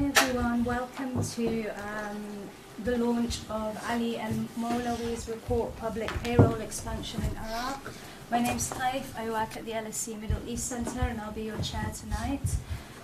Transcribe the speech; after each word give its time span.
Hi 0.00 0.06
everyone, 0.06 0.64
welcome 0.64 1.22
to 1.22 1.66
um, 1.68 2.24
the 2.84 2.96
launch 2.96 3.40
of 3.50 3.78
Ali 3.86 4.16
Al 4.16 4.32
Mawlawi's 4.58 5.28
report, 5.28 5.76
Public 5.76 6.08
Payroll 6.22 6.54
Expansion 6.54 7.20
in 7.20 7.36
Iraq. 7.36 7.92
My 8.30 8.40
name's 8.40 8.70
Taif, 8.70 9.14
I 9.14 9.28
work 9.28 9.58
at 9.58 9.66
the 9.66 9.72
LSE 9.72 10.18
Middle 10.18 10.38
East 10.46 10.68
Centre 10.70 11.00
and 11.00 11.20
I'll 11.20 11.32
be 11.32 11.42
your 11.42 11.58
chair 11.58 11.92
tonight. 11.94 12.40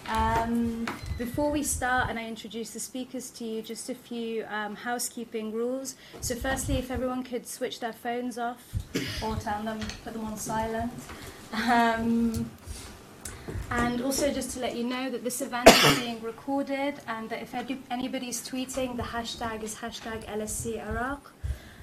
Um, 0.08 0.86
before 1.18 1.50
we 1.50 1.62
start 1.62 2.08
and 2.08 2.18
I 2.18 2.24
introduce 2.24 2.70
the 2.70 2.80
speakers 2.80 3.28
to 3.32 3.44
you, 3.44 3.60
just 3.60 3.90
a 3.90 3.94
few 3.94 4.46
um, 4.46 4.74
housekeeping 4.74 5.52
rules. 5.52 5.96
So 6.22 6.34
firstly, 6.34 6.76
if 6.78 6.90
everyone 6.90 7.24
could 7.24 7.46
switch 7.46 7.78
their 7.78 7.92
phones 7.92 8.38
off 8.38 8.74
or 9.22 9.36
turn 9.36 9.66
them, 9.66 9.80
put 10.02 10.14
them 10.14 10.24
on 10.24 10.38
silent. 10.38 10.94
And 13.70 14.02
also 14.02 14.32
just 14.32 14.52
to 14.52 14.60
let 14.60 14.76
you 14.76 14.84
know 14.84 15.10
that 15.10 15.24
this 15.24 15.40
event 15.40 15.68
is 15.68 15.98
being 15.98 16.22
recorded 16.22 16.94
and 17.08 17.28
that 17.30 17.42
if 17.42 17.54
anybody's 17.90 18.46
tweeting, 18.48 18.96
the 18.96 19.02
hashtag 19.02 19.62
is 19.62 19.74
hashtag 19.76 20.24
LSE 20.26 20.86
Iraq. 20.86 21.32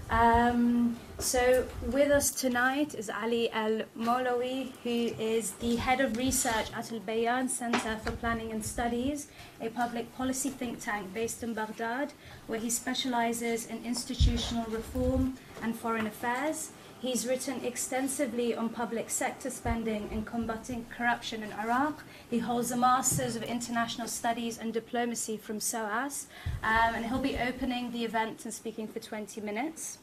Um, 0.10 0.98
so 1.18 1.66
with 1.92 2.12
us 2.12 2.30
tonight 2.30 2.94
is 2.94 3.10
Ali 3.10 3.50
Al 3.52 3.82
Mawlawi, 3.98 4.72
who 4.84 5.16
is 5.20 5.52
the 5.54 5.76
head 5.78 6.02
of 6.02 6.18
research 6.18 6.68
at 6.76 6.92
Al 6.92 7.00
Bayan 7.00 7.48
Center 7.48 7.98
for 8.04 8.12
Planning 8.12 8.52
and 8.52 8.64
Studies, 8.64 9.28
a 9.62 9.70
public 9.70 10.14
policy 10.16 10.50
think 10.50 10.82
tank 10.82 11.14
based 11.14 11.42
in 11.42 11.54
Baghdad, 11.54 12.14
where 12.48 12.60
he 12.60 12.70
specializes 12.70 13.66
in 13.68 13.84
institutional 13.86 14.66
reform 14.66 15.36
and 15.62 15.76
foreign 15.76 16.06
affairs. 16.06 16.72
He's 17.04 17.28
written 17.28 17.66
extensively 17.66 18.56
on 18.56 18.70
public 18.70 19.10
sector 19.10 19.50
spending 19.50 20.08
and 20.10 20.26
combating 20.26 20.86
corruption 20.86 21.44
in 21.44 21.52
Iraq. 21.52 22.02
He 22.30 22.40
holds 22.40 22.72
a 22.72 22.78
Master's 22.78 23.36
of 23.36 23.44
International 23.44 24.08
Studies 24.08 24.58
and 24.58 24.72
Diplomacy 24.72 25.36
from 25.36 25.60
SOAS, 25.60 26.28
um, 26.64 26.96
and 26.96 27.06
he'll 27.06 27.20
be 27.20 27.38
opening 27.38 27.92
the 27.92 28.06
event 28.06 28.46
and 28.46 28.54
speaking 28.54 28.88
for 28.88 29.00
20 29.02 29.42
minutes. 29.42 29.98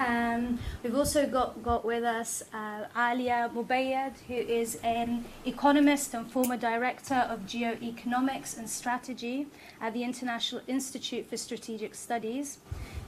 Um, 0.00 0.58
we've 0.82 0.96
also 0.96 1.24
got, 1.24 1.62
got 1.62 1.84
with 1.84 2.02
us 2.02 2.42
uh, 2.52 2.86
Alia 2.96 3.48
Moubayed, 3.54 4.18
who 4.26 4.34
is 4.34 4.74
an 4.82 5.24
economist 5.46 6.14
and 6.14 6.28
former 6.28 6.56
director 6.56 7.14
of 7.14 7.46
geoeconomics 7.46 8.58
and 8.58 8.68
strategy 8.68 9.46
at 9.80 9.94
the 9.94 10.02
International 10.02 10.62
Institute 10.66 11.30
for 11.30 11.36
Strategic 11.36 11.94
Studies. 11.94 12.58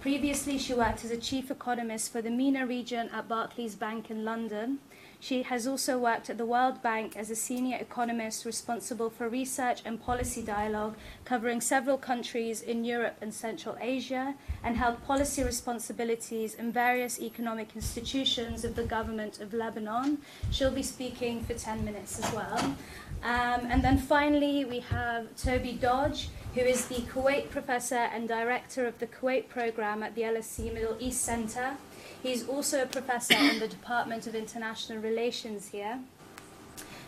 Previously, 0.01 0.57
she 0.57 0.73
worked 0.73 1.05
as 1.05 1.11
a 1.11 1.19
chief 1.19 1.51
economist 1.51 2.11
for 2.11 2.23
the 2.23 2.31
MENA 2.31 2.67
region 2.67 3.11
at 3.13 3.29
Barclays 3.29 3.75
Bank 3.75 4.11
in 4.11 4.25
London. 4.25 4.79
She 5.23 5.43
has 5.43 5.67
also 5.67 5.99
worked 5.99 6.31
at 6.31 6.39
the 6.39 6.47
World 6.47 6.81
Bank 6.81 7.19
as 7.19 7.29
a 7.29 7.37
senior 7.37 7.77
economist 7.77 8.47
responsible 8.47 9.11
for 9.11 9.29
research 9.29 9.83
and 9.85 10.03
policy 10.03 10.41
dialogue 10.41 10.97
covering 11.27 11.61
several 11.61 11.99
countries 11.99 12.63
in 12.63 12.87
Europe 12.87 13.19
and 13.21 13.35
Central 13.35 13.77
Asia 13.79 14.35
and 14.65 14.79
held 14.79 15.05
policy 15.05 15.45
responsibilities 15.45 16.55
in 16.55 16.73
various 16.73 17.21
economic 17.21 17.77
institutions 17.77 18.65
of 18.65 18.77
the 18.77 18.85
government 18.85 19.39
of 19.43 19.53
Lebanon. 19.53 20.17
She'll 20.51 20.71
be 20.71 20.83
speaking 20.83 21.45
for 21.45 21.53
10 21.53 21.85
minutes 21.85 22.19
as 22.19 22.33
well. 22.33 22.75
Um, 23.23 23.67
and 23.69 23.85
then 23.85 23.99
finally, 23.99 24.65
we 24.65 24.81
have 24.81 25.37
Toby 25.37 25.73
Dodge 25.73 26.31
who 26.55 26.61
is 26.61 26.87
the 26.87 26.97
Kuwait 26.97 27.51
professor 27.51 27.95
and 27.95 28.27
director 28.27 28.87
of 28.87 28.99
the 28.99 29.07
Kuwait 29.07 29.49
program 29.49 30.03
at 30.03 30.15
the 30.15 30.23
LSE 30.23 30.73
Middle 30.73 30.97
East 30.99 31.23
Center. 31.23 31.77
He's 32.23 32.47
also 32.49 32.83
a 32.83 32.87
professor 32.87 33.35
in 33.35 33.61
the 33.61 33.69
Department 33.69 34.27
of 34.27 34.35
International 34.35 34.99
Relations 34.99 35.69
here. 35.69 36.01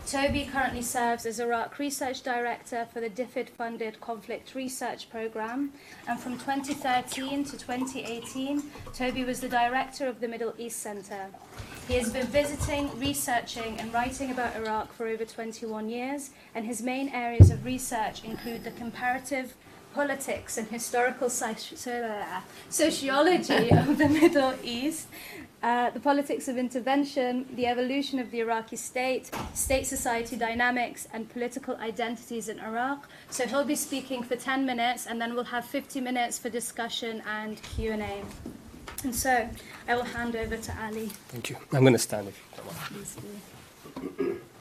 Toby 0.06 0.48
currently 0.52 0.82
serves 0.82 1.26
as 1.26 1.38
Iraq 1.38 1.78
Research 1.78 2.22
Director 2.22 2.86
for 2.92 3.00
the 3.00 3.08
DFID 3.08 3.48
funded 3.50 4.00
Conflict 4.00 4.54
Research 4.54 5.08
Program. 5.08 5.72
And 6.08 6.18
from 6.18 6.38
2013 6.38 7.44
to 7.44 7.52
2018, 7.52 8.62
Toby 8.92 9.24
was 9.24 9.40
the 9.40 9.48
Director 9.48 10.08
of 10.08 10.20
the 10.20 10.28
Middle 10.28 10.54
East 10.58 10.80
Center. 10.80 11.26
He 11.86 11.94
has 11.94 12.12
been 12.12 12.26
visiting, 12.26 12.90
researching, 12.98 13.78
and 13.78 13.92
writing 13.94 14.30
about 14.30 14.56
Iraq 14.56 14.92
for 14.92 15.06
over 15.06 15.24
21 15.24 15.88
years, 15.88 16.30
and 16.54 16.66
his 16.66 16.82
main 16.82 17.08
areas 17.08 17.50
of 17.50 17.64
research 17.64 18.24
include 18.24 18.64
the 18.64 18.70
comparative 18.72 19.54
politics 19.94 20.56
and 20.56 20.68
historical 20.68 21.26
uh, 21.26 22.40
sociology 22.68 23.70
of 23.70 23.98
the 23.98 24.08
Middle 24.20 24.54
East, 24.62 25.08
uh, 25.62 25.90
the 25.90 26.00
politics 26.00 26.48
of 26.48 26.56
intervention, 26.58 27.46
the 27.54 27.66
evolution 27.66 28.18
of 28.18 28.30
the 28.30 28.40
Iraqi 28.40 28.76
state, 28.76 29.30
state 29.54 29.86
society 29.86 30.36
dynamics, 30.36 31.06
and 31.12 31.28
political 31.28 31.76
identities 31.76 32.48
in 32.48 32.58
Iraq. 32.58 33.08
So 33.30 33.46
he'll 33.46 33.64
be 33.64 33.76
speaking 33.76 34.22
for 34.22 34.36
10 34.36 34.66
minutes, 34.66 35.06
and 35.06 35.20
then 35.20 35.34
we'll 35.34 35.44
have 35.44 35.64
50 35.64 36.00
minutes 36.00 36.38
for 36.38 36.48
discussion 36.50 37.22
and 37.28 37.62
Q&A. 37.62 38.22
And 39.04 39.14
so 39.14 39.48
I 39.88 39.94
will 39.94 40.02
hand 40.02 40.36
over 40.36 40.56
to 40.56 40.84
Ali. 40.84 41.06
Thank 41.28 41.50
you. 41.50 41.56
I'm 41.72 41.80
going 41.80 41.92
to 41.92 41.98
stand 41.98 42.28
if 42.28 42.38
you 42.38 42.64
mind. 42.64 42.78
Very 44.18 44.51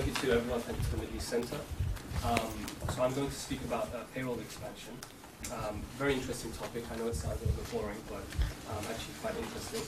thank 0.00 0.16
you 0.16 0.28
to 0.30 0.36
everyone. 0.36 0.62
To 0.62 0.90
the 0.92 0.96
Middle 0.96 1.16
East 1.16 1.28
Center. 1.28 1.56
Um, 2.24 2.66
so 2.88 3.02
I'm 3.02 3.12
going 3.12 3.28
to 3.28 3.34
speak 3.34 3.60
about 3.64 3.88
uh, 3.94 4.04
payroll 4.14 4.38
expansion. 4.40 4.94
Um, 5.52 5.82
very 5.98 6.14
interesting 6.14 6.52
topic. 6.52 6.84
I 6.90 6.96
know 6.96 7.08
it 7.08 7.14
sounds 7.14 7.36
a 7.42 7.44
little 7.44 7.60
bit 7.60 7.70
boring, 7.70 7.98
but 8.08 8.24
um, 8.70 8.84
actually 8.88 9.14
quite 9.20 9.36
interesting. 9.36 9.82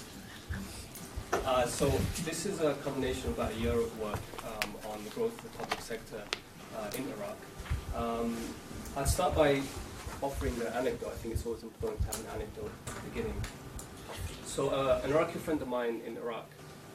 Uh, 1.33 1.67
so 1.67 1.89
this 2.25 2.45
is 2.45 2.61
a 2.61 2.75
combination 2.85 3.31
of 3.31 3.39
about 3.39 3.53
a 3.53 3.55
year 3.55 3.73
of 3.73 3.99
work 4.01 4.21
um, 4.45 4.75
on 4.93 5.03
the 5.03 5.11
growth 5.11 5.33
of 5.39 5.51
the 5.51 5.59
public 5.59 5.81
sector 5.81 6.23
uh, 6.77 6.91
in 6.99 7.05
Iraq. 7.17 7.39
Um, 7.97 8.37
I'll 8.97 9.07
start 9.07 9.35
by 9.35 9.63
offering 10.21 10.59
the 10.59 10.77
anecdote. 10.77 11.09
I 11.09 11.17
think 11.17 11.35
it's 11.35 11.47
always 11.47 11.63
important 11.63 12.01
to 12.03 12.07
have 12.09 12.21
an 12.21 12.27
anecdote 12.35 12.71
at 12.87 12.95
the 12.97 13.09
beginning. 13.09 13.41
So 14.45 14.69
uh, 14.69 15.01
an 15.05 15.13
Iraqi 15.13 15.39
friend 15.39 15.63
of 15.63 15.69
mine 15.69 16.03
in 16.07 16.19
Iraq 16.19 16.51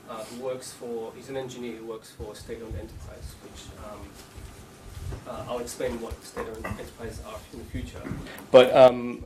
uh, 0.09 0.23
who 0.23 0.43
works 0.43 0.71
for, 0.73 1.11
he's 1.15 1.29
an 1.29 1.37
engineer 1.37 1.75
who 1.77 1.85
works 1.85 2.11
for 2.11 2.31
a 2.31 2.35
state-owned 2.35 2.75
enterprise, 2.75 3.35
which 3.43 3.63
um, 3.85 3.99
uh, 5.27 5.45
I'll 5.49 5.59
explain 5.59 5.99
what 6.01 6.21
state-owned 6.23 6.65
enterprises 6.65 7.21
are 7.27 7.39
in 7.53 7.59
the 7.59 7.65
future. 7.65 8.01
But 8.51 8.75
um, 8.75 9.25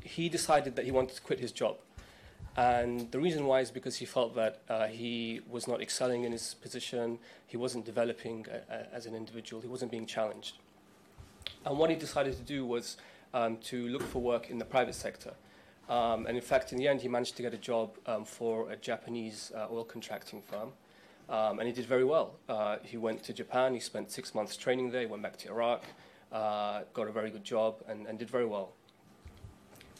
he 0.00 0.28
decided 0.28 0.76
that 0.76 0.84
he 0.84 0.90
wanted 0.90 1.16
to 1.16 1.22
quit 1.22 1.40
his 1.40 1.52
job. 1.52 1.76
And 2.56 3.10
the 3.10 3.18
reason 3.18 3.46
why 3.46 3.60
is 3.60 3.72
because 3.72 3.96
he 3.96 4.04
felt 4.04 4.36
that 4.36 4.62
uh, 4.68 4.86
he 4.86 5.40
was 5.48 5.66
not 5.66 5.80
excelling 5.80 6.22
in 6.22 6.30
his 6.30 6.54
position, 6.54 7.18
he 7.46 7.56
wasn't 7.56 7.84
developing 7.84 8.46
a, 8.48 8.56
uh, 8.72 8.78
a, 8.92 8.94
as 8.94 9.06
an 9.06 9.14
individual, 9.14 9.60
he 9.60 9.68
wasn't 9.68 9.90
being 9.90 10.06
challenged. 10.06 10.58
And 11.64 11.78
what 11.78 11.90
he 11.90 11.96
decided 11.96 12.36
to 12.36 12.42
do 12.42 12.64
was 12.64 12.96
um, 13.32 13.56
to 13.64 13.88
look 13.88 14.02
for 14.02 14.22
work 14.22 14.50
in 14.50 14.58
the 14.58 14.64
private 14.64 14.94
sector. 14.94 15.34
Um, 15.88 16.26
and 16.26 16.36
in 16.36 16.42
fact, 16.42 16.72
in 16.72 16.78
the 16.78 16.88
end, 16.88 17.02
he 17.02 17.08
managed 17.08 17.36
to 17.36 17.42
get 17.42 17.52
a 17.52 17.58
job 17.58 17.96
um, 18.06 18.24
for 18.24 18.70
a 18.70 18.76
Japanese 18.76 19.52
uh, 19.54 19.66
oil 19.70 19.84
contracting 19.84 20.42
firm. 20.42 20.72
Um, 21.28 21.58
and 21.58 21.66
he 21.66 21.72
did 21.72 21.86
very 21.86 22.04
well. 22.04 22.34
Uh, 22.48 22.76
he 22.82 22.96
went 22.96 23.22
to 23.24 23.32
Japan, 23.32 23.74
he 23.74 23.80
spent 23.80 24.10
six 24.10 24.34
months 24.34 24.56
training 24.56 24.90
there, 24.90 25.00
he 25.00 25.06
went 25.06 25.22
back 25.22 25.38
to 25.38 25.48
Iraq, 25.48 25.82
uh, 26.32 26.82
got 26.92 27.08
a 27.08 27.12
very 27.12 27.30
good 27.30 27.44
job, 27.44 27.76
and, 27.88 28.06
and, 28.06 28.18
did 28.18 28.28
very 28.28 28.44
well. 28.44 28.72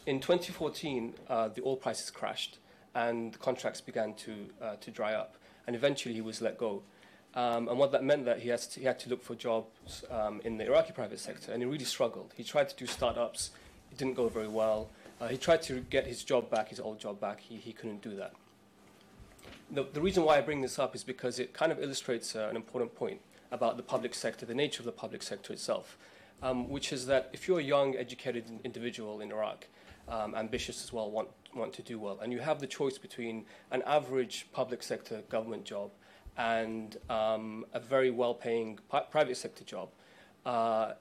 In 0.07 0.21
2014, 0.21 1.15
uh, 1.29 1.49
the 1.49 1.63
oil 1.63 1.77
prices 1.77 2.11
crashed, 2.11 2.59
and 2.95 3.33
the 3.33 3.39
contracts 3.39 3.81
began 3.81 4.13
to, 4.15 4.33
uh, 4.61 4.77
to 4.77 4.91
dry 4.91 5.15
up, 5.15 5.37
and 5.67 5.75
eventually 5.75 6.15
he 6.15 6.21
was 6.21 6.43
let 6.43 6.59
go. 6.59 6.83
Um, 7.35 7.69
and 7.69 7.79
what 7.79 7.91
that 7.93 8.05
meant 8.05 8.27
that 8.27 8.41
he, 8.41 8.49
to, 8.51 8.81
he 8.81 8.85
had 8.85 8.99
to 9.01 9.09
look 9.09 9.23
for 9.23 9.35
jobs 9.35 10.05
um, 10.11 10.43
in 10.45 10.59
the 10.59 10.67
Iraqi 10.67 10.93
private 10.93 11.19
sector, 11.19 11.53
and 11.53 11.63
he 11.63 11.67
really 11.67 11.87
struggled. 11.87 12.35
He 12.37 12.45
tried 12.45 12.69
to 12.69 12.77
do 12.77 12.87
startups, 12.87 13.51
it 13.91 13.97
didn't 13.97 14.15
go 14.15 14.29
very 14.29 14.49
well. 14.49 14.91
Uh, 15.21 15.29
he 15.29 15.37
tried 15.37 15.63
to 15.63 15.81
get 15.81 16.07
his 16.07 16.25
job 16.25 16.51
back, 16.51 16.69
his 16.69 16.81
old 16.81 16.99
job 16.99 17.21
back, 17.21 17.41
he, 17.41 17.57
he 17.57 17.73
couldn't 17.73 18.03
do 18.03 18.17
that. 18.17 18.33
The, 19.71 19.85
the 19.93 20.01
reason 20.01 20.25
why 20.25 20.39
I 20.39 20.41
bring 20.41 20.61
this 20.61 20.79
up 20.79 20.95
is 20.95 21.05
because 21.05 21.39
it 21.39 21.53
kind 21.53 21.73
of 21.73 21.83
illustrates 21.83 22.37
uh, 22.37 22.49
an 22.51 22.57
important 22.57 22.95
point 22.95 23.21
about 23.51 23.77
the 23.77 23.83
public 23.83 24.15
sector, 24.15 24.45
the 24.45 24.55
nature 24.55 24.81
of 24.81 24.87
the 24.87 24.93
public 24.93 25.23
sector 25.23 25.53
itself, 25.53 25.97
um, 26.43 26.69
which 26.69 26.93
is 26.93 27.07
that 27.07 27.31
if 27.33 27.47
you're 27.47 27.61
a 27.61 27.63
young, 27.63 27.97
educated 27.97 28.45
individual 28.65 29.21
in 29.21 29.31
Iraq, 29.31 29.67
um, 30.09 30.35
ambitious 30.35 30.85
as 30.85 30.93
well, 30.93 31.11
want, 31.11 31.29
want 31.55 31.73
to 31.73 31.83
do 31.83 31.99
well, 31.99 32.19
and 32.21 32.33
you 32.33 32.41
have 32.41 32.61
the 32.61 32.67
choice 32.67 32.99
between 32.99 33.47
an 33.71 33.83
average 33.87 34.47
public 34.53 34.83
sector 34.83 35.23
government 35.31 35.65
job 35.65 35.91
and 36.37 36.97
um, 37.09 37.65
a 37.73 37.81
very 37.81 38.11
well 38.11 38.35
paying 38.35 38.79
private 39.11 39.37
sector 39.37 39.65
job, 39.65 39.89
uh, 40.45 40.93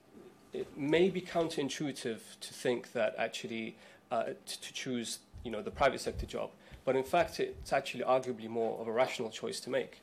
it 0.52 0.68
may 0.76 1.10
be 1.10 1.20
counterintuitive 1.20 2.20
to 2.40 2.54
think 2.54 2.92
that 2.92 3.14
actually 3.18 3.76
uh, 4.14 4.24
to, 4.50 4.60
to 4.60 4.72
choose 4.72 5.18
you 5.44 5.50
know, 5.50 5.62
the 5.62 5.70
private 5.70 6.00
sector 6.00 6.26
job. 6.26 6.50
But 6.84 6.96
in 6.96 7.04
fact, 7.04 7.40
it's 7.40 7.72
actually 7.72 8.04
arguably 8.04 8.48
more 8.48 8.78
of 8.80 8.86
a 8.86 8.92
rational 8.92 9.30
choice 9.30 9.58
to 9.60 9.70
make. 9.70 10.02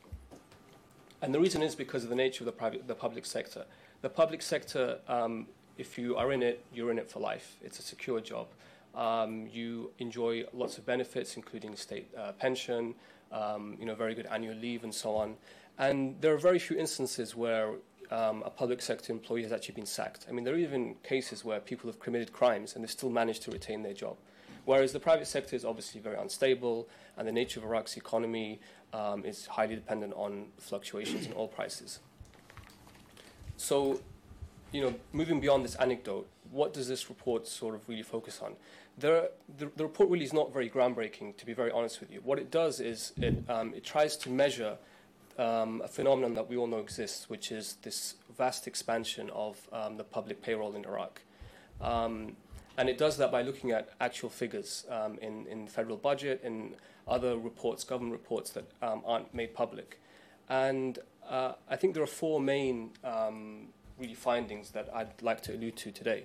And 1.22 1.32
the 1.34 1.40
reason 1.40 1.62
is 1.62 1.74
because 1.74 2.02
of 2.04 2.10
the 2.10 2.16
nature 2.16 2.42
of 2.44 2.46
the, 2.46 2.52
private, 2.52 2.86
the 2.88 2.94
public 2.94 3.24
sector. 3.24 3.64
The 4.00 4.08
public 4.08 4.42
sector 4.42 4.98
um, 5.08 5.46
if 5.78 5.98
you 5.98 6.16
are 6.16 6.32
in 6.32 6.42
it, 6.42 6.64
you're 6.74 6.90
in 6.90 6.98
it 6.98 7.10
for 7.10 7.20
life. 7.20 7.56
It's 7.62 7.78
a 7.78 7.82
secure 7.82 8.20
job. 8.20 8.48
Um, 8.94 9.48
you 9.50 9.90
enjoy 9.98 10.44
lots 10.52 10.78
of 10.78 10.84
benefits, 10.84 11.36
including 11.36 11.76
state 11.76 12.08
uh, 12.16 12.32
pension, 12.32 12.94
um, 13.30 13.76
you 13.78 13.86
know, 13.86 13.94
very 13.94 14.14
good 14.14 14.26
annual 14.26 14.54
leave, 14.54 14.84
and 14.84 14.94
so 14.94 15.16
on. 15.16 15.36
And 15.78 16.20
there 16.20 16.34
are 16.34 16.38
very 16.38 16.58
few 16.58 16.76
instances 16.76 17.34
where 17.34 17.70
um, 18.12 18.42
a 18.44 18.50
public 18.50 18.82
sector 18.82 19.10
employee 19.10 19.42
has 19.42 19.52
actually 19.52 19.74
been 19.74 19.86
sacked. 19.86 20.26
I 20.28 20.32
mean, 20.32 20.44
there 20.44 20.54
are 20.54 20.58
even 20.58 20.96
cases 21.02 21.44
where 21.44 21.60
people 21.60 21.88
have 21.88 21.98
committed 21.98 22.30
crimes 22.30 22.74
and 22.74 22.84
they 22.84 22.88
still 22.88 23.08
manage 23.08 23.40
to 23.40 23.50
retain 23.50 23.82
their 23.82 23.94
job. 23.94 24.16
Whereas 24.66 24.92
the 24.92 25.00
private 25.00 25.26
sector 25.26 25.56
is 25.56 25.64
obviously 25.64 26.00
very 26.00 26.16
unstable, 26.16 26.88
and 27.16 27.26
the 27.26 27.32
nature 27.32 27.58
of 27.58 27.64
Iraq's 27.64 27.96
economy 27.96 28.60
um, 28.92 29.24
is 29.24 29.46
highly 29.46 29.74
dependent 29.74 30.12
on 30.14 30.46
fluctuations 30.58 31.26
in 31.26 31.32
oil 31.32 31.48
prices. 31.48 32.00
So, 33.56 34.00
you 34.72 34.82
know, 34.82 34.94
moving 35.12 35.40
beyond 35.40 35.64
this 35.64 35.74
anecdote, 35.76 36.28
what 36.50 36.74
does 36.74 36.86
this 36.86 37.08
report 37.08 37.48
sort 37.48 37.74
of 37.74 37.88
really 37.88 38.02
focus 38.02 38.40
on? 38.42 38.54
There, 38.98 39.30
the, 39.58 39.70
the, 39.74 39.84
report 39.84 40.10
really 40.10 40.24
is 40.24 40.34
not 40.34 40.52
very 40.52 40.68
groundbreaking, 40.68 41.38
to 41.38 41.46
be 41.46 41.54
very 41.54 41.72
honest 41.72 41.98
with 42.00 42.10
you. 42.12 42.20
What 42.22 42.38
it 42.38 42.50
does 42.50 42.78
is 42.78 43.14
it, 43.16 43.42
um, 43.48 43.72
it 43.74 43.84
tries 43.84 44.16
to 44.18 44.30
measure 44.30 44.76
um, 45.38 45.82
a 45.84 45.88
phenomenon 45.88 46.34
that 46.34 46.48
we 46.48 46.56
all 46.56 46.66
know 46.66 46.78
exists, 46.78 47.28
which 47.28 47.52
is 47.52 47.76
this 47.82 48.14
vast 48.36 48.66
expansion 48.66 49.30
of 49.30 49.68
um, 49.72 49.96
the 49.96 50.04
public 50.04 50.42
payroll 50.42 50.74
in 50.74 50.84
Iraq. 50.84 51.22
Um, 51.80 52.36
and 52.76 52.88
it 52.88 52.98
does 52.98 53.16
that 53.18 53.30
by 53.30 53.42
looking 53.42 53.70
at 53.70 53.90
actual 54.00 54.30
figures 54.30 54.86
um, 54.90 55.18
in, 55.20 55.46
in 55.46 55.66
the 55.66 55.70
federal 55.70 55.96
budget, 55.96 56.40
in 56.42 56.74
other 57.06 57.36
reports, 57.36 57.84
government 57.84 58.12
reports 58.12 58.50
that 58.50 58.64
um, 58.80 59.02
aren't 59.04 59.34
made 59.34 59.54
public. 59.54 60.00
And 60.48 60.98
uh, 61.28 61.52
I 61.68 61.76
think 61.76 61.94
there 61.94 62.02
are 62.02 62.06
four 62.06 62.40
main 62.40 62.90
um, 63.04 63.68
really 63.98 64.14
findings 64.14 64.70
that 64.70 64.88
I'd 64.94 65.20
like 65.22 65.42
to 65.42 65.54
allude 65.54 65.76
to 65.78 65.90
today. 65.92 66.24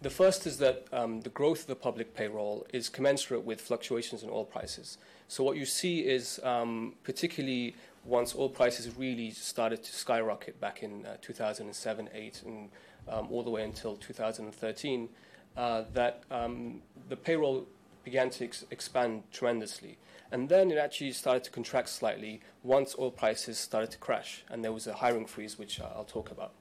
The 0.00 0.10
first 0.10 0.46
is 0.46 0.58
that 0.58 0.86
um, 0.92 1.22
the 1.22 1.30
growth 1.30 1.62
of 1.62 1.66
the 1.66 1.74
public 1.74 2.14
payroll 2.14 2.64
is 2.72 2.88
commensurate 2.88 3.44
with 3.44 3.60
fluctuations 3.60 4.22
in 4.22 4.30
oil 4.30 4.44
prices. 4.44 4.96
So, 5.26 5.42
what 5.42 5.56
you 5.56 5.66
see 5.66 6.06
is, 6.06 6.38
um, 6.44 6.94
particularly 7.02 7.74
once 8.04 8.36
oil 8.36 8.48
prices 8.48 8.94
really 8.96 9.32
started 9.32 9.82
to 9.82 9.92
skyrocket 9.92 10.60
back 10.60 10.84
in 10.84 11.04
uh, 11.04 11.16
2007 11.20 12.10
8, 12.14 12.42
and 12.46 12.70
um, 13.08 13.26
all 13.32 13.42
the 13.42 13.50
way 13.50 13.64
until 13.64 13.96
2013, 13.96 15.08
uh, 15.56 15.82
that 15.92 16.22
um, 16.30 16.80
the 17.08 17.16
payroll 17.16 17.66
began 18.04 18.30
to 18.30 18.44
ex- 18.44 18.64
expand 18.70 19.24
tremendously. 19.32 19.98
And 20.30 20.48
then 20.48 20.70
it 20.70 20.78
actually 20.78 21.10
started 21.12 21.42
to 21.44 21.50
contract 21.50 21.88
slightly 21.88 22.40
once 22.62 22.94
oil 22.98 23.10
prices 23.10 23.58
started 23.58 23.90
to 23.90 23.98
crash, 23.98 24.44
and 24.48 24.62
there 24.62 24.72
was 24.72 24.86
a 24.86 24.92
hiring 24.92 25.26
freeze, 25.26 25.58
which 25.58 25.80
uh, 25.80 25.88
I'll 25.96 26.04
talk 26.04 26.30
about. 26.30 26.52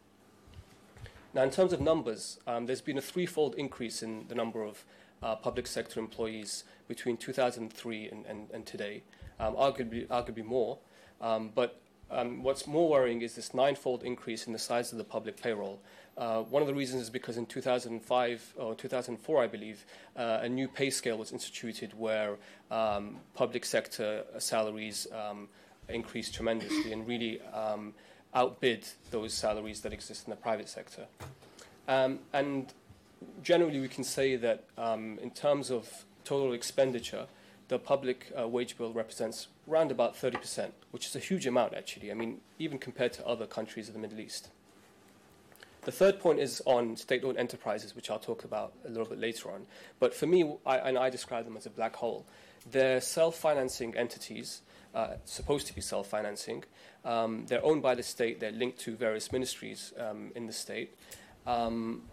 Now, 1.33 1.43
in 1.43 1.51
terms 1.51 1.73
of 1.73 1.81
numbers, 1.81 2.39
um, 2.47 2.65
there's 2.65 2.81
been 2.81 2.97
a 2.97 3.01
threefold 3.01 3.55
increase 3.55 4.01
in 4.01 4.27
the 4.27 4.35
number 4.35 4.63
of 4.63 4.83
uh, 5.21 5.35
public 5.35 5.67
sector 5.67 5.99
employees 5.99 6.63
between 6.87 7.17
2003 7.17 8.09
and, 8.09 8.25
and, 8.25 8.49
and 8.51 8.65
today, 8.65 9.03
um, 9.39 9.55
arguably, 9.55 10.07
arguably 10.07 10.45
more. 10.45 10.77
Um, 11.19 11.51
but 11.53 11.81
um, 12.09 12.43
what's 12.43 12.65
more 12.65 12.89
worrying 12.89 13.21
is 13.21 13.35
this 13.35 13.53
ninefold 13.53 14.03
increase 14.03 14.47
in 14.47 14.53
the 14.53 14.59
size 14.59 14.91
of 14.93 14.97
the 14.97 15.03
public 15.03 15.41
payroll. 15.41 15.81
Uh, 16.17 16.41
one 16.43 16.61
of 16.63 16.67
the 16.67 16.73
reasons 16.73 17.03
is 17.03 17.09
because 17.09 17.37
in 17.37 17.45
2005 17.45 18.53
or 18.57 18.73
2004, 18.73 19.43
I 19.43 19.47
believe, 19.47 19.85
uh, 20.15 20.39
a 20.41 20.49
new 20.49 20.67
pay 20.67 20.89
scale 20.89 21.17
was 21.17 21.31
instituted 21.31 21.93
where 21.97 22.37
um, 22.71 23.17
public 23.33 23.65
sector 23.65 24.23
salaries 24.39 25.07
um, 25.11 25.49
increased 25.89 26.33
tremendously 26.33 26.93
and 26.93 27.05
really 27.07 27.41
outbid 28.37 28.87
those 29.09 29.33
salaries 29.33 29.81
that 29.81 29.91
exist 29.91 30.27
in 30.27 30.29
the 30.29 30.35
private 30.35 30.69
sector. 30.69 31.07
Um, 31.87 32.19
and 32.33 32.71
generally, 33.41 33.79
we 33.79 33.87
can 33.87 34.03
say 34.03 34.35
that 34.35 34.65
um, 34.77 35.17
in 35.21 35.31
terms 35.31 35.71
of 35.71 36.05
total 36.23 36.53
expenditure, 36.53 37.25
the 37.67 37.79
public 37.79 38.31
uh, 38.39 38.47
wage 38.47 38.77
bill 38.77 38.93
represents 38.93 39.47
around 39.67 39.89
about 39.89 40.15
30%, 40.15 40.71
which 40.91 41.07
is 41.07 41.15
a 41.15 41.19
huge 41.19 41.47
amount, 41.47 41.73
actually. 41.73 42.11
I 42.11 42.13
mean, 42.13 42.39
even 42.59 42.77
compared 42.77 43.11
to 43.13 43.25
other 43.25 43.47
countries 43.47 43.87
of 43.87 43.95
the 43.95 43.99
Middle 43.99 44.19
East. 44.19 44.49
The 45.81 45.91
third 45.91 46.19
point 46.19 46.39
is 46.39 46.61
on 46.65 46.95
state 46.95 47.23
owned 47.23 47.37
enterprises, 47.37 47.95
which 47.95 48.11
I'll 48.11 48.19
talk 48.19 48.43
about 48.43 48.73
a 48.85 48.89
little 48.89 49.05
bit 49.05 49.19
later 49.19 49.49
on. 49.49 49.65
But 49.99 50.13
for 50.13 50.27
me, 50.27 50.53
I, 50.65 50.77
and 50.77 50.97
I 50.97 51.09
describe 51.09 51.45
them 51.45 51.57
as 51.57 51.65
a 51.65 51.69
black 51.69 51.95
hole. 51.95 52.25
They're 52.69 53.01
self 53.01 53.37
financing 53.37 53.95
entities, 53.95 54.61
uh, 54.93 55.15
supposed 55.25 55.67
to 55.67 55.75
be 55.75 55.81
self 55.81 56.07
financing. 56.07 56.63
Um, 57.05 57.45
they're 57.47 57.63
owned 57.63 57.81
by 57.81 57.95
the 57.95 58.03
state, 58.03 58.39
they're 58.39 58.51
linked 58.51 58.79
to 58.79 58.95
various 58.95 59.31
ministries 59.31 59.93
um, 59.99 60.31
in 60.35 60.45
the 60.47 60.53
state. 60.53 60.97
Um, 61.45 62.03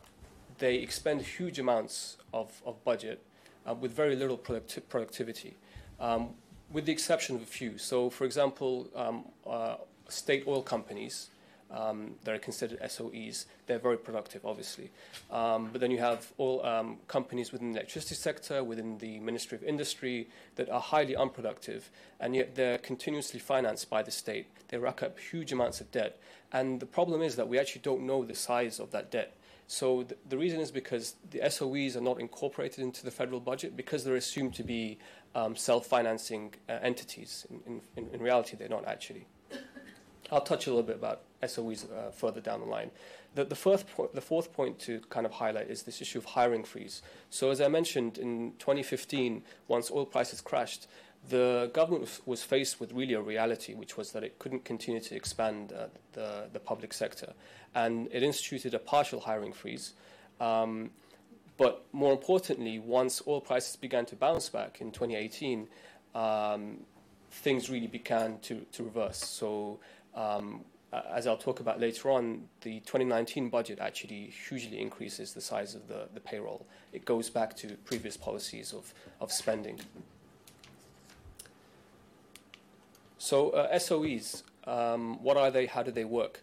they 0.58 0.76
expend 0.76 1.20
huge 1.22 1.58
amounts 1.58 2.16
of, 2.32 2.62
of 2.64 2.82
budget 2.84 3.22
uh, 3.68 3.74
with 3.74 3.92
very 3.92 4.14
little 4.14 4.38
producti- 4.38 4.82
productivity, 4.88 5.56
um, 5.98 6.30
with 6.70 6.86
the 6.86 6.92
exception 6.92 7.34
of 7.36 7.42
a 7.42 7.46
few. 7.46 7.78
So, 7.78 8.10
for 8.10 8.24
example, 8.24 8.88
um, 8.94 9.24
uh, 9.46 9.76
state 10.08 10.44
oil 10.46 10.62
companies 10.62 11.30
um, 11.74 12.14
that 12.24 12.34
are 12.34 12.38
considered 12.38 12.78
SOEs, 12.80 13.46
they're 13.66 13.78
very 13.78 13.98
productive, 13.98 14.46
obviously. 14.46 14.90
Um, 15.30 15.70
but 15.72 15.80
then 15.80 15.90
you 15.90 15.98
have 15.98 16.32
all 16.38 16.64
um, 16.64 16.98
companies 17.08 17.52
within 17.52 17.72
the 17.72 17.78
electricity 17.80 18.14
sector, 18.14 18.62
within 18.62 18.98
the 18.98 19.18
Ministry 19.20 19.56
of 19.56 19.64
Industry, 19.64 20.28
that 20.56 20.70
are 20.70 20.80
highly 20.80 21.16
unproductive, 21.16 21.90
and 22.20 22.34
yet 22.34 22.54
they're 22.54 22.78
continuously 22.78 23.40
financed 23.40 23.90
by 23.90 24.02
the 24.02 24.10
state. 24.10 24.46
They 24.68 24.78
rack 24.78 25.02
up 25.02 25.18
huge 25.18 25.52
amounts 25.52 25.80
of 25.80 25.90
debt. 25.90 26.18
And 26.52 26.78
the 26.78 26.86
problem 26.86 27.20
is 27.22 27.36
that 27.36 27.48
we 27.48 27.58
actually 27.58 27.82
don't 27.82 28.06
know 28.06 28.24
the 28.24 28.34
size 28.34 28.78
of 28.78 28.92
that 28.92 29.10
debt. 29.10 29.36
So 29.66 30.02
th- 30.02 30.18
the 30.28 30.38
reason 30.38 30.60
is 30.60 30.70
because 30.70 31.14
the 31.30 31.40
SOEs 31.40 31.96
are 31.96 32.00
not 32.00 32.20
incorporated 32.20 32.80
into 32.80 33.04
the 33.04 33.10
federal 33.10 33.40
budget 33.40 33.76
because 33.76 34.04
they're 34.04 34.16
assumed 34.16 34.54
to 34.54 34.62
be 34.62 34.98
um, 35.34 35.56
self-financing 35.56 36.54
uh, 36.68 36.78
entities. 36.82 37.46
In, 37.66 37.80
in, 37.96 38.08
in, 38.12 38.20
reality, 38.20 38.56
they're 38.56 38.68
not 38.68 38.86
actually. 38.86 39.26
I'll 40.32 40.40
touch 40.40 40.66
a 40.66 40.70
little 40.70 40.82
bit 40.84 40.96
about 40.96 41.22
SOEs 41.42 41.86
uh, 41.90 42.10
further 42.10 42.40
down 42.40 42.60
the 42.60 42.66
line. 42.66 42.90
The, 43.34 43.44
the, 43.44 43.54
fourth 43.56 43.84
po- 43.94 44.10
the 44.14 44.20
fourth 44.20 44.52
point 44.52 44.78
to 44.80 45.00
kind 45.10 45.26
of 45.26 45.32
highlight 45.32 45.68
is 45.68 45.82
this 45.82 46.00
issue 46.00 46.18
of 46.18 46.24
hiring 46.24 46.64
freeze. 46.64 47.02
So 47.30 47.50
as 47.50 47.60
I 47.60 47.68
mentioned, 47.68 48.18
in 48.18 48.52
2015, 48.58 49.42
once 49.68 49.90
oil 49.90 50.06
prices 50.06 50.40
crashed, 50.40 50.86
the 51.28 51.70
government 51.72 52.20
was 52.26 52.42
faced 52.42 52.80
with 52.80 52.92
really 52.92 53.14
a 53.14 53.20
reality, 53.20 53.74
which 53.74 53.96
was 53.96 54.12
that 54.12 54.22
it 54.22 54.38
couldn't 54.38 54.64
continue 54.64 55.00
to 55.00 55.16
expand 55.16 55.72
uh, 55.72 55.86
the, 56.12 56.48
the 56.52 56.60
public 56.60 56.92
sector. 56.92 57.32
And 57.74 58.08
it 58.12 58.22
instituted 58.22 58.74
a 58.74 58.78
partial 58.78 59.20
hiring 59.20 59.52
freeze. 59.52 59.94
Um, 60.40 60.90
but 61.56 61.86
more 61.92 62.12
importantly, 62.12 62.78
once 62.78 63.22
oil 63.26 63.40
prices 63.40 63.76
began 63.76 64.06
to 64.06 64.16
bounce 64.16 64.48
back 64.48 64.80
in 64.80 64.90
2018, 64.90 65.68
um, 66.14 66.78
things 67.30 67.70
really 67.70 67.86
began 67.86 68.38
to, 68.40 68.66
to 68.72 68.82
reverse. 68.82 69.18
So, 69.18 69.78
um, 70.14 70.64
as 71.12 71.26
I'll 71.26 71.36
talk 71.36 71.60
about 71.60 71.80
later 71.80 72.10
on, 72.10 72.48
the 72.60 72.80
2019 72.80 73.48
budget 73.48 73.78
actually 73.80 74.32
hugely 74.48 74.80
increases 74.80 75.32
the 75.32 75.40
size 75.40 75.74
of 75.74 75.88
the, 75.88 76.08
the 76.14 76.20
payroll. 76.20 76.66
It 76.92 77.04
goes 77.04 77.30
back 77.30 77.56
to 77.58 77.76
previous 77.84 78.16
policies 78.16 78.72
of, 78.72 78.94
of 79.20 79.32
spending. 79.32 79.80
So 83.18 83.50
uh, 83.50 83.78
SOEs, 83.78 84.42
um, 84.66 85.22
what 85.22 85.36
are 85.36 85.50
they? 85.50 85.66
How 85.66 85.82
do 85.82 85.90
they 85.90 86.04
work? 86.04 86.42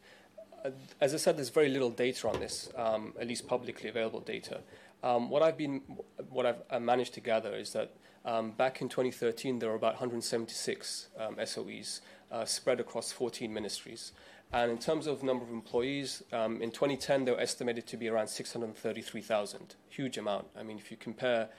Uh, 0.65 0.71
as 0.99 1.13
I 1.13 1.17
said, 1.17 1.37
there's 1.37 1.49
very 1.49 1.69
little 1.69 1.91
data 1.91 2.27
on 2.27 2.39
this, 2.39 2.69
um, 2.75 3.13
at 3.19 3.27
least 3.27 3.47
publicly 3.47 3.89
available 3.89 4.19
data. 4.19 4.61
Um, 5.03 5.29
what 5.29 5.41
I've 5.41 5.57
been, 5.57 5.81
what 6.29 6.45
I've 6.45 6.61
uh, 6.69 6.79
managed 6.79 7.13
to 7.15 7.19
gather 7.19 7.53
is 7.55 7.73
that 7.73 7.91
um, 8.23 8.51
back 8.51 8.81
in 8.81 8.89
2013 8.89 9.59
there 9.59 9.69
were 9.69 9.75
about 9.75 9.93
176 9.93 11.07
um, 11.19 11.37
SOEs 11.45 12.01
uh, 12.31 12.45
spread 12.45 12.79
across 12.79 13.11
14 13.11 13.53
ministries, 13.53 14.13
and 14.53 14.71
in 14.71 14.77
terms 14.77 15.07
of 15.07 15.23
number 15.23 15.43
of 15.43 15.51
employees, 15.51 16.23
um, 16.33 16.61
in 16.61 16.71
2010 16.71 17.25
they 17.25 17.31
were 17.31 17.39
estimated 17.39 17.87
to 17.87 17.97
be 17.97 18.09
around 18.09 18.27
633,000. 18.27 19.75
Huge 19.89 20.17
amount. 20.17 20.47
I 20.57 20.63
mean, 20.63 20.77
if 20.77 20.91
you 20.91 20.97
compare 20.97 21.49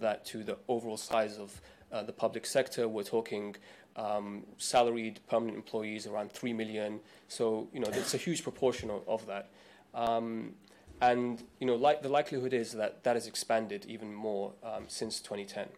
that 0.00 0.24
to 0.26 0.44
the 0.44 0.56
overall 0.68 0.96
size 0.96 1.38
of 1.38 1.60
uh, 1.92 2.02
the 2.02 2.12
public 2.12 2.46
sector, 2.46 2.88
we're 2.88 3.02
talking 3.02 3.54
um, 3.96 4.44
salaried 4.58 5.20
permanent 5.28 5.56
employees 5.56 6.06
around 6.06 6.32
3 6.32 6.52
million. 6.52 7.00
So, 7.28 7.68
you 7.72 7.80
know, 7.80 7.88
it's 7.92 8.14
a 8.14 8.18
huge 8.18 8.42
proportion 8.42 8.90
of, 8.90 9.08
of 9.08 9.26
that. 9.26 9.50
Um, 9.94 10.54
and, 11.00 11.42
you 11.60 11.66
know, 11.66 11.76
like, 11.76 12.02
the 12.02 12.08
likelihood 12.08 12.52
is 12.52 12.72
that 12.72 13.04
that 13.04 13.14
has 13.16 13.26
expanded 13.26 13.84
even 13.86 14.12
more 14.12 14.52
um, 14.62 14.84
since 14.88 15.20
2010. 15.20 15.68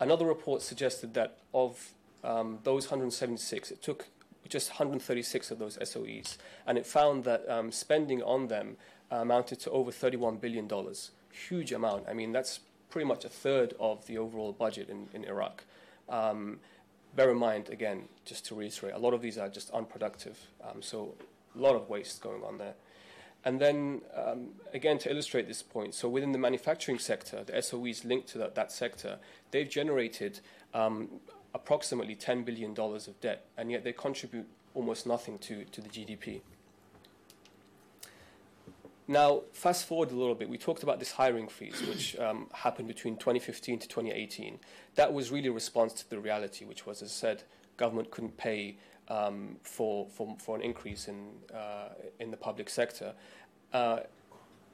Another 0.00 0.26
report 0.26 0.62
suggested 0.62 1.14
that 1.14 1.38
of 1.52 1.92
um, 2.24 2.58
those 2.64 2.86
176, 2.86 3.70
it 3.70 3.82
took 3.82 4.06
just 4.48 4.70
136 4.70 5.50
of 5.50 5.58
those 5.58 5.76
SOEs, 5.78 6.38
and 6.66 6.78
it 6.78 6.86
found 6.86 7.24
that 7.24 7.48
um, 7.48 7.70
spending 7.70 8.22
on 8.22 8.48
them 8.48 8.76
amounted 9.10 9.60
to 9.60 9.70
over 9.70 9.90
$31 9.90 10.40
billion. 10.40 10.68
Huge 11.30 11.72
amount. 11.72 12.04
I 12.08 12.14
mean, 12.14 12.32
that's 12.32 12.60
pretty 12.90 13.06
much 13.06 13.24
a 13.24 13.28
third 13.28 13.74
of 13.78 14.06
the 14.06 14.18
overall 14.18 14.52
budget 14.52 14.88
in, 14.88 15.08
in 15.12 15.24
Iraq. 15.24 15.64
Um, 16.08 16.60
bear 17.14 17.30
in 17.30 17.38
mind, 17.38 17.68
again, 17.70 18.08
just 18.24 18.46
to 18.46 18.54
reiterate, 18.54 18.94
a 18.94 18.98
lot 18.98 19.14
of 19.14 19.20
these 19.20 19.38
are 19.38 19.48
just 19.48 19.70
unproductive, 19.70 20.38
um, 20.64 20.82
so 20.82 21.14
a 21.54 21.58
lot 21.58 21.74
of 21.74 21.88
waste 21.88 22.22
going 22.22 22.42
on 22.42 22.58
there. 22.58 22.74
And 23.44 23.60
then, 23.60 24.02
um, 24.14 24.48
again, 24.74 24.98
to 24.98 25.10
illustrate 25.10 25.46
this 25.46 25.62
point, 25.62 25.94
so 25.94 26.08
within 26.08 26.32
the 26.32 26.38
manufacturing 26.38 26.98
sector, 26.98 27.44
the 27.44 27.52
SOEs 27.62 28.04
linked 28.04 28.28
to 28.28 28.38
that, 28.38 28.54
that 28.56 28.72
sector, 28.72 29.18
they've 29.52 29.68
generated 29.68 30.40
um, 30.74 31.08
approximately 31.62 32.16
$10 32.16 32.44
billion 32.44 32.74
of 32.78 33.20
debt, 33.20 33.46
and 33.56 33.70
yet 33.70 33.84
they 33.84 33.92
contribute 33.92 34.46
almost 34.74 35.06
nothing 35.06 35.38
to, 35.38 35.64
to 35.64 35.80
the 35.80 35.88
GDP. 35.88 36.40
Now, 39.10 39.42
fast 39.52 39.86
forward 39.86 40.10
a 40.10 40.14
little 40.14 40.34
bit, 40.34 40.48
we 40.50 40.58
talked 40.58 40.82
about 40.82 40.98
this 40.98 41.12
hiring 41.12 41.48
freeze, 41.48 41.80
which 41.88 42.16
um, 42.26 42.48
happened 42.52 42.88
between 42.88 43.16
2015 43.16 43.80
to 43.80 43.88
2018. 43.88 44.58
That 44.96 45.12
was 45.12 45.30
really 45.30 45.48
a 45.48 45.52
response 45.52 45.94
to 45.94 46.10
the 46.10 46.18
reality, 46.18 46.64
which 46.64 46.86
was, 46.86 47.02
as 47.02 47.10
I 47.10 47.12
said, 47.12 47.42
government 47.76 48.10
couldn't 48.10 48.36
pay 48.36 48.76
um, 49.08 49.56
for, 49.62 50.06
for, 50.08 50.36
for 50.38 50.56
an 50.56 50.62
increase 50.62 51.08
in, 51.08 51.28
uh, 51.54 51.88
in 52.20 52.30
the 52.30 52.36
public 52.36 52.68
sector. 52.68 53.14
Uh, 53.72 54.00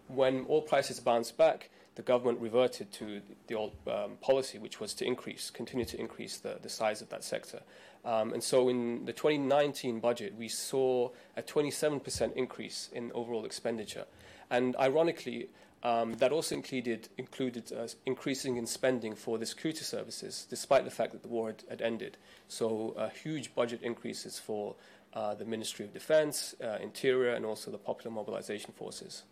when 0.08 0.44
oil 0.50 0.62
prices 0.62 1.00
bounced 1.00 1.36
back, 1.36 1.70
the 1.94 2.02
government 2.02 2.40
reverted 2.40 2.92
to 2.92 3.20
the 3.46 3.54
old 3.54 3.72
um, 3.86 4.12
policy, 4.20 4.58
which 4.58 4.80
was 4.80 4.94
to 4.94 5.04
increase, 5.04 5.50
continue 5.50 5.84
to 5.86 5.98
increase 5.98 6.38
the, 6.38 6.58
the 6.62 6.68
size 6.68 7.00
of 7.00 7.08
that 7.10 7.22
sector. 7.22 7.60
Um, 8.04 8.32
and 8.32 8.42
so 8.42 8.68
in 8.68 9.04
the 9.04 9.12
2019 9.12 10.00
budget, 10.00 10.34
we 10.36 10.48
saw 10.48 11.10
a 11.36 11.42
27% 11.42 12.34
increase 12.34 12.90
in 12.92 13.12
overall 13.12 13.44
expenditure. 13.44 14.04
And 14.50 14.76
ironically, 14.76 15.48
um, 15.82 16.14
that 16.14 16.32
also 16.32 16.54
included, 16.54 17.08
included 17.18 17.72
uh, 17.72 17.86
increasing 18.06 18.56
in 18.56 18.66
spending 18.66 19.14
for 19.14 19.38
the 19.38 19.46
security 19.46 19.84
services, 19.84 20.46
despite 20.48 20.84
the 20.84 20.90
fact 20.90 21.12
that 21.12 21.22
the 21.22 21.28
war 21.28 21.48
had, 21.48 21.62
had 21.68 21.82
ended. 21.82 22.16
So, 22.48 22.94
uh, 22.96 23.10
huge 23.10 23.54
budget 23.54 23.82
increases 23.82 24.38
for 24.38 24.76
uh, 25.12 25.34
the 25.34 25.44
Ministry 25.44 25.84
of 25.84 25.92
Defense, 25.92 26.54
uh, 26.62 26.78
Interior, 26.82 27.34
and 27.34 27.44
also 27.44 27.70
the 27.70 27.78
Popular 27.78 28.10
Mobilization 28.14 28.72
Forces. 28.72 29.24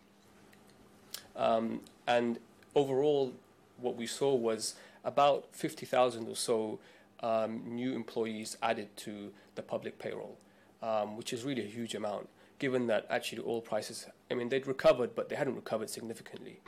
Um, 1.35 1.81
and 2.07 2.39
overall, 2.75 3.33
what 3.77 3.95
we 3.95 4.07
saw 4.07 4.33
was 4.33 4.75
about 5.03 5.47
50,000 5.51 6.27
or 6.27 6.35
so 6.35 6.79
um, 7.21 7.61
new 7.65 7.93
employees 7.93 8.57
added 8.61 8.95
to 8.97 9.31
the 9.55 9.61
public 9.61 9.99
payroll, 9.99 10.37
um, 10.81 11.17
which 11.17 11.33
is 11.33 11.43
really 11.43 11.61
a 11.61 11.67
huge 11.67 11.95
amount 11.95 12.27
given 12.63 12.87
that 12.87 13.05
actually 13.09 13.43
oil 13.45 13.59
prices, 13.59 14.07
I 14.31 14.35
mean, 14.35 14.47
they'd 14.47 14.65
recovered, 14.65 15.15
but 15.15 15.27
they 15.27 15.35
hadn't 15.35 15.55
recovered 15.55 15.89
significantly. 15.89 16.61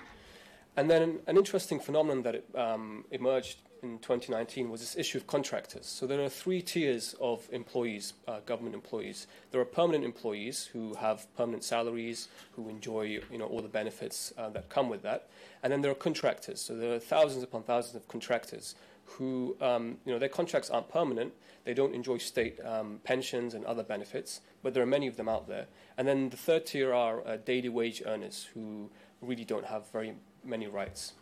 And 0.75 0.89
then 0.89 1.19
an 1.25 1.37
interesting 1.37 1.79
phenomenon 1.79 2.23
that 2.23 2.43
um, 2.53 3.05
emerged 3.11 3.59
in 3.83 3.99
2019 3.99 4.69
was 4.69 4.81
this 4.81 4.97
issue 4.97 5.17
of 5.17 5.27
contractors. 5.27 5.85
So 5.85 6.07
there 6.07 6.21
are 6.21 6.29
three 6.29 6.61
tiers 6.61 7.15
of 7.19 7.47
employees, 7.51 8.13
uh, 8.27 8.39
government 8.45 8.75
employees. 8.75 9.27
There 9.51 9.61
are 9.61 9.65
permanent 9.65 10.03
employees 10.03 10.65
who 10.65 10.93
have 10.95 11.27
permanent 11.35 11.63
salaries, 11.63 12.27
who 12.55 12.69
enjoy 12.69 13.19
you 13.31 13.37
know 13.37 13.45
all 13.45 13.61
the 13.61 13.67
benefits 13.67 14.33
uh, 14.37 14.49
that 14.49 14.69
come 14.69 14.89
with 14.89 15.01
that, 15.03 15.29
and 15.63 15.71
then 15.71 15.81
there 15.81 15.91
are 15.91 15.95
contractors. 15.95 16.61
So 16.61 16.75
there 16.75 16.93
are 16.93 16.99
thousands 16.99 17.43
upon 17.43 17.63
thousands 17.63 17.95
of 17.95 18.07
contractors 18.07 18.75
who, 19.05 19.55
um, 19.61 19.97
you 20.05 20.11
know, 20.11 20.19
their 20.19 20.29
contracts 20.29 20.69
aren't 20.69 20.89
permanent. 20.89 21.33
They 21.63 21.73
don't 21.73 21.93
enjoy 21.93 22.17
state 22.17 22.59
um, 22.65 22.99
pensions 23.03 23.53
and 23.53 23.63
other 23.65 23.83
benefits, 23.83 24.41
but 24.63 24.73
there 24.73 24.83
are 24.83 24.87
many 24.87 25.07
of 25.07 25.15
them 25.15 25.29
out 25.29 25.47
there. 25.47 25.67
And 25.97 26.07
then 26.07 26.29
the 26.29 26.37
third 26.37 26.65
tier 26.65 26.93
are 26.93 27.25
uh, 27.25 27.37
daily 27.37 27.69
wage 27.69 28.01
earners 28.05 28.47
who 28.53 28.89
really 29.21 29.45
don't 29.45 29.65
have 29.65 29.89
very 29.91 30.15
many 30.43 30.67
rights. 30.67 31.13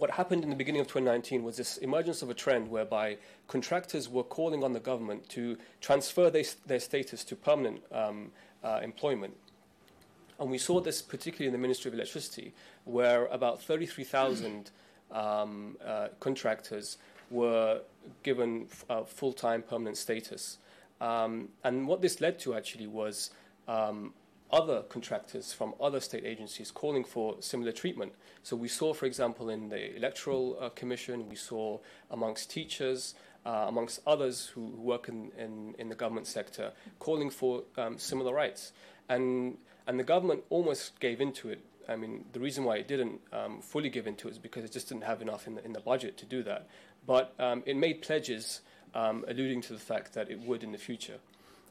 What 0.00 0.12
happened 0.12 0.44
in 0.44 0.48
the 0.48 0.56
beginning 0.56 0.80
of 0.80 0.86
2019 0.86 1.44
was 1.44 1.58
this 1.58 1.76
emergence 1.76 2.22
of 2.22 2.30
a 2.30 2.34
trend 2.34 2.70
whereby 2.70 3.18
contractors 3.48 4.08
were 4.08 4.22
calling 4.22 4.64
on 4.64 4.72
the 4.72 4.80
government 4.80 5.28
to 5.28 5.58
transfer 5.82 6.30
their, 6.30 6.44
their 6.64 6.80
status 6.80 7.22
to 7.24 7.36
permanent 7.36 7.82
um, 7.92 8.32
uh, 8.64 8.80
employment. 8.82 9.36
And 10.38 10.50
we 10.50 10.56
saw 10.56 10.80
this 10.80 11.02
particularly 11.02 11.48
in 11.48 11.52
the 11.52 11.58
Ministry 11.58 11.90
of 11.90 11.94
Electricity, 11.96 12.54
where 12.84 13.26
about 13.26 13.60
33,000 13.60 14.70
um, 15.12 15.76
uh, 15.84 16.08
contractors 16.18 16.96
were 17.30 17.82
given 18.22 18.68
uh, 18.88 19.02
full 19.02 19.34
time 19.34 19.60
permanent 19.60 19.98
status. 19.98 20.56
Um, 21.02 21.50
and 21.62 21.86
what 21.86 22.00
this 22.00 22.22
led 22.22 22.38
to 22.38 22.54
actually 22.54 22.86
was 22.86 23.32
um, 23.68 24.14
other 24.52 24.82
contractors 24.82 25.52
from 25.52 25.74
other 25.80 26.00
state 26.00 26.24
agencies 26.24 26.70
calling 26.70 27.04
for 27.04 27.36
similar 27.40 27.72
treatment. 27.72 28.12
So 28.42 28.56
we 28.56 28.68
saw, 28.68 28.92
for 28.92 29.06
example, 29.06 29.48
in 29.48 29.68
the 29.68 29.96
Electoral 29.96 30.56
uh, 30.60 30.68
Commission, 30.70 31.28
we 31.28 31.36
saw 31.36 31.78
amongst 32.10 32.50
teachers, 32.50 33.14
uh, 33.46 33.66
amongst 33.68 34.00
others 34.06 34.46
who, 34.46 34.66
work 34.76 35.08
in, 35.08 35.30
in, 35.38 35.74
in, 35.78 35.88
the 35.88 35.94
government 35.94 36.26
sector, 36.26 36.72
calling 36.98 37.30
for 37.30 37.62
um, 37.78 37.98
similar 37.98 38.34
rights. 38.34 38.72
And, 39.08 39.56
and 39.86 39.98
the 39.98 40.04
government 40.04 40.42
almost 40.50 40.98
gave 41.00 41.20
into 41.20 41.48
it 41.48 41.64
I 41.90 41.96
mean, 41.96 42.24
the 42.32 42.40
reason 42.40 42.64
why 42.64 42.76
it 42.76 42.86
didn't 42.86 43.20
um, 43.32 43.60
fully 43.60 43.90
give 43.90 44.06
into 44.06 44.28
it 44.28 44.32
is 44.32 44.38
because 44.38 44.64
it 44.64 44.70
just 44.70 44.88
didn't 44.88 45.04
have 45.04 45.20
enough 45.20 45.46
in 45.46 45.56
the, 45.56 45.64
in 45.64 45.72
the 45.72 45.80
budget 45.80 46.16
to 46.18 46.26
do 46.26 46.42
that. 46.44 46.68
But 47.06 47.34
um, 47.38 47.62
it 47.66 47.76
made 47.76 48.00
pledges 48.00 48.60
um, 48.94 49.24
alluding 49.26 49.60
to 49.62 49.72
the 49.72 49.78
fact 49.78 50.14
that 50.14 50.30
it 50.30 50.40
would 50.40 50.62
in 50.62 50.70
the 50.72 50.78
future. 50.78 51.18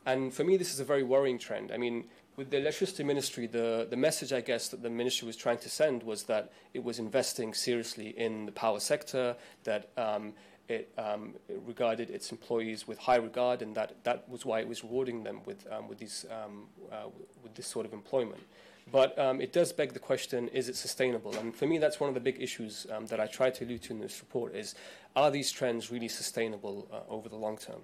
And 0.05 0.33
for 0.33 0.43
me, 0.43 0.57
this 0.57 0.74
is 0.74 0.79
a 0.79 0.86
very 0.86 1.03
worrying 1.03 1.38
trend. 1.38 1.71
I 1.71 1.77
mean, 1.77 2.05
with 2.39 2.51
the 2.51 2.58
electricity 2.58 3.03
ministry, 3.03 3.48
the, 3.48 3.86
the 3.89 3.98
message 3.98 4.31
I 4.31 4.39
guess 4.39 4.69
that 4.69 4.81
the 4.81 4.89
ministry 4.89 5.25
was 5.25 5.36
trying 5.36 5.58
to 5.58 5.69
send 5.69 6.03
was 6.03 6.24
that 6.24 6.53
it 6.74 6.81
was 6.81 6.98
investing 6.98 7.53
seriously 7.53 8.17
in 8.17 8.46
the 8.46 8.53
power 8.53 8.79
sector, 8.79 9.36
that 9.65 9.89
um, 9.98 10.31
it, 10.69 10.89
um, 10.98 11.36
it, 11.50 11.62
regarded 11.65 12.10
its 12.10 12.31
employees 12.31 12.88
with 12.88 12.98
high 12.98 13.17
regard, 13.17 13.62
and 13.62 13.75
that, 13.75 14.01
that 14.05 14.29
was 14.29 14.46
why 14.46 14.62
it 14.62 14.69
was 14.69 14.86
rewarding 14.86 15.22
them 15.22 15.41
with, 15.43 15.67
um, 15.69 15.89
with, 15.89 15.98
these, 15.98 16.25
um, 16.31 16.67
uh, 16.89 17.10
with 17.43 17.55
this 17.55 17.67
sort 17.67 17.86
of 17.86 17.91
employment. 17.91 18.41
But 18.89 19.19
um, 19.19 19.41
it 19.41 19.51
does 19.51 19.74
beg 19.74 19.91
the 19.91 20.00
question: 20.00 20.48
Is 20.48 20.69
it 20.69 20.77
sustainable? 20.77 21.36
And 21.36 21.53
for 21.53 21.67
me, 21.67 21.77
that's 21.77 22.00
one 22.00 22.08
of 22.08 22.13
the 22.13 22.22
big 22.22 22.41
issues 22.41 22.88
that 23.10 23.19
I 23.19 23.27
try 23.27 23.50
to 23.50 23.65
allude 23.65 23.84
to 23.84 23.93
in 23.93 24.00
this 24.00 24.19
report: 24.22 24.55
is 24.55 24.75
are 25.13 25.29
these 25.29 25.51
trends 25.51 25.91
really 25.91 26.08
sustainable 26.08 26.88
uh, 26.91 27.13
over 27.13 27.27
the 27.27 27.36
long 27.36 27.58
term? 27.58 27.81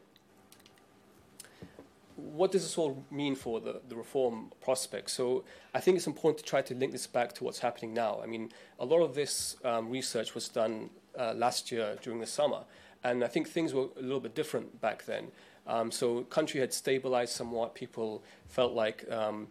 What 2.15 2.51
does 2.51 2.63
this 2.63 2.77
all 2.77 3.03
mean 3.12 3.36
for 3.36 3.60
the, 3.60 3.81
the 3.88 3.95
reform 3.95 4.51
prospects? 4.62 5.13
So 5.13 5.43
I 5.74 5.79
think 5.81 5.98
it's 5.98 6.07
important 6.07 6.38
to 6.39 6.50
try 6.50 6.62
to 6.62 6.74
link 6.74 6.91
this 6.91 7.07
back 7.07 7.34
to 7.34 7.43
what's 7.43 7.60
happening 7.60 7.93
now. 7.93 8.22
I 8.24 8.25
mean, 8.25 8.51
a 8.79 8.86
lot 8.86 9.01
of 9.01 9.15
this 9.15 9.57
um, 9.65 9.89
research 9.89 10.34
was 10.34 10.48
done 10.48 10.89
uh, 11.19 11.34
last 11.34 11.72
year 11.72 11.98
during 12.01 12.19
the 12.19 12.27
summer, 12.27 12.63
and 13.03 13.24
I 13.24 13.27
think 13.27 13.50
things 13.50 13.74
were 13.74 13.88
a 13.98 14.01
little 14.01 14.22
bit 14.22 14.34
different 14.34 14.79
back 14.79 15.05
then. 15.05 15.31
Um, 15.67 15.91
so 15.91 16.24
country 16.24 16.60
had 16.60 16.74
stabilized 16.74 17.34
somewhat. 17.34 17.75
People 17.75 18.24
felt 18.48 18.74
like 18.74 19.10
um, 19.12 19.48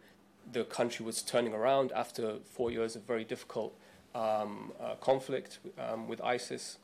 the 0.52 0.64
country 0.64 1.04
was 1.04 1.22
turning 1.22 1.52
around 1.52 1.92
after 1.92 2.36
four 2.44 2.70
years 2.70 2.96
of 2.96 3.02
very 3.02 3.24
difficult 3.24 3.76
um, 4.14 4.72
uh, 4.80 4.94
conflict 4.96 5.58
um, 5.78 6.06
with 6.08 6.20
ISIS. 6.22 6.78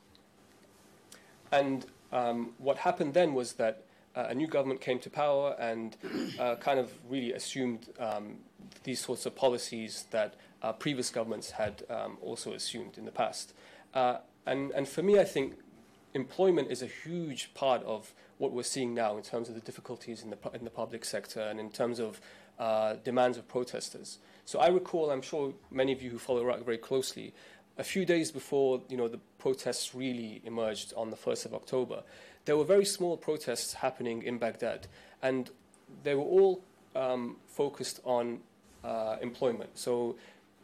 And 1.51 1.85
um, 2.11 2.53
what 2.57 2.77
happened 2.77 3.13
then 3.13 3.33
was 3.33 3.53
that 3.53 3.83
uh, 4.15 4.27
a 4.29 4.35
new 4.35 4.47
government 4.47 4.81
came 4.81 4.99
to 4.99 5.09
power 5.09 5.55
and 5.59 5.97
uh, 6.39 6.55
kind 6.55 6.79
of 6.79 6.91
really 7.09 7.33
assumed 7.33 7.89
um, 7.99 8.37
these 8.83 8.99
sorts 8.99 9.25
of 9.25 9.35
policies 9.35 10.05
that 10.11 10.35
uh, 10.61 10.71
previous 10.73 11.09
governments 11.09 11.51
had 11.51 11.83
um, 11.89 12.17
also 12.21 12.53
assumed 12.53 12.97
in 12.97 13.05
the 13.05 13.11
past. 13.11 13.53
Uh, 13.93 14.17
and, 14.45 14.71
and 14.71 14.87
for 14.87 15.01
me, 15.01 15.19
I 15.19 15.23
think 15.23 15.55
employment 16.13 16.71
is 16.71 16.81
a 16.81 16.87
huge 16.87 17.53
part 17.53 17.83
of 17.83 18.13
what 18.37 18.51
we're 18.51 18.63
seeing 18.63 18.93
now 18.93 19.17
in 19.17 19.23
terms 19.23 19.49
of 19.49 19.55
the 19.55 19.61
difficulties 19.61 20.23
in 20.23 20.29
the, 20.29 20.37
in 20.53 20.63
the 20.63 20.69
public 20.69 21.05
sector 21.05 21.41
and 21.41 21.59
in 21.59 21.69
terms 21.69 21.99
of 21.99 22.19
uh, 22.59 22.95
demands 23.03 23.37
of 23.37 23.47
protesters. 23.47 24.19
So 24.45 24.59
I 24.59 24.67
recall, 24.67 25.11
I'm 25.11 25.21
sure 25.21 25.53
many 25.69 25.91
of 25.91 26.01
you 26.01 26.09
who 26.09 26.17
follow 26.17 26.41
Iraq 26.41 26.65
very 26.65 26.77
closely, 26.77 27.33
a 27.77 27.83
few 27.83 28.05
days 28.05 28.31
before 28.31 28.81
you 28.89 28.97
know 28.97 29.07
the 29.07 29.19
protests 29.37 29.95
really 29.95 30.41
emerged 30.43 30.93
on 30.95 31.09
the 31.09 31.15
1st 31.15 31.45
of 31.45 31.53
October, 31.53 32.03
there 32.45 32.57
were 32.57 32.63
very 32.63 32.85
small 32.85 33.17
protests 33.17 33.73
happening 33.73 34.23
in 34.23 34.37
Baghdad, 34.37 34.87
and 35.21 35.49
they 36.03 36.15
were 36.15 36.23
all 36.23 36.63
um, 36.95 37.37
focused 37.47 37.99
on 38.03 38.39
uh, 38.83 39.17
employment. 39.21 39.69
So 39.77 40.15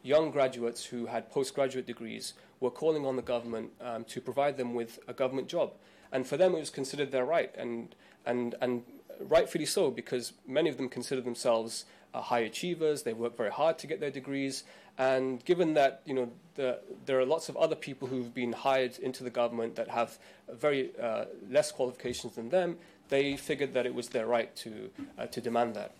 young 0.02 0.30
graduates 0.30 0.84
who 0.84 1.06
had 1.06 1.30
postgraduate 1.30 1.86
degrees 1.86 2.34
were 2.60 2.70
calling 2.70 3.06
on 3.06 3.16
the 3.16 3.22
government 3.22 3.70
um, 3.80 4.04
to 4.04 4.20
provide 4.20 4.56
them 4.56 4.74
with 4.74 4.98
a 5.06 5.12
government 5.12 5.48
job. 5.48 5.72
And 6.10 6.26
for 6.26 6.36
them, 6.36 6.54
it 6.54 6.58
was 6.58 6.70
considered 6.70 7.12
their 7.12 7.24
right, 7.24 7.54
and, 7.56 7.94
and, 8.24 8.54
and 8.60 8.82
rightfully 9.20 9.66
so, 9.66 9.90
because 9.90 10.32
many 10.46 10.70
of 10.70 10.76
them 10.76 10.88
consider 10.88 11.20
themselves 11.20 11.84
uh, 12.14 12.20
high 12.20 12.40
achievers. 12.40 13.02
They 13.02 13.12
work 13.12 13.36
very 13.36 13.50
hard 13.50 13.78
to 13.78 13.86
get 13.86 14.00
their 14.00 14.10
degrees. 14.10 14.64
And 14.98 15.44
given 15.44 15.74
that 15.74 16.02
you 16.04 16.14
know 16.14 16.30
the, 16.56 16.80
there 17.06 17.20
are 17.20 17.24
lots 17.24 17.48
of 17.48 17.56
other 17.56 17.76
people 17.76 18.08
who've 18.08 18.34
been 18.34 18.52
hired 18.52 18.98
into 18.98 19.22
the 19.22 19.30
government 19.30 19.76
that 19.76 19.88
have 19.88 20.18
very 20.52 20.90
uh, 21.00 21.26
less 21.48 21.70
qualifications 21.70 22.34
than 22.34 22.48
them, 22.48 22.76
they 23.08 23.36
figured 23.36 23.74
that 23.74 23.86
it 23.86 23.94
was 23.94 24.08
their 24.08 24.26
right 24.26 24.54
to, 24.56 24.90
uh, 25.18 25.26
to 25.26 25.40
demand 25.40 25.74
that. 25.74 25.92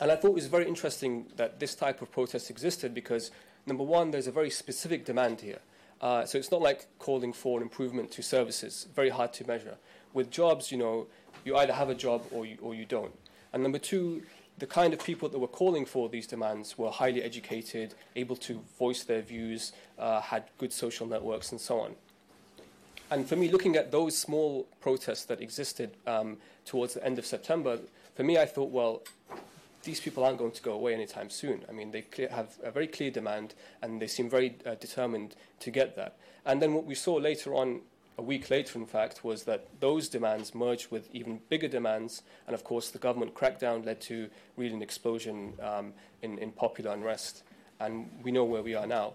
And 0.00 0.10
I 0.10 0.16
thought 0.16 0.28
it 0.28 0.34
was 0.34 0.46
very 0.46 0.66
interesting 0.66 1.26
that 1.36 1.60
this 1.60 1.74
type 1.74 2.02
of 2.02 2.10
protest 2.10 2.50
existed 2.50 2.94
because, 2.94 3.30
number 3.66 3.84
one, 3.84 4.10
there's 4.10 4.26
a 4.26 4.32
very 4.32 4.50
specific 4.50 5.04
demand 5.04 5.40
here. 5.40 5.60
Uh, 6.00 6.26
so 6.26 6.36
it's 6.36 6.50
not 6.50 6.60
like 6.60 6.86
calling 6.98 7.32
for 7.32 7.58
an 7.58 7.62
improvement 7.62 8.10
to 8.12 8.22
services, 8.22 8.88
very 8.94 9.08
hard 9.08 9.32
to 9.32 9.46
measure. 9.46 9.76
With 10.12 10.30
jobs, 10.30 10.70
you 10.72 10.78
know, 10.78 11.06
you 11.44 11.56
either 11.56 11.72
have 11.72 11.90
a 11.90 11.94
job 11.94 12.24
or 12.30 12.46
you, 12.46 12.56
or 12.60 12.74
you 12.74 12.84
don't. 12.84 13.12
And 13.52 13.62
number 13.62 13.78
two, 13.78 14.22
the 14.58 14.66
kind 14.66 14.92
of 14.92 15.02
people 15.02 15.28
that 15.28 15.38
were 15.38 15.48
calling 15.48 15.84
for 15.84 16.08
these 16.08 16.26
demands 16.26 16.78
were 16.78 16.90
highly 16.90 17.22
educated, 17.22 17.94
able 18.14 18.36
to 18.36 18.60
voice 18.78 19.02
their 19.04 19.22
views, 19.22 19.72
uh, 19.98 20.20
had 20.20 20.44
good 20.58 20.72
social 20.72 21.06
networks, 21.06 21.50
and 21.52 21.60
so 21.60 21.80
on. 21.80 21.94
And 23.10 23.28
for 23.28 23.36
me, 23.36 23.50
looking 23.50 23.76
at 23.76 23.90
those 23.90 24.16
small 24.16 24.66
protests 24.80 25.24
that 25.26 25.40
existed 25.40 25.96
um, 26.06 26.38
towards 26.64 26.94
the 26.94 27.04
end 27.04 27.18
of 27.18 27.26
September, 27.26 27.78
for 28.14 28.22
me, 28.22 28.38
I 28.38 28.46
thought, 28.46 28.70
well, 28.70 29.02
these 29.82 30.00
people 30.00 30.24
aren't 30.24 30.38
going 30.38 30.52
to 30.52 30.62
go 30.62 30.72
away 30.72 30.94
anytime 30.94 31.28
soon. 31.28 31.64
I 31.68 31.72
mean, 31.72 31.90
they 31.90 32.02
clear, 32.02 32.28
have 32.28 32.56
a 32.62 32.70
very 32.70 32.86
clear 32.86 33.10
demand, 33.10 33.54
and 33.82 34.00
they 34.00 34.06
seem 34.06 34.30
very 34.30 34.56
uh, 34.64 34.76
determined 34.76 35.34
to 35.60 35.70
get 35.70 35.94
that. 35.96 36.16
And 36.46 36.62
then 36.62 36.74
what 36.74 36.84
we 36.84 36.94
saw 36.94 37.14
later 37.14 37.54
on 37.54 37.80
a 38.16 38.22
week 38.22 38.50
later, 38.50 38.78
in 38.78 38.86
fact, 38.86 39.24
was 39.24 39.44
that 39.44 39.66
those 39.80 40.08
demands 40.08 40.54
merged 40.54 40.90
with 40.90 41.08
even 41.12 41.40
bigger 41.48 41.68
demands, 41.68 42.22
and 42.46 42.54
of 42.54 42.62
course, 42.62 42.90
the 42.90 42.98
government 42.98 43.34
crackdown 43.34 43.84
led 43.84 44.00
to 44.02 44.28
really 44.56 44.74
an 44.74 44.82
explosion 44.82 45.54
um, 45.60 45.92
in, 46.22 46.38
in, 46.38 46.52
popular 46.52 46.92
unrest, 46.92 47.42
and 47.80 48.08
we 48.22 48.30
know 48.30 48.44
where 48.44 48.62
we 48.62 48.74
are 48.74 48.86
now. 48.86 49.14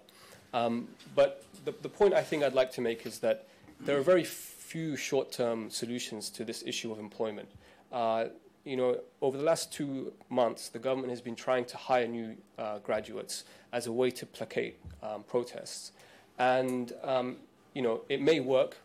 Um, 0.54 0.90
but 1.16 1.46
the, 1.64 1.74
the, 1.82 1.90
point 1.90 2.14
I 2.14 2.24
think 2.24 2.44
I'd 2.44 2.54
like 2.54 2.72
to 2.74 2.82
make 2.82 3.06
is 3.06 3.20
that 3.20 3.48
there 3.80 3.98
are 3.98 4.02
very 4.02 4.24
few 4.24 4.98
short 4.98 5.32
term 5.32 5.70
solutions 5.70 6.30
to 6.32 6.44
this 6.44 6.64
issue 6.66 6.92
of 6.92 7.00
employment. 7.00 7.50
Uh, 7.92 8.26
you 8.66 8.76
know, 8.76 9.00
over 9.22 9.38
the 9.38 9.44
last 9.44 9.72
two 9.72 10.12
months, 10.30 10.70
the 10.70 10.80
government 10.80 11.10
has 11.12 11.22
been 11.22 11.36
trying 11.36 11.66
to 11.66 11.78
hire 11.78 12.08
new 12.08 12.36
uh, 12.58 12.80
graduates 12.80 13.46
as 13.72 13.88
a 13.88 13.92
way 13.92 14.12
to 14.12 14.26
placate 14.26 14.78
um, 15.02 15.24
protests. 15.24 15.92
And, 16.38 16.94
um, 17.04 17.38
you 17.74 17.82
know, 17.82 18.02
it 18.10 18.22
may 18.22 18.40
work 18.40 18.78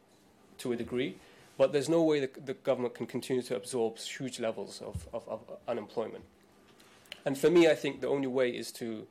to 0.59 0.73
a 0.73 0.77
degree, 0.77 1.17
but 1.57 1.73
there's 1.73 1.89
no 1.89 2.03
way 2.03 2.21
that 2.21 2.47
the 2.47 2.55
government 2.55 2.95
can 2.95 3.07
continue 3.07 3.43
to 3.43 3.57
absorb 3.57 3.99
huge 3.99 4.41
levels 4.41 4.83
of, 4.83 5.09
of, 5.13 5.29
of 5.29 5.41
unemployment. 5.69 6.25
And 7.25 7.39
for 7.39 7.51
me, 7.51 7.69
I 7.69 7.75
think 7.75 8.01
the 8.01 8.09
only 8.09 8.27
way 8.27 8.51
is 8.51 8.73
to 8.73 9.07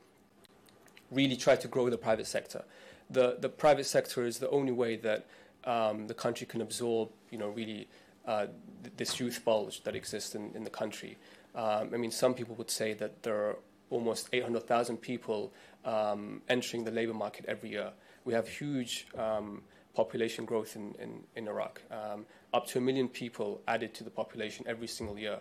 really 1.10 1.36
try 1.36 1.56
to 1.56 1.68
grow 1.68 1.90
the 1.90 1.98
private 1.98 2.26
sector. 2.26 2.64
The, 3.10 3.36
the 3.40 3.48
private 3.48 3.86
sector 3.86 4.24
is 4.24 4.38
the 4.38 4.50
only 4.50 4.72
way 4.72 4.96
that 4.96 5.26
um, 5.64 6.06
the 6.06 6.14
country 6.14 6.46
can 6.46 6.60
absorb, 6.60 7.10
you 7.30 7.38
know, 7.38 7.48
really 7.48 7.88
uh, 8.26 8.46
th- 8.82 8.94
this 8.96 9.20
youth 9.20 9.44
bulge 9.44 9.82
that 9.84 9.94
exists 9.94 10.34
in, 10.34 10.52
in 10.54 10.64
the 10.64 10.70
country. 10.70 11.16
Um, 11.54 11.90
I 11.92 11.96
mean, 11.96 12.10
some 12.10 12.34
people 12.34 12.54
would 12.56 12.70
say 12.70 12.94
that 12.94 13.22
there 13.22 13.36
are 13.36 13.56
almost 13.90 14.28
800,000 14.32 14.96
people 14.98 15.52
um, 15.84 16.42
entering 16.48 16.84
the 16.84 16.90
labor 16.90 17.14
market 17.14 17.44
every 17.46 17.70
year. 17.70 17.92
We 18.24 18.32
have 18.32 18.48
huge 18.48 19.06
um, 19.16 19.62
population 19.94 20.44
growth 20.44 20.76
in, 20.76 20.94
in, 20.98 21.22
in 21.36 21.48
Iraq, 21.48 21.82
um, 21.90 22.26
up 22.52 22.66
to 22.66 22.78
a 22.78 22.80
million 22.80 23.08
people 23.08 23.60
added 23.68 23.94
to 23.94 24.04
the 24.04 24.10
population 24.10 24.64
every 24.68 24.88
single 24.88 25.18
year. 25.18 25.38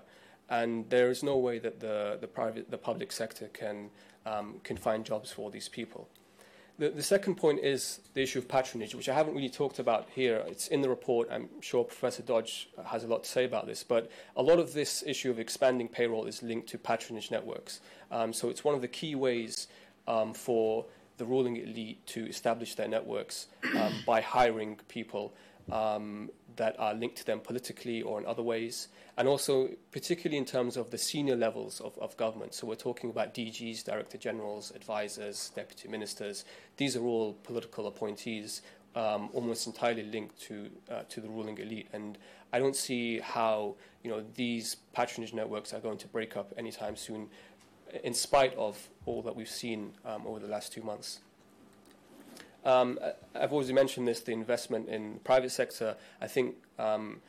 And 0.50 0.89
there 0.89 1.10
is 1.10 1.24
no 1.24 1.38
way 1.38 1.60
that 1.60 1.79
the, 1.79 2.17
the, 2.19 2.27
private, 2.27 2.69
the 2.69 2.77
public 2.77 3.12
sector 3.12 3.48
can, 3.53 3.89
um, 4.25 4.60
can 4.63 4.77
find 4.77 5.05
jobs 5.05 5.31
for 5.31 5.50
these 5.50 5.69
people. 5.69 6.10
The, 6.79 6.89
the 6.89 7.03
second 7.03 7.36
point 7.36 7.60
is 7.60 8.00
the 8.15 8.24
issue 8.24 8.39
of 8.39 8.48
patronage, 8.48 8.95
which 8.95 9.07
I 9.07 9.13
haven't 9.13 9.36
really 9.36 9.50
talked 9.50 9.77
about 9.77 10.07
here. 10.15 10.43
It's 10.48 10.67
in 10.69 10.81
the 10.81 10.89
report. 10.89 11.29
I'm 11.31 11.50
sure 11.62 11.83
Professor 11.83 12.24
Dodge 12.24 12.67
has 12.86 13.03
a 13.03 13.07
lot 13.07 13.24
to 13.24 13.29
say 13.29 13.45
about 13.45 13.67
this. 13.67 13.83
But 13.83 14.10
a 14.36 14.41
lot 14.41 14.60
of 14.60 14.74
this 14.74 15.03
issue 15.05 15.29
of 15.29 15.39
expanding 15.39 15.88
payroll 15.88 16.25
is 16.25 16.41
linked 16.41 16.67
to 16.69 16.79
patronage 16.79 17.29
networks. 17.29 17.79
Um, 18.12 18.33
so 18.33 18.50
it's 18.50 18.63
one 18.63 18.74
of 18.74 18.81
the 18.81 18.88
key 18.88 19.13
ways 19.13 19.67
um, 20.07 20.33
for 20.33 20.86
the 21.17 21.25
ruling 21.25 21.58
elite 21.58 22.05
to 22.08 22.27
establish 22.27 22.75
their 22.75 22.88
networks 22.88 23.48
um, 23.77 23.93
by 24.05 24.22
hiring 24.22 24.79
people 24.88 25.34
um, 25.72 26.29
that 26.55 26.75
are 26.79 26.93
linked 26.93 27.17
to 27.17 27.25
them 27.25 27.39
politically 27.39 28.01
or 28.01 28.20
in 28.20 28.25
other 28.25 28.43
ways, 28.43 28.89
and 29.17 29.27
also 29.27 29.70
particularly 29.91 30.38
in 30.38 30.46
terms 30.46 30.77
of 30.77 30.91
the 30.91 30.98
senior 30.98 31.36
levels 31.36 31.79
of, 31.79 31.98
of 32.00 32.15
government. 32.17 32.53
So 32.53 32.67
we're 32.67 32.75
talking 32.75 33.10
about 33.10 33.34
DGs, 33.34 33.84
Director 33.84 34.17
Generals, 34.17 34.72
advisors, 34.75 35.51
deputy 35.55 35.88
ministers. 35.88 36.46
These 36.78 36.95
are 36.95 37.04
all 37.04 37.34
political 37.43 37.88
appointees, 37.88 38.62
um, 38.95 39.30
almost 39.34 39.65
entirely 39.67 40.04
linked 40.04 40.39
to 40.41 40.69
uh, 40.91 41.04
to 41.10 41.21
the 41.21 41.30
ruling 41.30 41.58
elite. 41.58 41.88
And 41.93 42.17
I 42.52 42.60
don't 42.60 42.76
see 42.76 43.19
how 43.19 43.76
you 44.04 44.12
know 44.12 44.23
these 44.36 44.76
patronage 44.93 45.34
networks 45.34 45.73
are 45.73 45.80
going 45.80 45.97
to 45.99 46.08
break 46.08 46.38
up 46.38 46.54
anytime 46.58 46.95
soon 46.95 47.30
in 48.03 48.13
spite 48.13 48.56
of 48.56 48.89
all 49.06 49.21
that 49.21 49.36
we've 49.36 49.49
seen 49.49 49.91
um, 50.06 50.25
over 50.25 50.39
the 50.39 50.47
last 50.47 50.71
two 50.71 50.82
months. 50.82 51.19
Um, 52.65 52.97
I've 53.36 53.51
already 53.51 53.73
mentioned 53.73 54.08
this, 54.08 54.21
the 54.21 54.32
investment 54.32 54.88
in 54.88 55.15
the 55.15 55.19
private 55.19 55.51
sector. 55.51 55.95
I 56.21 56.27
think, 56.27 56.56
um, 56.79 57.21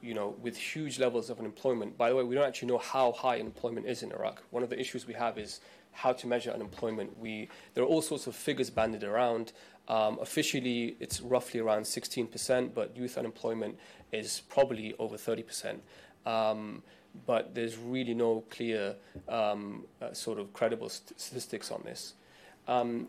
you 0.00 0.14
know, 0.14 0.34
with 0.40 0.56
huge 0.56 0.98
levels 0.98 1.28
of 1.28 1.38
unemployment. 1.38 1.98
By 1.98 2.08
the 2.08 2.16
way, 2.16 2.24
we 2.24 2.34
don't 2.34 2.46
actually 2.46 2.68
know 2.68 2.78
how 2.78 3.12
high 3.12 3.38
unemployment 3.38 3.86
is 3.86 4.02
in 4.02 4.12
Iraq. 4.12 4.42
One 4.50 4.62
of 4.62 4.70
the 4.70 4.80
issues 4.80 5.06
we 5.06 5.14
have 5.14 5.38
is 5.38 5.60
how 5.92 6.12
to 6.12 6.26
measure 6.26 6.50
unemployment. 6.50 7.18
We, 7.18 7.48
there 7.74 7.84
are 7.84 7.86
all 7.86 8.00
sorts 8.00 8.26
of 8.26 8.34
figures 8.34 8.70
banded 8.70 9.04
around. 9.04 9.52
Um, 9.88 10.18
officially, 10.22 10.96
it's 11.00 11.20
roughly 11.20 11.60
around 11.60 11.82
16%, 11.82 12.72
but 12.72 12.96
youth 12.96 13.18
unemployment 13.18 13.76
is 14.10 14.42
probably 14.48 14.94
over 14.98 15.16
30%. 15.16 15.80
Um, 16.24 16.82
but 17.26 17.54
there's 17.54 17.76
really 17.76 18.14
no 18.14 18.44
clear 18.50 18.96
um, 19.28 19.84
uh, 20.00 20.12
sort 20.12 20.38
of 20.38 20.52
credible 20.52 20.88
st- 20.88 21.18
statistics 21.20 21.70
on 21.70 21.82
this. 21.84 22.14
Um, 22.68 23.08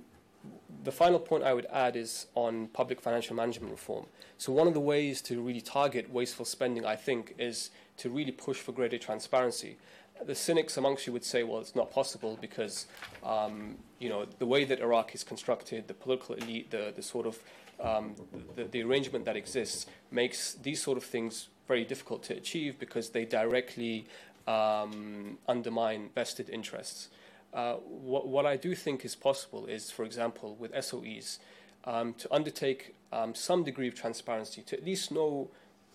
the 0.83 0.91
final 0.91 1.19
point 1.19 1.43
I 1.43 1.53
would 1.53 1.67
add 1.71 1.95
is 1.95 2.27
on 2.35 2.67
public 2.67 2.99
financial 2.99 3.35
management 3.35 3.71
reform. 3.71 4.05
So, 4.37 4.51
one 4.51 4.67
of 4.67 4.73
the 4.73 4.79
ways 4.79 5.21
to 5.23 5.41
really 5.41 5.61
target 5.61 6.11
wasteful 6.11 6.45
spending, 6.45 6.85
I 6.85 6.95
think, 6.95 7.33
is 7.37 7.69
to 7.97 8.09
really 8.09 8.31
push 8.31 8.57
for 8.57 8.71
greater 8.73 8.97
transparency. 8.97 9.77
The 10.25 10.35
cynics 10.35 10.77
amongst 10.77 11.07
you 11.07 11.13
would 11.13 11.23
say, 11.23 11.43
well, 11.43 11.59
it's 11.59 11.75
not 11.75 11.91
possible 11.91 12.37
because, 12.39 12.87
um, 13.23 13.77
you 13.99 14.09
know, 14.09 14.25
the 14.39 14.45
way 14.45 14.63
that 14.65 14.79
Iraq 14.79 15.15
is 15.15 15.23
constructed, 15.23 15.87
the 15.87 15.93
political 15.93 16.35
elite, 16.35 16.71
the, 16.71 16.93
the 16.95 17.01
sort 17.01 17.25
of 17.25 17.39
um, 17.79 18.15
the, 18.55 18.65
the 18.65 18.83
arrangement 18.83 19.25
that 19.25 19.35
exists 19.35 19.85
makes 20.11 20.53
these 20.55 20.81
sort 20.81 20.97
of 20.97 21.03
things 21.03 21.49
very 21.67 21.85
difficult 21.85 22.23
to 22.23 22.35
achieve 22.35 22.77
because 22.79 23.09
they 23.09 23.25
directly 23.25 24.05
um, 24.47 25.37
undermine 25.47 26.09
vested 26.13 26.49
interests. 26.49 27.09
Uh, 27.53 27.75
what, 27.75 28.27
what, 28.27 28.45
I 28.45 28.57
do 28.57 28.73
think 28.75 29.05
is 29.05 29.15
possible 29.15 29.65
is, 29.67 29.91
for 29.91 30.03
example, 30.03 30.55
with 30.55 30.73
SOEs, 30.73 31.37
um, 31.85 32.13
to 32.15 32.33
undertake 32.33 32.95
um, 33.11 33.35
some 33.35 33.63
degree 33.63 33.87
of 33.87 33.95
transparency, 33.95 34.61
to 34.63 34.77
at 34.77 34.83
least 34.83 35.11
know 35.11 35.49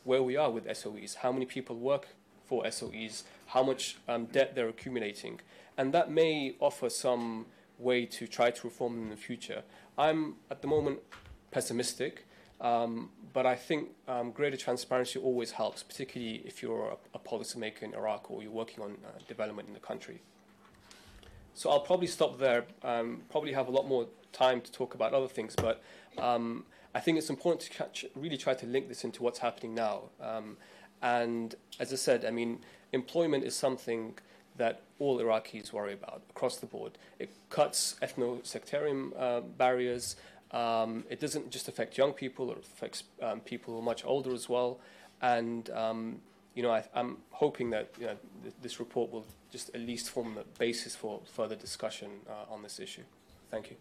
where 0.04 0.22
we 0.22 0.36
are 0.36 0.50
with 0.50 0.66
SOEs, 0.66 1.16
how 1.16 1.32
many 1.32 1.46
people 1.46 1.76
work 1.76 2.08
for 2.44 2.64
SOEs, 2.64 3.24
how 3.46 3.62
much 3.62 3.98
um, 4.08 4.26
debt 4.26 4.54
they're 4.54 4.68
accumulating, 4.68 5.40
and 5.76 5.92
that 5.92 6.10
may 6.10 6.54
offer 6.60 6.88
some 6.88 7.46
way 7.78 8.06
to 8.06 8.26
try 8.26 8.50
to 8.50 8.66
reform 8.66 8.94
them 8.94 9.04
in 9.04 9.10
the 9.10 9.16
future. 9.16 9.62
I'm 9.96 10.36
at 10.50 10.62
the 10.62 10.68
moment 10.68 11.00
pessimistic. 11.50 12.26
Um, 12.60 13.10
but 13.32 13.46
I 13.46 13.54
think 13.54 13.90
um, 14.08 14.32
greater 14.32 14.56
transparency 14.56 15.18
always 15.18 15.52
helps, 15.52 15.82
particularly 15.82 16.42
if 16.44 16.62
you're 16.62 16.88
a, 16.88 16.96
a 17.14 17.18
policymaker 17.18 17.82
in 17.82 17.94
Iraq 17.94 18.30
or 18.30 18.42
you're 18.42 18.50
working 18.50 18.82
on 18.82 18.96
uh, 19.04 19.18
development 19.28 19.68
in 19.68 19.74
the 19.74 19.80
country. 19.80 20.20
So 21.54 21.70
I'll 21.70 21.80
probably 21.80 22.06
stop 22.06 22.38
there. 22.38 22.64
Um, 22.82 23.22
probably 23.30 23.52
have 23.52 23.68
a 23.68 23.70
lot 23.70 23.86
more 23.86 24.06
time 24.32 24.60
to 24.60 24.72
talk 24.72 24.94
about 24.94 25.12
other 25.12 25.28
things, 25.28 25.54
but 25.56 25.82
um, 26.16 26.64
I 26.94 27.00
think 27.00 27.18
it's 27.18 27.30
important 27.30 27.60
to 27.62 27.70
catch, 27.70 28.04
really 28.14 28.36
try 28.36 28.54
to 28.54 28.66
link 28.66 28.88
this 28.88 29.04
into 29.04 29.22
what's 29.22 29.38
happening 29.38 29.74
now. 29.74 30.02
Um, 30.20 30.56
and 31.02 31.54
as 31.78 31.92
I 31.92 31.96
said, 31.96 32.24
I 32.24 32.30
mean, 32.30 32.60
employment 32.92 33.44
is 33.44 33.54
something 33.54 34.14
that 34.56 34.82
all 34.98 35.20
Iraqis 35.20 35.72
worry 35.72 35.92
about 35.92 36.22
across 36.30 36.56
the 36.56 36.66
board. 36.66 36.98
It 37.18 37.30
cuts 37.50 37.96
ethno 38.02 38.44
sectarian 38.44 39.12
uh, 39.16 39.40
barriers. 39.40 40.16
Um, 40.50 41.04
it 41.10 41.20
doesn't 41.20 41.50
just 41.50 41.68
affect 41.68 41.98
young 41.98 42.12
people; 42.12 42.50
it 42.50 42.58
affects 42.58 43.04
um, 43.22 43.40
people 43.40 43.74
who 43.74 43.80
are 43.80 43.82
much 43.82 44.04
older 44.04 44.32
as 44.32 44.48
well. 44.48 44.80
And 45.20 45.68
um, 45.70 46.20
you 46.54 46.62
know, 46.62 46.70
I, 46.70 46.84
am 46.94 47.18
hoping 47.30 47.70
that 47.70 47.90
you 48.00 48.06
know, 48.06 48.16
th- 48.42 48.54
this 48.62 48.80
report 48.80 49.12
will 49.12 49.26
just 49.52 49.70
at 49.74 49.80
least 49.80 50.10
form 50.10 50.34
the 50.34 50.44
basis 50.58 50.96
for 50.96 51.20
further 51.32 51.54
discussion 51.54 52.10
uh, 52.28 52.52
on 52.52 52.62
this 52.62 52.80
issue. 52.80 53.02
Thank 53.50 53.70
you. 53.70 53.76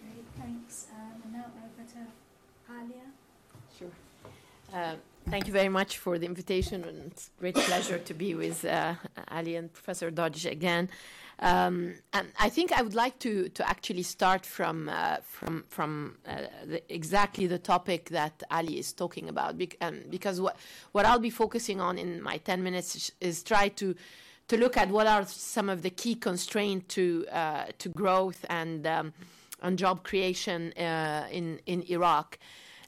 Great, 0.00 0.24
thanks. 0.38 0.86
Um, 0.94 1.22
and 1.24 1.32
now 1.32 1.46
over 1.64 1.84
to 1.92 2.72
Alia. 2.72 3.06
Sure. 3.78 4.98
Thank 5.30 5.46
you 5.46 5.52
very 5.52 5.70
much 5.70 5.98
for 5.98 6.18
the 6.18 6.26
invitation, 6.26 6.84
and 6.84 7.10
it's 7.10 7.30
a 7.36 7.40
great 7.40 7.54
pleasure 7.54 7.98
to 7.98 8.14
be 8.14 8.34
with 8.34 8.64
uh, 8.64 8.94
Ali 9.28 9.56
and 9.56 9.72
Professor 9.72 10.10
Dodge 10.10 10.44
again. 10.44 10.90
Um, 11.40 11.94
and 12.12 12.28
I 12.38 12.48
think 12.48 12.72
I 12.72 12.82
would 12.82 12.94
like 12.94 13.18
to, 13.20 13.48
to 13.48 13.68
actually 13.68 14.02
start 14.02 14.46
from 14.46 14.88
uh, 14.88 15.16
from 15.22 15.64
from 15.68 16.18
uh, 16.28 16.42
the, 16.66 16.94
exactly 16.94 17.46
the 17.46 17.58
topic 17.58 18.10
that 18.10 18.42
Ali 18.50 18.78
is 18.78 18.92
talking 18.92 19.28
about, 19.28 19.58
Be- 19.58 19.76
um, 19.80 20.02
because 20.10 20.40
what 20.40 20.56
what 20.92 21.06
I'll 21.06 21.18
be 21.18 21.30
focusing 21.30 21.80
on 21.80 21.98
in 21.98 22.22
my 22.22 22.36
ten 22.36 22.62
minutes 22.62 22.94
is, 22.94 23.12
is, 23.20 23.42
try 23.42 23.68
to 23.68 23.94
to 24.48 24.56
look 24.56 24.76
at 24.76 24.90
what 24.90 25.06
are 25.06 25.24
some 25.26 25.68
of 25.68 25.82
the 25.82 25.90
key 25.90 26.14
constraints 26.14 26.94
to 26.94 27.26
uh, 27.32 27.64
to 27.78 27.88
growth 27.88 28.44
and 28.48 28.86
um, 28.86 29.12
and 29.62 29.78
job 29.78 30.04
creation 30.04 30.72
uh, 30.74 31.26
in 31.32 31.58
in 31.66 31.82
Iraq. 31.88 32.38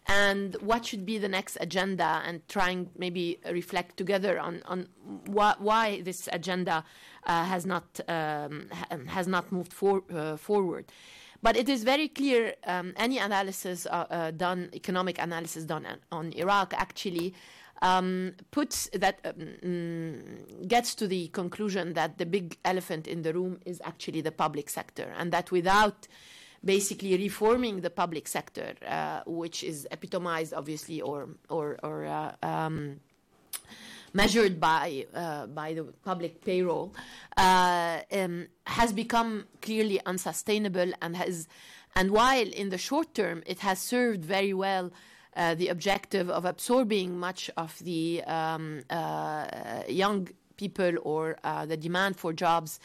And 0.08 0.56
what 0.60 0.86
should 0.86 1.04
be 1.04 1.18
the 1.18 1.28
next 1.28 1.58
agenda, 1.60 2.22
and 2.24 2.46
trying 2.48 2.90
maybe 2.96 3.40
reflect 3.50 3.96
together 3.96 4.38
on 4.38 4.62
on 4.66 4.88
why, 5.26 5.54
why 5.58 6.00
this 6.02 6.28
agenda 6.32 6.84
uh, 7.26 7.44
has 7.44 7.66
not 7.66 8.00
um, 8.08 8.68
ha- 8.72 8.98
has 9.06 9.26
not 9.26 9.50
moved 9.50 9.72
for, 9.72 10.02
uh, 10.14 10.36
forward. 10.36 10.92
But 11.42 11.56
it 11.56 11.68
is 11.68 11.84
very 11.84 12.08
clear 12.08 12.54
um, 12.66 12.94
any 12.96 13.18
analysis 13.18 13.86
uh, 13.86 14.06
uh, 14.10 14.30
done, 14.30 14.70
economic 14.72 15.18
analysis 15.18 15.64
done 15.64 15.86
on, 15.86 15.98
on 16.10 16.32
Iraq, 16.32 16.72
actually 16.74 17.34
um, 17.82 18.34
puts 18.50 18.88
that 18.94 19.20
um, 19.24 19.32
mm, 19.62 20.68
gets 20.68 20.94
to 20.94 21.06
the 21.06 21.28
conclusion 21.28 21.92
that 21.92 22.18
the 22.18 22.26
big 22.26 22.56
elephant 22.64 23.06
in 23.06 23.22
the 23.22 23.32
room 23.32 23.58
is 23.66 23.82
actually 23.84 24.20
the 24.20 24.32
public 24.32 24.70
sector, 24.70 25.12
and 25.18 25.32
that 25.32 25.50
without 25.50 26.08
basically 26.66 27.16
reforming 27.16 27.80
the 27.80 27.90
public 27.90 28.28
sector, 28.28 28.74
uh, 28.86 29.22
which 29.26 29.62
is 29.64 29.86
epitomized 29.90 30.52
obviously 30.52 31.00
or 31.00 31.28
or 31.48 31.78
or 31.82 32.04
uh, 32.04 32.32
um, 32.42 33.00
measured 34.12 34.60
by 34.60 35.06
uh, 35.14 35.46
by 35.46 35.72
the 35.72 35.84
public 36.04 36.44
payroll, 36.44 36.92
uh, 37.36 38.00
um, 38.12 38.48
has 38.66 38.92
become 38.92 39.46
clearly 39.62 40.00
unsustainable 40.04 40.92
and 41.00 41.16
has 41.16 41.48
and 41.94 42.10
while 42.10 42.48
in 42.48 42.68
the 42.70 42.78
short 42.78 43.14
term 43.14 43.42
it 43.46 43.60
has 43.60 43.78
served 43.78 44.24
very 44.24 44.52
well 44.52 44.90
uh, 45.36 45.54
the 45.54 45.68
objective 45.68 46.28
of 46.30 46.44
absorbing 46.44 47.16
much 47.18 47.50
of 47.56 47.78
the 47.84 48.22
um, 48.24 48.82
uh, 48.90 49.46
young 49.88 50.28
people 50.56 50.92
or 51.02 51.36
the 51.66 51.76
demand 51.76 52.16
for 52.16 52.32
jobs 52.32 52.80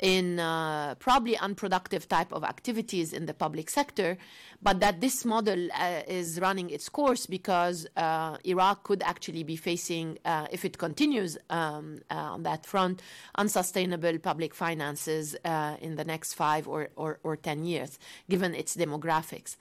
in 0.00 0.38
uh, 0.38 0.94
probably 0.96 1.36
unproductive 1.38 2.08
type 2.08 2.32
of 2.32 2.44
activities 2.44 3.12
in 3.12 3.26
the 3.26 3.34
public 3.34 3.70
sector, 3.70 4.18
but 4.62 4.80
that 4.80 5.00
this 5.00 5.24
model 5.24 5.68
uh, 5.72 6.02
is 6.06 6.38
running 6.40 6.70
its 6.70 6.88
course 6.88 7.26
because 7.26 7.86
uh, 7.96 8.36
Iraq 8.44 8.84
could 8.84 9.02
actually 9.02 9.42
be 9.42 9.56
facing, 9.56 10.18
uh, 10.24 10.46
if 10.50 10.64
it 10.64 10.78
continues 10.78 11.38
um, 11.50 11.98
uh, 12.10 12.14
on 12.14 12.42
that 12.42 12.66
front, 12.66 13.02
unsustainable 13.36 14.18
public 14.18 14.54
finances 14.54 15.36
uh, 15.44 15.76
in 15.80 15.96
the 15.96 16.04
next 16.04 16.34
five 16.34 16.68
or, 16.68 16.88
or, 16.96 17.18
or 17.22 17.36
ten 17.36 17.64
years, 17.64 17.98
given 18.28 18.54
its 18.54 18.76
demographics. 18.76 19.56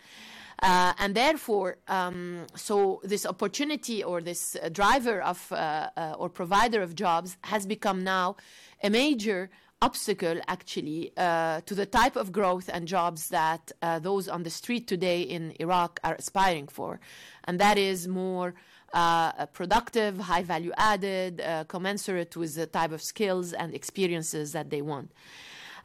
Uh, 0.62 0.94
and 1.00 1.16
therefore, 1.16 1.78
um, 1.90 2.46
so 2.56 3.02
this 3.04 3.26
opportunity 3.26 4.04
or 4.04 4.22
this 4.22 4.56
driver 4.72 5.22
of 5.22 5.52
uh, 5.52 5.90
uh, 5.98 6.16
or 6.18 6.30
provider 6.30 6.82
of 6.82 6.96
jobs 6.96 7.36
has 7.42 7.66
become 7.66 8.04
now 8.04 8.38
a 8.82 8.90
major 8.90 9.50
obstacle 9.88 10.38
actually 10.48 11.02
uh, 11.18 11.62
to 11.68 11.74
the 11.82 11.86
type 11.86 12.16
of 12.24 12.32
growth 12.32 12.68
and 12.76 12.88
jobs 12.98 13.22
that 13.30 13.64
uh, 13.82 14.00
those 14.00 14.26
on 14.36 14.42
the 14.48 14.50
street 14.50 14.86
today 14.88 15.22
in 15.36 15.44
Iraq 15.60 15.92
are 16.04 16.16
aspiring 16.16 16.68
for. 16.78 17.00
And 17.46 17.60
that 17.60 17.78
is 17.78 18.08
more 18.08 18.50
uh, 18.94 19.46
productive, 19.60 20.14
high 20.32 20.46
value 20.54 20.74
added, 20.94 21.34
uh, 21.42 21.64
commensurate 21.66 22.36
with 22.42 22.56
the 22.56 22.68
type 22.80 22.92
of 22.98 23.02
skills 23.02 23.54
and 23.54 23.74
experiences 23.74 24.48
that 24.54 24.68
they 24.70 24.82
want. 24.82 25.12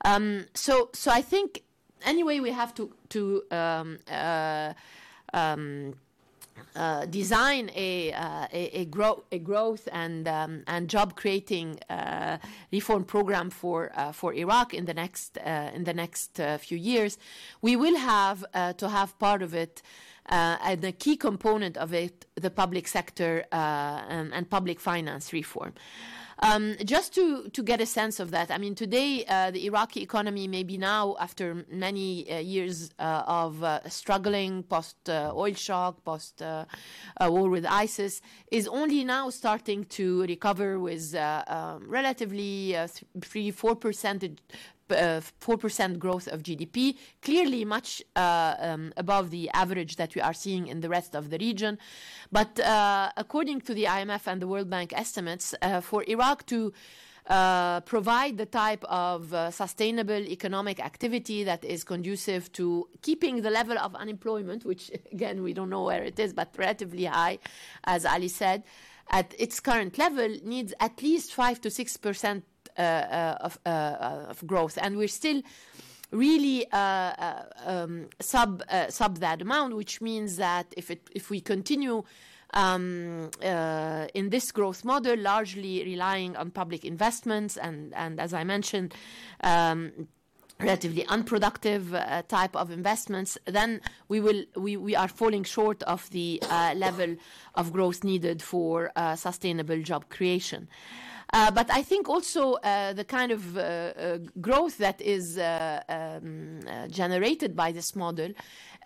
Um, 0.05 0.47
so, 0.55 0.91
so 0.95 1.11
I 1.11 1.23
think 1.33 1.63
anyway 2.13 2.41
we 2.41 2.51
have 2.63 2.73
to 2.79 2.85
to 3.15 3.43
um, 3.51 3.99
uh, 4.11 4.73
um, 5.35 5.95
uh, 6.77 7.07
design 7.07 7.71
a, 7.75 8.13
uh, 8.13 8.47
a, 8.53 8.81
a, 8.81 8.87
a 9.33 9.39
growth 9.39 9.89
and 9.93 10.27
um, 10.29 10.63
and 10.67 10.89
job 10.89 11.17
creating 11.17 11.79
uh, 11.89 12.39
reform 12.73 13.05
program 13.05 13.51
for 13.51 13.91
uh, 13.95 14.13
for 14.13 14.35
Iraq 14.35 14.75
in 14.75 14.85
the 14.85 14.95
next 14.95 15.39
uh, 15.39 15.71
in 15.75 15.85
the 15.85 15.95
next 15.95 16.41
uh, 16.41 16.59
few 16.59 16.79
years, 16.79 17.19
we 17.63 17.77
will 17.77 17.97
have 17.97 18.45
to 18.77 18.89
have 18.89 19.19
part 19.19 19.43
of 19.43 19.55
it. 19.55 19.83
and 20.27 20.85
a 20.85 20.93
key 20.93 21.17
component 21.17 21.77
of 21.77 21.93
it, 21.93 22.27
the 22.37 22.51
public 22.51 22.87
sector 22.89 23.45
and, 23.51 24.33
and 24.33 24.49
public 24.49 24.79
finance 24.81 25.33
reform. 25.33 25.73
Um, 26.43 26.77
just 26.85 27.15
to, 27.17 27.49
to 27.51 27.63
get 27.63 27.81
a 27.81 27.87
sense 27.87 28.19
of 28.19 28.31
that, 28.31 28.51
I 28.51 28.57
mean, 28.57 28.75
today 28.75 29.25
uh, 29.29 29.51
the 29.51 29.67
Iraqi 29.67 30.03
economy, 30.03 30.49
maybe 30.49 30.79
now 30.79 31.17
after 31.21 31.67
many 31.71 32.31
uh, 32.31 32.39
years 32.39 32.91
uh, 32.99 33.23
of 33.27 33.63
struggling 33.93 34.63
post 34.63 34.97
oil 35.09 35.53
shock, 35.53 36.03
post 36.03 36.43
war 37.21 37.51
with 37.51 37.67
ISIS, 37.67 38.23
is 38.51 38.67
only 38.69 39.05
now 39.05 39.29
starting 39.29 39.85
to 39.85 40.23
recover 40.23 40.79
with 40.79 41.15
um, 41.15 41.85
relatively 41.87 42.75
three, 43.21 43.51
four 43.51 43.77
percentage 43.77 44.39
uh, 44.51 44.57
4% 44.91 45.99
growth 45.99 46.29
of 46.29 46.43
GDP, 46.43 46.97
clearly 47.23 47.65
much 47.65 48.03
uh, 48.17 48.55
um, 48.59 48.93
above 48.97 49.31
the 49.31 49.51
average 49.51 49.97
that 49.97 50.15
we 50.15 50.21
are 50.21 50.35
seeing 50.35 50.67
in 50.67 50.81
the 50.81 50.89
rest 50.89 51.15
of 51.15 51.31
the 51.31 51.39
region. 51.39 51.79
But 52.31 52.61
uh, 52.61 53.11
according 53.17 53.63
to 53.63 53.75
the 53.75 53.85
IMF 53.85 54.27
and 54.27 54.41
the 54.43 54.47
World 54.47 54.71
Bank 54.71 54.93
estimates, 54.95 55.55
uh, 55.63 55.81
for 55.81 56.05
Iraq 56.07 56.47
to 56.47 56.73
uh, 57.27 57.81
provide 57.83 58.39
the 58.39 58.47
type 58.47 58.83
of 58.85 59.33
uh, 59.33 59.51
sustainable 59.51 60.23
economic 60.27 60.81
activity 60.81 61.45
that 61.45 61.65
is 61.65 61.85
conducive 61.85 62.51
to 62.53 62.89
keeping 63.03 63.43
the 63.43 63.51
level 63.51 63.79
of 63.79 63.95
unemployment, 63.95 64.65
which 64.65 64.91
again 65.13 65.43
we 65.43 65.53
don't 65.53 65.71
know 65.71 65.85
where 65.85 66.03
it 66.03 66.19
is, 66.19 66.33
but 66.33 66.53
relatively 66.59 67.05
high, 67.05 67.39
as 67.85 68.05
Ali 68.05 68.29
said, 68.29 68.65
at 69.11 69.35
its 69.39 69.61
current 69.61 69.99
level, 69.99 70.29
needs 70.45 70.73
at 70.81 71.03
least 71.03 71.33
five 71.33 71.61
to 71.61 71.71
six 71.71 71.97
percent 71.97 72.45
of, 72.79 73.59
uh, 73.67 74.27
of 74.29 74.47
growth, 74.47 74.79
and 74.81 74.97
we're 74.97 75.09
still 75.09 75.43
really 76.11 76.71
uh, 76.73 77.43
um, 77.65 78.09
sub 78.21 78.63
uh, 78.69 78.89
sub 78.89 79.19
that 79.19 79.43
amount, 79.43 79.77
which 79.77 80.01
means 80.01 80.37
that 80.37 80.67
if 80.77 80.91
it 80.91 81.09
if 81.15 81.31
we 81.31 81.41
continue 81.41 82.03
um, 82.55 83.31
uh, 83.45 84.07
in 84.15 84.31
this 84.31 84.51
growth 84.53 84.85
model, 84.85 85.17
largely 85.17 85.85
relying 85.85 86.37
on 86.37 86.51
public 86.51 86.85
investments 86.85 87.57
and 87.57 87.95
and 87.95 88.21
as 88.21 88.35
I 88.35 88.45
mentioned. 88.45 88.95
Um, 89.43 90.09
relatively 90.59 91.07
unproductive 91.07 91.95
uh, 91.95 92.21
type 92.29 92.55
of 92.55 92.71
investments, 92.71 93.39
then 93.47 93.81
we 94.09 94.21
will 94.21 94.45
we, 94.57 94.77
we 94.77 94.95
are 94.95 95.09
falling 95.09 95.43
short 95.43 95.83
of 95.85 96.11
the 96.11 96.39
uh, 96.51 96.75
level 96.77 97.17
of 97.55 97.73
growth 97.73 98.05
needed 98.05 98.43
for 98.43 98.93
uh, 98.95 99.17
sustainable 99.17 99.81
job 99.81 100.11
creation. 100.11 100.69
Uh, 101.33 101.51
but 101.51 101.71
I 101.71 101.83
think 101.83 102.09
also 102.09 102.55
uh, 102.55 102.93
the 102.93 103.05
kind 103.05 103.31
of 103.31 103.57
uh, 103.57 103.61
uh 103.61 104.19
growth 104.41 104.79
that 104.79 105.01
is 105.01 105.39
uh, 105.39 105.81
um, 105.89 106.61
uh, 106.67 106.89
generated 106.89 107.55
by 107.55 107.71
this 107.73 107.95
model 107.95 108.33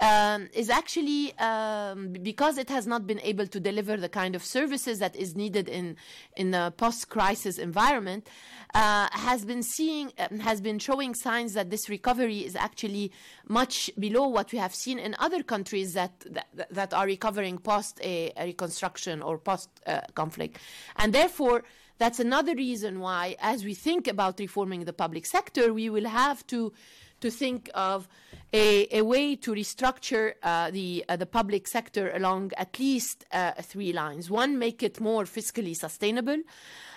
um, 0.01 0.49
is 0.53 0.69
actually 0.69 1.37
um, 1.39 2.13
because 2.23 2.59
it 2.59 2.69
has 2.69 2.87
not 2.87 3.07
been 3.07 3.21
able 3.21 3.47
to 3.47 3.61
deliver 3.61 3.97
the 3.97 4.09
kind 4.09 4.35
of 4.35 4.45
services 4.45 4.99
that 4.99 5.17
is 5.17 5.35
needed 5.35 5.69
in 5.69 5.97
in 6.37 6.53
a 6.53 6.71
post-crisis 6.71 7.59
environment. 7.59 8.29
has 8.75 9.45
been 9.45 9.63
seeing 9.63 10.13
has 10.41 10.61
been 10.61 10.79
showing 10.79 11.15
signs 11.15 11.55
that 11.55 11.71
this 11.71 11.89
recovery 11.89 12.41
is 12.49 12.57
actually 12.57 13.11
much 13.49 13.91
below 13.99 14.27
what 14.29 14.53
we 14.53 14.59
have 14.59 14.75
seen 14.75 14.99
in 14.99 15.15
other 15.19 15.43
countries 15.43 15.95
that 15.95 16.13
that, 16.37 16.49
that 16.71 16.93
are 16.93 17.07
recovering 17.07 17.57
post 17.57 18.01
a, 18.03 18.33
a 18.37 18.45
reconstruction 18.45 19.23
or 19.23 19.39
post 19.39 19.71
conflict, 20.15 20.59
and 20.97 21.13
therefore 21.15 21.63
that's 21.99 22.21
another 22.21 22.55
reason 22.55 23.01
why, 23.01 23.37
as 23.41 23.65
we 23.65 23.75
think 23.75 24.09
about 24.09 24.39
reforming 24.39 24.85
the 24.85 24.93
public 24.93 25.27
sector, 25.27 25.73
we 25.73 25.91
will 25.91 26.09
have 26.09 26.47
to 26.49 26.73
to 27.21 27.31
think 27.31 27.71
of 27.75 28.07
a, 28.53 28.87
a 28.99 29.03
way 29.03 29.35
to 29.35 29.53
restructure 29.53 30.35
uh, 30.43 30.71
the 30.71 31.05
uh, 31.09 31.17
the 31.17 31.27
public 31.27 31.67
sector 31.67 32.13
along 32.15 32.53
at 32.57 32.79
least 32.79 33.25
uh, 33.33 33.53
three 33.63 33.93
lines. 33.93 34.31
One, 34.31 34.59
make 34.59 34.83
it 34.83 35.01
more 35.01 35.25
fiscally 35.25 35.75
sustainable. 35.77 36.39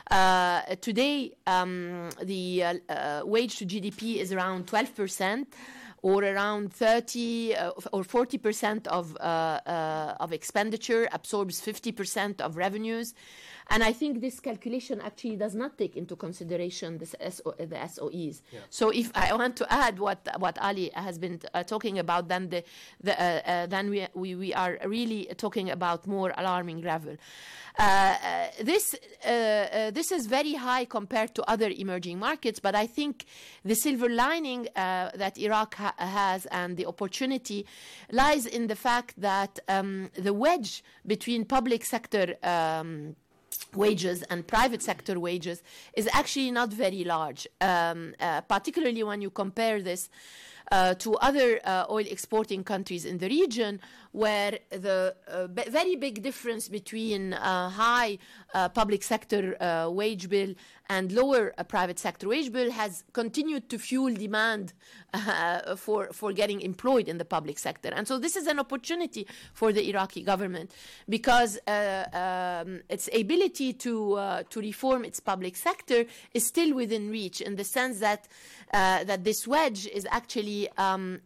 Uh, 0.10 0.62
today, 0.82 1.34
um, 1.46 2.10
the 2.24 2.64
uh, 2.64 2.74
uh, 2.90 3.22
wage 3.26 3.58
to 3.58 3.66
GDP 3.66 4.18
is 4.18 4.34
around 4.34 4.68
12 4.68 4.96
percent 4.96 5.56
or 6.02 6.24
around 6.24 6.74
30 6.74 7.56
uh, 7.56 7.72
or 7.92 8.04
40 8.04 8.38
percent 8.38 8.88
of 8.88 9.16
uh, 9.18 9.60
uh, 9.66 10.16
of 10.20 10.32
expenditure 10.32 11.08
absorbs 11.12 11.60
50 11.60 11.92
percent 11.92 12.42
of 12.42 12.58
revenues. 12.58 13.14
And 13.70 13.84
I 13.84 13.92
think 13.94 14.22
this 14.22 14.40
calculation 14.40 15.02
actually 15.02 15.36
does 15.36 15.56
not 15.56 15.78
take 15.78 15.98
into 15.98 16.16
consideration 16.16 16.98
this 16.98 17.16
SO, 17.30 17.54
the 17.58 17.76
SOEs. 17.88 18.42
Yeah. 18.52 18.60
So 18.70 18.90
if 18.90 19.12
I 19.16 19.34
want 19.34 19.56
to 19.58 19.72
add 19.72 20.00
what 20.00 20.28
what 20.40 20.58
Ali 20.62 20.92
has 20.94 21.18
been 21.18 21.40
uh, 21.54 21.64
talking 21.64 22.00
about, 22.00 22.28
then 22.28 22.50
the, 22.50 22.64
the 23.02 23.14
uh, 23.20 23.42
uh, 23.46 23.66
then 23.68 23.90
we, 23.90 24.08
we 24.14 24.36
we 24.36 24.54
are 24.54 24.78
really 24.86 25.28
talking 25.38 25.70
about 25.70 26.08
more 26.08 26.34
alarming 26.38 26.82
level. 26.82 27.18
Uh, 27.80 27.84
uh, 27.84 28.48
this 28.64 28.96
uh, 29.24 29.92
this 29.92 30.12
is 30.12 30.26
very 30.26 30.54
high 30.54 30.86
compared 30.86 31.36
to 31.36 31.44
other 31.48 31.70
emerging 31.70 32.18
markets, 32.18 32.60
but 32.60 32.74
I 32.74 32.88
think 32.88 33.26
the 33.64 33.76
silver 33.76 34.10
lining 34.10 34.68
that 34.76 35.38
Iraq 35.38 35.76
ha- 35.76 35.94
has 35.98 36.46
and 36.48 36.76
the 36.76 36.86
opportunity 36.86 37.66
lies 38.12 38.46
in 38.46 38.68
the 38.68 38.76
fact 38.76 39.14
that 39.22 39.60
um, 39.68 40.10
the 40.18 40.34
wedge 40.34 40.84
between 41.06 41.46
public 41.46 41.86
sector 41.86 42.36
um, 42.44 43.16
wages 43.76 44.24
and 44.24 44.46
private 44.46 44.82
sector 44.82 45.20
wages 45.20 45.62
is 45.94 46.08
actually 46.14 46.52
not 46.52 46.70
very 46.70 47.04
large, 47.04 47.48
um, 47.62 48.14
uh, 48.20 48.42
particularly 48.42 49.04
when 49.04 49.22
you 49.22 49.30
compare 49.30 49.82
this 49.82 50.10
uh, 50.72 50.94
to 50.96 51.16
other 51.16 51.60
uh, 51.64 51.86
oil 51.90 52.06
exporting 52.10 52.64
countries 52.64 53.06
in 53.06 53.18
the 53.20 53.28
region, 53.28 53.80
where 54.18 54.58
the 54.72 55.16
uh, 55.28 55.46
b- 55.46 55.70
very 55.70 55.96
big 55.96 56.24
difference 56.24 56.68
between 56.68 57.34
uh, 57.34 57.70
high 57.70 58.18
uh, 58.56 58.68
public 58.68 59.04
sector 59.04 59.56
uh, 59.62 59.88
wage 59.92 60.28
bill 60.28 60.56
and 60.90 61.12
lower 61.12 61.54
uh, 61.58 61.64
private 61.64 62.00
sector 62.00 62.28
wage 62.28 62.52
bill 62.52 62.72
has 62.72 63.04
continued 63.14 63.70
to 63.70 63.78
fuel 63.78 64.12
demand 64.12 64.74
for 65.78 66.08
for 66.12 66.34
getting 66.34 66.62
employed 66.62 67.08
in 67.08 67.18
the 67.18 67.26
public 67.26 67.58
sector, 67.60 67.90
and 67.96 68.08
so 68.08 68.18
this 68.20 68.36
is 68.36 68.46
an 68.48 68.60
opportunity 68.60 69.26
for 69.54 69.72
the 69.72 69.88
Iraqi 69.90 70.22
government 70.22 70.72
because 71.08 71.58
um, 71.68 72.82
its 72.90 73.10
ability 73.14 73.74
to 73.74 73.96
to 74.50 74.60
reform 74.60 75.06
its 75.06 75.20
public 75.20 75.56
sector 75.56 76.06
is 76.34 76.46
still 76.46 76.74
within 76.74 77.10
reach 77.10 77.42
in 77.42 77.56
the 77.56 77.64
sense 77.64 78.00
that 78.00 78.28
that 78.72 79.24
this 79.24 79.48
wedge 79.48 79.88
is 79.88 80.06
actually 80.12 80.70
um, 80.78 81.20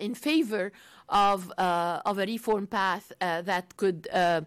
in 0.00 0.14
favor 0.14 0.72
of 1.10 1.52
uh, 1.58 2.00
of 2.06 2.18
a 2.18 2.26
reform 2.26 2.66
path 2.66 3.12
uh, 3.20 3.42
that 3.42 3.76
could 3.76 4.08
uh, 4.12 4.40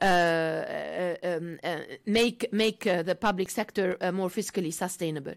um, 0.00 1.58
make 2.06 2.52
make 2.52 2.84
the 2.84 3.16
public 3.20 3.50
sector 3.50 3.96
more 4.12 4.28
fiscally 4.28 4.72
sustainable. 4.72 5.34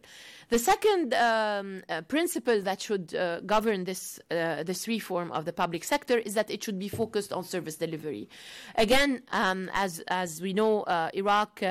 The 0.49 0.59
second 0.59 1.13
um, 1.13 1.81
principle 2.07 2.61
that 2.61 2.81
should 2.81 3.15
govern 3.45 3.83
this 3.83 4.19
this 4.29 4.87
reform 4.87 5.31
of 5.31 5.45
the 5.45 5.53
public 5.53 5.83
sector 5.83 6.17
is 6.17 6.33
that 6.35 6.49
it 6.49 6.63
should 6.63 6.79
be 6.79 6.87
focused 6.87 7.33
on 7.33 7.43
service 7.43 7.75
delivery. 7.75 8.29
Again, 8.75 9.23
um, 9.31 9.69
as 9.73 9.99
as 10.07 10.41
we 10.41 10.53
know, 10.53 10.83
Iraq. 11.13 11.61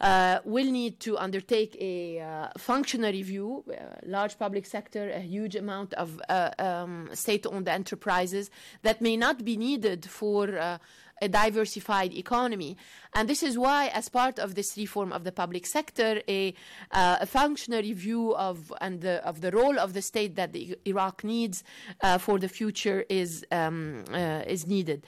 Uh, 0.00 0.38
will 0.46 0.70
need 0.70 0.98
to 0.98 1.18
undertake 1.18 1.76
a 1.78 2.20
uh, 2.20 2.48
functional 2.56 3.12
review, 3.12 3.62
uh, 3.68 3.74
large 4.06 4.38
public 4.38 4.64
sector, 4.64 5.10
a 5.10 5.20
huge 5.20 5.54
amount 5.54 5.92
of 5.94 6.18
uh, 6.30 6.50
um, 6.58 7.10
state-owned 7.12 7.68
enterprises 7.68 8.50
that 8.82 9.02
may 9.02 9.14
not 9.14 9.44
be 9.44 9.58
needed 9.58 10.08
for 10.08 10.58
uh, 10.58 10.78
a 11.20 11.28
diversified 11.28 12.14
economy. 12.14 12.76
And 13.14 13.28
this 13.28 13.42
is 13.42 13.58
why, 13.58 13.88
as 13.88 14.08
part 14.08 14.38
of 14.38 14.54
this 14.54 14.76
reform 14.76 15.12
of 15.12 15.24
the 15.24 15.32
public 15.32 15.66
sector, 15.66 16.22
a, 16.28 16.54
uh, 16.92 17.18
a 17.20 17.26
functional 17.26 17.82
review 17.82 18.34
of 18.36 18.72
and 18.80 19.00
the, 19.00 19.24
of 19.26 19.40
the 19.40 19.50
role 19.50 19.78
of 19.78 19.92
the 19.92 20.02
state 20.02 20.36
that 20.36 20.52
the 20.52 20.78
Iraq 20.86 21.24
needs 21.24 21.62
uh, 22.02 22.18
for 22.18 22.38
the 22.38 22.48
future 22.48 23.04
is 23.08 23.44
um, 23.50 24.04
uh, 24.12 24.42
is 24.46 24.66
needed. 24.66 25.06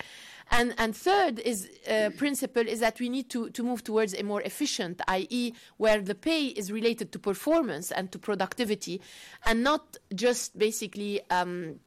And, 0.53 0.75
and 0.77 0.95
third 0.95 1.39
is 1.39 1.71
uh, 1.91 2.11
principle 2.19 2.69
is 2.69 2.81
that 2.81 3.01
we 3.01 3.09
need 3.09 3.31
to, 3.31 3.49
to 3.51 3.63
move 3.63 3.83
towards 3.83 4.13
a 4.13 4.23
more 4.23 4.43
efficient, 4.43 5.01
i.e., 5.09 5.55
where 5.79 6.03
the 6.03 6.15
pay 6.15 6.49
is 6.49 6.71
related 6.71 7.11
to 7.13 7.19
performance 7.19 7.91
and 7.91 8.13
to 8.13 8.19
productivity, 8.19 9.01
and 9.47 9.65
not 9.65 9.97
just 10.15 10.59
basically 10.59 11.23
um, 11.31 11.81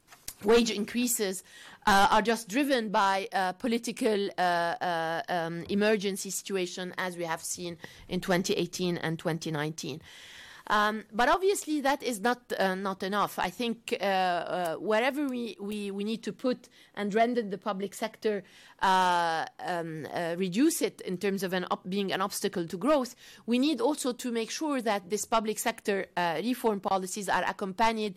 wage 0.43 0.71
increases 0.71 1.43
uh, 1.86 2.08
are 2.10 2.23
just 2.23 2.49
driven 2.49 2.89
by 2.89 3.28
uh, 3.34 3.51
political 3.54 4.30
uh, 4.38 4.41
uh, 4.41 5.21
um, 5.30 5.63
emergency 5.69 6.32
situation, 6.32 6.91
as 6.97 7.17
we 7.17 7.23
have 7.23 7.43
seen 7.43 7.78
in 8.10 8.19
2018 8.19 8.97
and 8.97 9.19
2019. 9.19 10.01
Um, 10.67 11.04
but 11.13 11.30
obviously, 11.30 11.82
that 11.82 12.01
is 12.01 12.19
not 12.19 12.51
uh, 12.58 12.73
not 12.73 13.04
enough. 13.04 13.38
I 13.38 13.49
think 13.49 13.95
uh, 14.01 14.04
uh, 14.04 14.75
wherever 14.75 15.28
we, 15.28 15.56
we, 15.60 15.91
we 15.91 16.04
need 16.04 16.23
to 16.23 16.34
put 16.34 16.69
and 16.95 17.13
render 17.13 17.43
the 17.43 17.58
public 17.58 17.93
sector, 17.93 18.43
uh, 18.82 19.45
um, 19.60 20.08
uh, 20.12 20.36
reduce 20.38 20.82
it 20.82 21.01
in 21.01 21.17
terms 21.17 21.43
of 21.43 21.54
an 21.54 21.65
op- 21.69 21.88
being 21.88 22.12
an 22.12 22.21
obstacle 22.21 22.67
to 22.67 22.78
growth, 22.78 23.15
we 23.45 23.60
need 23.60 23.80
also 23.80 24.12
to 24.13 24.32
make 24.32 24.49
sure 24.49 24.82
that 24.82 25.10
this 25.10 25.25
public 25.25 25.60
sector 25.60 26.08
reform 26.17 26.80
policies 26.80 27.30
are 27.30 27.43
accompanied 27.43 28.15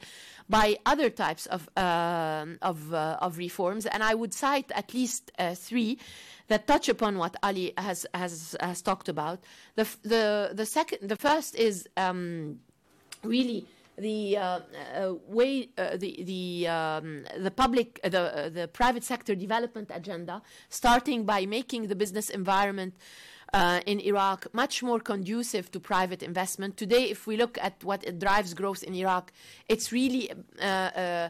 by 0.49 0.79
other 0.87 1.11
types 1.11 1.47
of 1.47 1.69
um 1.77 2.59
of, 2.63 2.93
uh, 2.95 3.19
of 3.21 3.39
reforms. 3.39 3.87
And 3.87 4.03
I 4.03 4.15
would 4.15 4.33
cite 4.33 4.71
at 4.75 4.95
least 4.95 5.31
uh, 5.39 5.55
three 5.55 5.99
that 6.49 6.67
touch 6.67 6.89
upon 6.89 7.19
what 7.19 7.37
Ali 7.43 7.75
has 7.77 8.07
has, 8.15 8.57
has 8.61 8.83
talked 8.83 9.09
about. 9.09 9.39
The 9.77 9.87
the 10.03 10.51
the 10.55 10.67
second, 10.67 11.09
the 11.09 11.17
first 11.17 11.55
is 11.55 11.87
um, 11.97 12.61
really 13.23 13.67
the 13.99 14.37
uh, 14.37 14.61
uh, 14.97 15.15
way 15.29 15.69
uh, 15.77 15.97
the 15.97 16.23
the 16.25 16.69
um, 16.69 17.25
the 17.39 17.51
public 17.51 18.01
uh, 18.03 18.09
the 18.09 18.21
uh, 18.21 18.49
the 18.49 18.69
private 18.69 19.05
sector 19.05 19.35
development 19.35 19.91
agenda, 19.93 20.43
starting 20.69 21.25
by 21.25 21.47
making 21.47 21.89
the 21.89 21.97
business 21.97 22.31
environment. 22.31 22.95
Uh, 23.55 23.81
in 23.87 23.99
Iraq, 24.01 24.47
much 24.53 24.83
more 24.83 25.01
conducive 25.01 25.71
to 25.71 25.81
private 25.81 26.23
investment. 26.23 26.77
Today, 26.77 27.05
if 27.05 27.27
we 27.27 27.39
look 27.39 27.57
at 27.63 27.83
what 27.83 28.05
drives 28.19 28.53
growth 28.53 28.83
in 28.83 28.95
Iraq, 28.95 29.33
it's 29.71 29.91
really 29.91 30.31
uh, 30.61 30.65
uh, 30.65 31.29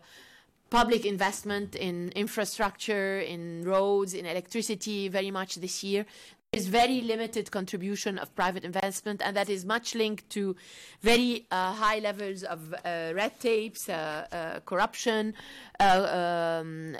public 0.68 1.07
investment 1.07 1.76
in 1.76 2.11
infrastructure, 2.16 3.20
in 3.20 3.62
roads, 3.64 4.14
in 4.14 4.26
electricity, 4.26 5.09
very 5.09 5.31
much 5.31 5.57
this 5.57 5.85
year. 5.85 6.04
There's 6.52 6.66
very 6.66 7.02
limited 7.02 7.50
contribution 7.50 8.16
of 8.18 8.35
private 8.35 8.64
investment, 8.64 9.20
and 9.22 9.37
that 9.37 9.50
is 9.50 9.66
much 9.66 9.94
linked 9.94 10.31
to 10.31 10.57
very 11.02 11.46
uh, 11.50 11.74
high 11.74 11.98
levels 11.98 12.42
of 12.42 12.72
uh, 12.72 13.12
red 13.14 13.38
tapes, 13.38 13.88
uh, 13.88 14.26
uh, 14.33 14.61
corruption, 14.61 15.35
uh, 15.78 16.62
um, 16.62 16.96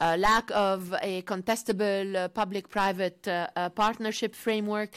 uh, 0.00 0.16
lack 0.18 0.50
of 0.52 0.94
a 1.02 1.22
contestable 1.22 2.16
uh, 2.16 2.28
public-private 2.28 3.28
uh, 3.28 3.46
uh, 3.54 3.68
partnership 3.70 4.34
framework. 4.34 4.90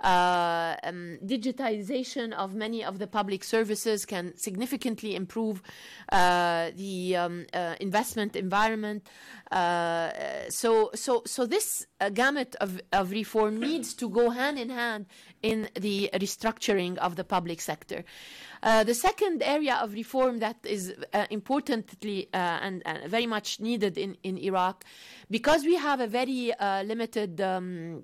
Uh, 0.00 0.76
um, 0.82 1.18
digitization 1.24 2.32
of 2.32 2.54
many 2.54 2.82
of 2.82 2.98
the 2.98 3.06
public 3.06 3.44
services 3.44 4.06
can 4.06 4.34
significantly 4.36 5.14
improve 5.14 5.62
the 6.10 7.16
um, 7.16 7.46
investment 7.80 8.34
environment. 8.34 9.06
So, 9.52 10.90
so, 10.94 11.22
so 11.26 11.46
this 11.46 11.86
gamut 12.14 12.56
of, 12.60 12.80
of 12.92 13.10
reform 13.10 13.60
needs 13.60 13.92
to 13.94 14.08
go 14.08 14.30
hand 14.30 14.58
in 14.58 14.70
hand 14.70 15.06
in 15.42 15.68
the 15.74 16.08
restructuring 16.14 16.96
of 16.96 17.16
the 17.16 17.24
public 17.24 17.60
sector. 17.60 18.04
Uh, 18.62 18.84
the 18.84 18.94
second 18.94 19.42
area 19.42 19.76
of 19.76 19.94
reform 19.94 20.38
that 20.38 20.56
is 20.64 20.94
uh, 21.14 21.26
importantly 21.30 22.28
uh, 22.34 22.36
and, 22.36 22.82
very 23.06 23.26
much 23.26 23.58
needed 23.60 23.96
in, 23.96 24.16
in 24.22 24.36
Iraq, 24.36 24.84
because 25.30 25.64
we 25.64 25.76
have 25.76 26.00
a 26.00 26.06
very 26.06 26.52
uh, 26.54 26.82
limited 26.82 27.40
um, 27.40 28.02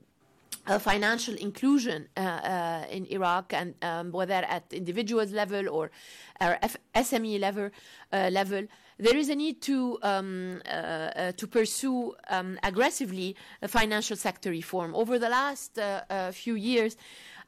uh, 0.66 0.78
financial 0.78 1.34
inclusion 1.34 2.08
uh, 2.16 2.20
uh, 2.20 2.84
in 2.90 3.06
Iraq, 3.06 3.52
and 3.52 3.74
um, 3.82 4.10
whether 4.10 4.34
at 4.34 4.64
individuals 4.72 5.30
level 5.30 5.68
or, 5.68 5.90
or 6.40 6.58
F- 6.62 6.76
SME 6.94 7.38
level, 7.38 7.70
uh, 8.12 8.28
level, 8.32 8.66
there 8.98 9.16
is 9.16 9.28
a 9.28 9.34
need 9.34 9.60
to 9.60 9.98
um, 10.02 10.60
to 10.64 11.46
pursue 11.46 12.14
um, 12.30 12.58
aggressively 12.62 13.36
financial 13.66 14.16
sector 14.16 14.50
reform. 14.50 14.94
Over 14.94 15.18
the 15.18 15.28
last 15.28 15.78
few 16.32 16.54
years, 16.54 16.96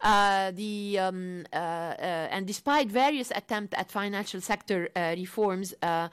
uh, 0.01 0.51
the 0.53 0.99
um, 0.99 1.45
uh, 1.53 1.57
uh, 1.57 2.29
and 2.31 2.47
despite 2.47 2.89
various 2.89 3.33
attempts 3.35 3.77
at 3.77 3.91
financial 3.91 4.41
sector 4.41 4.89
uh, 4.95 5.15
reforms. 5.17 5.75
Uh, 5.83 6.09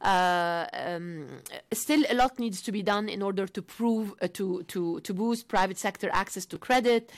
uh, 0.00 0.66
um, 0.74 1.26
still, 1.72 2.04
a 2.10 2.14
lot 2.14 2.38
needs 2.38 2.60
to 2.60 2.70
be 2.70 2.82
done 2.82 3.08
in 3.08 3.22
order 3.22 3.46
to 3.46 3.62
prove 3.62 4.12
to 4.34 4.62
to 4.64 5.00
to 5.00 5.14
boost 5.14 5.48
private 5.48 5.78
sector 5.78 6.10
access 6.12 6.44
to 6.44 6.58
credit, 6.58 7.10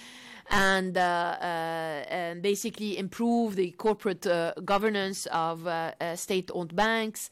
and, 0.50 0.96
and 0.96 2.42
basically 2.42 2.96
improve 2.96 3.57
the 3.57 3.72
corporate 3.72 4.24
governance 4.64 5.26
of 5.33 5.68
state-owned 6.14 6.76
banks, 6.76 7.29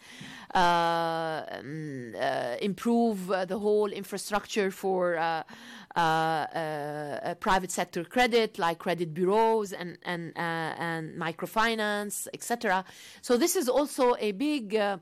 um, 0.55 2.17
improve 2.61 3.29
the 3.29 3.59
whole 3.59 3.93
infrastructure 3.93 4.73
for. 4.73 5.45
Uh, 5.97 6.01
uh, 6.01 7.21
uh, 7.23 7.35
private 7.37 7.71
sector 7.71 8.03
credit, 8.03 8.59
like 8.59 8.81
credit 8.81 9.15
bureaus 9.15 9.73
and 9.73 9.97
and 10.05 10.33
and 10.37 11.15
microfinance, 11.17 12.27
etc. 12.35 12.85
So 13.23 13.37
this 13.37 13.55
is 13.55 13.69
also 13.69 14.17
a 14.19 14.33
big 14.33 14.75
um, 14.75 14.99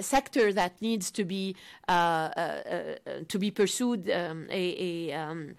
sector 0.00 0.52
that 0.52 0.72
needs 0.80 1.12
to 1.12 1.24
be 1.24 1.54
to 1.86 3.38
be 3.38 3.52
pursued. 3.52 4.10
Um, 4.10 4.48
a, 4.50 5.10
a 5.12 5.12
um, 5.12 5.54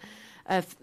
f- 0.47 0.75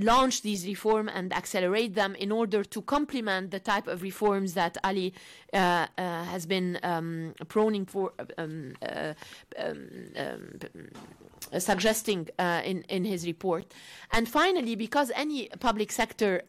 launch 0.00 0.42
these 0.42 0.66
reform 0.66 1.08
and 1.08 1.32
accelerate 1.32 1.94
them 1.94 2.14
in 2.14 2.32
order 2.32 2.64
to 2.64 2.82
complement 2.82 3.50
the 3.50 3.60
type 3.60 3.86
of 3.86 4.02
reforms 4.02 4.54
that 4.54 4.76
Ali 4.84 5.12
uh, 5.52 5.86
uh, 5.96 6.24
has 6.24 6.46
been 6.46 6.78
um, 6.82 7.34
proning 7.46 7.88
for, 7.88 8.12
um, 8.36 8.74
uh, 8.82 9.14
um, 9.58 9.88
um, 10.16 10.58
uh, 11.52 11.58
suggesting 11.58 12.28
in, 12.38 12.82
in 12.88 13.04
his 13.04 13.26
report. 13.26 13.64
And 14.12 14.28
finally, 14.28 14.74
because 14.74 15.10
any 15.14 15.48
public 15.60 15.90
sector 15.92 16.42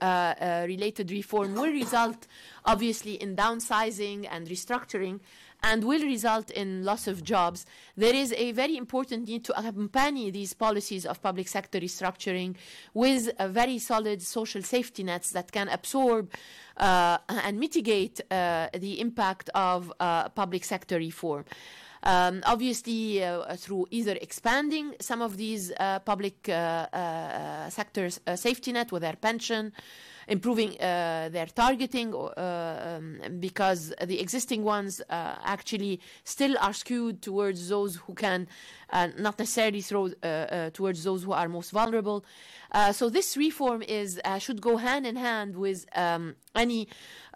related 0.68 1.12
reform 1.12 1.54
will 1.54 1.72
result 1.72 2.28
obviously 2.66 3.14
in 3.14 3.36
downsizing 3.36 4.28
and 4.30 4.48
restructuring, 4.48 5.20
and 5.64 5.84
will 5.84 6.04
result 6.04 6.52
in 6.52 6.84
loss 6.84 7.08
of 7.08 7.24
jobs, 7.24 7.66
there 7.98 8.16
is 8.16 8.34
a 8.34 8.52
very 8.54 8.78
important 8.78 9.28
need 9.28 9.44
to 9.46 9.60
accompany 9.60 10.32
these 10.32 10.54
policies 10.54 11.06
of 11.06 11.22
public 11.22 11.48
sector 11.48 11.80
restructuring 11.80 12.56
with 12.94 13.30
very 13.50 13.78
solid 13.78 14.22
social 14.22 14.62
safety 14.62 15.04
nets 15.04 15.32
that 15.32 15.52
can 15.52 15.68
absorb 15.70 16.32
uh, 16.78 17.18
and 17.28 17.60
mitigate 17.60 18.22
uh, 18.32 18.68
the 18.74 19.00
impact 19.02 19.50
of 19.54 19.92
uh, 20.00 20.30
public 20.30 20.64
sector 20.64 20.98
reform. 20.98 21.44
Um, 22.04 22.42
obviously, 22.46 23.24
uh, 23.24 23.56
through 23.58 23.88
either 23.92 24.18
expanding 24.22 24.96
some 25.02 25.22
of 25.22 25.36
these 25.36 25.74
uh, 25.80 26.00
public 26.00 26.48
uh, 26.48 27.70
sectors' 27.70 28.22
safety 28.36 28.72
net 28.72 28.92
with 28.92 29.02
their 29.02 29.18
pension, 29.18 29.74
improving 30.28 30.80
uh, 30.80 31.30
their 31.32 31.48
targeting, 31.48 32.14
uh, 32.14 32.98
um, 32.98 33.20
because 33.40 33.94
the 34.06 34.20
existing 34.20 34.64
ones 34.64 35.02
uh, 35.10 35.36
actually 35.44 36.00
still 36.24 36.56
are 36.60 36.74
skewed 36.74 37.22
towards 37.22 37.70
those 37.70 37.96
who 37.96 38.14
can 38.14 38.48
uh, 38.92 39.08
not 39.18 39.38
necessarily 39.38 39.82
throw 39.82 40.10
towards 40.74 41.04
those 41.04 41.24
who 41.24 41.32
are 41.32 41.48
most 41.48 41.72
vulnerable. 41.72 42.24
so 42.92 43.10
this 43.10 43.38
reform 43.38 43.82
is 43.84 44.20
should 44.40 44.62
go 44.62 44.78
hand 44.78 45.06
in 45.06 45.16
hand 45.16 45.56
with 45.56 45.86
um, 45.96 46.36
any 46.56 46.88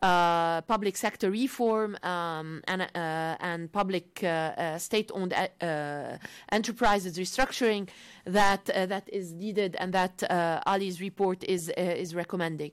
uh, 0.04 0.60
public 0.64 0.98
sector 0.98 1.32
reform 1.32 1.98
um, 2.04 2.62
and, 2.68 2.82
uh, 2.82 2.88
and 3.40 3.72
public 3.72 4.20
uh, 4.22 4.28
uh 4.28 4.78
state-owned 4.78 5.34
uh, 5.34 6.18
enterprises 6.52 7.18
restructuring 7.18 7.88
that 8.26 8.66
that 8.66 9.08
is 9.08 9.32
needed 9.32 9.78
and 9.80 9.94
that 9.94 10.16
Ali's 10.66 11.00
report 11.00 11.44
is 11.46 11.70
is 11.78 12.14
recommending. 12.14 12.72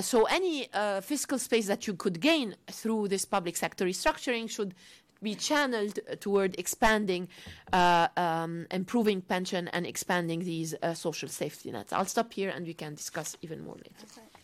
so 0.00 0.24
any 0.24 0.68
fiscal 1.02 1.38
space 1.38 1.66
that 1.66 1.86
you 1.86 1.94
could 1.94 2.18
gain 2.18 2.56
through 2.70 3.08
this 3.08 3.24
public 3.26 3.54
sector 3.56 3.84
restructuring 3.84 4.48
should 4.48 4.74
be 5.22 5.34
channeled 5.34 5.98
toward 6.20 6.58
expanding, 6.58 7.28
uh, 7.72 8.08
um, 8.16 8.66
improving 8.70 9.20
pension 9.20 9.68
and 9.68 9.86
expanding 9.86 10.40
these 10.40 10.74
uh, 10.82 10.94
social 10.94 11.28
safety 11.28 11.70
nets. 11.70 11.92
I'll 11.92 12.04
stop 12.04 12.32
here 12.32 12.50
and 12.50 12.66
we 12.66 12.74
can 12.74 12.94
discuss 12.94 13.36
even 13.42 13.64
more 13.64 13.76
later. 13.76 14.37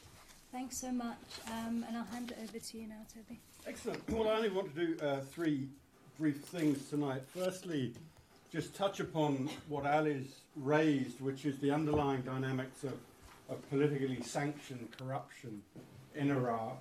Thanks 0.55 0.79
so 0.79 0.91
much, 0.93 1.19
um, 1.51 1.85
and 1.89 1.97
I'll 1.97 2.05
hand 2.05 2.31
it 2.31 2.39
over 2.41 2.61
to 2.61 2.79
you 2.79 2.87
now, 2.87 3.05
Toby. 3.13 3.41
Excellent. 3.67 4.09
Well, 4.09 4.29
I 4.29 4.37
only 4.37 4.51
want 4.51 4.73
to 4.73 4.87
do 4.87 4.97
uh, 5.05 5.19
three 5.19 5.67
brief 6.17 6.43
things 6.43 6.89
tonight. 6.89 7.23
Firstly, 7.35 7.93
just 8.53 8.73
touch 8.73 9.01
upon 9.01 9.51
what 9.69 9.85
Ali's 9.85 10.43
raised, 10.55 11.21
which 11.21 11.45
is 11.45 11.59
the 11.59 11.73
underlying 11.73 12.21
dynamics 12.21 12.85
of, 12.85 12.93
of 13.49 13.69
politically 13.69 14.23
sanctioned 14.23 14.87
corruption 14.97 15.61
in 16.15 16.31
Iraq. 16.31 16.79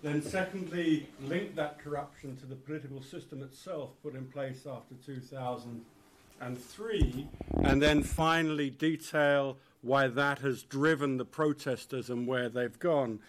Then, 0.00 0.22
secondly, 0.22 1.08
link 1.24 1.56
that 1.56 1.80
corruption 1.80 2.36
to 2.36 2.46
the 2.46 2.54
political 2.54 3.02
system 3.02 3.42
itself 3.42 3.90
put 4.00 4.14
in 4.14 4.26
place 4.26 4.64
after 4.64 4.94
2003. 5.04 7.28
And 7.64 7.82
then 7.82 8.04
finally, 8.04 8.70
detail 8.70 9.58
why 9.82 10.08
that 10.08 10.38
has 10.40 10.62
driven 10.62 11.16
the 11.16 11.24
protesters 11.24 12.10
and 12.10 12.26
where 12.26 12.48
they've 12.48 12.78
gone. 12.78 13.20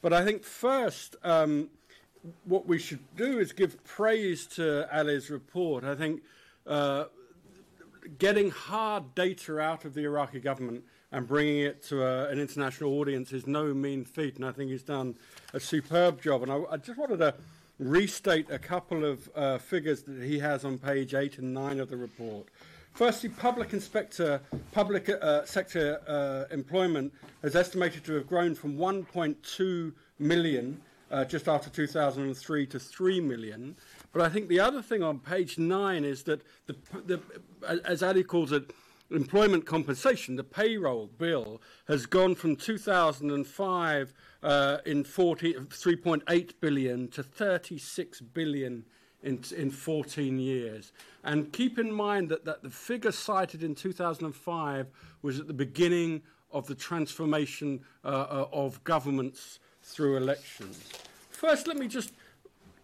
But 0.00 0.12
I 0.12 0.24
think 0.24 0.44
first, 0.44 1.16
um, 1.22 1.68
what 2.44 2.66
we 2.66 2.78
should 2.78 3.00
do 3.16 3.38
is 3.38 3.52
give 3.52 3.82
praise 3.84 4.46
to 4.46 4.88
Ali's 4.96 5.30
report. 5.30 5.84
I 5.84 5.94
think 5.94 6.22
uh, 6.66 7.04
getting 8.18 8.50
hard 8.50 9.14
data 9.14 9.58
out 9.58 9.84
of 9.84 9.94
the 9.94 10.04
Iraqi 10.04 10.40
government 10.40 10.84
and 11.10 11.26
bringing 11.26 11.60
it 11.60 11.82
to 11.84 12.04
a, 12.04 12.28
an 12.28 12.38
international 12.38 12.92
audience 12.98 13.32
is 13.32 13.46
no 13.46 13.72
mean 13.74 14.04
feat, 14.04 14.36
and 14.36 14.44
I 14.44 14.52
think 14.52 14.70
he's 14.70 14.82
done 14.82 15.16
a 15.54 15.60
superb 15.60 16.20
job. 16.20 16.42
And 16.42 16.52
I, 16.52 16.62
I 16.70 16.76
just 16.76 16.98
wanted 16.98 17.18
to 17.18 17.34
restate 17.78 18.50
a 18.50 18.58
couple 18.58 19.04
of 19.04 19.30
uh, 19.34 19.58
figures 19.58 20.02
that 20.02 20.22
he 20.22 20.38
has 20.40 20.64
on 20.64 20.78
page 20.78 21.14
8 21.14 21.38
and 21.38 21.54
9 21.54 21.80
of 21.80 21.88
the 21.88 21.96
report. 21.96 22.48
Firstly, 22.98 23.28
public 23.28 23.74
inspector, 23.74 24.40
public 24.72 25.08
uh, 25.08 25.44
sector 25.44 26.00
uh, 26.08 26.52
employment 26.52 27.12
is 27.44 27.54
estimated 27.54 28.02
to 28.06 28.14
have 28.14 28.26
grown 28.26 28.56
from 28.56 28.76
1.2 28.76 29.92
million 30.18 30.80
uh, 31.12 31.24
just 31.24 31.46
after 31.46 31.70
2003 31.70 32.66
to 32.66 32.80
3 32.80 33.20
million. 33.20 33.76
But 34.12 34.22
I 34.22 34.28
think 34.28 34.48
the 34.48 34.58
other 34.58 34.82
thing 34.82 35.04
on 35.04 35.20
page 35.20 35.58
9 35.58 36.04
is 36.04 36.24
that, 36.24 36.42
the, 36.66 36.74
the, 37.06 37.20
as 37.84 38.02
Ali 38.02 38.24
calls 38.24 38.50
it, 38.50 38.72
employment 39.12 39.64
compensation, 39.64 40.34
the 40.34 40.42
payroll 40.42 41.06
bill, 41.06 41.62
has 41.86 42.04
gone 42.04 42.34
from 42.34 42.56
2005 42.56 44.12
uh, 44.42 44.78
in 44.84 45.04
40, 45.04 45.54
3.8 45.54 46.52
billion 46.60 47.06
to 47.06 47.22
36 47.22 48.20
billion 48.22 48.84
in, 49.22 49.40
in 49.56 49.70
14 49.70 50.38
years. 50.38 50.92
And 51.24 51.52
keep 51.52 51.78
in 51.78 51.92
mind 51.92 52.28
that, 52.30 52.44
that 52.44 52.62
the 52.62 52.70
figure 52.70 53.12
cited 53.12 53.62
in 53.62 53.74
2005 53.74 54.86
was 55.22 55.40
at 55.40 55.46
the 55.46 55.54
beginning 55.54 56.22
of 56.52 56.66
the 56.66 56.74
transformation 56.74 57.80
uh, 58.04 58.08
uh, 58.08 58.48
of 58.52 58.82
governments 58.84 59.58
through 59.82 60.16
elections. 60.16 60.90
First, 61.30 61.66
let 61.66 61.76
me 61.76 61.88
just 61.88 62.12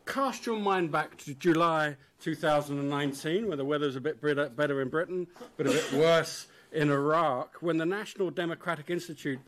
cast 0.07 0.47
your 0.47 0.59
mind 0.59 0.93
back 0.93 1.17
to 1.19 1.35
July 1.35 1.97
2019, 2.21 3.47
where 3.47 3.57
the 3.57 3.65
weather 3.65 3.87
weather's 3.87 3.97
a 3.97 4.01
bit 4.01 4.21
better 4.57 4.83
in 4.83 4.89
Britain, 4.89 5.27
but 5.57 5.67
a 5.67 5.71
bit 5.71 5.93
worse 5.93 6.47
in 6.73 6.91
Iraq, 6.91 7.57
when 7.61 7.77
the 7.77 7.87
National 7.87 8.31
Democratic 8.31 8.91
Institute 8.91 9.39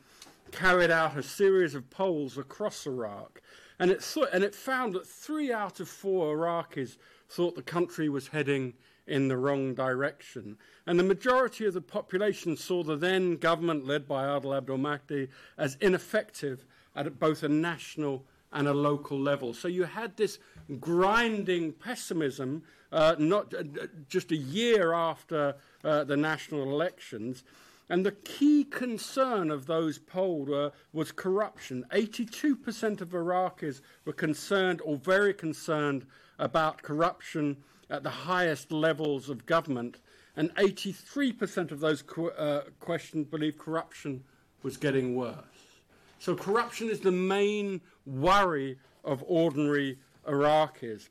carried 0.52 0.90
out 0.90 1.16
a 1.16 1.22
series 1.22 1.74
of 1.74 1.90
polls 1.90 2.38
across 2.38 2.86
Iraq 2.86 3.40
and 3.78 3.90
it, 3.90 4.00
th- 4.00 4.26
and 4.32 4.42
it 4.42 4.54
found 4.54 4.94
that 4.94 5.06
three 5.06 5.52
out 5.52 5.80
of 5.80 5.88
four 5.88 6.36
Iraqis 6.36 6.96
thought 7.28 7.56
the 7.56 7.62
country 7.62 8.08
was 8.08 8.28
heading 8.28 8.74
in 9.06 9.28
the 9.28 9.36
wrong 9.36 9.74
direction. 9.74 10.56
And 10.86 10.98
the 10.98 11.04
majority 11.04 11.66
of 11.66 11.74
the 11.74 11.80
population 11.80 12.56
saw 12.56 12.82
the 12.82 12.96
then 12.96 13.36
government 13.36 13.86
led 13.86 14.08
by 14.08 14.24
Adel 14.24 14.54
Abdul 14.54 14.78
Mahdi 14.78 15.28
as 15.58 15.76
ineffective 15.80 16.64
at 16.94 17.18
both 17.18 17.42
a 17.42 17.48
national 17.48 18.24
and 18.52 18.66
a 18.66 18.74
local 18.74 19.18
level. 19.18 19.52
So 19.52 19.68
you 19.68 19.84
had 19.84 20.16
this 20.16 20.38
grinding 20.80 21.72
pessimism, 21.72 22.62
uh, 22.90 23.16
not 23.18 23.52
uh, 23.52 23.62
just 24.08 24.32
a 24.32 24.36
year 24.36 24.94
after 24.94 25.56
uh, 25.84 26.04
the 26.04 26.16
national 26.16 26.62
elections, 26.62 27.44
and 27.88 28.04
the 28.04 28.12
key 28.12 28.64
concern 28.64 29.50
of 29.50 29.66
those 29.66 29.98
polled 29.98 30.72
was 30.92 31.12
corruption. 31.12 31.84
82% 31.92 33.00
of 33.00 33.10
Iraqis 33.10 33.80
were 34.04 34.12
concerned 34.12 34.80
or 34.84 34.96
very 34.96 35.32
concerned 35.32 36.06
about 36.38 36.82
corruption 36.82 37.56
at 37.88 38.02
the 38.02 38.10
highest 38.10 38.72
levels 38.72 39.28
of 39.28 39.46
government, 39.46 39.98
and 40.36 40.54
83% 40.56 41.70
of 41.70 41.80
those 41.80 42.02
uh, 42.36 42.62
questioned 42.80 43.30
believed 43.30 43.58
corruption 43.58 44.24
was 44.62 44.76
getting 44.76 45.14
worse. 45.14 45.36
So, 46.18 46.34
corruption 46.34 46.90
is 46.90 47.00
the 47.00 47.12
main 47.12 47.80
worry 48.04 48.78
of 49.04 49.22
ordinary 49.26 49.98
Iraqis. 50.26 51.08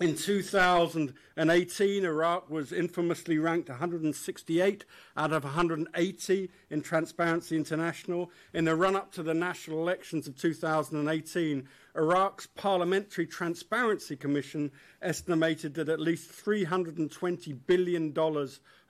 In 0.00 0.14
2018, 0.14 2.04
Iraq 2.04 2.48
was 2.48 2.72
infamously 2.72 3.36
ranked 3.38 3.68
168 3.68 4.84
out 5.16 5.32
of 5.32 5.42
180 5.42 6.50
in 6.70 6.82
Transparency 6.82 7.56
International. 7.56 8.30
In 8.54 8.66
the 8.66 8.76
run 8.76 8.94
up 8.94 9.10
to 9.14 9.24
the 9.24 9.34
national 9.34 9.80
elections 9.80 10.28
of 10.28 10.36
2018, 10.36 11.68
Iraq's 11.96 12.46
Parliamentary 12.46 13.26
Transparency 13.26 14.14
Commission 14.14 14.70
estimated 15.02 15.74
that 15.74 15.88
at 15.88 15.98
least 15.98 16.30
$320 16.30 17.58
billion 17.66 18.16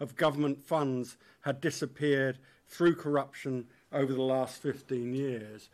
of 0.00 0.16
government 0.16 0.62
funds 0.62 1.16
had 1.40 1.62
disappeared 1.62 2.36
through 2.68 2.96
corruption 2.96 3.66
over 3.94 4.12
the 4.12 4.20
last 4.20 4.60
15 4.60 5.14
years. 5.14 5.70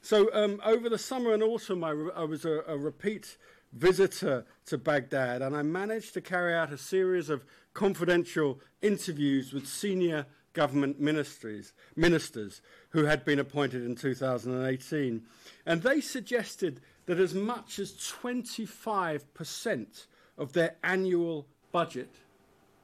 So, 0.00 0.30
um, 0.32 0.62
over 0.64 0.88
the 0.88 0.96
summer 0.96 1.34
and 1.34 1.42
autumn, 1.42 1.84
I, 1.84 1.90
re- 1.90 2.12
I 2.16 2.24
was 2.24 2.44
a, 2.46 2.62
a 2.68 2.78
repeat 2.78 3.36
visitor 3.72 4.44
to 4.66 4.78
Baghdad, 4.78 5.42
and 5.42 5.56
I 5.56 5.62
managed 5.62 6.14
to 6.14 6.20
carry 6.20 6.54
out 6.54 6.72
a 6.72 6.78
series 6.78 7.30
of 7.30 7.44
confidential 7.74 8.60
interviews 8.82 9.52
with 9.52 9.66
senior 9.66 10.26
government 10.52 11.00
ministries, 11.00 11.72
ministers 11.94 12.60
who 12.90 13.04
had 13.04 13.24
been 13.24 13.38
appointed 13.38 13.84
in 13.84 13.94
2018. 13.94 15.22
And 15.66 15.82
they 15.82 16.00
suggested 16.00 16.80
that 17.06 17.20
as 17.20 17.34
much 17.34 17.78
as 17.78 17.92
25% 18.22 20.06
of 20.36 20.52
their 20.52 20.76
annual 20.82 21.46
budget 21.70 22.14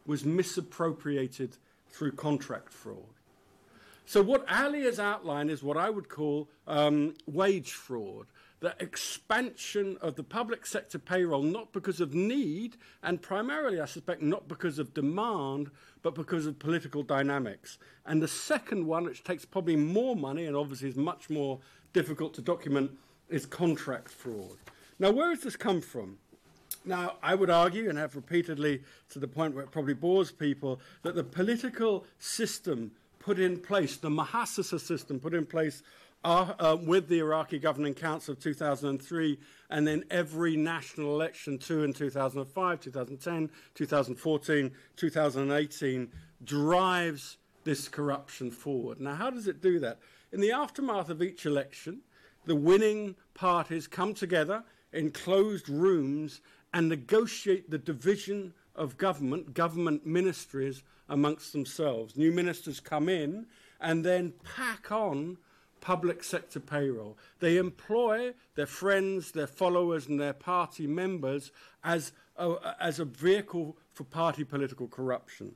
was 0.07 0.25
misappropriated 0.25 1.57
through 1.89 2.13
contract 2.13 2.73
fraud. 2.73 3.03
So, 4.07 4.23
what 4.23 4.45
Ali 4.51 4.83
has 4.83 5.01
outlined 5.01 5.51
is 5.51 5.63
what 5.63 5.79
I 5.79 5.89
would 5.89 6.09
call 6.09 6.49
um, 6.67 7.15
wage 7.27 7.73
fraud 7.73 8.27
the 8.65 8.75
expansion 8.81 9.99
of 10.01 10.17
the 10.17 10.23
public 10.23 10.65
sector 10.65 10.99
payroll, 10.99 11.43
not 11.43 11.71
because 11.75 12.01
of 12.01 12.15
need, 12.15 12.79
and 13.03 13.21
primarily, 13.21 13.79
I 13.79 13.85
suspect, 13.85 14.23
not 14.23 14.49
because 14.49 14.79
of 14.79 14.95
demand, 14.95 15.71
but 16.03 16.15
because 16.15 16.47
of 16.47 16.59
political 16.59 17.03
dynamics. 17.03 17.77
And 18.07 18.23
the 18.23 18.29
second 18.29 18.87
one, 18.87 19.05
which 19.05 19.23
takes 19.23 19.45
probably 19.45 19.77
more 19.77 20.17
money 20.17 20.47
and 20.47 20.57
obviously 20.57 20.89
is 20.89 20.97
much 20.97 21.29
more 21.29 21.61
difficult 21.93 22.33
to 22.35 22.41
document, 22.41 22.93
is 23.29 23.45
contract 23.45 24.09
fraud. 24.09 24.57
Now, 24.99 25.11
where 25.11 25.29
has 25.29 25.41
this 25.41 25.57
come 25.57 25.83
from? 25.83 26.17
now, 26.87 27.17
I 27.23 27.35
would 27.35 27.51
argue, 27.51 27.89
and 27.91 27.99
have 27.99 28.17
repeatedly 28.17 28.83
to 29.11 29.19
the 29.19 29.29
point 29.29 29.55
where 29.55 29.65
it 29.65 29.71
probably 29.71 29.95
bores 29.95 30.31
people, 30.31 30.81
that 31.03 31.15
the 31.15 31.25
political 31.25 32.07
system 32.19 32.93
put 33.19 33.39
in 33.39 33.59
place, 33.59 33.97
the 33.97 34.11
Muhasasa 34.11 34.79
system 34.79 35.19
put 35.19 35.35
in 35.35 35.47
place 35.47 35.83
uh, 36.25 36.77
with 36.81 37.09
the 37.09 37.19
Iraqi 37.19 37.59
Governing 37.59 37.95
Council 37.95 38.33
of 38.33 38.41
2003, 38.41 39.39
and 39.71 39.87
then 39.87 40.05
every 40.11 40.57
national 40.57 41.15
election, 41.15 41.59
two 41.59 41.85
in 41.85 41.93
2005, 41.93 42.81
2010, 42.81 43.51
2014, 43.75 44.71
2018, 44.97 46.13
drives 46.45 47.37
this 47.65 47.89
corruption 47.89 48.51
forward. 48.51 49.01
Now, 49.01 49.15
how 49.15 49.31
does 49.31 49.49
it 49.49 49.61
do 49.61 49.79
that? 49.81 49.99
In 50.33 50.41
the 50.41 50.53
aftermath 50.53 51.11
of 51.11 51.23
each 51.23 51.47
election, 51.47 52.01
the 52.47 52.57
winning 52.57 53.17
parties 53.35 53.87
come 53.87 54.15
together 54.15 54.65
in 54.93 55.11
closed 55.11 55.69
rooms 55.69 56.41
and 56.73 56.89
negotiate 56.89 57.71
the 57.71 57.79
division 57.79 58.53
of 58.75 58.97
government, 58.97 59.55
government 59.55 60.05
ministries 60.07 60.83
amongst 61.09 61.53
themselves. 61.53 62.17
New 62.17 62.33
ministers 62.33 62.81
come 62.81 63.09
in 63.09 63.47
and 63.81 64.05
then 64.05 64.33
pack 64.43 64.91
on 64.91 65.37
public 65.85 66.25
sector 66.25 66.59
payroll. 66.59 67.19
They 67.41 67.59
employ 67.59 68.33
their 68.55 68.67
friends, 68.67 69.33
their 69.33 69.47
followers, 69.47 70.09
and 70.09 70.19
their 70.19 70.33
party 70.33 70.87
members 70.87 71.53
as 71.85 72.13
a, 72.37 72.55
as 72.81 73.01
a 73.01 73.05
vehicle 73.05 73.77
for 73.93 74.05
party 74.05 74.45
political 74.45 74.89
corruption. 74.89 75.55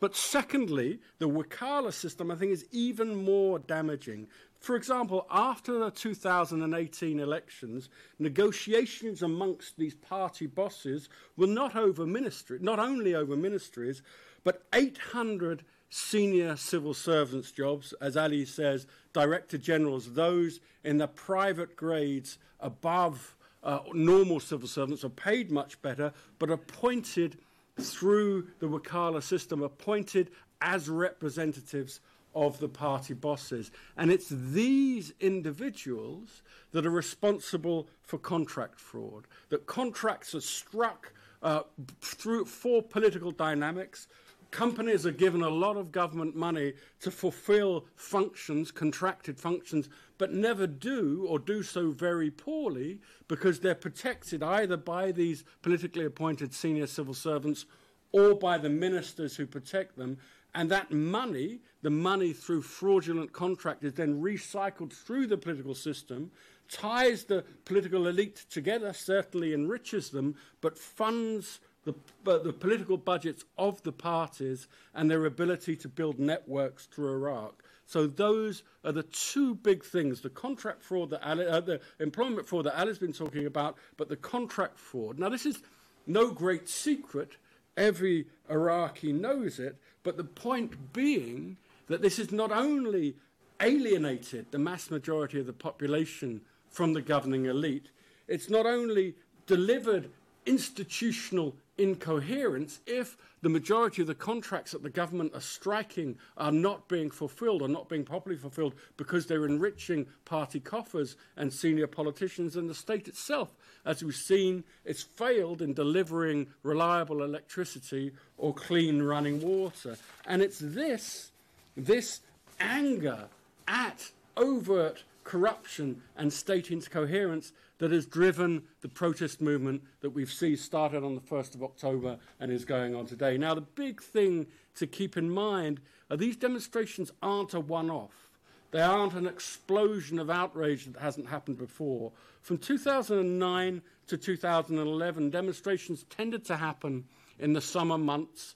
But 0.00 0.16
secondly, 0.16 0.98
the 1.18 1.28
Wakala 1.28 1.92
system, 1.92 2.30
I 2.32 2.34
think, 2.34 2.52
is 2.52 2.66
even 2.72 3.14
more 3.14 3.60
damaging. 3.60 4.26
For 4.58 4.74
example, 4.74 5.26
after 5.30 5.78
the 5.78 5.92
2018 5.92 7.20
elections, 7.20 7.88
negotiations 8.18 9.22
amongst 9.22 9.76
these 9.76 9.94
party 9.94 10.46
bosses 10.46 11.08
were 11.36 11.46
not 11.46 11.76
over 11.76 12.04
ministry, 12.04 12.58
not 12.60 12.80
only 12.80 13.14
over 13.14 13.36
ministries, 13.36 14.02
but 14.42 14.64
800 14.72 15.64
senior 15.90 16.56
civil 16.56 16.94
servants 16.94 17.50
jobs, 17.50 17.94
as 18.00 18.16
Ali 18.16 18.44
says, 18.44 18.86
director 19.12 19.58
generals, 19.58 20.12
those 20.12 20.60
in 20.84 20.98
the 20.98 21.08
private 21.08 21.76
grades 21.76 22.38
above 22.60 23.36
uh, 23.62 23.80
normal 23.92 24.40
civil 24.40 24.68
servants 24.68 25.04
are 25.04 25.08
paid 25.10 25.50
much 25.50 25.80
better, 25.82 26.12
but 26.38 26.50
appointed 26.50 27.38
through 27.80 28.46
the 28.58 28.68
Wakala 28.68 29.22
system, 29.22 29.62
appointed 29.62 30.30
as 30.60 30.88
representatives 30.88 32.00
of 32.34 32.58
the 32.60 32.68
party 32.68 33.14
bosses. 33.14 33.70
And 33.96 34.10
it's 34.10 34.28
these 34.28 35.12
individuals 35.20 36.42
that 36.72 36.86
are 36.86 36.90
responsible 36.90 37.88
for 38.02 38.18
contract 38.18 38.78
fraud, 38.78 39.26
that 39.48 39.66
contracts 39.66 40.34
are 40.34 40.40
struck 40.40 41.12
uh, 41.42 41.62
through 42.00 42.44
for 42.44 42.82
political 42.82 43.30
dynamics. 43.30 44.08
Companies 44.50 45.04
are 45.04 45.12
given 45.12 45.42
a 45.42 45.48
lot 45.50 45.76
of 45.76 45.92
government 45.92 46.34
money 46.34 46.72
to 47.00 47.10
fulfill 47.10 47.84
functions, 47.96 48.70
contracted 48.70 49.38
functions, 49.38 49.90
but 50.16 50.32
never 50.32 50.66
do 50.66 51.26
or 51.28 51.38
do 51.38 51.62
so 51.62 51.90
very 51.90 52.30
poorly 52.30 52.98
because 53.28 53.60
they're 53.60 53.74
protected 53.74 54.42
either 54.42 54.76
by 54.76 55.12
these 55.12 55.44
politically 55.60 56.06
appointed 56.06 56.54
senior 56.54 56.86
civil 56.86 57.14
servants 57.14 57.66
or 58.12 58.34
by 58.34 58.56
the 58.56 58.70
ministers 58.70 59.36
who 59.36 59.46
protect 59.46 59.96
them. 59.96 60.16
And 60.54 60.70
that 60.70 60.90
money, 60.90 61.60
the 61.82 61.90
money 61.90 62.32
through 62.32 62.62
fraudulent 62.62 63.32
contract, 63.32 63.84
is 63.84 63.92
then 63.92 64.22
recycled 64.22 64.92
through 64.92 65.26
the 65.26 65.36
political 65.36 65.74
system, 65.74 66.30
ties 66.70 67.24
the 67.24 67.44
political 67.66 68.06
elite 68.06 68.46
together, 68.50 68.94
certainly 68.94 69.52
enriches 69.52 70.08
them, 70.08 70.36
but 70.62 70.78
funds 70.78 71.60
the, 71.88 72.30
uh, 72.30 72.38
the 72.38 72.52
political 72.52 72.96
budgets 72.96 73.44
of 73.56 73.82
the 73.82 73.92
parties 73.92 74.68
and 74.94 75.10
their 75.10 75.24
ability 75.24 75.76
to 75.76 75.88
build 75.88 76.18
networks 76.18 76.86
through 76.86 77.12
Iraq. 77.12 77.62
So 77.86 78.06
those 78.06 78.62
are 78.84 78.92
the 78.92 79.02
two 79.02 79.54
big 79.54 79.84
things: 79.84 80.20
the 80.20 80.30
contract 80.30 80.82
fraud 80.82 81.10
that 81.10 81.26
Ali, 81.26 81.46
uh, 81.46 81.60
the 81.60 81.80
employment 82.00 82.46
fraud 82.46 82.66
that 82.66 82.78
Ali's 82.78 82.98
been 82.98 83.12
talking 83.12 83.46
about, 83.46 83.76
but 83.96 84.08
the 84.08 84.16
contract 84.16 84.78
fraud. 84.78 85.18
Now, 85.18 85.30
this 85.30 85.46
is 85.46 85.62
no 86.06 86.30
great 86.30 86.68
secret. 86.68 87.32
Every 87.76 88.26
Iraqi 88.50 89.12
knows 89.12 89.58
it. 89.58 89.76
But 90.02 90.16
the 90.16 90.24
point 90.24 90.92
being 90.92 91.56
that 91.86 92.02
this 92.02 92.16
has 92.18 92.32
not 92.32 92.52
only 92.52 93.14
alienated 93.60 94.46
the 94.50 94.58
mass 94.58 94.90
majority 94.90 95.40
of 95.40 95.46
the 95.46 95.52
population 95.52 96.40
from 96.70 96.92
the 96.92 97.02
governing 97.02 97.46
elite, 97.46 97.88
it's 98.26 98.50
not 98.50 98.66
only 98.66 99.14
delivered 99.46 100.10
institutional 100.48 101.54
incoherence 101.76 102.80
if 102.86 103.18
the 103.42 103.48
majority 103.48 104.00
of 104.00 104.08
the 104.08 104.14
contracts 104.14 104.72
that 104.72 104.82
the 104.82 104.90
government 104.90 105.30
are 105.34 105.40
striking 105.40 106.16
are 106.38 106.50
not 106.50 106.88
being 106.88 107.10
fulfilled 107.10 107.62
or 107.62 107.68
not 107.68 107.88
being 107.88 108.02
properly 108.02 108.36
fulfilled 108.36 108.74
because 108.96 109.26
they're 109.26 109.44
enriching 109.44 110.06
party 110.24 110.58
coffers 110.58 111.16
and 111.36 111.52
senior 111.52 111.86
politicians 111.86 112.56
and 112.56 112.68
the 112.68 112.74
state 112.74 113.06
itself. 113.06 113.54
As 113.84 114.02
we've 114.02 114.14
seen, 114.14 114.64
it's 114.84 115.02
failed 115.02 115.62
in 115.62 115.74
delivering 115.74 116.48
reliable 116.62 117.22
electricity 117.22 118.12
or 118.38 118.54
clean 118.54 119.02
running 119.02 119.40
water. 119.40 119.96
And 120.26 120.42
it's 120.42 120.58
this, 120.58 121.30
this 121.76 122.20
anger 122.58 123.28
at 123.68 124.10
overt 124.36 125.04
corruption 125.24 126.00
and 126.16 126.32
state 126.32 126.70
incoherence 126.70 127.52
that 127.78 127.92
has 127.92 128.06
driven 128.06 128.62
the 128.80 128.88
protest 128.88 129.40
movement 129.40 129.82
that 130.00 130.10
we've 130.10 130.32
seen 130.32 130.56
started 130.56 131.04
on 131.04 131.14
the 131.14 131.20
1st 131.20 131.54
of 131.54 131.62
October 131.62 132.18
and 132.40 132.52
is 132.52 132.64
going 132.64 132.94
on 132.94 133.06
today. 133.06 133.38
Now, 133.38 133.54
the 133.54 133.60
big 133.60 134.02
thing 134.02 134.46
to 134.76 134.86
keep 134.86 135.16
in 135.16 135.30
mind 135.30 135.80
are 136.10 136.16
these 136.16 136.36
demonstrations 136.36 137.12
aren't 137.22 137.54
a 137.54 137.60
one 137.60 137.90
off. 137.90 138.28
They 138.70 138.80
aren't 138.80 139.14
an 139.14 139.26
explosion 139.26 140.18
of 140.18 140.28
outrage 140.28 140.84
that 140.86 141.00
hasn't 141.00 141.28
happened 141.28 141.56
before. 141.56 142.12
From 142.42 142.58
2009 142.58 143.82
to 144.08 144.16
2011, 144.16 145.30
demonstrations 145.30 146.04
tended 146.10 146.44
to 146.46 146.56
happen 146.56 147.04
in 147.38 147.52
the 147.52 147.60
summer 147.60 147.96
months 147.96 148.54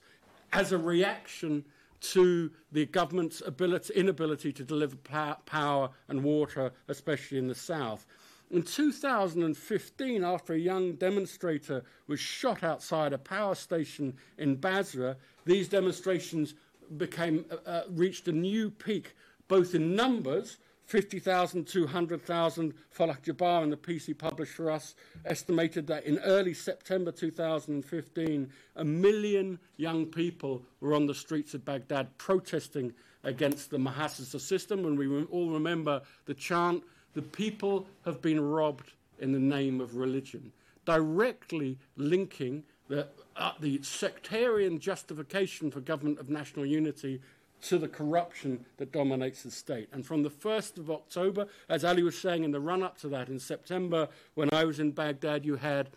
as 0.51 0.71
a 0.71 0.77
reaction 0.77 1.65
to 2.01 2.51
the 2.71 2.85
government's 2.85 3.41
ability, 3.45 3.93
inability 3.95 4.51
to 4.51 4.63
deliver 4.63 4.97
power 5.45 5.89
and 6.09 6.23
water, 6.23 6.71
especially 6.89 7.37
in 7.37 7.47
the 7.47 7.55
south. 7.55 8.05
In 8.53 8.61
2015, 8.61 10.23
after 10.23 10.53
a 10.53 10.59
young 10.59 10.93
demonstrator 10.93 11.83
was 12.05 12.19
shot 12.19 12.63
outside 12.63 13.11
a 13.11 13.17
power 13.17 13.55
station 13.55 14.15
in 14.37 14.57
Basra, 14.57 15.17
these 15.43 15.67
demonstrations 15.67 16.53
became, 16.97 17.45
uh, 17.49 17.67
uh 17.67 17.83
reached 17.89 18.27
a 18.27 18.31
new 18.31 18.69
peak, 18.69 19.15
both 19.47 19.73
in 19.73 19.95
numbers 19.95 20.59
50,000 20.85 21.65
to 21.65 21.85
100,000. 21.85 22.73
Falah 22.95 23.17
Jabbar 23.23 23.63
and 23.63 23.71
the 23.71 23.77
PC 23.77 24.15
published 24.15 24.53
for 24.53 24.69
us 24.69 24.93
estimated 25.25 25.87
that 25.87 26.05
in 26.05 26.19
early 26.19 26.53
September 26.53 27.11
2015, 27.11 28.51
a 28.75 28.85
million 28.85 29.57
young 29.77 30.05
people 30.05 30.61
were 30.79 30.93
on 30.93 31.07
the 31.07 31.15
streets 31.15 31.55
of 31.55 31.65
Baghdad 31.65 32.15
protesting 32.19 32.93
against 33.23 33.71
the 33.71 33.77
Muhasasa 33.77 34.39
system. 34.39 34.85
And 34.85 34.95
we 34.95 35.23
all 35.25 35.49
remember 35.49 36.01
the 36.25 36.35
chant, 36.35 36.83
the 37.13 37.21
people 37.21 37.85
have 38.05 38.21
been 38.21 38.39
robbed 38.39 38.91
in 39.19 39.31
the 39.31 39.39
name 39.39 39.79
of 39.79 39.95
religion, 39.95 40.51
directly 40.85 41.77
linking 41.95 42.63
the, 42.87 43.07
uh, 43.35 43.51
the 43.59 43.81
sectarian 43.83 44.79
justification 44.79 45.71
for 45.71 45.79
government 45.79 46.19
of 46.19 46.29
national 46.29 46.65
unity 46.65 47.21
to 47.61 47.77
the 47.77 47.87
corruption 47.87 48.65
that 48.77 48.91
dominates 48.91 49.43
the 49.43 49.51
state. 49.51 49.87
And 49.93 50.05
from 50.05 50.23
the 50.23 50.29
1st 50.29 50.77
of 50.77 50.91
October, 50.91 51.47
as 51.69 51.85
Ali 51.85 52.03
was 52.03 52.17
saying 52.17 52.43
in 52.43 52.51
the 52.51 52.59
run 52.59 52.83
up 52.83 52.97
to 52.99 53.07
that, 53.09 53.29
in 53.29 53.39
September, 53.39 54.09
when 54.35 54.49
I 54.53 54.65
was 54.65 54.79
in 54.79 54.91
Baghdad, 54.91 55.45
you 55.45 55.55
had 55.55 55.89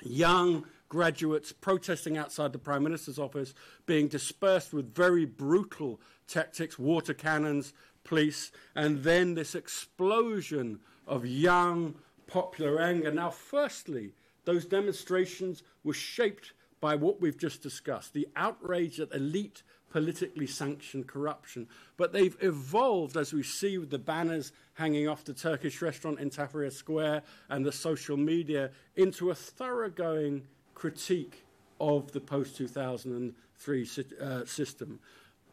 young 0.00 0.64
graduates 0.88 1.52
protesting 1.52 2.16
outside 2.16 2.52
the 2.52 2.58
Prime 2.58 2.84
Minister's 2.84 3.18
office, 3.18 3.54
being 3.86 4.08
dispersed 4.08 4.72
with 4.72 4.94
very 4.94 5.24
brutal 5.24 5.98
tactics, 6.28 6.78
water 6.78 7.14
cannons, 7.14 7.72
police, 8.04 8.52
and 8.74 9.02
then 9.02 9.34
this 9.34 9.54
explosion 9.54 10.80
of 11.06 11.26
young, 11.26 11.94
popular 12.26 12.80
anger. 12.80 13.12
Now, 13.12 13.30
firstly, 13.30 14.12
those 14.44 14.64
demonstrations 14.64 15.62
were 15.84 15.94
shaped 15.94 16.52
by 16.80 16.96
what 16.96 17.20
we've 17.20 17.38
just 17.38 17.62
discussed 17.62 18.12
the 18.12 18.28
outrage 18.34 18.98
at 18.98 19.12
elite 19.14 19.62
politically 19.92 20.46
sanctioned 20.46 21.06
corruption. 21.06 21.68
But 21.96 22.12
they've 22.12 22.36
evolved, 22.40 23.16
as 23.16 23.32
we 23.32 23.42
see 23.42 23.76
with 23.78 23.90
the 23.90 23.98
banners 23.98 24.52
hanging 24.74 25.06
off 25.06 25.24
the 25.24 25.34
Turkish 25.34 25.82
restaurant 25.82 26.18
in 26.18 26.30
Tahrir 26.30 26.72
Square 26.72 27.22
and 27.50 27.64
the 27.64 27.72
social 27.72 28.16
media, 28.16 28.70
into 28.96 29.30
a 29.30 29.34
thoroughgoing 29.34 30.42
critique 30.74 31.44
of 31.78 32.10
the 32.12 32.20
post 32.20 32.56
2003 32.56 33.88
uh, 34.20 34.44
system. 34.46 34.98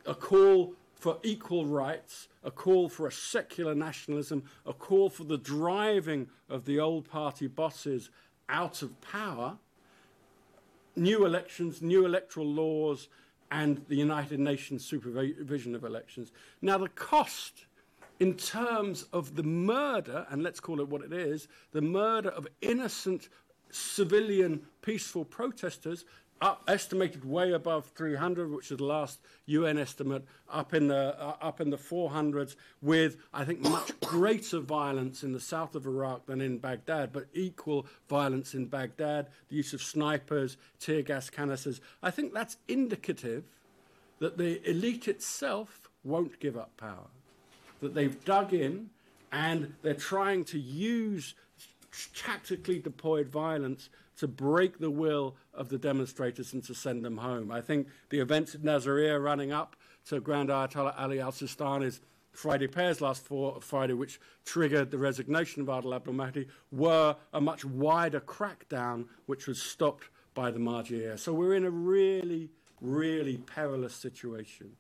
A 0.06 0.16
call 0.16 0.74
for 1.00 1.18
equal 1.24 1.66
rights, 1.66 2.28
a 2.44 2.52
call 2.52 2.90
for 2.90 3.08
a 3.08 3.12
secular 3.12 3.74
nationalism, 3.74 4.44
a 4.66 4.74
call 4.74 5.10
for 5.10 5.24
the 5.24 5.38
driving 5.38 6.28
of 6.50 6.66
the 6.66 6.80
old 6.80 7.10
party 7.10 7.48
bosses 7.48 8.10
out 8.50 8.82
of 8.82 9.00
power 9.02 9.58
new 10.96 11.26
elections, 11.26 11.82
new 11.82 12.06
electoral 12.06 12.46
laws, 12.46 13.08
and 13.52 13.84
the 13.88 13.96
United 13.96 14.40
Nations 14.40 14.86
supervision 14.86 15.74
of 15.74 15.84
elections. 15.84 16.32
Now, 16.62 16.78
the 16.78 16.90
cost 16.90 17.66
in 18.20 18.34
terms 18.34 19.04
of 19.14 19.36
the 19.36 19.44
murder, 19.44 20.28
and 20.30 20.44
let's 20.44 20.60
call 20.60 20.82
it 20.82 20.88
what 20.90 21.02
it 21.02 21.14
is, 21.14 21.48
the 21.72 21.82
murder 21.82 22.30
of 22.30 22.48
innocent 22.62 23.30
civilian 23.72 24.62
peaceful 24.82 25.24
protesters 25.24 26.04
up, 26.42 26.64
estimated 26.68 27.26
way 27.26 27.52
above 27.52 27.86
300, 27.96 28.52
which 28.52 28.72
is 28.72 28.78
the 28.78 28.84
last 28.84 29.20
UN 29.46 29.78
estimate, 29.78 30.24
up 30.52 30.74
in 30.74 30.88
the 30.88 31.20
uh, 31.20 31.36
up 31.42 31.62
in 31.62 31.70
the 31.70 31.78
400s, 31.78 32.56
with 32.82 33.18
I 33.34 33.44
think 33.44 33.62
much 33.62 34.00
greater 34.02 34.60
violence 34.60 35.24
in 35.24 35.34
the 35.34 35.40
south 35.40 35.76
of 35.76 35.86
Iraq 35.86 36.26
than 36.26 36.42
in 36.42 36.58
Baghdad, 36.58 37.12
but 37.12 37.28
equal 37.34 37.86
violence 38.10 38.54
in 38.54 38.66
Baghdad, 38.66 39.28
the 39.50 39.56
use 39.56 39.74
of 39.74 39.82
snipers, 39.82 40.58
tear 40.80 41.02
gas 41.02 41.30
canisters. 41.30 41.82
I 42.02 42.12
think 42.12 42.34
that's 42.34 42.58
indicative 42.68 43.44
that 44.20 44.38
the 44.38 44.68
elite 44.70 45.08
itself 45.08 45.90
won't 46.04 46.40
give 46.40 46.58
up 46.58 46.76
power, 46.78 47.08
that 47.82 47.94
they've 47.94 48.24
dug 48.26 48.54
in 48.54 48.90
and 49.32 49.74
they're 49.82 49.94
trying 49.94 50.44
to 50.44 50.60
use 50.60 51.36
tactically 52.14 52.80
deployed 52.80 53.28
violence 53.30 53.90
to 54.18 54.28
break 54.28 54.80
the 54.80 54.90
will 54.90 55.36
of 55.54 55.70
the 55.70 55.78
demonstrators 55.78 56.54
and 56.54 56.64
to 56.66 56.74
send 56.76 57.06
them 57.06 57.18
home. 57.18 57.52
I 57.52 57.62
think 57.62 57.88
the 58.10 58.20
events 58.20 58.54
at 58.54 58.62
Nasiriyah 58.62 59.24
running 59.24 59.52
up 59.52 59.76
to 60.08 60.20
Grand 60.20 60.50
Ayatollah 60.50 60.94
Ali 60.98 61.20
al 61.20 61.32
Sistani's 61.32 62.02
Friday 62.32 62.68
prayers 62.68 63.02
last 63.02 63.28
Friday, 63.62 63.94
which 63.94 64.20
triggered 64.46 64.92
the 64.92 64.98
resignation 64.98 65.62
of 65.62 65.68
Adil 65.68 65.96
Abdul 65.96 66.14
Mahdi, 66.14 66.48
were 66.72 67.16
a 67.34 67.42
much 67.42 67.66
wider 67.66 68.20
crackdown, 68.20 69.06
which 69.26 69.48
was 69.48 69.62
stopped 69.62 70.10
by 70.34 70.52
the 70.52 70.60
Marja'iyah. 70.60 71.18
So 71.20 71.34
we're 71.34 71.56
in 71.56 71.66
a 71.66 71.72
really, 71.72 72.50
really 72.82 73.38
perilous 73.38 73.96
situation. 73.96 74.72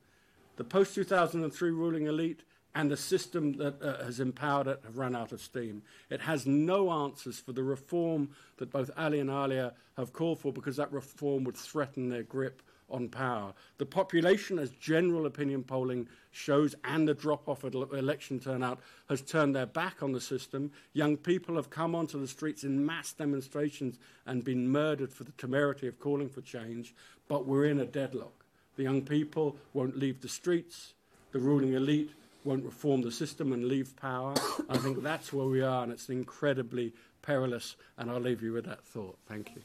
The 0.58 0.64
post 0.64 0.96
2003 0.96 1.72
ruling 1.72 2.08
elite 2.08 2.44
and 2.76 2.92
the 2.92 2.98
system 2.98 3.54
that 3.54 3.82
uh, 3.82 4.04
has 4.04 4.20
empowered 4.20 4.68
it 4.68 4.82
have 4.84 4.98
run 4.98 5.16
out 5.16 5.32
of 5.32 5.42
steam. 5.42 5.82
It 6.10 6.22
has 6.22 6.46
no 6.46 6.92
answers 6.92 7.40
for 7.40 7.52
the 7.52 7.64
reform 7.64 8.30
that 8.58 8.72
both 8.72 8.92
Ali 8.98 9.20
and 9.20 9.30
Alia 9.30 9.74
have 9.98 10.14
called 10.14 10.40
for 10.40 10.54
because 10.54 10.78
that 10.78 10.92
reform 10.92 11.44
would 11.46 11.58
threaten 11.58 12.10
their 12.10 12.24
grip 12.24 12.62
on 12.92 13.10
power. 13.10 13.54
The 13.78 13.86
population, 13.86 14.60
as 14.60 14.70
general 14.72 15.26
opinion 15.26 15.64
polling 15.64 16.08
shows, 16.32 16.76
and 16.84 17.08
the 17.08 17.14
drop 17.14 17.48
off 17.48 17.64
of 17.64 17.74
election 17.76 18.40
turnout, 18.40 18.80
has 19.10 19.22
turned 19.22 19.56
their 19.56 19.66
back 19.66 20.02
on 20.02 20.12
the 20.12 20.22
system. 20.22 20.72
Young 20.94 21.18
people 21.18 21.56
have 21.56 21.70
come 21.70 21.96
onto 21.96 22.20
the 22.20 22.28
streets 22.28 22.64
in 22.64 22.86
mass 22.86 23.14
demonstrations 23.14 23.98
and 24.26 24.44
been 24.44 24.70
murdered 24.70 25.14
for 25.14 25.24
the 25.24 25.32
temerity 25.34 25.88
of 25.88 26.00
calling 26.00 26.30
for 26.30 26.42
change, 26.42 26.94
but 27.28 27.46
we're 27.46 27.66
in 27.66 27.80
a 27.80 27.86
deadlock. 27.86 28.46
The 28.76 28.84
young 28.84 29.02
people 29.02 29.58
won't 29.74 29.98
leave 29.98 30.22
the 30.22 30.30
streets. 30.30 30.94
The 31.32 31.40
ruling 31.40 31.74
elite 31.74 32.12
won't 32.44 32.64
reform 32.64 33.02
the 33.02 33.12
system 33.12 33.54
and 33.54 33.66
leave 33.66 33.96
power. 33.96 34.34
I 34.70 34.78
think 34.78 35.04
that's 35.04 35.34
where 35.34 35.48
we 35.48 35.62
are, 35.62 35.84
and 35.84 35.92
it's 35.92 36.10
incredibly 36.10 36.94
perilous. 37.22 37.76
And 37.98 38.10
I'll 38.10 38.20
leave 38.20 38.42
you 38.42 38.54
with 38.54 38.66
that 38.66 38.84
thought. 38.84 39.18
Thank 39.28 39.56
you. 39.56 39.62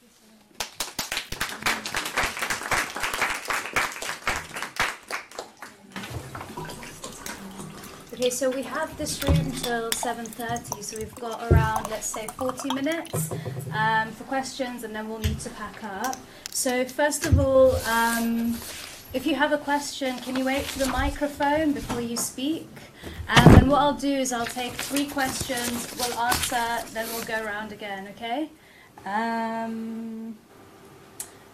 Okay, 8.15 8.31
so 8.31 8.49
we 8.49 8.63
have 8.63 8.97
this 8.97 9.23
room 9.25 9.51
till 9.51 9.91
7.30, 9.91 10.85
so 10.85 10.97
we've 10.99 11.15
got 11.17 11.51
around, 11.51 11.91
let's 11.91 12.07
say, 12.07 12.29
40 12.29 12.73
minutes 12.73 13.33
um, 13.75 14.13
for 14.13 14.23
questions, 14.25 14.85
and 14.85 14.95
then 14.95 15.09
we'll 15.09 15.19
need 15.19 15.41
to 15.41 15.51
pack 15.51 15.83
up. 15.83 16.17
So 16.51 16.85
first 16.85 17.27
of 17.27 17.41
all, 17.41 17.75
um, 17.87 18.57
if 19.15 19.25
you 19.25 19.37
have 19.37 19.53
a 19.53 19.59
question, 19.59 20.19
can 20.19 20.35
you 20.35 20.45
wait 20.45 20.65
for 20.65 20.81
the 20.81 20.89
microphone 20.89 21.73
before 21.73 22.01
you 22.01 22.17
speak? 22.17 22.69
Um, 23.29 23.55
and 23.55 23.71
what 23.71 23.79
I'll 23.81 23.95
do 23.95 24.13
is 24.13 24.33
I'll 24.33 24.45
take 24.45 24.73
three 24.73 25.07
questions, 25.07 25.95
we'll 25.97 26.19
answer, 26.19 26.85
then 26.93 27.07
we'll 27.15 27.25
go 27.25 27.43
around 27.45 27.71
again, 27.71 28.09
okay? 28.09 28.51
Um, 29.07 30.37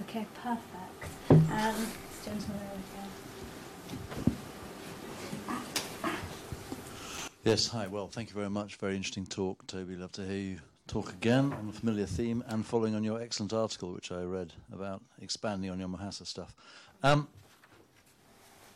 okay, 0.02 0.26
perfect. 0.42 1.50
Um, 1.52 1.86
Yes, 7.42 7.66
hi. 7.68 7.86
Well, 7.86 8.06
thank 8.06 8.28
you 8.28 8.34
very 8.34 8.50
much. 8.50 8.76
Very 8.76 8.94
interesting 8.96 9.24
talk, 9.24 9.66
Toby. 9.66 9.96
Love 9.96 10.12
to 10.12 10.26
hear 10.26 10.36
you 10.36 10.58
talk 10.86 11.10
again 11.10 11.52
on 11.54 11.70
a 11.70 11.72
familiar 11.72 12.04
theme 12.04 12.44
and 12.48 12.64
following 12.66 12.94
on 12.94 13.02
your 13.02 13.20
excellent 13.20 13.54
article, 13.54 13.92
which 13.92 14.12
I 14.12 14.22
read 14.22 14.52
about 14.72 15.02
expanding 15.22 15.70
on 15.70 15.78
your 15.78 15.88
Mahasa 15.88 16.26
stuff. 16.26 16.54
Um, 17.02 17.28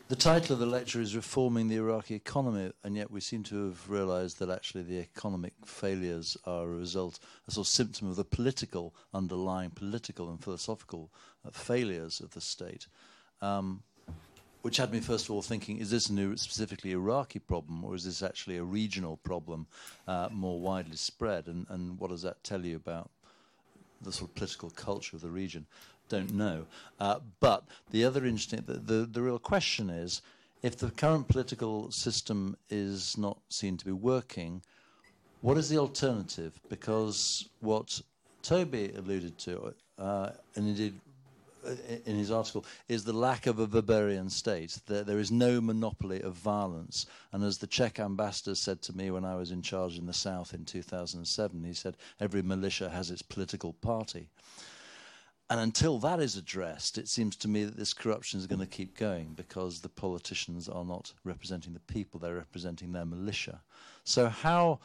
the 0.07 0.15
title 0.15 0.53
of 0.53 0.59
the 0.59 0.67
lecture 0.67 1.01
is 1.01 1.15
Reforming 1.15 1.67
the 1.67 1.77
Iraqi 1.77 2.13
Economy, 2.13 2.71
and 2.83 2.95
yet 2.95 3.09
we 3.09 3.19
seem 3.19 3.41
to 3.43 3.65
have 3.65 3.89
realized 3.89 4.37
that 4.37 4.51
actually 4.51 4.83
the 4.83 4.99
economic 4.99 5.53
failures 5.65 6.37
are 6.45 6.65
a 6.65 6.67
result, 6.67 7.19
a 7.47 7.51
sort 7.51 7.65
of 7.65 7.71
symptom 7.71 8.09
of 8.09 8.15
the 8.15 8.23
political, 8.23 8.93
underlying 9.15 9.71
political 9.71 10.29
and 10.29 10.43
philosophical 10.43 11.09
uh, 11.43 11.49
failures 11.49 12.19
of 12.19 12.31
the 12.35 12.41
state. 12.41 12.85
Um, 13.41 13.81
which 14.61 14.77
had 14.77 14.91
me 14.91 14.99
first 14.99 15.25
of 15.25 15.31
all 15.31 15.41
thinking, 15.41 15.77
is 15.77 15.89
this 15.89 16.09
a 16.09 16.37
specifically 16.37 16.91
Iraqi 16.91 17.39
problem, 17.39 17.83
or 17.83 17.95
is 17.95 18.03
this 18.03 18.21
actually 18.21 18.57
a 18.57 18.63
regional 18.63 19.17
problem, 19.17 19.65
uh, 20.07 20.29
more 20.31 20.59
widely 20.59 20.97
spread? 20.97 21.47
And, 21.47 21.65
and 21.69 21.99
what 21.99 22.11
does 22.11 22.21
that 22.21 22.43
tell 22.43 22.63
you 22.63 22.75
about 22.75 23.09
the 24.01 24.11
sort 24.11 24.29
of 24.29 24.35
political 24.35 24.69
culture 24.69 25.15
of 25.15 25.21
the 25.21 25.29
region? 25.29 25.65
Don't 26.09 26.33
know. 26.33 26.65
Uh, 26.99 27.19
but 27.39 27.63
the 27.91 28.03
other 28.03 28.25
interesting, 28.25 28.63
the, 28.65 28.73
the, 28.73 29.05
the 29.05 29.21
real 29.21 29.39
question 29.39 29.89
is, 29.89 30.21
if 30.61 30.77
the 30.77 30.89
current 30.89 31.27
political 31.27 31.91
system 31.91 32.57
is 32.69 33.17
not 33.17 33.37
seen 33.49 33.77
to 33.77 33.85
be 33.85 33.91
working, 33.91 34.61
what 35.41 35.57
is 35.57 35.69
the 35.69 35.77
alternative? 35.77 36.59
Because 36.69 37.49
what 37.59 38.01
Toby 38.41 38.91
alluded 38.97 39.37
to, 39.39 39.75
uh, 39.99 40.31
and 40.55 40.67
indeed 40.67 40.99
uh, 41.65 41.75
in 42.05 42.15
his 42.15 42.31
article, 42.31 42.65
is 42.87 43.03
the 43.03 43.13
lack 43.13 43.45
of 43.45 43.59
a 43.59 43.67
Weberian 43.67 44.31
state. 44.31 44.79
There, 44.87 45.03
there 45.03 45.19
is 45.19 45.31
no 45.31 45.61
monopoly 45.61 46.21
of 46.21 46.33
violence. 46.33 47.05
And 47.31 47.43
as 47.43 47.59
the 47.59 47.67
Czech 47.67 47.99
ambassador 47.99 48.55
said 48.55 48.81
to 48.83 48.97
me 48.97 49.11
when 49.11 49.25
I 49.25 49.35
was 49.35 49.51
in 49.51 49.61
charge 49.61 49.97
in 49.97 50.05
the 50.07 50.13
south 50.13 50.53
in 50.53 50.65
2007, 50.65 51.63
he 51.63 51.73
said, 51.73 51.97
every 52.19 52.41
militia 52.41 52.89
has 52.89 53.11
its 53.11 53.21
political 53.21 53.73
party. 53.73 54.29
And 55.49 55.59
until 55.59 55.99
that 55.99 56.19
is 56.19 56.37
addressed, 56.37 56.97
it 56.97 57.07
seems 57.07 57.35
to 57.37 57.47
me 57.47 57.65
that 57.65 57.77
this 57.77 57.93
corruption 57.93 58.39
is 58.39 58.47
going 58.47 58.61
to 58.61 58.65
keep 58.65 58.97
going 58.97 59.33
because 59.35 59.79
the 59.79 59.89
politicians 59.89 60.67
are 60.67 60.83
not 60.83 61.13
representing 61.23 61.73
the 61.73 61.79
people, 61.81 62.19
they're 62.19 62.35
representing 62.35 62.91
their 62.91 63.05
militia. 63.05 63.61
So, 64.03 64.27
how, 64.27 64.79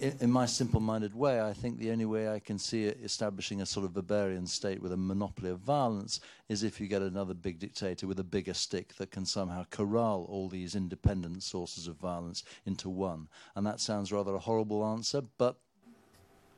in, 0.00 0.28
my 0.28 0.44
simple 0.44 0.80
minded 0.80 1.14
way, 1.14 1.40
I 1.40 1.52
think 1.52 1.78
the 1.78 1.92
only 1.92 2.04
way 2.04 2.28
I 2.28 2.40
can 2.40 2.58
see 2.58 2.84
establishing 2.84 3.62
a 3.62 3.66
sort 3.66 3.86
of 3.86 3.92
Weberian 3.92 4.48
state 4.48 4.82
with 4.82 4.90
a 4.90 4.96
monopoly 4.96 5.50
of 5.50 5.60
violence 5.60 6.20
is 6.48 6.64
if 6.64 6.80
you 6.80 6.88
get 6.88 7.00
another 7.00 7.34
big 7.34 7.60
dictator 7.60 8.08
with 8.08 8.18
a 8.18 8.24
bigger 8.24 8.54
stick 8.54 8.96
that 8.96 9.12
can 9.12 9.24
somehow 9.24 9.66
corral 9.70 10.26
all 10.28 10.48
these 10.48 10.74
independent 10.74 11.44
sources 11.44 11.86
of 11.86 11.94
violence 11.94 12.42
into 12.66 12.90
one. 12.90 13.28
And 13.54 13.64
that 13.66 13.78
sounds 13.78 14.10
rather 14.10 14.34
a 14.34 14.40
horrible 14.40 14.84
answer, 14.84 15.22
but 15.38 15.60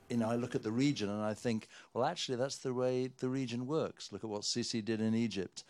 you 0.09 0.17
know, 0.17 0.31
I 0.31 0.37
look 0.37 0.55
at 0.55 0.63
the 0.63 0.73
region 0.73 1.09
and 1.09 1.23
I 1.23 1.35
think, 1.35 1.69
well, 1.95 2.05
actually, 2.05 2.37
that's 2.37 2.59
the 2.59 2.75
way 2.75 3.11
the 3.19 3.29
region 3.29 3.67
works. 3.67 4.13
Look 4.13 4.25
at 4.25 4.31
what 4.31 4.43
Sisi 4.43 4.85
did 4.85 5.01
in 5.01 5.15
Egypt. 5.15 5.65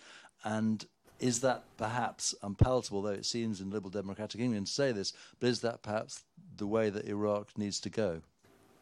And 0.44 0.84
is 1.20 1.40
that 1.40 1.62
perhaps 1.76 2.34
unpalatable, 2.42 3.02
though 3.02 3.10
it 3.10 3.24
seems 3.24 3.60
in 3.60 3.70
liberal 3.70 3.90
democratic 3.90 4.40
England 4.40 4.66
to 4.66 4.72
say 4.72 4.90
this, 4.90 5.12
but 5.38 5.48
is 5.48 5.60
that 5.60 5.82
perhaps 5.82 6.24
the 6.56 6.66
way 6.66 6.90
that 6.90 7.06
Iraq 7.06 7.56
needs 7.56 7.78
to 7.80 7.90
go? 7.90 8.20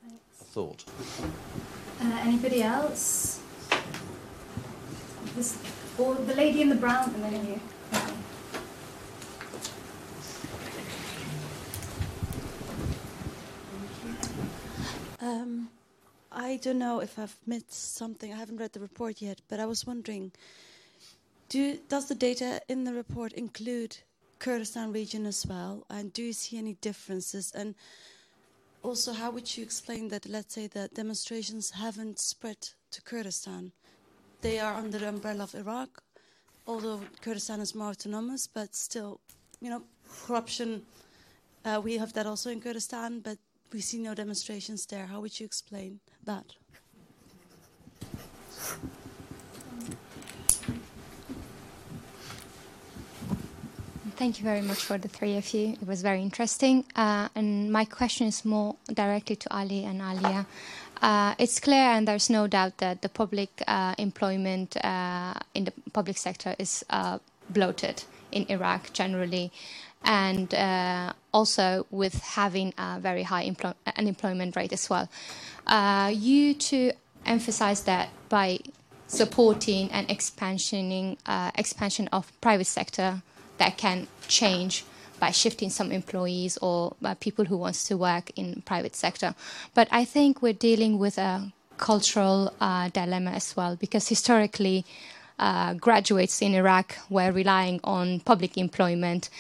Thanks. 0.02 0.40
A 0.40 0.44
thought. 0.44 0.84
Uh, 2.00 2.18
anybody 2.22 2.62
else? 2.62 3.42
This, 5.36 5.58
or 5.98 6.14
the 6.14 6.34
lady 6.34 6.62
in 6.62 6.70
the 6.70 6.74
brown, 6.74 7.14
and 7.14 7.22
then 7.22 7.46
you. 7.46 7.60
Um, 15.20 15.68
I 16.32 16.56
don't 16.56 16.78
know 16.78 17.00
if 17.00 17.18
I've 17.18 17.36
missed 17.46 17.96
something. 17.96 18.32
I 18.32 18.36
haven't 18.36 18.58
read 18.58 18.72
the 18.72 18.80
report 18.80 19.20
yet, 19.20 19.40
but 19.48 19.60
I 19.60 19.66
was 19.66 19.86
wondering, 19.86 20.32
do, 21.48 21.78
does 21.88 22.08
the 22.08 22.14
data 22.14 22.62
in 22.68 22.84
the 22.84 22.94
report 22.94 23.32
include 23.32 23.98
Kurdistan 24.38 24.92
region 24.92 25.26
as 25.26 25.44
well? 25.44 25.84
And 25.90 26.12
do 26.12 26.22
you 26.22 26.32
see 26.32 26.56
any 26.56 26.74
differences? 26.80 27.52
And 27.54 27.74
also, 28.82 29.12
how 29.12 29.30
would 29.30 29.56
you 29.56 29.62
explain 29.62 30.08
that, 30.08 30.26
let's 30.26 30.54
say, 30.54 30.66
the 30.66 30.88
demonstrations 30.94 31.70
haven't 31.70 32.18
spread 32.18 32.68
to 32.92 33.02
Kurdistan? 33.02 33.72
They 34.40 34.58
are 34.58 34.74
under 34.74 34.98
the 34.98 35.08
umbrella 35.08 35.44
of 35.44 35.54
Iraq, 35.54 36.02
although 36.66 37.02
Kurdistan 37.20 37.60
is 37.60 37.74
more 37.74 37.90
autonomous, 37.90 38.46
but 38.46 38.74
still, 38.74 39.20
you 39.60 39.68
know, 39.68 39.82
corruption, 40.26 40.82
uh, 41.66 41.80
we 41.84 41.98
have 41.98 42.14
that 42.14 42.26
also 42.26 42.48
in 42.48 42.62
Kurdistan, 42.62 43.20
but 43.20 43.36
we 43.72 43.80
see 43.80 43.98
no 43.98 44.14
demonstrations 44.14 44.86
there. 44.86 45.06
How 45.06 45.20
would 45.20 45.38
you 45.38 45.46
explain 45.46 46.00
that? 46.24 46.44
Thank 54.16 54.38
you 54.38 54.44
very 54.44 54.60
much 54.60 54.84
for 54.84 54.98
the 54.98 55.08
three 55.08 55.38
of 55.38 55.54
you. 55.54 55.78
It 55.80 55.86
was 55.86 56.02
very 56.02 56.20
interesting. 56.20 56.84
Uh, 56.94 57.28
and 57.34 57.72
my 57.72 57.86
question 57.86 58.26
is 58.26 58.44
more 58.44 58.76
directly 58.92 59.36
to 59.36 59.56
Ali 59.56 59.84
and 59.84 60.02
Alia. 60.02 60.46
Uh, 61.00 61.34
it's 61.38 61.58
clear, 61.58 61.96
and 61.96 62.06
there's 62.06 62.28
no 62.28 62.46
doubt 62.46 62.76
that 62.78 63.00
the 63.00 63.08
public 63.08 63.62
uh, 63.66 63.94
employment 63.96 64.76
uh, 64.84 65.32
in 65.54 65.64
the 65.64 65.72
public 65.94 66.18
sector 66.18 66.54
is 66.58 66.84
uh, 66.90 67.18
bloated 67.48 68.04
in 68.30 68.44
Iraq 68.50 68.92
generally, 68.92 69.50
and 70.02 70.54
uh, 70.54 71.12
also 71.32 71.86
with 71.90 72.14
having 72.22 72.72
a 72.78 72.98
very 73.00 73.22
high 73.22 73.48
empl- 73.48 73.74
unemployment 73.96 74.56
rate 74.56 74.72
as 74.72 74.88
well. 74.90 75.08
you 76.12 76.54
to 76.54 76.92
emphasize 77.26 77.82
that 77.84 78.08
by 78.28 78.58
supporting 79.06 79.90
and 79.92 80.08
expansioning 80.08 81.16
expansion 81.56 82.08
of 82.12 82.32
private 82.40 82.66
sector 82.66 83.22
that 83.58 83.76
can 83.76 84.06
change 84.26 84.84
by 85.20 85.30
shifting 85.30 85.70
some 85.70 85.92
employees 85.92 86.58
or 86.62 86.96
uh, 87.04 87.14
people 87.20 87.44
who 87.44 87.56
wants 87.56 87.84
to 87.84 87.96
work 87.96 88.30
in 88.36 88.62
private 88.64 88.96
sector. 88.96 89.34
But 89.74 89.86
I 89.92 90.04
think 90.04 90.42
we're 90.42 90.54
dealing 90.54 90.98
with 90.98 91.18
a 91.18 91.52
cultural 91.76 92.52
uh, 92.60 92.88
dilemma 92.88 93.30
as 93.30 93.56
well 93.56 93.76
because 93.76 94.08
historically 94.08 94.84
uh, 95.38 95.74
graduates 95.74 96.42
in 96.42 96.54
Iraq 96.54 96.96
were 97.08 97.30
relying 97.30 97.80
on 97.84 98.20
public 98.20 98.58
employment 98.58 99.30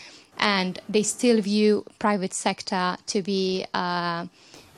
and 0.40 0.80
they 0.88 1.02
still 1.02 1.40
view 1.40 1.84
private 1.98 2.34
sector 2.34 2.96
to 3.06 3.22
be 3.22 3.64
uh, 3.72 4.26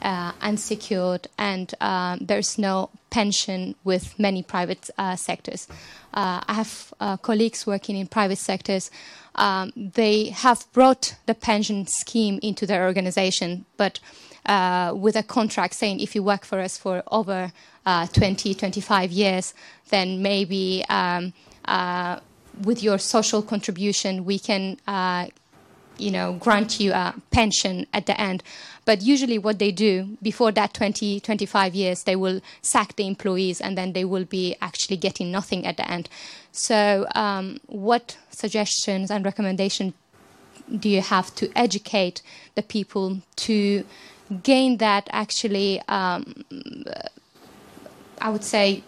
uh, 0.02 0.32
unsecured 0.42 1.28
and 1.38 1.74
um, 1.80 2.18
there's 2.20 2.58
no 2.58 2.90
pension 3.10 3.74
with 3.84 4.18
many 4.18 4.42
private 4.42 4.90
uh, 4.98 5.16
sectors. 5.16 5.68
I 6.14 6.42
have 6.48 6.92
colleagues 7.22 7.66
working 7.66 7.96
in 7.96 8.06
private 8.06 8.38
sectors 8.38 8.90
um, 9.34 9.72
they 9.76 10.26
have 10.26 10.66
brought 10.72 11.16
the 11.26 11.34
pension 11.34 11.86
scheme 11.86 12.38
into 12.42 12.66
their 12.66 12.84
organization, 12.86 13.64
but 13.76 14.00
uh, 14.46 14.92
with 14.94 15.16
a 15.16 15.22
contract 15.22 15.74
saying 15.74 16.00
if 16.00 16.14
you 16.14 16.22
work 16.22 16.44
for 16.44 16.60
us 16.60 16.76
for 16.76 17.02
over 17.10 17.52
uh, 17.86 18.06
20, 18.08 18.54
25 18.54 19.12
years, 19.12 19.54
then 19.88 20.20
maybe 20.20 20.84
um, 20.88 21.32
uh, 21.64 22.18
with 22.62 22.82
your 22.82 22.98
social 22.98 23.40
contribution, 23.40 24.24
we 24.24 24.38
can 24.38 24.76
uh, 24.86 25.26
you 26.02 26.10
know, 26.10 26.34
grant 26.34 26.80
you 26.80 26.92
a 26.92 27.14
pension 27.30 27.86
at 27.92 28.06
the 28.06 28.20
end. 28.20 28.42
But 28.84 29.02
usually, 29.02 29.38
what 29.38 29.60
they 29.60 29.70
do 29.70 30.16
before 30.20 30.50
that 30.52 30.74
20, 30.74 31.20
25 31.20 31.74
years, 31.74 32.02
they 32.02 32.16
will 32.16 32.40
sack 32.62 32.96
the 32.96 33.06
employees 33.06 33.60
and 33.60 33.78
then 33.78 33.92
they 33.92 34.04
will 34.04 34.24
be 34.24 34.56
actually 34.60 34.96
getting 34.96 35.30
nothing 35.30 35.64
at 35.64 35.76
the 35.76 35.88
end. 35.88 36.08
So, 36.50 37.06
um, 37.14 37.60
what 37.66 38.16
suggestions 38.30 39.10
and 39.10 39.24
recommendations 39.24 39.94
do 40.78 40.88
you 40.88 41.00
have 41.00 41.34
to 41.36 41.50
educate 41.56 42.22
the 42.56 42.62
people 42.62 43.20
to 43.36 43.84
gain 44.42 44.78
that 44.78 45.08
actually, 45.12 45.80
um, 45.88 46.44
I 48.20 48.30
would 48.30 48.44
say, 48.44 48.82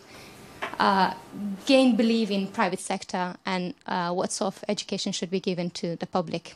uh, 0.80 1.14
gain 1.66 1.94
belief 1.94 2.30
in 2.30 2.48
private 2.48 2.80
sector 2.80 3.36
and 3.46 3.74
uh, 3.86 4.12
what 4.12 4.32
sort 4.32 4.56
of 4.56 4.64
education 4.68 5.12
should 5.12 5.30
be 5.30 5.40
given 5.40 5.70
to 5.70 5.96
the 5.96 6.06
public? 6.06 6.54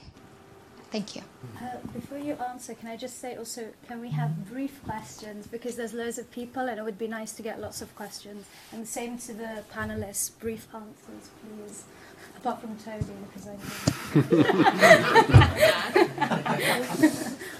Thank 0.90 1.16
you. 1.16 1.22
Uh, 1.60 1.76
before 1.92 2.16
you 2.16 2.32
answer, 2.34 2.72
can 2.74 2.88
I 2.88 2.96
just 2.96 3.20
say 3.20 3.36
also, 3.36 3.68
can 3.86 4.00
we 4.00 4.08
have 4.10 4.48
brief 4.50 4.82
questions? 4.84 5.46
Because 5.46 5.76
there's 5.76 5.92
loads 5.92 6.16
of 6.18 6.30
people 6.30 6.62
and 6.62 6.78
it 6.78 6.82
would 6.82 6.98
be 6.98 7.08
nice 7.08 7.32
to 7.32 7.42
get 7.42 7.60
lots 7.60 7.82
of 7.82 7.94
questions. 7.94 8.46
And 8.72 8.84
the 8.84 8.86
same 8.86 9.18
to 9.18 9.34
the 9.34 9.64
panelists, 9.74 10.30
brief 10.38 10.66
answers, 10.74 11.30
please. 11.42 11.84
Apart 12.38 12.62
from 12.62 12.76
Toby, 12.78 13.04
because 13.26 13.48
I 13.48 13.56
know. 16.24 17.34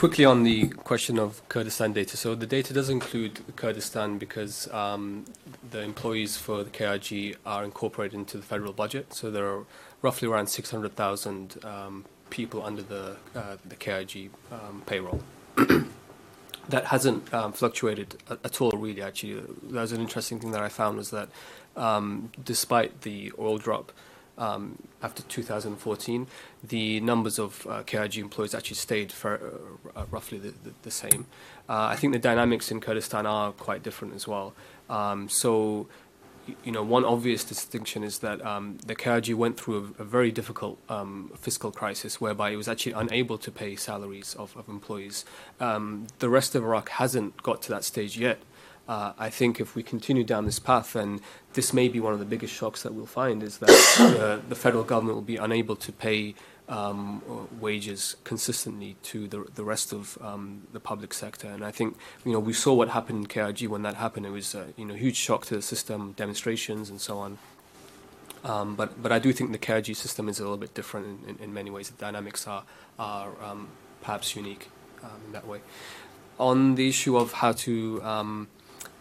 quickly 0.00 0.24
on 0.24 0.44
the 0.44 0.66
question 0.68 1.18
of 1.18 1.46
Kurdistan 1.50 1.92
data. 1.92 2.16
So 2.16 2.34
the 2.34 2.46
data 2.46 2.72
does 2.72 2.88
include 2.88 3.40
Kurdistan 3.54 4.16
because 4.16 4.66
um, 4.72 5.26
the 5.72 5.82
employees 5.82 6.38
for 6.38 6.64
the 6.64 6.70
KRG 6.70 7.36
are 7.44 7.64
incorporated 7.64 8.14
into 8.14 8.38
the 8.38 8.42
federal 8.42 8.72
budget. 8.72 9.12
So 9.12 9.30
there 9.30 9.44
are 9.44 9.66
roughly 10.00 10.26
around 10.26 10.46
600,000 10.46 11.62
um, 11.66 12.06
people 12.30 12.62
under 12.62 12.80
the 12.80 13.18
uh, 13.34 13.58
the 13.62 13.76
KRG 13.76 14.30
um, 14.50 14.82
payroll. 14.86 15.20
that 16.70 16.86
hasn't 16.86 17.34
um, 17.34 17.52
fluctuated 17.52 18.16
at, 18.30 18.38
at, 18.42 18.60
all, 18.62 18.70
really. 18.70 19.02
Actually, 19.02 19.42
that 19.64 19.82
was 19.82 19.92
an 19.92 20.00
interesting 20.00 20.40
thing 20.40 20.52
that 20.52 20.62
I 20.62 20.70
found 20.70 20.96
was 20.96 21.10
that 21.10 21.28
um, 21.76 22.30
despite 22.42 23.02
the 23.02 23.32
oil 23.38 23.58
drop 23.58 23.92
um, 24.38 24.78
after 25.02 25.22
2014, 25.22 26.26
the 26.62 27.00
numbers 27.00 27.38
of 27.38 27.66
uh, 27.66 27.82
KRG 27.82 28.18
employees 28.18 28.54
actually 28.54 28.76
stayed 28.76 29.12
for 29.12 29.60
uh, 29.94 30.04
roughly 30.10 30.38
the, 30.38 30.50
the, 30.64 30.72
the 30.82 30.90
same. 30.90 31.26
Uh, 31.68 31.88
I 31.90 31.96
think 31.96 32.12
the 32.12 32.18
dynamics 32.18 32.70
in 32.70 32.80
Kurdistan 32.80 33.26
are 33.26 33.52
quite 33.52 33.82
different 33.82 34.14
as 34.14 34.26
well. 34.26 34.54
Um, 34.88 35.28
so, 35.28 35.86
you 36.64 36.72
know, 36.72 36.82
one 36.82 37.04
obvious 37.04 37.44
distinction 37.44 38.02
is 38.02 38.18
that 38.20 38.44
um, 38.44 38.78
the 38.86 38.96
KRG 38.96 39.34
went 39.34 39.60
through 39.60 39.94
a, 39.98 40.02
a 40.02 40.04
very 40.04 40.32
difficult 40.32 40.78
um, 40.88 41.30
fiscal 41.36 41.70
crisis 41.70 42.20
whereby 42.20 42.50
it 42.50 42.56
was 42.56 42.66
actually 42.66 42.92
unable 42.92 43.38
to 43.38 43.50
pay 43.50 43.76
salaries 43.76 44.34
of, 44.34 44.56
of 44.56 44.68
employees. 44.68 45.24
Um, 45.60 46.06
the 46.18 46.28
rest 46.28 46.54
of 46.54 46.64
Iraq 46.64 46.88
hasn't 46.88 47.42
got 47.42 47.62
to 47.62 47.68
that 47.70 47.84
stage 47.84 48.18
yet. 48.18 48.40
Uh, 48.90 49.12
I 49.20 49.30
think 49.30 49.60
if 49.60 49.76
we 49.76 49.84
continue 49.84 50.24
down 50.24 50.46
this 50.46 50.58
path, 50.58 50.94
then 50.94 51.20
this 51.52 51.72
may 51.72 51.86
be 51.86 52.00
one 52.00 52.12
of 52.12 52.18
the 52.18 52.24
biggest 52.24 52.52
shocks 52.52 52.82
that 52.82 52.92
we'll 52.92 53.06
find 53.06 53.40
is 53.40 53.58
that 53.58 53.68
the, 53.68 54.42
the 54.48 54.56
federal 54.56 54.82
government 54.82 55.14
will 55.14 55.22
be 55.22 55.36
unable 55.36 55.76
to 55.76 55.92
pay 55.92 56.34
um, 56.68 57.22
wages 57.60 58.16
consistently 58.24 58.96
to 59.04 59.28
the, 59.28 59.44
the 59.54 59.62
rest 59.62 59.92
of 59.92 60.18
um, 60.20 60.62
the 60.72 60.80
public 60.80 61.14
sector. 61.14 61.46
And 61.46 61.64
I 61.64 61.70
think 61.70 61.96
you 62.24 62.32
know 62.32 62.40
we 62.40 62.52
saw 62.52 62.74
what 62.74 62.88
happened 62.88 63.18
in 63.20 63.26
KRG 63.28 63.68
when 63.68 63.82
that 63.82 63.94
happened. 63.94 64.26
It 64.26 64.30
was 64.30 64.56
a 64.56 64.66
you 64.76 64.84
know 64.84 64.94
huge 64.94 65.16
shock 65.16 65.46
to 65.46 65.54
the 65.54 65.62
system, 65.62 66.10
demonstrations 66.16 66.90
and 66.90 67.00
so 67.00 67.18
on. 67.18 67.38
Um, 68.42 68.74
but 68.74 69.00
but 69.00 69.12
I 69.12 69.20
do 69.20 69.32
think 69.32 69.52
the 69.52 69.58
KRG 69.58 69.94
system 69.94 70.28
is 70.28 70.40
a 70.40 70.42
little 70.42 70.58
bit 70.58 70.74
different 70.74 71.06
in, 71.06 71.36
in, 71.36 71.44
in 71.44 71.54
many 71.54 71.70
ways. 71.70 71.90
The 71.90 71.96
dynamics 71.96 72.48
are 72.48 72.64
are 72.98 73.30
um, 73.40 73.68
perhaps 74.02 74.34
unique 74.34 74.68
um, 75.04 75.20
in 75.26 75.32
that 75.32 75.46
way. 75.46 75.60
On 76.40 76.74
the 76.74 76.88
issue 76.88 77.16
of 77.16 77.34
how 77.34 77.52
to 77.52 78.02
um, 78.02 78.48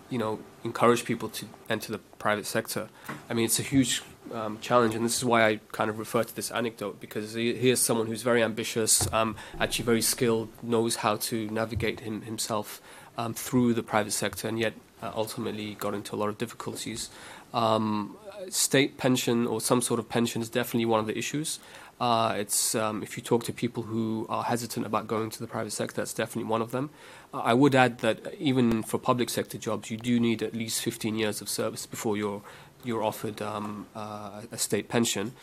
you 0.09 0.17
know, 0.17 0.39
encourage 0.63 1.05
people 1.05 1.29
to 1.29 1.45
enter 1.69 1.91
the 1.91 1.99
private 2.17 2.45
sector. 2.45 2.89
I 3.29 3.33
mean, 3.33 3.45
it's 3.45 3.59
a 3.59 3.63
huge 3.63 4.01
um, 4.33 4.59
challenge, 4.59 4.95
and 4.95 5.05
this 5.05 5.17
is 5.17 5.25
why 5.25 5.47
I 5.47 5.59
kind 5.71 5.89
of 5.89 5.99
refer 5.99 6.23
to 6.23 6.35
this 6.35 6.51
anecdote 6.51 6.99
because 6.99 7.33
he, 7.33 7.53
here's 7.55 7.79
someone 7.79 8.07
who's 8.07 8.21
very 8.21 8.43
ambitious, 8.43 9.11
um, 9.13 9.35
actually 9.59 9.85
very 9.85 10.01
skilled, 10.01 10.49
knows 10.61 10.97
how 10.97 11.17
to 11.17 11.49
navigate 11.49 12.01
him, 12.01 12.21
himself 12.21 12.81
um, 13.17 13.33
through 13.33 13.73
the 13.73 13.83
private 13.83 14.11
sector, 14.11 14.47
and 14.47 14.59
yet 14.59 14.73
uh, 15.01 15.11
ultimately 15.15 15.75
got 15.75 15.93
into 15.93 16.15
a 16.15 16.17
lot 16.17 16.29
of 16.29 16.37
difficulties. 16.37 17.09
Um, 17.53 18.17
state 18.49 18.97
pension 18.97 19.47
or 19.47 19.59
some 19.61 19.81
sort 19.81 19.99
of 19.99 20.07
pension 20.09 20.41
is 20.41 20.49
definitely 20.49 20.85
one 20.85 20.99
of 20.99 21.07
the 21.07 21.17
issues. 21.17 21.59
Uh, 21.99 22.35
it's 22.37 22.75
um, 22.75 23.03
if 23.03 23.17
you 23.17 23.23
talk 23.23 23.43
to 23.43 23.51
people 23.51 23.83
who 23.83 24.25
are 24.29 24.43
hesitant 24.43 24.85
about 24.85 25.07
going 25.07 25.29
to 25.29 25.39
the 25.39 25.47
private 25.47 25.71
sector, 25.71 25.97
that's 25.97 26.13
definitely 26.13 26.49
one 26.49 26.61
of 26.61 26.71
them. 26.71 26.89
Uh, 27.33 27.39
I 27.39 27.53
would 27.53 27.75
add 27.75 27.99
that 27.99 28.33
even 28.39 28.83
for 28.83 28.97
public 28.97 29.29
sector 29.29 29.57
jobs, 29.57 29.91
you 29.91 29.97
do 29.97 30.19
need 30.19 30.41
at 30.41 30.53
least 30.53 30.81
15 30.81 31.15
years 31.15 31.41
of 31.41 31.49
service 31.49 31.85
before 31.85 32.15
you're 32.15 32.41
you're 32.85 33.03
offered 33.03 33.41
um, 33.41 33.85
uh, 33.95 34.41
a 34.51 34.57
state 34.57 34.87
pension. 34.87 35.33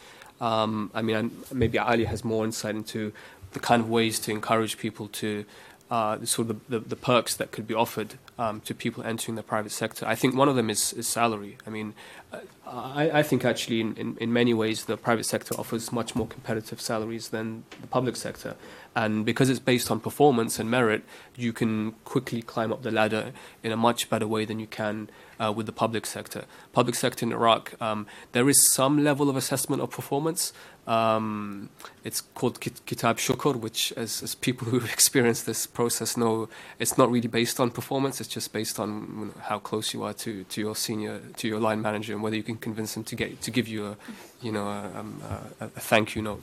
Um, 0.40 0.90
I 0.94 1.02
mean, 1.02 1.30
maybe 1.52 1.78
Ali 1.78 2.04
has 2.04 2.24
more 2.24 2.44
insight 2.44 2.74
into 2.74 3.12
the 3.52 3.60
kind 3.60 3.82
of 3.82 3.90
ways 3.90 4.18
to 4.20 4.30
encourage 4.30 4.78
people 4.78 5.08
to 5.08 5.44
uh, 5.90 6.24
sort 6.24 6.50
of 6.50 6.68
the, 6.68 6.78
the, 6.78 6.88
the, 6.88 6.96
perks 6.96 7.36
that 7.36 7.52
could 7.52 7.66
be 7.66 7.74
offered 7.74 8.14
um, 8.38 8.60
to 8.62 8.74
people 8.74 9.04
entering 9.04 9.36
the 9.36 9.42
private 9.42 9.70
sector. 9.70 10.04
I 10.04 10.16
think 10.16 10.34
one 10.34 10.48
of 10.48 10.56
them 10.56 10.68
is, 10.68 10.92
is 10.92 11.06
salary. 11.06 11.58
I 11.64 11.70
mean, 11.70 11.94
uh, 12.32 12.40
I, 12.66 13.10
I, 13.20 13.22
think 13.22 13.44
actually 13.44 13.80
in, 13.80 13.96
in, 13.96 14.16
in, 14.16 14.32
many 14.32 14.52
ways 14.52 14.86
the 14.86 14.96
private 14.96 15.24
sector 15.24 15.54
offers 15.56 15.92
much 15.92 16.16
more 16.16 16.26
competitive 16.26 16.80
salaries 16.80 17.28
than 17.28 17.62
the 17.80 17.86
public 17.86 18.16
sector. 18.16 18.56
And 18.96 19.24
because 19.24 19.48
it's 19.48 19.60
based 19.60 19.90
on 19.90 20.00
performance 20.00 20.58
and 20.58 20.68
merit, 20.68 21.04
you 21.36 21.52
can 21.52 21.92
quickly 22.04 22.42
climb 22.42 22.72
up 22.72 22.82
the 22.82 22.90
ladder 22.90 23.32
in 23.62 23.70
a 23.70 23.76
much 23.76 24.10
better 24.10 24.26
way 24.26 24.44
than 24.44 24.58
you 24.58 24.66
can 24.66 25.08
uh, 25.38 25.52
with 25.54 25.66
the 25.66 25.72
public 25.72 26.06
sector. 26.06 26.46
Public 26.72 26.94
sector 26.96 27.24
in 27.24 27.32
Iraq, 27.32 27.80
um, 27.80 28.06
there 28.32 28.48
is 28.48 28.72
some 28.72 29.04
level 29.04 29.30
of 29.30 29.36
assessment 29.36 29.82
of 29.82 29.90
performance. 29.90 30.52
Um, 30.86 31.70
it's 32.04 32.20
called 32.20 32.60
Kitab 32.60 33.18
Shukur, 33.18 33.56
which, 33.56 33.92
as, 33.96 34.22
as, 34.22 34.36
people 34.36 34.68
who've 34.68 34.84
experienced 34.92 35.44
this 35.44 35.66
process 35.66 36.16
know, 36.16 36.48
it's 36.78 36.96
not 36.96 37.10
really 37.10 37.26
based 37.26 37.58
on 37.58 37.72
performance. 37.72 38.20
It's 38.20 38.28
just 38.28 38.52
based 38.52 38.78
on 38.78 39.34
how 39.42 39.58
close 39.58 39.92
you 39.92 40.04
are 40.04 40.12
to, 40.14 40.44
to 40.44 40.60
your 40.60 40.76
senior, 40.76 41.20
to 41.38 41.48
your 41.48 41.58
line 41.58 41.82
manager, 41.82 42.12
and 42.12 42.22
whether 42.22 42.36
you 42.36 42.44
can 42.44 42.56
convince 42.56 42.96
him 42.96 43.02
to 43.04 43.16
get 43.16 43.42
to 43.42 43.50
give 43.50 43.66
you 43.66 43.86
a, 43.86 43.96
you 44.40 44.52
know, 44.52 44.68
a, 44.68 44.92
um, 44.96 45.20
a, 45.60 45.64
a 45.64 45.68
thank 45.68 46.14
you 46.14 46.22
note. 46.22 46.42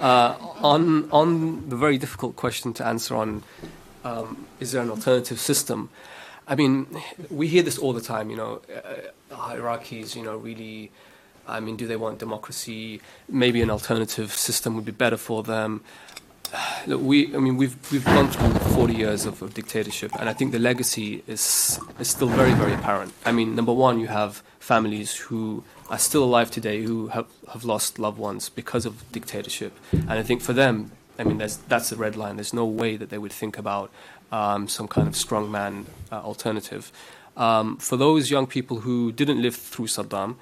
Uh, 0.00 0.34
on 0.62 1.10
on 1.10 1.68
the 1.68 1.76
very 1.76 1.98
difficult 1.98 2.34
question 2.36 2.72
to 2.72 2.86
answer 2.86 3.14
on 3.14 3.42
um, 4.04 4.46
is 4.58 4.72
there 4.72 4.82
an 4.82 4.90
alternative 4.90 5.38
system? 5.38 5.90
I 6.48 6.54
mean, 6.54 6.86
we 7.28 7.48
hear 7.48 7.62
this 7.62 7.76
all 7.76 7.92
the 7.92 8.00
time. 8.00 8.30
You 8.30 8.36
know, 8.36 8.62
uh, 8.74 9.36
Iraqis, 9.36 10.16
you 10.16 10.22
know, 10.22 10.38
really. 10.38 10.90
I 11.48 11.60
mean, 11.60 11.76
do 11.76 11.86
they 11.86 11.96
want 11.96 12.18
democracy? 12.18 13.00
Maybe 13.28 13.62
an 13.62 13.70
alternative 13.70 14.32
system 14.32 14.74
would 14.74 14.84
be 14.84 14.92
better 14.92 15.16
for 15.16 15.42
them. 15.42 15.82
Look, 16.86 17.00
we, 17.02 17.34
I 17.34 17.38
mean, 17.38 17.56
we've 17.56 17.76
we've 17.90 18.04
gone 18.04 18.28
through 18.28 18.52
40 18.74 18.94
years 18.94 19.26
of, 19.26 19.42
of 19.42 19.54
dictatorship, 19.54 20.12
and 20.18 20.28
I 20.28 20.32
think 20.32 20.52
the 20.52 20.58
legacy 20.58 21.22
is 21.26 21.80
is 21.98 22.08
still 22.08 22.28
very, 22.28 22.52
very 22.52 22.74
apparent. 22.74 23.12
I 23.24 23.32
mean, 23.32 23.54
number 23.54 23.72
one, 23.72 24.00
you 24.00 24.08
have 24.08 24.42
families 24.58 25.14
who 25.16 25.64
are 25.88 25.98
still 25.98 26.24
alive 26.24 26.50
today 26.50 26.82
who 26.82 27.08
have, 27.08 27.26
have 27.52 27.64
lost 27.64 28.00
loved 28.00 28.18
ones 28.18 28.48
because 28.48 28.84
of 28.84 29.10
dictatorship, 29.12 29.72
and 29.92 30.12
I 30.12 30.22
think 30.22 30.42
for 30.42 30.52
them, 30.52 30.92
I 31.18 31.24
mean, 31.24 31.38
that's 31.38 31.56
that's 31.56 31.90
the 31.90 31.96
red 31.96 32.16
line. 32.16 32.36
There's 32.36 32.54
no 32.54 32.66
way 32.66 32.96
that 32.96 33.10
they 33.10 33.18
would 33.18 33.32
think 33.32 33.58
about 33.58 33.90
um, 34.32 34.68
some 34.68 34.88
kind 34.88 35.08
of 35.08 35.14
strongman 35.14 35.86
uh, 36.12 36.16
alternative. 36.16 36.92
Um, 37.36 37.76
for 37.76 37.96
those 37.98 38.30
young 38.30 38.46
people 38.46 38.80
who 38.80 39.12
didn't 39.12 39.42
live 39.42 39.54
through 39.54 39.86
Saddam, 39.86 40.36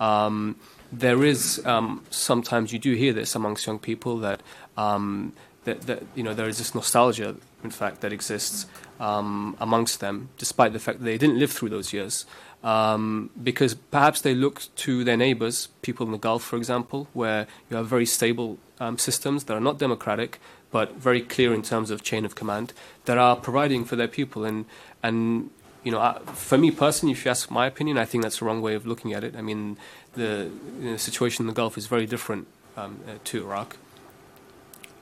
um, 0.00 0.56
there 0.92 1.24
is 1.24 1.64
um, 1.66 2.04
sometimes 2.10 2.72
you 2.72 2.78
do 2.78 2.94
hear 2.94 3.12
this 3.12 3.34
amongst 3.34 3.66
young 3.66 3.78
people 3.78 4.18
that 4.18 4.42
um, 4.76 5.32
that, 5.64 5.82
that 5.82 6.02
you 6.14 6.22
know 6.22 6.34
there 6.34 6.48
is 6.48 6.58
this 6.58 6.74
nostalgia, 6.74 7.36
in 7.62 7.70
fact, 7.70 8.00
that 8.00 8.12
exists 8.12 8.66
um, 9.00 9.56
amongst 9.60 10.00
them, 10.00 10.30
despite 10.38 10.72
the 10.72 10.78
fact 10.78 10.98
that 10.98 11.04
they 11.04 11.18
didn't 11.18 11.38
live 11.38 11.52
through 11.52 11.68
those 11.68 11.92
years. 11.92 12.24
Um, 12.64 13.30
because 13.40 13.74
perhaps 13.74 14.20
they 14.20 14.34
look 14.34 14.62
to 14.76 15.04
their 15.04 15.16
neighbors, 15.16 15.68
people 15.82 16.06
in 16.06 16.12
the 16.12 16.18
Gulf, 16.18 16.42
for 16.42 16.56
example, 16.56 17.06
where 17.12 17.46
you 17.70 17.76
have 17.76 17.86
very 17.86 18.06
stable 18.06 18.58
um, 18.80 18.98
systems 18.98 19.44
that 19.44 19.54
are 19.54 19.60
not 19.60 19.78
democratic, 19.78 20.40
but 20.72 20.96
very 20.96 21.20
clear 21.20 21.54
in 21.54 21.62
terms 21.62 21.90
of 21.90 22.02
chain 22.02 22.24
of 22.24 22.34
command, 22.34 22.72
that 23.04 23.16
are 23.16 23.36
providing 23.36 23.84
for 23.84 23.94
their 23.94 24.08
people. 24.08 24.44
And, 24.44 24.64
and 25.04 25.50
you 25.84 25.92
know, 25.92 26.00
uh, 26.00 26.18
for 26.32 26.58
me 26.58 26.70
personally, 26.70 27.12
if 27.12 27.24
you 27.24 27.30
ask 27.30 27.50
my 27.50 27.66
opinion, 27.66 27.98
I 27.98 28.04
think 28.04 28.22
that's 28.22 28.38
the 28.38 28.44
wrong 28.44 28.60
way 28.60 28.74
of 28.74 28.86
looking 28.86 29.12
at 29.12 29.24
it. 29.24 29.36
I 29.36 29.42
mean, 29.42 29.76
the, 30.14 30.50
you 30.80 30.90
know, 30.90 30.96
situation 30.96 31.44
in 31.44 31.46
the 31.46 31.52
Gulf 31.52 31.78
is 31.78 31.86
very 31.86 32.06
different 32.06 32.46
um, 32.76 33.00
uh, 33.06 33.12
to 33.24 33.44
Iraq. 33.44 33.76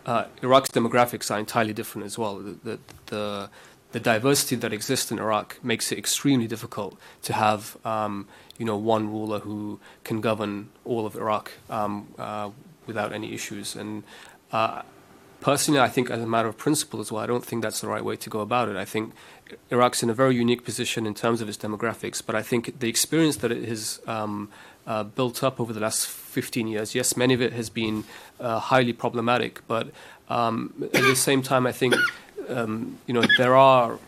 Uh, 0.04 0.26
Iraq's 0.42 0.70
demographics 0.70 1.30
are 1.30 1.38
entirely 1.38 1.72
different 1.72 2.06
as 2.06 2.16
well. 2.16 2.38
The, 2.38 2.52
the, 2.62 2.78
the, 3.06 3.50
the, 3.92 4.00
diversity 4.00 4.54
that 4.56 4.72
exists 4.72 5.10
in 5.10 5.18
Iraq 5.18 5.58
makes 5.64 5.90
it 5.90 5.98
extremely 5.98 6.46
difficult 6.46 6.96
to 7.22 7.32
have, 7.32 7.76
um, 7.84 8.28
you 8.56 8.64
know, 8.64 8.76
one 8.76 9.10
ruler 9.10 9.40
who 9.40 9.80
can 10.04 10.20
govern 10.20 10.68
all 10.84 11.06
of 11.06 11.16
Iraq 11.16 11.50
um, 11.68 12.06
uh, 12.18 12.50
without 12.86 13.12
any 13.12 13.34
issues. 13.34 13.74
And 13.74 14.04
uh, 14.52 14.82
personally, 15.46 15.78
I 15.78 15.88
think 15.88 16.10
as 16.10 16.20
a 16.20 16.26
matter 16.26 16.48
of 16.48 16.56
principle 16.58 16.98
as 16.98 17.12
well, 17.12 17.22
I 17.22 17.26
don't 17.26 17.44
think 17.44 17.62
that's 17.62 17.80
the 17.80 17.86
right 17.86 18.04
way 18.04 18.16
to 18.16 18.28
go 18.28 18.40
about 18.40 18.68
it. 18.68 18.74
I 18.74 18.84
think 18.84 19.12
Iraq's 19.70 20.02
in 20.02 20.10
a 20.10 20.12
very 20.12 20.34
unique 20.34 20.64
position 20.64 21.06
in 21.06 21.14
terms 21.14 21.40
of 21.40 21.48
its 21.48 21.56
demographics, 21.56 22.20
but 22.26 22.34
I 22.34 22.42
think 22.42 22.80
the 22.80 22.88
experience 22.88 23.36
that 23.36 23.52
it 23.52 23.62
has 23.68 24.00
um, 24.08 24.50
uh, 24.88 25.04
built 25.04 25.44
up 25.44 25.60
over 25.60 25.72
the 25.72 25.78
last 25.78 26.08
15 26.08 26.66
years, 26.66 26.96
yes, 26.96 27.16
many 27.16 27.32
of 27.32 27.40
it 27.40 27.52
has 27.52 27.70
been 27.70 28.02
uh, 28.40 28.58
highly 28.58 28.92
problematic, 28.92 29.64
but 29.68 29.92
um, 30.28 30.74
at 30.92 31.04
the 31.04 31.14
same 31.14 31.42
time, 31.42 31.64
I 31.64 31.70
think 31.70 31.94
um, 32.48 32.98
you 33.06 33.14
know 33.14 33.22
there 33.38 33.54
are 33.54 34.00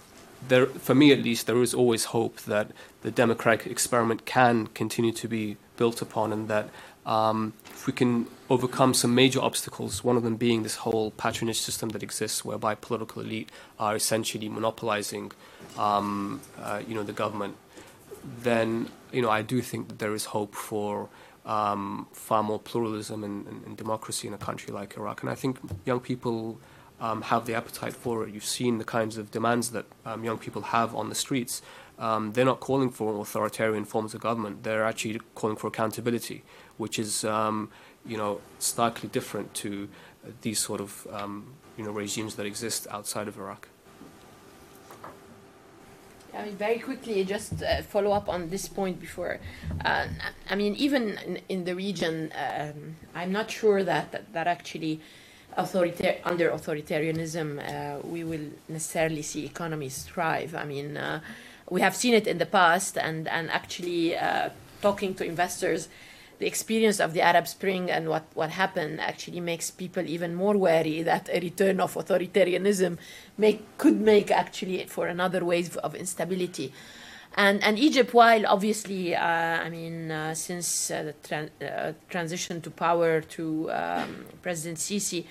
there 0.49 0.67
for 0.67 0.97
me 0.97 1.13
at 1.13 1.21
least 1.21 1.47
there 1.47 1.63
is 1.63 1.73
always 1.73 2.07
hope 2.07 2.41
that 2.53 2.73
the 3.03 3.13
democratic 3.13 3.71
experiment 3.71 4.25
can 4.25 4.67
continue 4.69 5.13
to 5.13 5.29
be 5.29 5.57
built 5.77 6.03
upon, 6.03 6.33
and 6.33 6.49
that 6.49 6.69
um, 7.09 7.55
if 7.71 7.87
we 7.87 7.93
can 7.95 8.27
overcome 8.51 8.93
some 8.93 9.15
major 9.15 9.41
obstacles, 9.41 10.05
one 10.05 10.19
of 10.19 10.23
them 10.23 10.37
being 10.37 10.63
this 10.63 10.77
whole 10.77 11.11
patronage 11.13 11.59
system 11.59 11.89
that 11.91 12.03
exists, 12.03 12.45
whereby 12.45 12.75
political 12.75 13.23
elite 13.23 13.51
are 13.79 13.97
essentially 13.97 14.49
monopolizing, 14.49 15.33
um, 15.79 16.43
uh, 16.61 16.83
you 16.87 16.95
know, 16.95 17.03
the 17.03 17.15
government, 17.15 17.57
then 18.43 18.91
you 19.11 19.23
know 19.23 19.31
I 19.31 19.41
do 19.41 19.63
think 19.63 19.89
that 19.89 19.99
there 19.99 20.15
is 20.15 20.27
hope 20.27 20.55
for 20.55 21.09
um, 21.47 22.07
far 22.13 22.43
more 22.43 22.59
pluralism 22.59 23.25
and, 23.25 23.47
and, 23.47 23.65
and, 23.65 23.77
democracy 23.77 24.29
in 24.29 24.35
a 24.35 24.39
country 24.39 24.71
like 24.71 24.99
Iraq, 24.99 25.23
and 25.23 25.31
I 25.31 25.35
think 25.35 25.59
young 25.87 26.01
people. 26.01 26.61
Um, 27.01 27.23
have 27.23 27.47
the 27.47 27.55
appetite 27.55 27.95
for 27.95 28.27
it. 28.27 28.35
You've 28.35 28.45
seen 28.45 28.79
the 28.79 28.85
kinds 28.85 29.19
of 29.19 29.31
demands 29.31 29.71
that 29.71 29.87
um, 30.05 30.25
young 30.25 30.37
people 30.37 30.63
have 30.63 30.97
on 30.97 31.11
the 31.11 31.15
streets. 31.15 31.63
Um, 31.97 32.33
they're 32.33 32.45
not 32.45 32.59
calling 32.59 32.91
for 32.91 33.21
authoritarian 33.21 33.85
forms 33.85 34.15
of 34.15 34.21
government. 34.21 34.65
They're 34.65 34.85
actually 34.85 35.21
calling 35.37 35.57
for 35.57 35.69
accountability, 35.69 36.43
which 36.79 36.99
is 36.99 37.25
um, 37.25 37.71
you 38.09 38.17
know, 38.17 38.41
starkly 38.59 39.09
different 39.09 39.55
to 39.55 39.89
uh, 40.25 40.31
these 40.43 40.59
sort 40.59 40.81
of, 40.81 41.07
um, 41.13 41.47
you 41.77 41.85
know, 41.85 41.91
regimes 41.91 42.35
that 42.37 42.47
exist 42.47 42.87
outside 42.91 43.29
of 43.29 43.37
Iraq. 43.39 43.69
I 46.35 46.45
mean, 46.45 46.57
very 46.57 46.79
quickly, 46.79 47.25
just 47.25 47.63
uh, 47.63 47.83
follow 47.83 48.13
up 48.13 48.29
on 48.29 48.51
this 48.51 48.69
point 48.69 49.01
before. 49.01 49.41
Uh, 49.85 50.07
I 50.49 50.55
mean, 50.55 50.75
even 50.77 51.19
in, 51.27 51.41
in 51.49 51.65
the 51.65 51.75
region, 51.75 52.33
um, 52.37 52.97
I'm 53.15 53.33
not 53.33 53.51
sure 53.51 53.83
that 53.83 54.13
that, 54.13 54.33
that 54.33 54.47
actually, 54.47 55.01
under 55.57 56.51
authoritarianism, 56.51 57.59
uh, 57.59 58.07
we 58.07 58.23
will 58.23 58.51
necessarily 58.69 59.23
see 59.23 59.45
economies 59.47 60.05
thrive. 60.05 60.55
I 60.55 60.65
mean, 60.65 60.97
uh, 60.97 61.21
we 61.69 61.81
have 61.81 61.97
seen 61.97 62.15
it 62.15 62.27
in 62.27 62.39
the 62.39 62.47
past, 62.47 62.97
and 62.97 63.27
and 63.27 63.51
actually, 63.51 64.17
uh, 64.17 64.51
talking 64.81 65.15
to 65.15 65.25
investors, 65.25 65.89
the 66.39 66.47
experience 66.47 67.01
of 67.01 67.13
the 67.15 67.21
Arab 67.21 67.49
Spring 67.49 67.91
and 67.91 68.09
what, 68.09 68.25
what 68.35 68.51
happened 68.51 69.01
actually 69.01 69.41
makes 69.41 69.71
people 69.71 70.07
even 70.07 70.35
more 70.35 70.57
wary 70.57 71.03
that 71.03 71.29
a 71.33 71.41
return 71.41 71.81
of 71.81 71.95
authoritarianism 71.95 72.99
could 73.77 74.01
make 74.01 74.31
actually 74.31 74.85
for 74.87 75.09
another 75.09 75.45
wave 75.45 75.77
of 75.79 75.95
instability. 75.95 76.73
And, 77.37 77.63
and 77.63 77.79
Egypt, 77.79 78.15
while 78.15 78.47
obviously, 78.47 79.15
uh, 79.15 79.23
I 79.23 79.69
mean, 79.69 80.11
uh, 80.11 80.35
since 80.35 80.91
uh, 80.91 81.13
the 81.23 81.51
uh, 81.61 81.93
transition 82.09 82.61
to 82.63 82.71
power 82.71 83.21
to 83.21 83.71
um, 83.71 84.25
President 84.43 84.79
Sisi, 84.79 85.25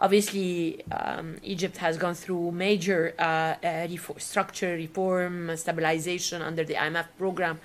obviously 0.00 0.84
um, 0.90 1.36
Egypt 1.42 1.76
has 1.78 1.96
gone 1.96 2.14
through 2.14 2.50
major 2.50 3.14
uh, 3.18 3.22
uh, 3.22 3.86
reform, 3.88 4.18
structure 4.18 4.74
reform, 4.74 5.56
stabilization 5.56 6.42
under 6.42 6.64
the 6.64 6.74
IMF 6.74 7.06
program 7.18 7.60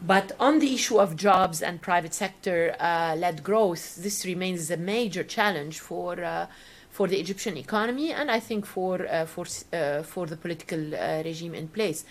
but 0.00 0.32
on 0.38 0.60
the 0.60 0.74
issue 0.74 0.98
of 0.98 1.16
jobs 1.16 1.60
and 1.60 1.80
private 1.80 2.14
sector 2.14 2.76
uh, 2.78 3.16
led 3.16 3.42
growth, 3.42 3.96
this 3.96 4.24
remains 4.24 4.70
a 4.70 4.76
major 4.76 5.24
challenge 5.24 5.80
for, 5.80 6.22
uh, 6.22 6.46
for 6.90 7.08
the 7.08 7.18
Egyptian 7.18 7.56
economy 7.56 8.12
and 8.12 8.30
I 8.30 8.38
think 8.40 8.64
for, 8.64 9.06
uh, 9.06 9.26
for, 9.26 9.46
uh, 9.72 10.02
for 10.02 10.26
the 10.26 10.36
political 10.36 10.94
uh, 10.94 11.22
regime 11.24 11.54
in 11.54 11.68
place. 11.68 12.04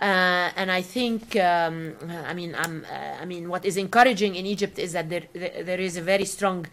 Uh, 0.00 0.50
and 0.56 0.70
I 0.70 0.82
think, 0.82 1.36
um, 1.36 1.94
I 2.26 2.34
mean, 2.34 2.54
I 2.56 3.24
mean, 3.24 3.48
what 3.48 3.64
is 3.64 3.76
encouraging 3.76 4.34
in 4.34 4.44
Egypt 4.44 4.78
is 4.78 4.92
that 4.92 5.08
there, 5.08 5.22
there 5.32 5.80
is 5.80 5.96
a 5.96 6.02
very 6.02 6.24
strong 6.24 6.66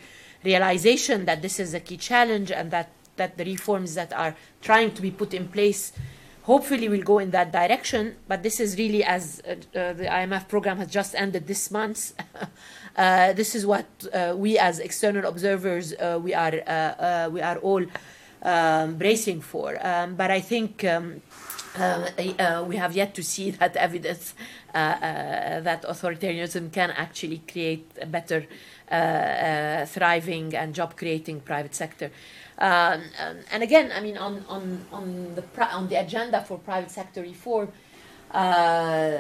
realization 0.44 1.26
that 1.26 1.42
this 1.42 1.60
is 1.60 1.74
a 1.76 1.80
key 1.80 1.98
challenge 1.98 2.52
and 2.52 2.72
that, 2.72 2.90
that 3.18 3.38
the 3.38 3.46
reforms 3.46 3.94
that 3.94 4.12
are 4.14 4.36
trying 4.62 4.92
to 4.94 5.02
be 5.02 5.12
put 5.12 5.36
in 5.36 5.48
place 5.48 5.94
hopefully 6.44 6.90
we'll 6.90 7.04
go 7.04 7.20
in 7.20 7.32
that 7.32 7.52
direction. 7.52 8.16
But 8.28 8.44
this 8.44 8.60
is 8.60 8.78
really, 8.78 9.04
as 9.04 9.42
uh, 9.46 9.52
uh, 9.52 9.94
the 9.94 10.06
IMF 10.06 10.48
program 10.48 10.78
has 10.78 10.90
just 10.90 11.16
ended 11.16 11.48
this 11.48 11.72
month, 11.72 12.14
uh, 12.96 13.34
this 13.34 13.56
is 13.56 13.66
what 13.66 13.86
uh, 14.14 14.34
we 14.36 14.58
as 14.58 14.80
external 14.80 15.26
observers 15.26 15.94
uh, 15.94 16.20
we 16.22 16.34
are 16.34 17.30
we 17.30 17.42
are 17.42 17.58
all 17.58 17.84
um, 18.44 18.96
bracing 18.98 19.42
for. 19.42 19.78
Um, 19.86 20.16
but 20.16 20.32
I 20.32 20.42
think. 20.42 20.84
Um, 20.84 21.22
we 22.68 22.76
have 22.76 22.94
yet 22.94 23.16
to 23.16 23.24
see 23.24 23.50
that 23.52 23.78
evidence 23.78 24.34
that 24.74 25.84
authoritarianism 25.84 26.70
can 26.74 26.92
actually 26.92 27.42
create 27.50 27.90
a 28.02 28.06
better, 28.06 28.46
thriving 29.86 30.54
and 30.54 30.76
job-creating 30.76 31.40
private 31.40 31.74
sector. 31.74 32.12
Um, 32.62 33.02
and 33.52 33.64
again, 33.64 33.92
I 33.92 34.02
mean, 34.02 34.18
on, 34.18 34.46
on, 34.48 34.86
on, 34.92 35.34
the, 35.34 35.44
on 35.74 35.88
the 35.88 35.96
agenda 35.96 36.44
for 36.44 36.60
private 36.60 36.92
sector 36.92 37.24
reform, 37.24 37.70
uh, 38.30 39.18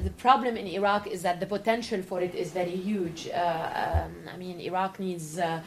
the 0.00 0.10
problem 0.18 0.56
in 0.56 0.66
Iraq 0.66 1.06
is 1.06 1.22
that 1.22 1.38
the 1.38 1.46
potential 1.46 2.02
for 2.02 2.20
it 2.20 2.34
is 2.34 2.50
very 2.50 2.74
huge. 2.74 3.28
Uh, 3.28 4.04
um, 4.04 4.12
I 4.34 4.36
mean, 4.36 4.58
Iraq 4.60 4.98
needs 4.98 5.38
uh, 5.38 5.62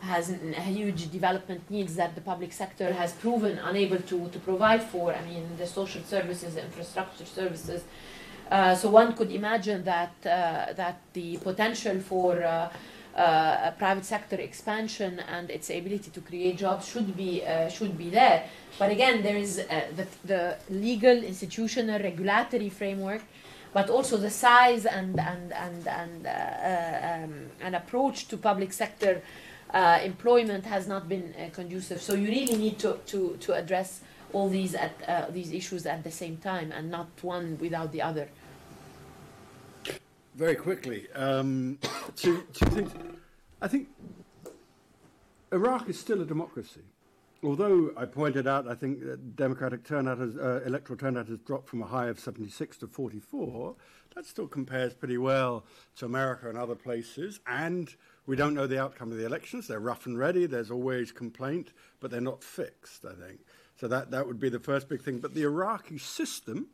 has 0.00 0.34
huge 0.66 1.10
development 1.10 1.62
needs 1.70 1.96
that 1.96 2.14
the 2.14 2.20
public 2.20 2.52
sector 2.52 2.92
has 2.92 3.12
proven 3.12 3.58
unable 3.58 3.98
to, 3.98 4.28
to 4.28 4.38
provide 4.38 4.82
for. 4.82 5.14
I 5.14 5.22
mean, 5.24 5.46
the 5.56 5.66
social 5.66 6.02
services, 6.02 6.54
the 6.56 6.64
infrastructure 6.64 7.24
services. 7.24 7.84
Uh, 8.50 8.74
so 8.74 8.90
one 8.90 9.14
could 9.14 9.30
imagine 9.30 9.84
that 9.84 10.12
uh, 10.26 10.72
that 10.74 11.00
the 11.14 11.38
potential 11.38 12.00
for 12.00 12.42
uh, 13.16 13.70
private 13.72 14.04
sector 14.04 14.36
expansion 14.36 15.20
and 15.20 15.50
its 15.50 15.70
ability 15.70 16.10
to 16.10 16.20
create 16.20 16.58
jobs 16.58 16.88
should 16.88 17.16
be 17.16 17.44
uh, 17.44 17.68
should 17.68 17.96
be 17.98 18.10
there. 18.10 18.44
But 18.78 18.90
again, 18.90 19.22
there 19.22 19.36
is 19.36 19.58
uh, 19.58 19.82
the, 19.96 20.06
the 20.24 20.56
legal, 20.70 21.16
institutional, 21.16 22.00
regulatory 22.00 22.68
framework, 22.68 23.22
but 23.72 23.90
also 23.90 24.16
the 24.16 24.30
size 24.30 24.86
and 24.86 25.18
and 25.18 25.52
and 25.52 25.86
and 25.86 26.26
uh, 26.26 27.24
um, 27.24 27.50
an 27.60 27.74
approach 27.74 28.28
to 28.28 28.36
public 28.36 28.72
sector 28.72 29.22
uh, 29.74 29.98
employment 30.02 30.64
has 30.66 30.86
not 30.86 31.08
been 31.08 31.34
uh, 31.38 31.50
conducive. 31.52 32.00
So 32.00 32.14
you 32.14 32.28
really 32.28 32.56
need 32.56 32.78
to, 32.80 32.98
to, 33.06 33.36
to 33.40 33.54
address 33.54 34.00
all 34.32 34.48
these 34.48 34.76
at 34.76 35.32
these 35.32 35.52
issues 35.52 35.86
at 35.86 36.04
the 36.04 36.10
same 36.10 36.36
time 36.36 36.70
and 36.70 36.88
not 36.88 37.08
one 37.22 37.58
without 37.60 37.90
the 37.90 38.00
other. 38.00 38.28
Very 40.34 40.54
quickly, 40.54 41.10
um, 41.14 41.78
two, 42.16 42.42
two 42.52 42.66
things. 42.66 42.92
I 43.60 43.68
think 43.68 43.88
Iraq 45.52 45.88
is 45.88 45.98
still 45.98 46.22
a 46.22 46.24
democracy. 46.24 46.82
Although 47.42 47.90
I 47.96 48.04
pointed 48.04 48.46
out, 48.46 48.68
I 48.68 48.74
think 48.74 49.00
that 49.00 49.34
democratic 49.34 49.82
turnout 49.82 50.18
has, 50.18 50.36
uh, 50.36 50.60
electoral 50.66 50.98
turnout 50.98 51.28
has 51.28 51.38
dropped 51.38 51.68
from 51.68 51.82
a 51.82 51.86
high 51.86 52.06
of 52.06 52.20
76 52.20 52.76
to 52.78 52.86
44. 52.86 53.74
That 54.14 54.26
still 54.26 54.46
compares 54.46 54.92
pretty 54.92 55.16
well 55.16 55.64
to 55.96 56.04
America 56.04 56.48
and 56.48 56.58
other 56.58 56.74
places. 56.74 57.40
And 57.46 57.94
we 58.26 58.36
don't 58.36 58.54
know 58.54 58.66
the 58.66 58.80
outcome 58.80 59.10
of 59.10 59.16
the 59.16 59.24
elections. 59.24 59.66
They're 59.66 59.80
rough 59.80 60.04
and 60.04 60.18
ready. 60.18 60.46
There's 60.46 60.70
always 60.70 61.12
complaint, 61.12 61.72
but 61.98 62.10
they're 62.10 62.20
not 62.20 62.44
fixed, 62.44 63.04
I 63.06 63.14
think. 63.14 63.40
So 63.80 63.88
that, 63.88 64.10
that 64.10 64.26
would 64.26 64.38
be 64.38 64.50
the 64.50 64.58
first 64.58 64.88
big 64.88 65.02
thing. 65.02 65.18
But 65.18 65.34
the 65.34 65.44
Iraqi 65.44 65.96
system 65.96 66.68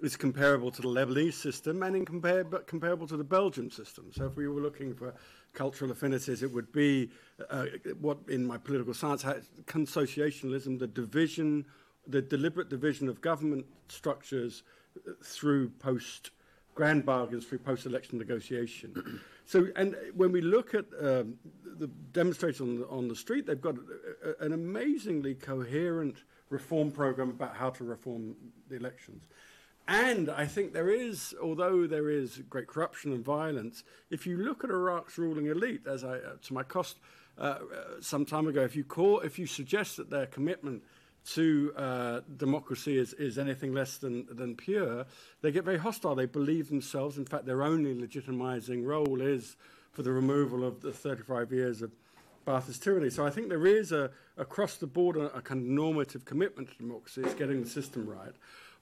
is 0.00 0.16
comparable 0.16 0.70
to 0.70 0.82
the 0.82 0.88
Lebanese 0.88 1.34
system 1.34 1.82
and 1.82 1.96
in 1.96 2.04
comparable 2.04 3.06
to 3.06 3.16
the 3.16 3.24
Belgian 3.24 3.70
system. 3.70 4.10
So 4.12 4.26
if 4.26 4.36
we 4.36 4.46
were 4.46 4.60
looking 4.60 4.94
for 4.94 5.12
cultural 5.54 5.90
affinities, 5.90 6.42
it 6.42 6.52
would 6.52 6.70
be 6.72 7.10
uh, 7.50 7.66
what 8.00 8.18
in 8.28 8.46
my 8.46 8.58
political 8.58 8.94
science, 8.94 9.24
consociationalism, 9.66 10.78
the 10.78 10.86
division, 10.86 11.64
the 12.06 12.22
deliberate 12.22 12.68
division 12.68 13.08
of 13.08 13.20
government 13.20 13.66
structures 13.88 14.62
uh, 14.96 15.12
through 15.22 15.70
post 15.70 16.30
grand 16.78 17.04
bargains 17.04 17.44
through 17.44 17.58
post-election 17.58 18.16
negotiation. 18.18 19.20
so, 19.46 19.66
and 19.74 19.96
when 20.14 20.30
we 20.30 20.40
look 20.40 20.74
at 20.74 20.84
um, 21.00 21.34
the 21.76 21.88
demonstrators 22.12 22.60
on 22.60 22.78
the, 22.78 22.86
on 22.86 23.08
the 23.08 23.16
street, 23.16 23.46
they've 23.46 23.60
got 23.60 23.74
a, 23.74 24.30
a, 24.30 24.46
an 24.46 24.52
amazingly 24.52 25.34
coherent 25.34 26.18
reform 26.50 26.92
program 26.92 27.30
about 27.30 27.56
how 27.56 27.68
to 27.68 27.82
reform 27.82 28.36
the 28.68 28.76
elections. 28.76 29.24
And 29.88 30.28
I 30.28 30.44
think 30.44 30.74
there 30.74 30.90
is, 30.90 31.34
although 31.42 31.86
there 31.86 32.10
is 32.10 32.42
great 32.50 32.66
corruption 32.66 33.10
and 33.10 33.24
violence, 33.24 33.84
if 34.10 34.26
you 34.26 34.36
look 34.36 34.62
at 34.62 34.68
Iraq's 34.68 35.16
ruling 35.16 35.46
elite, 35.46 35.86
as 35.86 36.04
I, 36.04 36.18
uh, 36.18 36.32
to 36.42 36.52
my 36.52 36.62
cost 36.62 36.98
uh, 37.38 37.42
uh, 37.42 37.58
some 38.00 38.26
time 38.26 38.46
ago, 38.48 38.60
if 38.60 38.76
you 38.76 38.84
call, 38.84 39.20
if 39.20 39.38
you 39.38 39.46
suggest 39.46 39.96
that 39.96 40.10
their 40.10 40.26
commitment 40.26 40.82
to 41.30 41.72
uh, 41.74 42.20
democracy 42.36 42.98
is, 42.98 43.14
is 43.14 43.38
anything 43.38 43.72
less 43.72 43.96
than, 43.96 44.26
than 44.30 44.56
pure, 44.56 45.06
they 45.40 45.50
get 45.50 45.64
very 45.64 45.78
hostile. 45.78 46.14
They 46.14 46.26
believe 46.26 46.68
themselves. 46.68 47.16
In 47.16 47.24
fact, 47.24 47.46
their 47.46 47.62
only 47.62 47.94
legitimizing 47.94 48.84
role 48.84 49.22
is 49.22 49.56
for 49.92 50.02
the 50.02 50.12
removal 50.12 50.66
of 50.66 50.82
the 50.82 50.92
35 50.92 51.50
years 51.50 51.80
of 51.80 51.92
Ba'athist 52.46 52.82
tyranny. 52.82 53.08
So 53.08 53.24
I 53.24 53.30
think 53.30 53.48
there 53.48 53.66
is 53.66 53.92
a 53.92 54.10
across 54.36 54.76
the 54.76 54.86
board 54.86 55.16
a, 55.16 55.34
a 55.34 55.40
kind 55.40 55.62
of 55.62 55.66
normative 55.66 56.26
commitment 56.26 56.70
to 56.70 56.76
democracy. 56.76 57.22
It's 57.22 57.34
getting 57.34 57.62
the 57.62 57.68
system 57.68 58.06
right. 58.06 58.34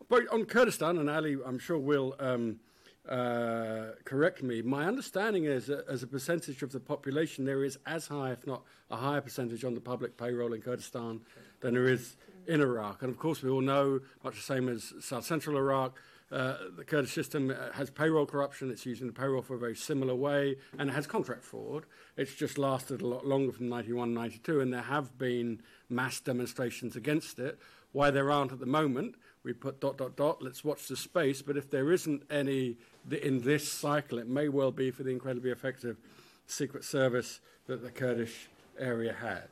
But 0.09 0.29
on 0.33 0.45
Kurdistan, 0.45 0.99
and 0.99 1.11
Ali, 1.11 1.37
I'm 1.45 1.59
sure 1.59 1.79
will 1.79 2.15
um, 2.21 2.61
uh, 3.09 3.93
correct 4.05 4.43
me. 4.43 4.63
My 4.63 4.87
understanding 4.87 5.45
is 5.45 5.67
that 5.67 5.87
as 5.89 6.03
a 6.03 6.07
percentage 6.07 6.63
of 6.63 6.73
the 6.73 6.81
population, 6.81 7.45
there 7.45 7.65
is 7.65 7.79
as 7.87 8.07
high, 8.07 8.33
if 8.33 8.47
not 8.47 8.63
a 8.91 8.97
higher 8.97 9.21
percentage, 9.21 9.65
on 9.65 9.75
the 9.75 9.81
public 9.81 10.17
payroll 10.17 10.53
in 10.53 10.61
Kurdistan 10.61 11.21
than 11.61 11.75
there 11.75 11.89
is 11.89 12.17
in 12.47 12.61
Iraq. 12.61 13.03
And 13.03 13.11
of 13.11 13.19
course, 13.19 13.43
we 13.43 13.51
all 13.51 13.61
know, 13.61 14.01
much 14.23 14.37
the 14.37 14.43
same 14.43 14.69
as 14.69 14.93
South 15.01 15.25
Central 15.25 15.57
Iraq, 15.57 15.99
uh, 16.33 16.57
the 16.77 16.85
Kurdish 16.85 17.13
system 17.13 17.51
uh, 17.51 17.73
has 17.73 17.89
payroll 17.89 18.27
corruption. 18.27 18.71
It's 18.71 18.85
using 18.85 19.07
the 19.07 19.13
payroll 19.13 19.43
for 19.43 19.55
a 19.55 19.59
very 19.59 19.77
similar 19.77 20.15
way, 20.15 20.57
and 20.77 20.91
it 20.91 20.93
has 20.93 21.07
contract 21.07 21.45
fraud. 21.45 21.87
It's 22.17 22.35
just 22.35 22.59
lasted 22.59 23.01
a 23.01 23.07
lot 23.07 23.25
longer 23.25 23.53
from 23.53 23.69
91, 23.69 24.13
92, 24.13 24.61
and 24.61 24.73
there 24.73 24.83
have 24.83 25.17
been 25.19 25.63
mass 25.89 26.19
demonstrations 26.19 26.97
against 26.97 27.39
it. 27.39 27.61
Why 27.93 28.11
there 28.11 28.31
aren't 28.33 28.53
at 28.53 28.59
the 28.59 28.67
moment, 28.67 29.15
we 29.47 29.53
put 29.53 29.81
dot, 29.81 29.97
dot, 29.97 30.17
dot, 30.17 30.43
let's 30.43 30.65
watch 30.65 30.89
the 30.89 30.97
space. 30.97 31.41
But 31.41 31.57
if 31.57 31.71
there 31.71 31.93
isn't 31.93 32.25
any 32.31 32.77
in 33.23 33.43
this 33.43 33.71
cycle, 33.71 34.19
it 34.19 34.29
may 34.29 34.49
well 34.49 34.73
be 34.73 34.91
for 34.91 35.05
the 35.05 35.11
incredibly 35.11 35.53
effective 35.53 35.97
secret 36.49 36.83
service 36.83 37.41
that 37.69 37.83
the 37.83 37.91
Kurdish 37.91 38.49
area 38.77 39.13
has. 39.13 39.49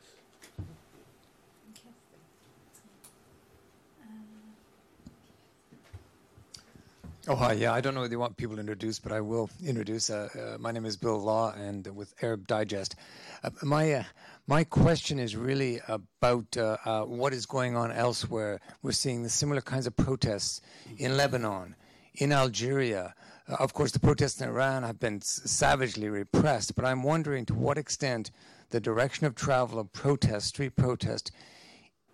Oh, 7.27 7.37
hi. 7.37 7.55
Yeah, 7.55 7.73
I 7.73 7.81
don't 7.81 7.95
know 7.95 8.03
whether 8.03 8.13
you 8.13 8.19
want 8.19 8.37
people 8.37 8.59
introduced, 8.59 9.03
but 9.03 9.11
I 9.11 9.23
will 9.23 9.49
introduce. 9.65 10.11
Uh, 10.11 10.29
uh, 10.39 10.59
my 10.59 10.73
name 10.73 10.85
is 10.85 10.99
Bill 10.99 11.17
Law, 11.17 11.55
and 11.55 11.87
with 11.97 12.13
Arab 12.21 12.47
Digest. 12.47 12.97
Uh, 13.43 13.49
my 13.63 13.95
uh, 13.95 14.05
my 14.47 14.63
question 14.63 15.19
is 15.19 15.35
really 15.35 15.81
about 15.89 16.55
uh, 16.59 16.77
uh, 16.85 17.05
what 17.05 17.33
is 17.33 17.47
going 17.47 17.77
on 17.77 17.91
elsewhere. 17.91 18.61
We're 18.83 18.93
seeing 18.93 19.23
the 19.23 19.31
similar 19.31 19.63
kinds 19.63 19.87
of 19.87 19.97
protests 19.97 20.61
in 20.99 21.17
Lebanon, 21.17 21.77
in 22.15 22.31
Algeria. 22.31 23.15
of 23.49 23.73
course, 23.73 23.93
the 23.93 24.01
protests 24.01 24.43
in 24.43 24.49
Iran 24.51 24.83
have 24.83 25.01
been 25.01 25.23
savagely 25.23 26.11
repressed, 26.11 26.75
but 26.75 26.85
I'm 26.85 27.03
wondering 27.03 27.47
to 27.47 27.55
what 27.55 27.79
extent 27.79 28.33
the 28.69 28.81
direction 28.81 29.25
of 29.27 29.35
travel 29.35 29.79
of 29.79 29.91
protest, 29.95 30.49
street 30.49 30.77
protest, 30.77 31.33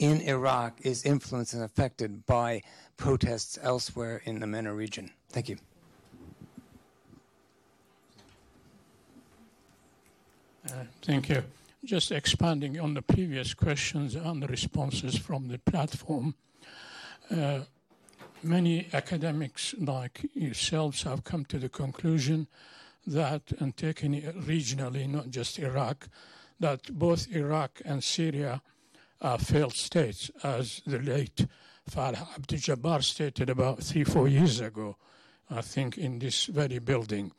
in 0.00 0.22
Iraq 0.22 0.80
is 0.80 1.04
influenced 1.04 1.52
and 1.52 1.62
affected 1.62 2.24
by 2.26 2.62
protests 2.96 3.58
elsewhere 3.62 4.22
in 4.24 4.40
the 4.40 4.46
MENA 4.46 4.74
region? 4.74 5.10
Thank 5.28 5.50
you. 5.50 5.58
Uh, 10.66 10.84
thank 11.02 11.28
you. 11.28 11.42
Just 11.84 12.12
expanding 12.12 12.80
on 12.80 12.94
the 12.94 13.02
previous 13.02 13.54
questions 13.54 14.14
and 14.14 14.42
the 14.42 14.46
responses 14.46 15.16
from 15.16 15.48
the 15.48 15.58
platform. 15.58 16.34
Uh, 17.30 17.60
many 18.42 18.88
academics 18.92 19.74
like 19.78 20.26
yourselves 20.34 21.02
have 21.02 21.24
come 21.24 21.44
to 21.44 21.58
the 21.58 21.68
conclusion 21.68 22.46
that, 23.06 23.52
and 23.58 23.76
taken 23.76 24.14
regionally, 24.14 25.08
not 25.08 25.30
just 25.30 25.58
Iraq, 25.58 26.08
that 26.58 26.98
both 26.98 27.30
Iraq 27.30 27.80
and 27.84 28.02
Syria 28.02 28.62
are 29.20 29.38
failed 29.38 29.74
states, 29.74 30.30
as 30.42 30.82
the 30.86 30.98
late 30.98 31.46
Falah 31.90 32.34
Abdul 32.36 32.58
Jabbar 32.58 33.02
stated 33.02 33.50
about 33.50 33.82
three, 33.82 34.04
four 34.04 34.28
years 34.28 34.60
ago, 34.60 34.96
I 35.50 35.60
think, 35.60 35.98
in 35.98 36.18
this 36.18 36.46
very 36.46 36.78
building. 36.78 37.32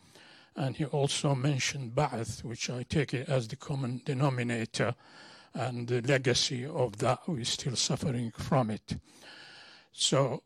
And 0.56 0.76
he 0.76 0.86
also 0.86 1.34
mentioned 1.34 1.96
Ba'ath, 1.96 2.44
which 2.44 2.70
I 2.70 2.84
take 2.84 3.14
it 3.14 3.30
as 3.30 3.48
the 3.48 3.56
common 3.56 4.02
denominator, 4.06 4.94
and 5.54 5.88
the 5.88 6.02
legacy 6.02 6.66
of 6.66 6.98
that, 6.98 7.20
we're 7.28 7.46
still 7.46 7.76
suffering 7.76 8.32
from 8.32 8.70
it. 8.70 8.98
So, 9.92 10.44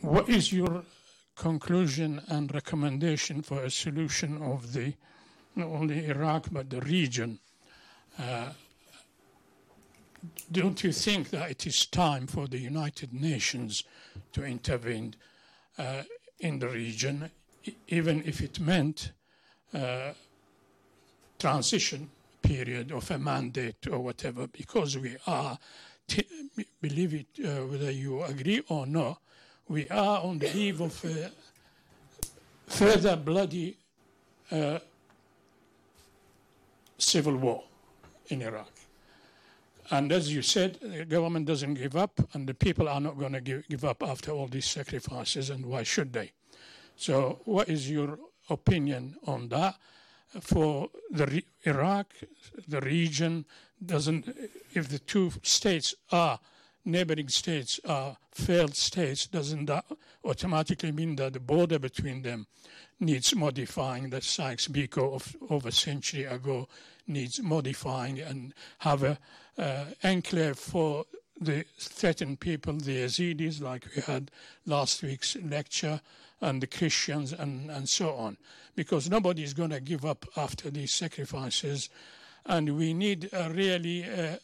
what 0.00 0.28
is 0.28 0.52
your 0.52 0.84
conclusion 1.36 2.22
and 2.28 2.52
recommendation 2.52 3.42
for 3.42 3.62
a 3.62 3.70
solution 3.70 4.42
of 4.42 4.72
the 4.72 4.94
not 5.54 5.68
only 5.68 6.06
Iraq 6.06 6.48
but 6.50 6.70
the 6.70 6.80
region? 6.80 7.38
Uh, 8.18 8.50
don't 10.50 10.82
you 10.84 10.92
think 10.92 11.30
that 11.30 11.50
it 11.50 11.66
is 11.66 11.86
time 11.86 12.26
for 12.26 12.46
the 12.46 12.58
United 12.58 13.12
Nations 13.12 13.84
to 14.32 14.44
intervene 14.44 15.14
uh, 15.78 16.02
in 16.40 16.58
the 16.58 16.68
region, 16.68 17.30
even 17.88 18.22
if 18.24 18.40
it 18.40 18.60
meant 18.60 19.12
uh, 19.74 20.12
transition 21.38 22.08
period 22.42 22.92
of 22.92 23.10
a 23.10 23.18
mandate 23.18 23.86
or 23.90 23.98
whatever, 23.98 24.46
because 24.46 24.96
we 24.96 25.16
are, 25.26 25.58
t- 26.06 26.26
believe 26.80 27.14
it, 27.14 27.26
uh, 27.44 27.66
whether 27.66 27.90
you 27.90 28.22
agree 28.22 28.62
or 28.68 28.86
not, 28.86 29.20
we 29.68 29.88
are 29.88 30.20
on 30.22 30.38
the 30.38 30.56
eve 30.56 30.80
of 30.80 31.04
a 31.04 31.30
further 32.66 33.16
bloody 33.16 33.76
uh, 34.52 34.78
civil 36.98 37.36
war 37.36 37.64
in 38.28 38.42
Iraq. 38.42 38.75
And 39.90 40.10
as 40.10 40.32
you 40.32 40.42
said, 40.42 40.78
the 40.82 41.04
government 41.04 41.46
doesn't 41.46 41.74
give 41.74 41.96
up, 41.96 42.20
and 42.32 42.48
the 42.48 42.54
people 42.54 42.88
are 42.88 43.00
not 43.00 43.18
going 43.18 43.32
to 43.32 43.40
give, 43.40 43.68
give 43.68 43.84
up 43.84 44.02
after 44.02 44.32
all 44.32 44.46
these 44.48 44.66
sacrifices, 44.66 45.50
and 45.50 45.64
why 45.64 45.84
should 45.84 46.12
they? 46.12 46.32
So, 46.96 47.40
what 47.44 47.68
is 47.68 47.90
your 47.90 48.18
opinion 48.50 49.16
on 49.26 49.48
that? 49.48 49.76
For 50.40 50.90
the 51.10 51.26
re- 51.26 51.44
Iraq, 51.64 52.12
the 52.66 52.80
region 52.80 53.44
doesn't. 53.84 54.28
If 54.74 54.88
the 54.88 54.98
two 54.98 55.32
states 55.42 55.94
are 56.10 56.40
neighboring 56.86 57.28
states 57.28 57.80
are 57.84 58.16
failed 58.32 58.74
states, 58.74 59.26
doesn't 59.26 59.68
automatically 60.24 60.92
mean 60.92 61.16
that 61.16 61.34
the 61.34 61.40
border 61.40 61.78
between 61.78 62.22
them 62.22 62.46
needs 63.00 63.34
modifying? 63.34 64.10
That 64.10 64.24
Sykes-Picot 64.24 65.12
of 65.12 65.36
over 65.50 65.68
a 65.68 65.72
century 65.72 66.24
ago 66.24 66.68
needs 67.06 67.42
modifying 67.42 68.20
and 68.20 68.54
have 68.78 69.02
an 69.02 69.18
uh, 69.58 69.84
enclave 70.02 70.58
for 70.58 71.04
the 71.38 71.64
threatened 71.78 72.40
people, 72.40 72.72
the 72.74 73.04
Yazidis, 73.04 73.60
like 73.60 73.86
we 73.94 74.02
had 74.02 74.30
last 74.64 75.02
week's 75.02 75.36
lecture, 75.36 76.00
and 76.40 76.62
the 76.62 76.66
Christians, 76.66 77.32
and, 77.32 77.70
and 77.70 77.88
so 77.88 78.14
on. 78.14 78.36
Because 78.74 79.10
nobody 79.10 79.42
is 79.42 79.52
going 79.52 79.70
to 79.70 79.80
give 79.80 80.04
up 80.04 80.24
after 80.36 80.70
these 80.70 80.92
sacrifices. 80.92 81.88
and 82.46 82.76
we 82.76 82.94
need 82.94 83.28
a 83.32 83.50
really 83.50 84.04
uh, 84.04 84.36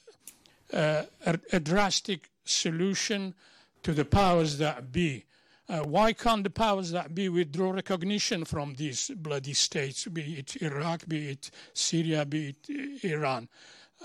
uh, 0.72 1.04
a, 1.26 1.38
a, 1.52 1.60
drastic 1.60 2.30
solution 2.44 3.34
to 3.82 3.92
the 3.92 4.04
powers 4.04 4.58
that 4.58 4.92
be. 4.92 5.24
Uh, 5.68 5.80
why 5.80 6.12
can't 6.12 6.44
the 6.44 6.50
powers 6.50 6.90
that 6.90 7.14
be 7.14 7.28
withdraw 7.28 7.70
recognition 7.70 8.44
from 8.44 8.74
these 8.74 9.10
bloody 9.16 9.54
states, 9.54 10.06
be 10.06 10.38
it 10.38 10.60
Iraq, 10.60 11.06
be 11.08 11.30
it 11.30 11.50
Syria, 11.72 12.24
be 12.24 12.54
it 12.68 13.04
Iran? 13.04 13.48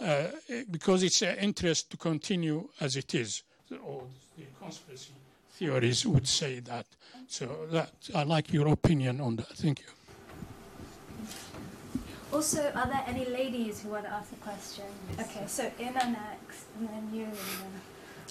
Uh, 0.01 0.27
because 0.69 1.03
it's 1.03 1.21
an 1.23 1.38
interest 1.39 1.89
to 1.89 1.97
continue 1.97 2.69
as 2.79 2.95
it 2.95 3.15
is. 3.15 3.43
All 3.83 4.07
the 4.38 4.45
conspiracy 4.61 5.13
theories 5.51 6.05
would 6.05 6.27
say 6.27 6.59
that. 6.59 6.85
So 7.27 7.67
that 7.71 7.91
I 8.15 8.23
like 8.23 8.53
your 8.53 8.67
opinion 8.67 9.19
on 9.19 9.35
that. 9.38 9.47
Thank 9.47 9.79
you. 9.79 9.85
Also, 12.31 12.71
are 12.75 12.88
there 12.88 13.03
any 13.07 13.25
ladies 13.25 13.81
who 13.81 13.89
want 13.89 14.05
to 14.05 14.11
ask 14.11 14.31
a 14.31 14.35
question? 14.35 14.85
Okay, 15.19 15.45
so 15.47 15.71
Ina 15.79 16.11
next, 16.11 16.65
and 16.77 16.89
then 16.89 17.09
you. 17.13 17.27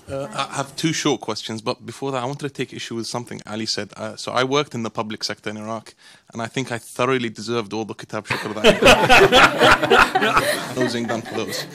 Uh, 0.08 0.28
I 0.32 0.54
have 0.54 0.76
two 0.76 0.92
short 0.92 1.20
questions, 1.20 1.60
but 1.60 1.84
before 1.84 2.12
that, 2.12 2.22
I 2.22 2.26
wanted 2.26 2.46
to 2.46 2.54
take 2.54 2.72
issue 2.72 2.94
with 2.94 3.08
something 3.08 3.42
Ali 3.44 3.66
said. 3.66 3.92
Uh, 3.96 4.14
so 4.14 4.30
I 4.30 4.44
worked 4.44 4.72
in 4.72 4.84
the 4.84 4.90
public 4.90 5.24
sector 5.24 5.50
in 5.50 5.56
Iraq, 5.56 5.94
and 6.32 6.40
I 6.40 6.46
think 6.46 6.70
I 6.70 6.78
thoroughly 6.78 7.28
deserved 7.28 7.72
all 7.72 7.84
the 7.84 7.94
kitab 7.94 8.28
shukr 8.28 8.54
that 8.54 8.76
Nosing 10.76 11.08
done 11.08 11.22
for 11.22 11.34
those. 11.34 11.66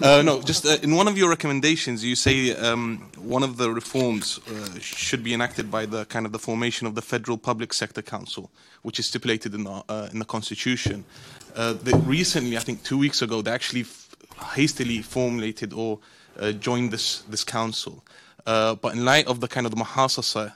uh, 0.02 0.22
no, 0.22 0.40
just 0.40 0.64
uh, 0.64 0.78
in 0.82 0.96
one 0.96 1.08
of 1.08 1.18
your 1.18 1.28
recommendations, 1.28 2.02
you 2.02 2.16
say 2.16 2.56
um, 2.56 3.10
one 3.18 3.42
of 3.42 3.58
the 3.58 3.70
reforms 3.70 4.40
uh, 4.48 4.78
should 4.80 5.22
be 5.22 5.34
enacted 5.34 5.70
by 5.70 5.84
the 5.84 6.06
kind 6.06 6.24
of 6.24 6.32
the 6.32 6.38
formation 6.38 6.86
of 6.86 6.94
the 6.94 7.02
Federal 7.02 7.36
Public 7.36 7.74
Sector 7.74 8.00
Council, 8.00 8.50
which 8.80 8.98
is 8.98 9.06
stipulated 9.06 9.52
in 9.52 9.64
the 9.64 9.84
uh, 9.90 10.08
in 10.10 10.18
the 10.18 10.24
Constitution. 10.24 11.04
The, 11.54 12.02
recently, 12.06 12.56
I 12.56 12.60
think 12.60 12.82
two 12.82 12.96
weeks 12.96 13.20
ago, 13.20 13.42
they 13.42 13.50
actually 13.50 13.84
hastily 14.54 15.02
formulated 15.02 15.74
or 15.74 15.98
uh, 16.38 16.52
join 16.52 16.90
this 16.90 17.22
this 17.28 17.44
council. 17.44 18.02
Uh, 18.46 18.74
but 18.74 18.94
in 18.94 19.04
light 19.04 19.26
of 19.26 19.40
the 19.40 19.48
kind 19.48 19.66
of 19.66 19.74
the 19.74 19.76
muhasasa 19.76 20.52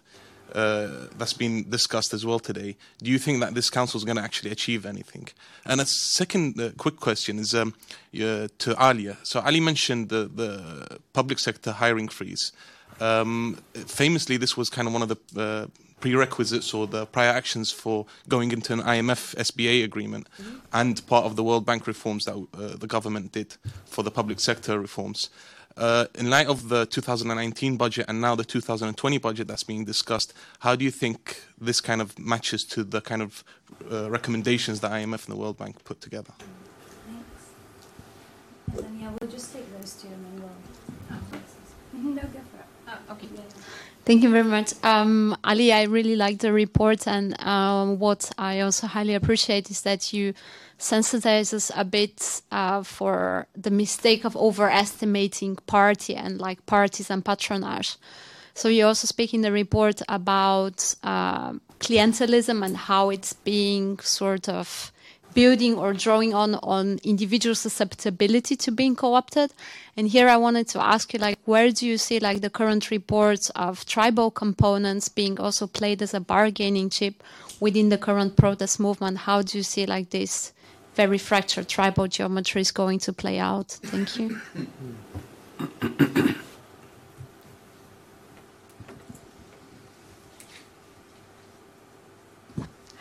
uh, 0.55 0.89
that's 1.19 1.33
been 1.33 1.69
discussed 1.69 2.15
as 2.15 2.25
well 2.25 2.39
today, 2.39 2.77
do 3.03 3.11
you 3.11 3.19
think 3.19 3.41
that 3.41 3.55
this 3.55 3.71
council 3.71 3.99
is 3.99 4.05
going 4.05 4.17
to 4.17 4.23
actually 4.23 4.51
achieve 4.51 4.87
anything? 4.87 5.29
And 5.65 5.81
a 5.81 5.87
second 5.87 6.61
uh, 6.61 6.71
quick 6.77 6.97
question 6.97 7.39
is 7.39 7.55
um, 7.55 7.75
uh, 8.15 8.49
to 8.59 8.77
Alia. 8.81 9.19
So 9.23 9.41
Ali 9.41 9.61
mentioned 9.61 10.09
the, 10.09 10.31
the 10.35 10.99
public 11.13 11.39
sector 11.39 11.73
hiring 11.73 12.09
freeze. 12.09 12.53
Um, 13.01 13.59
famously, 13.75 14.37
this 14.37 14.57
was 14.57 14.71
kind 14.71 14.89
of 14.89 14.95
one 14.95 15.03
of 15.03 15.09
the 15.09 15.19
uh, 15.37 15.67
prerequisites 16.01 16.73
or 16.75 16.87
the 16.87 17.07
prior 17.07 17.31
actions 17.31 17.71
for 17.71 18.07
going 18.29 18.53
into 18.53 18.73
an 18.73 18.81
IMF 18.81 19.35
SBA 19.37 19.85
agreement 19.85 20.29
mm-hmm. 20.41 20.59
and 20.73 21.07
part 21.07 21.25
of 21.25 21.37
the 21.37 21.45
World 21.45 21.65
Bank 21.67 21.87
reforms 21.87 22.25
that 22.27 22.35
uh, 22.35 22.77
the 22.77 22.87
government 22.87 23.33
did 23.33 23.57
for 23.85 24.03
the 24.03 24.11
public 24.11 24.41
sector 24.41 24.79
reforms. 24.79 25.31
Uh, 25.77 26.07
in 26.15 26.31
light 26.31 26.47
of 26.47 26.71
the 26.71 26.87
2019 26.87 27.77
budget 27.77 28.07
and 28.09 28.19
now 28.19 28.35
the 28.35 28.45
2020 28.45 29.19
budget 29.19 29.47
that's 29.47 29.63
being 29.63 29.85
discussed, 29.85 30.33
how 30.61 30.75
do 30.75 30.85
you 30.85 30.91
think 30.91 31.43
this 31.61 31.83
kind 31.83 32.01
of 32.01 32.19
matches 32.19 32.65
to 32.65 32.83
the 32.83 33.03
kind 33.03 33.21
of 33.21 33.45
uh, 33.93 34.11
recommendations 34.11 34.81
that 34.81 34.91
IMF 34.91 35.27
and 35.27 35.37
the 35.37 35.37
World 35.37 35.59
Bank 35.59 35.85
put 35.85 36.01
together? 36.01 36.33
Thanks. 38.67 38.87
And 38.87 39.01
yeah, 39.01 39.11
we'll 39.21 39.31
just 39.31 39.53
take 39.53 39.71
those 39.79 39.93
two 39.95 40.09
and 40.09 40.25
then 40.25 40.51
we'll. 41.93 42.15
no, 42.15 42.23
go 42.23 42.29
for 42.29 42.59
it. 42.59 42.67
Oh, 42.89 43.13
okay. 43.13 43.29
Yeah. 43.35 43.43
Thank 44.07 44.23
you 44.23 44.31
very 44.31 44.45
much. 44.45 44.73
Um, 44.85 45.37
Ali, 45.43 45.73
I 45.73 45.83
really 45.83 46.15
like 46.15 46.39
the 46.39 46.53
report, 46.53 47.09
and 47.09 47.39
um, 47.41 47.99
what 47.99 48.31
I 48.39 48.61
also 48.61 48.87
highly 48.87 49.15
appreciate 49.15 49.69
is 49.69 49.81
that 49.81 50.13
you 50.13 50.33
sensitize 50.79 51.53
us 51.55 51.71
a 51.75 51.85
bit 51.85 52.43
uh, 52.53 52.83
for 52.83 53.47
the 53.57 53.71
mistake 53.71 54.25
of 54.25 54.37
overestimating 54.37 55.57
party 55.67 56.15
and 56.15 56.41
like 56.41 56.65
parties 56.67 57.11
and 57.11 57.25
patronage. 57.25 57.97
So 58.55 58.69
you 58.69 58.87
also 58.87 59.07
speak 59.07 59.35
in 59.35 59.43
the 59.43 59.53
report 59.53 60.03
about 60.09 60.95
uh, 61.03 61.53
clientelism 61.79 62.65
and 62.65 62.77
how 62.77 63.11
it's 63.11 63.33
being 63.33 63.99
sort 63.99 64.49
of 64.49 64.93
building 65.35 65.75
or 65.77 65.93
drawing 65.93 66.33
on 66.33 66.55
on 66.63 66.99
individual 67.05 67.55
susceptibility 67.55 68.57
to 68.57 68.73
being 68.73 68.97
co-opted 68.97 69.53
and 69.95 70.09
here 70.09 70.31
i 70.31 70.37
wanted 70.37 70.67
to 70.67 70.83
ask 70.83 71.13
you 71.13 71.19
like 71.19 71.39
where 71.45 71.71
do 71.71 71.87
you 71.87 71.99
see 71.99 72.19
like 72.19 72.41
the 72.41 72.49
current 72.49 72.91
reports 72.91 73.51
of 73.51 73.85
tribal 73.85 74.31
components 74.31 75.11
being 75.11 75.39
also 75.39 75.67
played 75.67 76.01
as 76.01 76.15
a 76.15 76.21
bargaining 76.21 76.89
chip 76.89 77.23
within 77.61 77.91
the 77.91 77.99
current 77.99 78.35
protest 78.35 78.81
movement 78.81 79.19
how 79.29 79.43
do 79.43 79.59
you 79.59 79.63
see 79.63 79.85
like 79.85 80.09
this 80.09 80.55
very 80.97 81.19
fractured 81.19 81.69
tribal 81.69 82.09
geometry 82.09 82.61
is 82.61 82.73
going 82.73 82.99
to 82.99 83.13
play 83.13 83.39
out 83.39 83.69
thank 83.83 84.19
you 84.19 84.41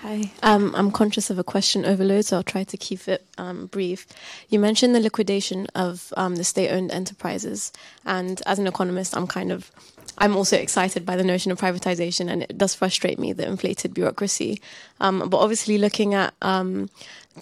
Hi. 0.06 0.32
Um, 0.44 0.76
I'm 0.76 0.92
conscious 0.92 1.32
of 1.32 1.40
a 1.40 1.44
question 1.44 1.84
overload, 1.84 2.26
so 2.26 2.38
I'll 2.38 2.44
try 2.44 2.64
to 2.64 2.78
keep 2.78 3.08
it 3.08 3.26
um, 3.40 3.66
brief. 3.66 4.06
You 4.50 4.60
mentioned 4.60 4.94
the 4.94 5.00
liquidation 5.00 5.66
of 5.74 6.14
um, 6.16 6.36
the 6.36 6.44
state-owned 6.44 6.92
enterprises, 6.92 7.74
and 8.06 8.40
as 8.46 8.60
an 8.60 8.68
economist, 8.68 9.18
I'm 9.18 9.26
kind 9.26 9.52
of 9.52 9.72
I'm 10.18 10.36
also 10.36 10.58
excited 10.58 11.06
by 11.06 11.16
the 11.16 11.24
notion 11.24 11.52
of 11.52 11.60
privatization, 11.60 12.32
and 12.32 12.44
it 12.44 12.58
does 12.58 12.74
frustrate 12.74 13.20
me 13.20 13.34
the 13.34 13.48
inflated 13.48 13.94
bureaucracy. 13.94 14.62
Um, 15.00 15.30
but 15.30 15.38
obviously, 15.38 15.78
looking 15.78 16.14
at 16.14 16.34
um, 16.42 16.90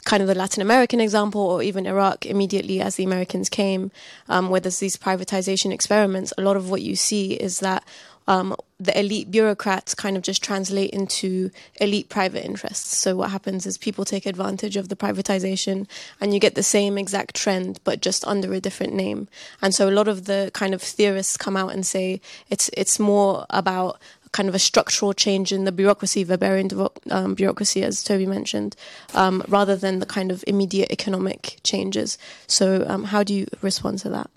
kind 0.05 0.21
of 0.21 0.27
the 0.27 0.35
Latin 0.35 0.61
American 0.61 0.99
example, 0.99 1.41
or 1.41 1.61
even 1.61 1.85
Iraq, 1.85 2.25
immediately 2.25 2.81
as 2.81 2.95
the 2.95 3.03
Americans 3.03 3.49
came, 3.49 3.91
um, 4.27 4.49
where 4.49 4.59
there's 4.59 4.79
these 4.79 4.97
privatization 4.97 5.71
experiments, 5.71 6.33
a 6.37 6.41
lot 6.41 6.57
of 6.57 6.69
what 6.69 6.81
you 6.81 6.95
see 6.95 7.33
is 7.33 7.59
that 7.59 7.83
um, 8.27 8.55
the 8.79 8.97
elite 8.97 9.31
bureaucrats 9.31 9.95
kind 9.95 10.17
of 10.17 10.23
just 10.23 10.43
translate 10.43 10.91
into 10.91 11.51
elite 11.79 12.09
private 12.09 12.45
interests. 12.45 12.97
So 12.97 13.15
what 13.15 13.31
happens 13.31 13.65
is 13.65 13.77
people 13.77 14.05
take 14.05 14.25
advantage 14.25 14.75
of 14.75 14.89
the 14.89 14.95
privatization 14.95 15.87
and 16.19 16.33
you 16.33 16.39
get 16.39 16.55
the 16.55 16.63
same 16.63 16.97
exact 16.97 17.35
trend, 17.35 17.79
but 17.83 18.01
just 18.01 18.25
under 18.25 18.53
a 18.53 18.59
different 18.59 18.93
name. 18.93 19.27
And 19.61 19.73
so 19.73 19.89
a 19.89 19.91
lot 19.91 20.07
of 20.07 20.25
the 20.25 20.51
kind 20.53 20.73
of 20.73 20.81
theorists 20.81 21.37
come 21.37 21.55
out 21.55 21.73
and 21.73 21.85
say 21.85 22.21
it's, 22.49 22.69
it's 22.73 22.99
more 22.99 23.45
about 23.49 23.99
kind 24.33 24.49
of 24.49 24.55
a 24.55 24.59
structural 24.59 25.13
change 25.13 25.51
in 25.51 25.63
the 25.63 25.71
bureaucracy, 25.71 26.25
Weberian 26.25 26.89
um, 27.11 27.35
bureaucracy, 27.35 27.83
as 27.83 28.03
Toby 28.03 28.25
mentioned, 28.25 28.75
um, 29.13 29.43
rather 29.47 29.75
than 29.75 29.99
the 29.99 30.07
kind 30.07 30.31
of 30.31 30.43
immediate 30.47 30.91
economic 30.91 31.59
changes. 31.63 32.17
So, 32.47 32.83
um, 32.89 33.05
how 33.05 33.23
do 33.23 33.33
you 33.33 33.45
respond 33.61 33.99
to 33.99 34.09
that? 34.09 34.29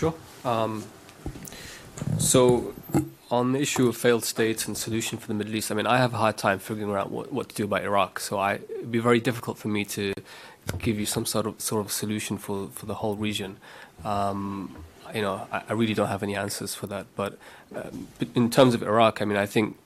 Sure. 0.00 0.14
Um, 0.44 0.84
so, 2.18 2.74
on 3.30 3.52
the 3.52 3.60
issue 3.60 3.88
of 3.88 3.96
failed 3.96 4.24
states 4.24 4.66
and 4.66 4.76
solution 4.76 5.18
for 5.18 5.28
the 5.28 5.34
Middle 5.34 5.54
East, 5.54 5.70
I 5.70 5.74
mean, 5.74 5.86
I 5.86 5.98
have 5.98 6.14
a 6.14 6.16
hard 6.16 6.36
time 6.36 6.58
figuring 6.58 6.94
out 6.94 7.10
what, 7.10 7.32
what 7.32 7.48
to 7.50 7.54
do 7.54 7.64
about 7.64 7.82
Iraq. 7.82 8.20
So, 8.20 8.42
it'd 8.44 8.90
be 8.90 8.98
very 8.98 9.20
difficult 9.20 9.58
for 9.58 9.68
me 9.68 9.84
to 9.86 10.14
give 10.78 10.98
you 10.98 11.06
some 11.06 11.26
sort 11.26 11.46
of 11.46 11.60
sort 11.60 11.84
of 11.84 11.92
solution 11.92 12.38
for, 12.38 12.68
for 12.68 12.86
the 12.86 12.94
whole 12.94 13.16
region. 13.16 13.56
Um, 14.04 14.76
you 15.14 15.22
know, 15.22 15.46
I, 15.52 15.62
I, 15.68 15.72
really 15.72 15.94
don't 15.94 16.08
have 16.08 16.22
any 16.22 16.36
answers 16.36 16.74
for 16.74 16.86
that. 16.86 17.06
But, 17.16 17.38
um, 17.74 18.08
but 18.18 18.28
in 18.34 18.50
terms 18.50 18.74
of 18.74 18.82
Iraq, 18.82 19.20
I 19.20 19.24
mean, 19.24 19.36
I 19.36 19.46
think 19.46 19.76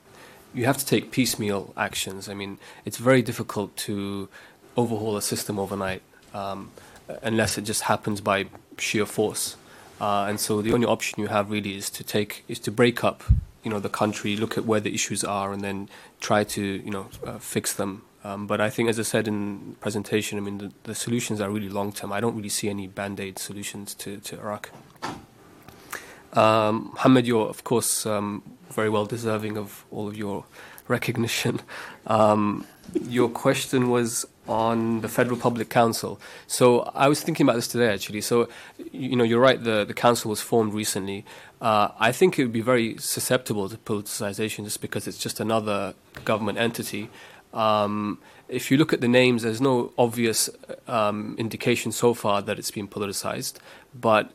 you 0.52 0.66
have 0.66 0.76
to 0.78 0.86
take 0.86 1.11
piecemeal 1.11 1.72
actions. 1.76 2.28
I 2.28 2.34
mean, 2.34 2.59
it's 2.84 2.98
very 2.98 3.22
difficult 3.22 3.76
to 3.78 4.28
overhaul 4.76 5.16
a 5.16 5.22
system 5.22 5.59
overnight 5.59 6.02
um, 6.32 6.70
unless 7.22 7.59
it 7.59 7.62
just 7.62 7.82
happens 7.82 8.20
by 8.20 8.46
sheer 8.78 9.07
force. 9.07 9.57
Uh, 10.01 10.26
and 10.28 10.40
so 10.40 10.61
the 10.61 10.72
only 10.72 10.86
option 10.86 11.20
you 11.20 11.28
have 11.28 11.51
really 11.51 11.76
is 11.76 11.88
to 11.90 12.05
take 12.05 12.45
is 12.49 12.59
to 12.61 12.70
break 12.70 13.05
up, 13.05 13.22
you 13.62 13.70
know, 13.70 13.78
the 13.78 13.88
country, 13.88 14.36
look 14.36 14.59
at 14.59 14.64
where 14.64 14.80
the 14.80 14.95
issues 14.95 15.22
are, 15.24 15.53
and 15.53 15.62
then 15.62 15.88
try 16.20 16.45
to 16.45 16.62
you 16.62 16.90
know 16.90 17.07
uh, 17.24 17.38
fix 17.38 17.72
them. 17.72 18.03
Um, 18.24 18.47
but 18.47 18.61
I 18.61 18.70
think, 18.70 18.88
as 18.88 18.99
I 18.99 19.03
said 19.03 19.28
in 19.28 19.76
presentation, 19.80 20.38
I 20.38 20.40
mean 20.40 20.59
the, 20.59 20.72
the 20.84 20.95
solutions 20.95 21.40
are 21.40 21.51
really 21.51 21.68
long 21.68 21.92
term. 21.92 22.12
I 22.12 22.20
don't 22.20 22.34
really 22.34 22.49
see 22.49 22.68
any 22.68 22.86
band 22.86 23.20
aid 23.20 23.38
solutions 23.38 23.95
to 23.95 24.18
to 24.18 24.38
Iraq. 24.38 24.70
Um, 26.32 26.90
Mohammed, 26.95 27.26
you're 27.26 27.49
of 27.49 27.62
course 27.62 28.07
um, 28.07 28.42
very 28.70 28.90
well 28.90 29.07
deserving 29.07 29.57
of 29.57 29.84
all 29.92 30.09
of 30.09 30.16
your 30.16 30.45
recognition. 30.89 31.61
Um, 32.07 32.66
your 33.09 33.28
question 33.28 33.91
was 33.91 34.26
on 34.47 35.01
the 35.01 35.09
Federal 35.09 35.39
Public 35.39 35.70
Council. 35.70 36.20
So 36.47 36.80
I 36.95 37.09
was 37.09 37.22
thinking 37.22 37.45
about 37.45 37.57
this 37.57 37.68
today, 37.68 37.93
actually. 37.93 38.20
So, 38.20 38.49
you 38.93 39.16
know, 39.16 39.24
you're 39.24 39.41
right, 39.41 39.62
the, 39.62 39.85
the 39.85 39.95
council 39.95 40.28
was 40.28 40.41
formed 40.41 40.74
recently. 40.74 41.24
Uh, 41.61 41.89
I 41.99 42.12
think 42.12 42.39
it 42.39 42.43
would 42.43 42.53
be 42.53 42.61
very 42.61 42.99
susceptible 42.99 43.68
to 43.68 43.78
politicization 43.78 44.64
just 44.64 44.80
because 44.80 45.07
it's 45.07 45.18
just 45.18 45.41
another 45.41 45.95
government 46.24 46.59
entity. 46.59 47.09
Um, 47.55 48.18
if 48.49 48.70
you 48.70 48.76
look 48.76 48.93
at 48.93 49.01
the 49.01 49.09
names, 49.09 49.43
there's 49.43 49.61
no 49.61 49.93
obvious 49.97 50.51
um, 50.87 51.35
indication 51.39 51.93
so 51.93 52.12
far 52.12 52.43
that 52.43 52.59
it's 52.59 52.70
been 52.70 52.89
politicized, 52.89 53.55
but 53.99 54.30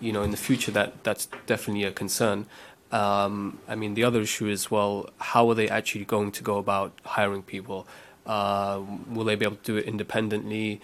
you 0.00 0.12
know, 0.12 0.22
in 0.22 0.30
the 0.30 0.36
future, 0.36 0.70
that 0.72 1.02
that's 1.04 1.26
definitely 1.46 1.84
a 1.84 1.92
concern. 1.92 2.46
Um, 2.94 3.58
I 3.66 3.74
mean, 3.74 3.94
the 3.94 4.04
other 4.04 4.20
issue 4.20 4.46
is 4.46 4.70
well, 4.70 5.10
how 5.18 5.50
are 5.50 5.54
they 5.56 5.68
actually 5.68 6.04
going 6.04 6.30
to 6.30 6.44
go 6.44 6.58
about 6.58 6.92
hiring 7.04 7.42
people? 7.42 7.88
Uh, 8.24 8.80
will 9.08 9.24
they 9.24 9.34
be 9.34 9.44
able 9.44 9.56
to 9.56 9.62
do 9.72 9.76
it 9.76 9.84
independently? 9.84 10.80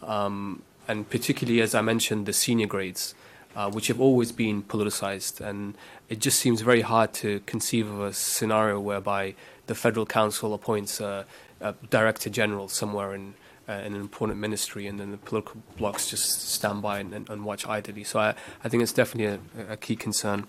Um, 0.00 0.62
and 0.86 1.10
particularly, 1.10 1.60
as 1.60 1.74
I 1.74 1.80
mentioned, 1.80 2.26
the 2.26 2.32
senior 2.32 2.68
grades, 2.68 3.16
uh, 3.56 3.68
which 3.72 3.88
have 3.88 4.00
always 4.00 4.30
been 4.30 4.62
politicized. 4.62 5.40
And 5.40 5.76
it 6.08 6.20
just 6.20 6.38
seems 6.38 6.60
very 6.60 6.82
hard 6.82 7.12
to 7.14 7.40
conceive 7.40 7.90
of 7.90 8.00
a 8.02 8.12
scenario 8.12 8.78
whereby 8.78 9.34
the 9.66 9.74
Federal 9.74 10.06
Council 10.06 10.54
appoints 10.54 11.00
a, 11.00 11.26
a 11.60 11.74
Director 11.90 12.30
General 12.30 12.68
somewhere 12.68 13.16
in, 13.16 13.34
uh, 13.68 13.72
an 13.72 13.96
important 13.96 14.38
ministry 14.38 14.86
and 14.86 15.00
then 15.00 15.10
the 15.10 15.18
political 15.18 15.60
blocs 15.76 16.08
just 16.08 16.48
stand 16.48 16.82
by 16.82 17.00
and, 17.00 17.12
and, 17.12 17.28
and 17.28 17.44
watch 17.44 17.66
idly. 17.66 18.04
So 18.04 18.20
I, 18.20 18.34
I 18.62 18.68
think 18.68 18.84
it's 18.84 18.92
definitely 18.92 19.40
a, 19.66 19.72
a 19.72 19.76
key 19.76 19.96
concern 19.96 20.46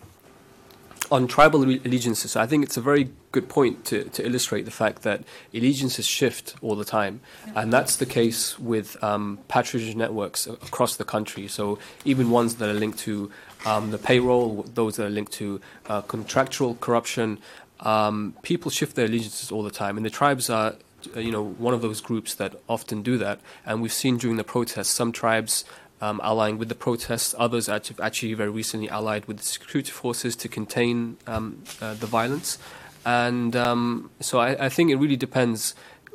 on 1.11 1.27
tribal 1.27 1.63
allegiances, 1.63 2.35
I 2.35 2.45
think 2.45 2.63
it's 2.63 2.77
a 2.77 2.81
very 2.81 3.09
good 3.31 3.49
point 3.49 3.85
to, 3.85 4.03
to 4.05 4.25
illustrate 4.25 4.65
the 4.65 4.71
fact 4.71 5.03
that 5.03 5.23
allegiances 5.53 6.05
shift 6.05 6.55
all 6.61 6.75
the 6.75 6.85
time. 6.85 7.21
And 7.55 7.73
that's 7.73 7.95
the 7.97 8.05
case 8.05 8.59
with 8.59 9.01
um, 9.03 9.39
patronage 9.47 9.95
networks 9.95 10.47
across 10.47 10.97
the 10.97 11.03
country. 11.03 11.47
So 11.47 11.79
even 12.05 12.29
ones 12.29 12.55
that 12.55 12.69
are 12.69 12.73
linked 12.73 12.99
to 12.99 13.31
um, 13.65 13.91
the 13.91 13.97
payroll, 13.97 14.63
those 14.73 14.97
that 14.97 15.05
are 15.05 15.09
linked 15.09 15.33
to 15.33 15.61
uh, 15.87 16.01
contractual 16.01 16.75
corruption, 16.75 17.39
um, 17.81 18.35
people 18.43 18.69
shift 18.71 18.95
their 18.95 19.05
allegiances 19.05 19.51
all 19.51 19.63
the 19.63 19.71
time. 19.71 19.97
And 19.97 20.05
the 20.05 20.09
tribes 20.09 20.49
are 20.49 20.75
you 21.15 21.31
know, 21.31 21.43
one 21.43 21.73
of 21.73 21.81
those 21.81 22.01
groups 22.01 22.35
that 22.35 22.55
often 22.67 23.01
do 23.01 23.17
that. 23.17 23.39
And 23.65 23.81
we've 23.81 23.93
seen 23.93 24.17
during 24.17 24.37
the 24.37 24.43
protests, 24.43 24.89
some 24.89 25.11
tribes 25.11 25.63
um, 26.01 26.19
allying 26.23 26.57
with 26.57 26.69
the 26.69 26.75
protests. 26.75 27.35
Others 27.37 27.69
actually, 27.69 27.97
actually 28.01 28.33
very 28.33 28.49
recently 28.49 28.89
allied 28.89 29.25
with 29.25 29.37
the 29.37 29.43
security 29.43 29.91
forces 29.91 30.35
to 30.37 30.47
contain 30.47 31.17
um, 31.27 31.63
uh, 31.81 31.93
the 31.93 32.07
violence. 32.07 32.57
And 33.05 33.55
um, 33.55 34.11
so 34.19 34.39
I, 34.39 34.65
I, 34.65 34.69
think 34.69 34.91
it 34.91 34.97
really 34.97 35.15
depends, 35.15 35.73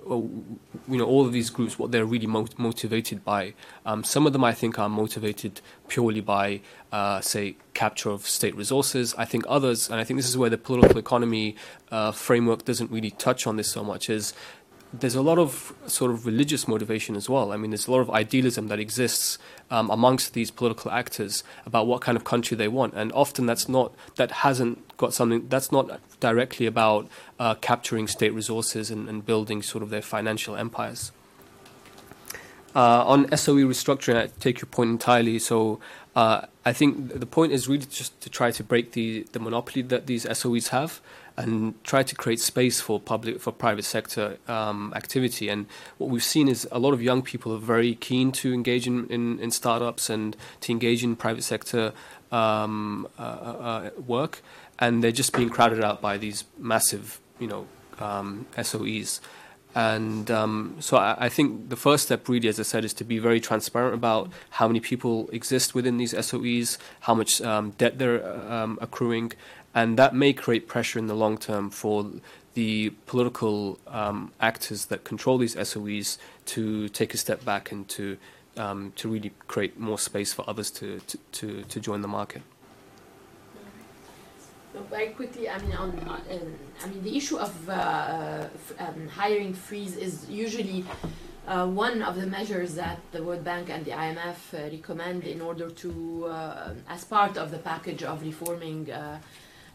uh, 0.08 0.16
you 0.16 0.58
know, 0.86 1.06
all 1.06 1.24
of 1.24 1.32
these 1.32 1.48
groups, 1.48 1.78
what 1.78 1.92
they're 1.92 2.04
really 2.04 2.26
mo- 2.26 2.46
motivated 2.58 3.24
by. 3.24 3.54
Um, 3.86 4.04
some 4.04 4.26
of 4.26 4.34
them, 4.34 4.44
I 4.44 4.52
think, 4.52 4.78
are 4.78 4.88
motivated 4.88 5.62
purely 5.88 6.20
by, 6.20 6.60
uh, 6.92 7.22
say, 7.22 7.56
capture 7.72 8.10
of 8.10 8.26
state 8.28 8.54
resources. 8.54 9.14
I 9.16 9.24
think 9.24 9.44
others, 9.48 9.88
and 9.88 9.98
I 9.98 10.04
think 10.04 10.18
this 10.18 10.28
is 10.28 10.36
where 10.36 10.50
the 10.50 10.58
political 10.58 10.98
economy 10.98 11.56
uh, 11.90 12.12
framework 12.12 12.66
doesn't 12.66 12.90
really 12.90 13.12
touch 13.12 13.46
on 13.46 13.56
this 13.56 13.70
so 13.70 13.82
much, 13.82 14.10
is 14.10 14.34
there's 15.00 15.14
a 15.14 15.22
lot 15.22 15.38
of 15.38 15.72
sort 15.86 16.10
of 16.10 16.26
religious 16.26 16.68
motivation 16.68 17.16
as 17.16 17.28
well. 17.28 17.52
I 17.52 17.56
mean, 17.56 17.70
there's 17.70 17.88
a 17.88 17.90
lot 17.90 18.00
of 18.00 18.10
idealism 18.10 18.68
that 18.68 18.78
exists 18.78 19.38
um, 19.70 19.90
amongst 19.90 20.34
these 20.34 20.50
political 20.50 20.90
actors 20.90 21.42
about 21.66 21.86
what 21.86 22.00
kind 22.00 22.16
of 22.16 22.24
country 22.24 22.56
they 22.56 22.68
want, 22.68 22.94
and 22.94 23.12
often 23.12 23.46
that's 23.46 23.68
not 23.68 23.92
that 24.16 24.30
hasn't 24.30 24.96
got 24.96 25.12
something 25.12 25.48
that's 25.48 25.72
not 25.72 26.00
directly 26.20 26.66
about 26.66 27.08
uh, 27.38 27.54
capturing 27.56 28.06
state 28.06 28.32
resources 28.32 28.90
and, 28.90 29.08
and, 29.08 29.26
building 29.26 29.62
sort 29.62 29.82
of 29.82 29.90
their 29.90 30.02
financial 30.02 30.54
empires. 30.56 31.12
Uh, 32.74 33.04
on 33.06 33.36
SOE 33.36 33.64
restructuring, 33.64 34.16
I 34.16 34.28
take 34.40 34.60
your 34.60 34.66
point 34.66 34.90
entirely. 34.90 35.38
So 35.38 35.80
uh, 36.16 36.46
I 36.64 36.72
think 36.72 37.20
the 37.20 37.26
point 37.26 37.52
is 37.52 37.68
really 37.68 37.86
just 37.86 38.20
to 38.20 38.30
try 38.30 38.50
to 38.50 38.64
break 38.64 38.92
the, 38.92 39.26
the 39.32 39.38
monopoly 39.38 39.82
that 39.82 40.06
these 40.06 40.24
SOEs 40.24 40.68
have 40.68 41.00
and 41.36 41.82
try 41.84 42.02
to 42.02 42.14
create 42.14 42.40
space 42.40 42.80
for 42.80 43.00
public 43.00 43.40
for 43.40 43.52
private 43.52 43.84
sector 43.84 44.38
um, 44.46 44.92
activity. 44.94 45.48
And 45.48 45.66
what 45.98 46.10
we've 46.10 46.22
seen 46.22 46.48
is 46.48 46.68
a 46.70 46.78
lot 46.78 46.94
of 46.94 47.02
young 47.02 47.22
people 47.22 47.52
are 47.54 47.58
very 47.58 47.94
keen 47.94 48.30
to 48.32 48.52
engage 48.52 48.86
in, 48.86 49.06
in, 49.08 49.38
in 49.40 49.50
startups 49.50 50.08
and 50.08 50.36
to 50.60 50.72
engage 50.72 51.02
in 51.02 51.16
private 51.16 51.42
sector 51.42 51.92
um, 52.30 53.08
uh, 53.18 53.22
uh, 53.22 53.90
work, 54.06 54.42
and 54.78 55.02
they're 55.02 55.12
just 55.12 55.32
being 55.32 55.50
crowded 55.50 55.82
out 55.82 56.00
by 56.00 56.18
these 56.18 56.44
massive, 56.58 57.20
you 57.38 57.46
know, 57.46 57.66
um, 57.98 58.46
SOEs. 58.56 59.20
And 59.74 60.30
um, 60.30 60.76
so 60.78 60.96
I, 60.96 61.16
I, 61.18 61.28
think 61.28 61.68
the 61.68 61.76
first 61.76 62.04
step, 62.04 62.28
really, 62.28 62.48
as 62.48 62.60
I 62.60 62.62
said, 62.62 62.84
is 62.84 62.94
to 62.94 63.04
be 63.04 63.18
very 63.18 63.40
transparent 63.40 63.94
about 63.94 64.30
how 64.50 64.68
many 64.68 64.78
people 64.78 65.28
exist 65.32 65.74
within 65.74 65.96
these 65.96 66.14
SOEs, 66.14 66.78
how 67.00 67.14
much 67.14 67.42
um, 67.42 67.70
debt 67.70 67.98
they're 67.98 68.24
um, 68.52 68.78
accruing, 68.80 69.32
and 69.74 69.98
that 69.98 70.14
may 70.14 70.32
create 70.32 70.68
pressure 70.68 70.98
in 70.98 71.06
the 71.06 71.14
long 71.14 71.36
term 71.36 71.70
for 71.70 72.10
the 72.54 72.90
political 73.06 73.78
um, 73.88 74.32
actors 74.40 74.86
that 74.86 75.04
control 75.04 75.38
these 75.38 75.56
SOEs 75.56 76.18
to 76.46 76.88
take 76.90 77.12
a 77.12 77.16
step 77.16 77.44
back 77.44 77.72
and 77.72 77.88
to 77.88 78.16
um, 78.56 78.92
to 78.94 79.08
really 79.08 79.32
create 79.48 79.78
more 79.78 79.98
space 79.98 80.32
for 80.32 80.48
others 80.48 80.70
to 80.70 81.00
to, 81.00 81.18
to, 81.32 81.62
to 81.64 81.80
join 81.80 82.02
the 82.02 82.08
market. 82.08 82.42
very 84.90 85.08
quickly, 85.10 85.48
I 85.48 85.58
mean, 85.58 85.72
on, 85.72 85.90
uh, 86.00 86.18
I 86.82 86.86
mean, 86.88 87.02
the 87.02 87.16
issue 87.16 87.36
of 87.36 87.68
uh, 87.68 88.48
um, 88.78 89.08
hiring 89.08 89.54
freeze 89.54 89.96
is 89.96 90.28
usually 90.28 90.84
uh, 91.46 91.66
one 91.66 92.02
of 92.02 92.16
the 92.16 92.26
measures 92.26 92.74
that 92.74 92.98
the 93.12 93.22
World 93.22 93.44
Bank 93.44 93.70
and 93.70 93.84
the 93.84 93.92
IMF 93.92 94.38
uh, 94.52 94.70
recommend 94.70 95.24
in 95.24 95.40
order 95.40 95.70
to, 95.70 96.26
uh, 96.26 96.74
as 96.88 97.04
part 97.04 97.36
of 97.36 97.50
the 97.50 97.58
package 97.58 98.02
of 98.02 98.22
reforming 98.22 98.90
uh, 98.90 99.18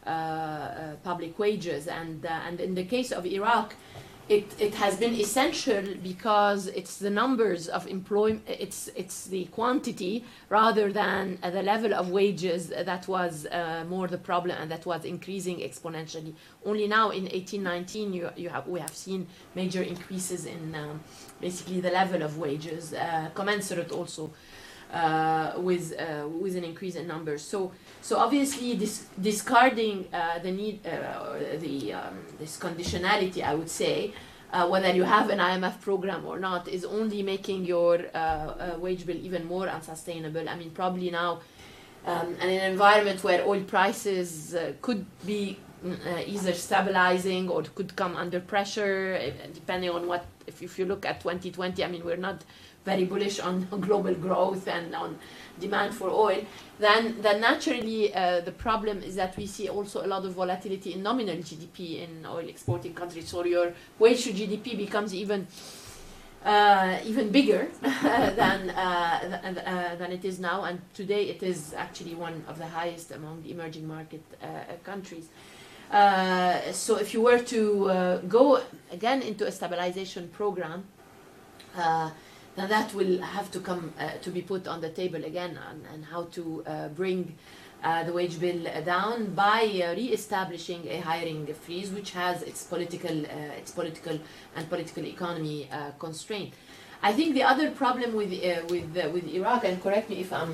public 0.06 1.38
wages. 1.40 1.88
And, 1.88 2.26
uh, 2.26 2.30
and 2.48 2.60
in 2.60 2.76
the 2.76 2.84
case 2.84 3.12
of 3.12 3.26
Iraq, 3.26 3.76
it, 4.30 4.54
it 4.60 4.76
has 4.76 4.96
been 4.96 5.16
essential 5.16 5.84
because 6.04 6.68
it's 6.68 6.98
the 6.98 7.10
numbers 7.10 7.68
of 7.68 7.88
employment, 7.88 8.44
it's, 8.48 8.88
it's 8.96 9.26
the 9.26 9.46
quantity 9.46 10.24
rather 10.50 10.94
than 10.94 11.40
uh, 11.42 11.50
the 11.50 11.64
level 11.64 11.96
of 11.96 12.12
wages 12.12 12.68
that 12.68 13.08
was 13.08 13.48
uh, 13.48 13.84
more 13.90 14.08
the 14.08 14.20
problem 14.20 14.56
and 14.62 14.70
that 14.70 14.86
was 14.86 15.04
increasing 15.04 15.58
exponentially. 15.58 16.36
Only 16.64 16.88
now 16.88 17.10
in 17.10 17.24
1819 17.24 18.14
you, 18.14 18.30
you 18.36 18.50
have, 18.50 18.68
we 18.68 18.80
have 18.80 18.96
seen 18.96 19.26
major 19.56 19.82
increases 19.82 20.46
in 20.46 20.76
um, 20.76 21.00
basically 21.42 21.82
the 21.82 21.90
level 21.90 22.22
of 22.22 22.38
wages, 22.38 22.94
uh, 22.94 23.30
commensurate 23.34 23.92
also 23.92 24.30
with, 25.58 25.94
with 26.42 26.56
an 26.56 26.64
increase 26.64 26.96
in 26.96 27.08
numbers. 27.08 27.42
So 27.42 27.72
so 28.02 28.18
obviously, 28.18 28.76
this 28.76 29.06
discarding 29.20 30.08
uh, 30.14 30.40
the 30.40 30.52
need, 30.52 30.86
uh, 30.88 31.38
the 31.60 31.94
um, 31.94 32.18
this 32.40 32.58
conditionality, 32.58 33.44
I 33.44 33.54
would 33.54 33.70
say, 33.70 34.14
uh, 34.54 34.68
whether 34.68 34.92
you 34.94 35.04
have 35.04 35.30
an 35.30 35.40
IMF 35.40 35.82
program 35.82 36.26
or 36.26 36.40
not, 36.40 36.68
is 36.68 36.86
only 36.86 37.22
making 37.22 37.66
your 37.66 38.00
uh, 38.14 38.18
uh, 38.18 38.78
wage 38.80 39.06
bill 39.06 39.18
even 39.18 39.46
more 39.46 39.68
unsustainable. 39.68 40.48
I 40.48 40.56
mean, 40.56 40.72
probably 40.72 41.12
now, 41.12 41.42
um, 42.06 42.36
in 42.36 42.50
an 42.50 42.72
environment 42.72 43.22
where 43.24 43.46
oil 43.46 43.62
prices 43.64 44.56
uh, 44.56 44.74
could 44.82 45.06
be 45.26 45.60
either 46.28 46.54
stabilizing 46.54 47.48
or 47.48 47.64
could 47.64 47.96
come 47.96 48.16
under 48.16 48.40
pressure, 48.40 49.34
depending 49.54 49.90
on 49.90 50.08
what. 50.08 50.26
If, 50.48 50.64
if 50.64 50.80
you 50.80 50.86
look 50.86 51.06
at 51.06 51.22
2020, 51.22 51.84
I 51.84 51.88
mean, 51.88 52.04
we're 52.04 52.16
not 52.16 52.44
very 52.86 53.06
bullish 53.06 53.40
on 53.48 53.68
global 53.82 54.14
growth 54.14 54.68
and 54.68 54.96
on 54.96 55.18
demand 55.60 55.94
for 55.94 56.10
oil, 56.10 56.44
then, 56.80 57.22
then 57.22 57.42
naturally 57.42 58.14
uh, 58.14 58.40
the 58.42 58.52
problem 58.52 59.04
is 59.04 59.16
that 59.16 59.36
we 59.36 59.46
see 59.46 59.68
also 59.68 60.06
a 60.06 60.08
lot 60.08 60.26
of 60.26 60.34
volatility 60.34 60.94
in 60.94 61.04
nominal 61.04 61.36
GDP 61.36 62.04
in 62.04 62.26
oil 62.26 62.48
exporting 62.48 62.94
countries. 62.94 63.28
So 63.28 63.44
your 63.44 63.74
wage 64.00 64.24
to 64.24 64.32
GDP 64.32 64.78
becomes 64.78 65.14
even 65.14 65.48
uh, 66.46 66.98
even 67.06 67.30
bigger 67.32 67.68
than 67.82 68.70
uh, 68.70 69.42
uh, 69.66 69.96
than 69.98 70.12
it 70.14 70.24
is 70.24 70.40
now, 70.40 70.64
and 70.64 70.80
today 70.94 71.24
it 71.24 71.44
is 71.44 71.74
actually 71.74 72.16
one 72.16 72.44
of 72.48 72.58
the 72.58 72.66
highest 72.66 73.12
among 73.12 73.44
emerging 73.46 73.86
market 73.86 74.24
uh, 74.42 74.48
countries. 74.84 75.28
Uh, 75.92 76.72
so 76.72 76.96
if 76.96 77.14
you 77.14 77.22
were 77.22 77.40
to 77.40 78.22
go 78.30 78.62
again 78.92 79.22
into 79.22 79.46
a 79.46 79.52
stabilization 79.52 80.30
program 80.30 80.86
now 82.60 82.68
that 82.68 82.94
will 82.94 83.22
have 83.22 83.50
to 83.52 83.60
come 83.62 83.94
uh, 83.98 84.10
to 84.22 84.30
be 84.30 84.42
put 84.42 84.68
on 84.68 84.82
the 84.82 84.90
table 84.90 85.24
again 85.24 85.58
and, 85.94 86.04
how 86.04 86.24
to 86.38 86.44
uh, 86.68 86.90
bring 86.90 87.20
uh, 87.84 88.04
the 88.04 88.12
wage 88.12 88.38
bill 88.38 88.62
down 88.84 89.34
by 89.34 89.62
uh, 89.64 89.96
re-establishing 89.96 90.82
a 90.90 91.00
hiring 91.00 91.46
freeze, 91.54 91.90
which 91.92 92.12
has 92.12 92.42
its 92.42 92.62
political, 92.66 93.18
uh, 93.26 93.62
its 93.62 93.72
political 93.72 94.20
and 94.58 94.70
political 94.70 95.06
economy 95.06 95.70
uh, 95.72 95.92
constraint. 96.00 96.54
I 97.02 97.14
think 97.14 97.34
the 97.34 97.44
other 97.44 97.72
problem 97.72 98.14
with 98.14 98.32
with 98.70 98.90
with 99.14 99.26
Iraq, 99.40 99.64
and 99.64 99.82
correct 99.82 100.10
me 100.10 100.18
if 100.26 100.34
I'm 100.34 100.54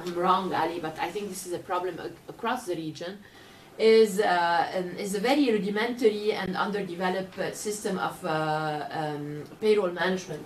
I'm 0.00 0.14
wrong, 0.20 0.52
Ali, 0.52 0.80
but 0.80 0.98
I 0.98 1.08
think 1.14 1.28
this 1.28 1.46
is 1.46 1.52
a 1.52 1.62
problem 1.70 1.94
across 2.34 2.66
the 2.66 2.74
region, 2.74 3.12
is 3.78 4.18
is 5.04 5.14
a 5.14 5.22
very 5.30 5.46
rudimentary 5.56 6.32
and 6.32 6.56
underdeveloped 6.56 7.38
system 7.54 7.94
of 8.08 8.16
um, 8.24 9.44
payroll 9.60 9.92
management. 9.92 10.44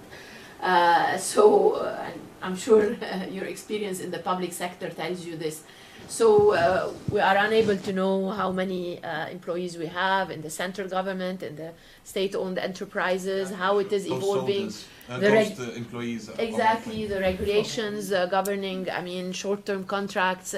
Uh, 0.62 1.16
so, 1.18 1.72
uh, 1.72 2.06
I'm 2.42 2.56
sure 2.56 2.96
your 3.30 3.44
experience 3.44 4.00
in 4.00 4.10
the 4.10 4.18
public 4.18 4.52
sector 4.52 4.88
tells 4.90 5.24
you 5.26 5.36
this. 5.36 5.62
So 6.08 6.52
uh, 6.54 6.92
we 7.10 7.20
are 7.20 7.36
unable 7.36 7.76
to 7.76 7.92
know 7.92 8.30
how 8.30 8.52
many 8.52 9.02
uh, 9.02 9.28
employees 9.28 9.78
we 9.78 9.86
have 9.86 10.30
in 10.30 10.42
the 10.42 10.50
central 10.50 10.88
government, 10.88 11.42
in 11.42 11.56
the 11.56 11.72
state-owned 12.04 12.58
enterprises, 12.58 13.50
how 13.50 13.78
it 13.78 13.92
is 13.92 14.06
Those 14.06 14.18
evolving. 14.22 14.70
soldiers, 14.70 14.86
uh, 15.08 15.14
the 15.14 15.20
those 15.20 15.32
reg- 15.32 15.56
the 15.56 15.74
employees. 15.74 16.28
exactly 16.38 17.06
the 17.06 17.20
regulations 17.20 18.12
uh, 18.12 18.26
governing 18.26 18.88
i 18.90 19.00
mean 19.02 19.32
short-term 19.32 19.84
contracts 19.84 20.54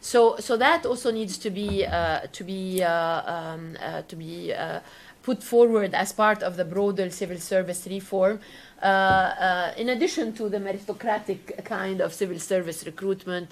so 0.00 0.36
so 0.38 0.56
that 0.56 0.86
also 0.86 1.10
needs 1.10 1.36
to 1.38 1.50
be 1.50 1.84
uh, 1.84 2.20
to 2.32 2.44
be 2.44 2.82
uh, 2.82 3.22
um, 3.34 3.76
uh, 3.82 4.02
to 4.02 4.14
be 4.16 4.52
uh, 4.52 4.80
put 5.22 5.42
forward 5.42 5.94
as 5.94 6.12
part 6.12 6.42
of 6.42 6.56
the 6.56 6.64
broader 6.64 7.10
civil 7.10 7.38
service 7.38 7.86
reform 7.86 8.38
uh, 8.38 8.42
uh, 8.42 8.67
in 8.82 9.88
addition 9.88 10.32
to 10.34 10.48
the 10.48 10.58
meritocratic 10.58 11.64
kind 11.64 12.00
of 12.00 12.12
civil 12.12 12.38
service 12.38 12.84
recruitment 12.86 13.50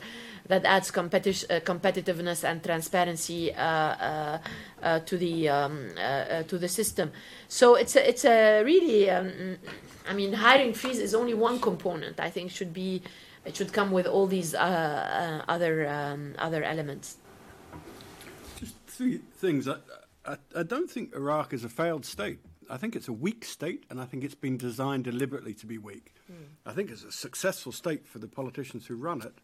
that 0.48 0.65
adds 0.65 0.90
competi- 0.90 1.44
uh, 1.51 1.61
competitiveness 1.61 2.44
and 2.44 2.62
transparency 2.62 3.55
uh, 3.55 3.62
uh, 3.62 4.39
uh, 4.82 5.01
to 5.01 5.16
the 5.16 5.48
um, 5.48 5.89
uh, 5.97 6.01
uh, 6.01 6.43
to 6.44 6.59
the 6.59 6.69
system. 6.69 7.11
So 7.48 7.74
it's 7.74 7.97
a, 7.97 8.09
it's 8.09 8.24
a 8.24 8.62
really 8.62 9.11
um, 9.11 9.59
I 10.09 10.15
mean 10.15 10.32
hiring 10.32 10.74
freeze 10.74 10.98
is 10.98 11.15
only 11.15 11.35
one 11.35 11.61
component. 11.61 12.20
I 12.20 12.31
think 12.31 12.51
should 12.51 12.73
be 12.73 13.03
it 13.44 13.57
should 13.57 13.73
come 13.73 13.90
with 13.90 14.07
all 14.07 14.27
these 14.27 14.55
uh, 14.55 14.59
uh, 14.59 15.51
other 15.51 15.89
um, 15.89 16.35
other 16.39 16.62
elements. 16.62 17.16
Just 18.59 18.77
three 18.86 19.20
things. 19.36 19.69
I, 19.69 19.77
I, 20.24 20.36
I 20.57 20.62
don't 20.62 20.90
think 20.90 21.15
Iraq 21.15 21.53
is 21.53 21.65
a 21.65 21.69
failed 21.69 22.05
state. 22.05 22.39
I 22.68 22.76
think 22.76 22.97
it's 22.97 23.09
a 23.09 23.12
weak 23.12 23.44
state, 23.44 23.84
and 23.90 24.01
I 24.01 24.05
think 24.05 24.24
it's 24.24 24.34
been 24.34 24.56
designed 24.56 25.05
deliberately 25.05 25.55
to 25.55 25.66
be 25.66 25.78
weak. 25.78 26.14
I 26.64 26.72
think 26.72 26.90
it's 26.90 27.05
a 27.05 27.12
successful 27.12 27.72
state 27.72 28.06
for 28.06 28.18
the 28.18 28.28
politicians 28.28 28.86
who 28.86 28.97
run 28.97 29.22
it, 29.22 29.34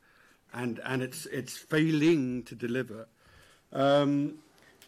and, 0.53 0.81
and 0.85 1.03
it's, 1.03 1.27
it's 1.27 1.57
failing 1.57 2.43
to 2.45 2.55
deliver. 2.55 3.07
Um, 3.73 4.39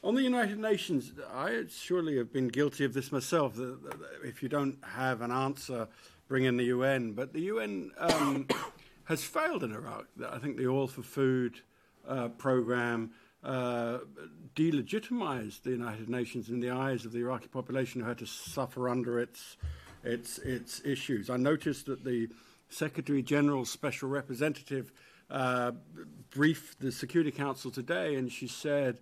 on 0.03 0.15
the 0.15 0.23
United 0.23 0.59
Nations, 0.59 1.13
I 1.33 1.65
surely 1.71 2.17
have 2.19 2.33
been 2.33 2.49
guilty 2.49 2.85
of 2.85 2.93
this 2.93 3.11
myself. 3.13 3.55
The- 3.55 3.79
if 4.23 4.43
you 4.43 4.49
don't 4.49 4.77
have 4.85 5.23
an 5.23 5.31
answer, 5.31 5.89
bring 6.29 6.45
in 6.45 6.57
the 6.57 6.65
UN. 6.65 7.13
But 7.13 7.33
the 7.33 7.41
UN 7.43 7.91
um, 7.99 8.47
has 9.05 9.23
failed 9.25 9.63
in 9.65 9.73
Iraq. 9.73 10.07
I 10.29 10.39
think 10.39 10.57
the 10.57 10.67
Oil 10.69 10.89
for 10.89 11.03
Food 11.03 11.61
uh, 12.07 12.29
program 12.29 13.13
uh, 13.43 13.99
delegitimized 14.55 15.63
the 15.63 15.71
United 15.71 16.09
Nations 16.09 16.49
in 16.49 16.61
the 16.61 16.71
eyes 16.71 17.05
of 17.05 17.13
the 17.13 17.21
Iraqi 17.21 17.49
population 17.49 18.01
who 18.01 18.09
had 18.09 18.19
to 18.19 18.27
suffer 18.27 18.89
under 18.89 19.19
its, 19.19 19.57
its, 20.03 20.39
its 20.39 20.81
issues. 20.85 21.31
I 21.31 21.37
noticed 21.37 21.87
that 21.87 22.05
the 22.05 22.29
Secretary 22.69 23.23
General's 23.23 23.71
special 23.71 24.09
representative 24.09 24.93
uh, 25.31 25.73
briefed 26.31 26.81
the 26.81 26.93
Security 26.93 27.31
Council 27.31 27.71
today, 27.71 28.15
and 28.17 28.31
she 28.31 28.47
said 28.47 28.99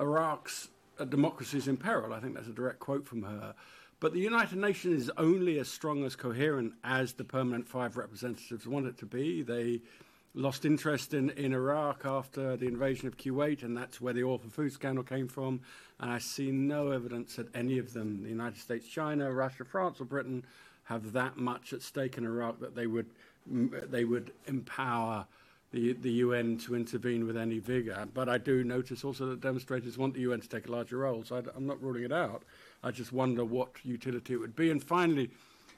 Iraq's 0.00 0.68
uh, 0.98 1.04
democracy 1.04 1.58
is 1.58 1.68
in 1.68 1.76
peril. 1.76 2.12
I 2.12 2.20
think 2.20 2.34
that's 2.34 2.48
a 2.48 2.52
direct 2.52 2.78
quote 2.78 3.06
from 3.06 3.22
her. 3.22 3.54
But 4.00 4.14
the 4.14 4.20
United 4.20 4.58
Nations 4.58 5.02
is 5.02 5.10
only 5.18 5.58
as 5.58 5.68
strong 5.68 6.04
as 6.04 6.16
coherent 6.16 6.72
as 6.82 7.12
the 7.12 7.24
permanent 7.24 7.68
five 7.68 7.98
representatives 7.98 8.66
want 8.66 8.86
it 8.86 8.96
to 8.98 9.06
be. 9.06 9.42
They 9.42 9.82
lost 10.34 10.64
interest 10.64 11.12
in, 11.12 11.30
in 11.30 11.52
Iraq 11.52 12.02
after 12.04 12.56
the 12.56 12.66
invasion 12.66 13.08
of 13.08 13.16
Kuwait, 13.16 13.62
and 13.62 13.76
that's 13.76 14.00
where 14.00 14.12
the 14.12 14.22
for 14.22 14.50
food 14.50 14.72
scandal 14.72 15.04
came 15.04 15.28
from. 15.28 15.60
And 15.98 16.10
I 16.10 16.18
see 16.18 16.50
no 16.50 16.90
evidence 16.90 17.36
that 17.36 17.54
any 17.54 17.78
of 17.78 17.92
them, 17.92 18.22
the 18.22 18.28
United 18.28 18.60
States, 18.60 18.86
China, 18.86 19.32
Russia, 19.32 19.64
France, 19.64 20.00
or 20.00 20.04
Britain, 20.04 20.44
have 20.84 21.12
that 21.12 21.36
much 21.36 21.72
at 21.72 21.82
stake 21.82 22.18
in 22.18 22.24
Iraq 22.24 22.60
that 22.60 22.74
they 22.74 22.86
would 22.86 23.06
they 23.46 24.04
would 24.04 24.32
empower 24.46 25.26
the 25.72 25.92
the 25.94 26.10
UN 26.10 26.58
to 26.58 26.74
intervene 26.74 27.26
with 27.26 27.36
any 27.36 27.58
vigor. 27.58 28.06
But 28.12 28.28
I 28.28 28.38
do 28.38 28.64
notice 28.64 29.04
also 29.04 29.26
that 29.26 29.40
demonstrators 29.40 29.98
want 29.98 30.14
the 30.14 30.20
UN 30.20 30.40
to 30.40 30.48
take 30.48 30.68
a 30.68 30.72
larger 30.72 30.98
role. 30.98 31.24
So 31.24 31.36
I, 31.36 31.56
am 31.56 31.66
not 31.66 31.82
ruling 31.82 32.04
it 32.04 32.12
out. 32.12 32.42
I 32.82 32.90
just 32.90 33.12
wonder 33.12 33.44
what 33.44 33.70
utility 33.84 34.34
it 34.34 34.38
would 34.38 34.56
be. 34.56 34.70
And 34.70 34.82
finally, 34.82 35.30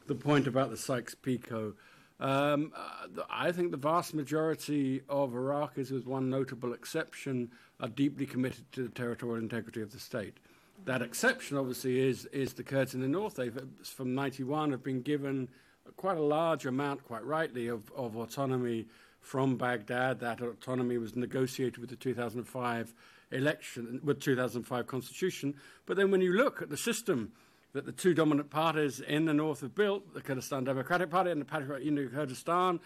the 0.06 0.14
point 0.14 0.46
about 0.46 0.70
the 0.70 0.76
Sykes-Picot. 0.76 1.74
Um, 2.22 2.72
uh, 2.76 3.22
I 3.28 3.50
think 3.50 3.72
the 3.72 3.76
vast 3.76 4.14
majority 4.14 5.02
of 5.08 5.30
Iraqis, 5.32 5.90
with 5.90 6.06
one 6.06 6.30
notable 6.30 6.72
exception, 6.72 7.50
are 7.80 7.88
deeply 7.88 8.26
committed 8.26 8.70
to 8.72 8.84
the 8.84 8.90
territorial 8.90 9.42
integrity 9.42 9.82
of 9.82 9.90
the 9.90 9.98
state. 9.98 10.36
That 10.84 11.02
exception, 11.02 11.56
obviously, 11.56 11.98
is 11.98 12.26
is 12.26 12.52
the 12.52 12.62
Kurds 12.62 12.94
in 12.94 13.00
the 13.00 13.08
north. 13.08 13.34
They've, 13.34 13.56
uh, 13.56 13.62
from 13.82 14.14
91, 14.14 14.70
have 14.70 14.84
been 14.84 15.02
given 15.02 15.48
quite 15.96 16.16
a 16.16 16.22
large 16.22 16.64
amount, 16.64 17.02
quite 17.02 17.24
rightly, 17.24 17.66
of, 17.66 17.90
of 17.96 18.16
autonomy 18.16 18.86
from 19.20 19.56
Baghdad. 19.56 20.20
That 20.20 20.40
autonomy 20.40 20.98
was 20.98 21.16
negotiated 21.16 21.78
with 21.78 21.90
the 21.90 21.96
2005 21.96 22.94
election, 23.32 24.00
with 24.04 24.20
2005 24.20 24.86
constitution. 24.86 25.56
But 25.86 25.96
then 25.96 26.12
when 26.12 26.20
you 26.20 26.34
look 26.34 26.62
at 26.62 26.70
the 26.70 26.76
system 26.76 27.32
that 27.72 27.86
the 27.86 27.92
two 27.92 28.14
dominant 28.14 28.50
parties 28.50 29.00
in 29.00 29.24
the 29.24 29.34
north 29.34 29.60
have 29.60 29.74
built, 29.74 30.14
the 30.14 30.20
Kurdistan 30.20 30.64
Democratic 30.64 31.10
Party 31.10 31.30
and 31.30 31.40
the 31.40 31.44
Patriotic 31.44 31.84
Union 31.84 32.06
of 32.06 32.12
Kurdistan, 32.12 32.80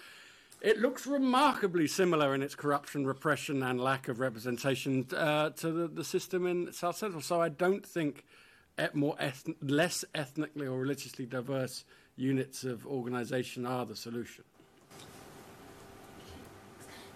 it 0.60 0.78
looks 0.78 1.06
remarkably 1.06 1.86
similar 1.86 2.34
in 2.34 2.42
its 2.42 2.54
corruption, 2.54 3.06
repression, 3.06 3.62
and 3.62 3.80
lack 3.80 4.08
of 4.08 4.20
representation 4.20 5.06
uh, 5.14 5.50
to 5.50 5.70
the, 5.70 5.88
the 5.88 6.04
system 6.04 6.46
in 6.46 6.72
South 6.72 6.96
Central. 6.96 7.20
So 7.20 7.42
I 7.42 7.48
don't 7.48 7.84
think 7.84 8.24
more 8.94 9.16
eth- 9.18 9.48
less 9.60 10.04
ethnically 10.14 10.66
or 10.66 10.78
religiously 10.78 11.26
diverse 11.26 11.84
units 12.16 12.64
of 12.64 12.86
organisation 12.86 13.66
are 13.66 13.84
the 13.84 13.96
solution. 13.96 14.44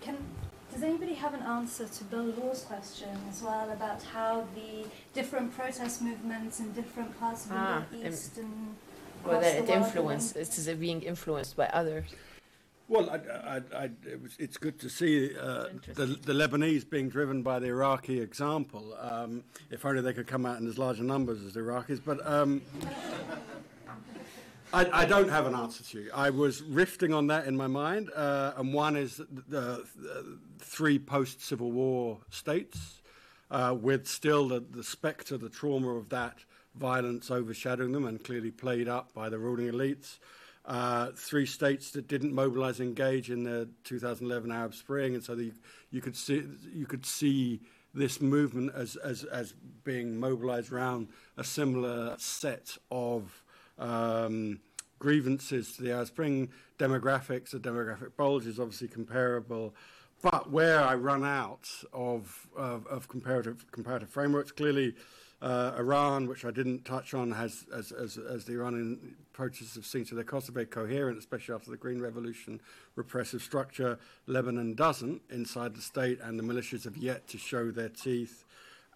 Can, 0.01 0.17
does 0.73 0.83
anybody 0.83 1.15
have 1.15 1.35
an 1.35 1.43
answer 1.43 1.87
to 1.87 2.05
Bill 2.05 2.25
Law's 2.39 2.63
question 2.63 3.09
as 3.29 3.43
well 3.43 3.71
about 3.71 4.03
how 4.03 4.47
the 4.55 4.87
different 5.15 5.55
protest 5.57 6.03
movements 6.03 6.61
in 6.61 6.73
different 6.73 7.19
parts 7.19 7.45
of 7.45 7.51
the 7.51 7.57
Ah, 7.57 7.85
Middle 7.91 8.13
East 8.13 8.39
and 8.39 8.77
Whether 9.25 9.39
across 9.39 9.53
the 9.53 9.59
it 9.59 9.69
world 9.69 9.85
influence 9.85 10.33
it 10.37 10.59
is 10.59 10.69
being 10.79 11.03
influenced 11.03 11.57
by 11.57 11.67
others. 11.67 12.05
Well, 12.89 13.09
I, 13.09 13.15
I, 13.15 13.61
I, 13.77 13.91
it 14.05 14.21
was, 14.21 14.35
it's 14.41 14.57
good 14.57 14.81
to 14.81 14.91
see 14.91 15.37
uh, 15.39 15.67
the, 15.95 16.07
the 16.07 16.33
Lebanese 16.33 16.89
being 16.89 17.09
driven 17.09 17.41
by 17.41 17.61
the 17.61 17.69
Iraqi 17.69 18.21
example. 18.21 18.97
Um, 19.01 19.45
if 19.71 19.87
only 19.87 20.03
they 20.03 20.13
could 20.13 20.27
come 20.27 20.45
out 20.45 20.61
in 20.61 20.67
as 20.67 20.77
large 20.77 20.99
numbers 20.99 21.41
as 21.45 21.55
the 21.55 21.61
Iraqis. 21.61 22.01
But 22.05 22.27
um, 22.27 22.63
I, 24.73 25.03
I 25.03 25.05
don't 25.05 25.29
have 25.29 25.47
an 25.47 25.55
answer 25.55 25.85
to 25.85 26.01
you. 26.01 26.11
I 26.13 26.31
was 26.31 26.63
rifting 26.63 27.13
on 27.13 27.29
that 27.29 27.47
in 27.47 27.57
my 27.57 27.67
mind, 27.67 28.11
uh, 28.15 28.55
and 28.57 28.75
one 28.75 28.97
is 28.97 29.19
the, 29.49 29.85
the, 29.97 30.39
three 30.61 30.99
post-Civil 30.99 31.73
War 31.73 32.19
states, 32.31 33.03
uh, 33.51 33.77
with 33.81 34.07
still 34.07 34.49
the, 34.49 34.61
the 34.61 34.85
spectre, 34.85 35.37
the 35.37 35.49
trauma 35.49 35.91
of 35.91 36.09
that 36.11 36.39
violence 36.75 37.31
overshadowing 37.31 37.93
them, 37.93 38.07
and 38.07 38.23
clearly 38.23 38.51
played 38.51 38.89
up 38.89 39.13
by 39.13 39.29
the 39.29 39.39
ruling 39.39 39.73
elites. 39.73 40.19
Uh, 40.65 41.11
three 41.17 41.47
states 41.47 41.91
that 41.91 42.07
didn't 42.07 42.33
mobilize, 42.33 42.81
engage 42.81 43.31
in 43.31 43.43
the 43.43 43.69
2011 43.85 44.53
Arab 44.53 44.75
Spring, 44.75 45.15
and 45.15 45.25
so 45.25 45.35
the, 45.35 45.53
you 45.91 46.01
could 46.01 46.17
see 46.17 46.45
you 46.73 46.87
could 46.87 47.05
see 47.05 47.61
this 47.95 48.21
movement 48.21 48.71
as 48.75 48.97
as, 48.97 49.25
as 49.25 49.55
being 49.85 50.19
mobilized 50.21 50.71
around 50.71 51.09
a 51.39 51.45
similar 51.45 52.15
set 52.19 52.77
of 52.91 53.43
um, 53.79 54.61
grievances 54.99 55.77
to 55.77 55.83
the 55.83 55.93
Arab 55.93 56.09
Spring. 56.09 56.51
Demographics, 56.79 57.51
the 57.51 57.59
demographic 57.59 58.17
bulge 58.17 58.47
is 58.47 58.61
obviously 58.61 58.89
comparable, 58.89 59.75
but 60.23 60.51
where 60.51 60.83
I 60.83 60.95
run 60.95 61.25
out 61.25 61.69
of 61.93 62.49
of, 62.57 62.87
of 62.87 63.09
comparative 63.09 63.71
comparative 63.71 64.11
frameworks, 64.11 64.53
clearly. 64.53 64.95
Uh, 65.43 65.75
Iran, 65.79 66.29
which 66.29 66.45
I 66.45 66.51
didn't 66.51 66.85
touch 66.85 67.15
on, 67.15 67.33
has, 67.33 67.65
as, 67.75 67.93
as, 67.93 68.19
as 68.19 68.45
the 68.45 68.53
Iranian 68.53 69.17
protests 69.33 69.75
have 69.75 69.87
seen 69.87 70.05
to 70.05 70.15
their 70.15 70.23
cost, 70.23 70.51
are 70.51 70.53
very 70.53 70.67
coherent, 70.67 71.17
especially 71.17 71.55
after 71.55 71.71
the 71.71 71.79
Green 71.79 71.99
Revolution 71.99 72.61
repressive 72.95 73.41
structure. 73.41 73.99
Lebanon 74.27 74.75
doesn't 74.75 75.23
inside 75.31 75.75
the 75.75 75.81
state, 75.81 76.19
and 76.23 76.39
the 76.39 76.43
militias 76.43 76.85
have 76.85 76.99
yet 76.99 77.27
to 77.29 77.39
show 77.39 77.71
their 77.71 77.89
teeth. 77.89 78.45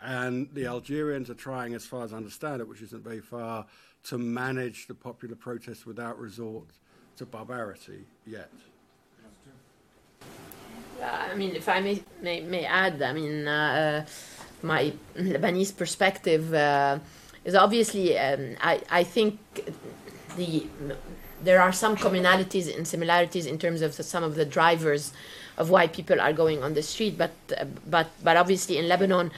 And 0.02 0.51
the 0.52 0.66
Algerians 0.66 1.30
are 1.30 1.34
trying, 1.34 1.72
as 1.72 1.86
far 1.86 2.05
as 2.05 2.12
I 2.12 2.18
understand 2.18 2.60
it, 2.60 2.68
which 2.68 2.82
isn't 2.82 3.02
very 3.02 3.20
far, 3.20 3.64
to 4.05 4.18
manage 4.18 4.86
the 4.86 4.94
popular 4.94 5.36
protests 5.36 5.86
without 5.86 6.18
resort 6.18 6.68
to 7.16 7.24
barbarity 7.24 8.05
yet. 8.26 8.51
Uh, 11.05 11.32
I 11.32 11.35
mean, 11.35 11.55
if 11.55 11.68
I 11.68 11.81
may, 11.81 12.02
may, 12.22 12.40
may 12.40 12.64
add, 12.64 13.02
I 13.02 13.12
mean, 13.12 13.47
uh, 13.47 14.06
my 14.62 14.93
Lebanese 15.16 15.76
perspective 15.76 16.55
uh, 16.55 16.98
is 17.44 17.55
obviously, 17.55 18.18
um, 18.18 18.56
I, 18.62 18.81
I 18.90 19.05
think 19.05 19.39
the 20.36 20.66
there 21.43 21.60
are 21.60 21.72
some 21.72 21.94
commonalities 21.94 22.74
and 22.74 22.89
similarities 22.89 23.44
in 23.44 23.59
terms 23.59 23.82
of 23.82 23.94
the, 23.98 24.02
some 24.02 24.24
of 24.24 24.35
the 24.35 24.47
drivers 24.47 25.12
of 25.59 25.68
why 25.68 25.86
people 25.86 26.18
are 26.18 26.32
going 26.32 26.62
on 26.62 26.72
the 26.72 26.82
street, 26.82 27.18
but 27.18 27.32
uh, 27.59 27.66
but 27.86 28.09
but 28.22 28.36
obviously 28.36 28.78
in 28.78 28.89
Lebanon. 28.89 29.31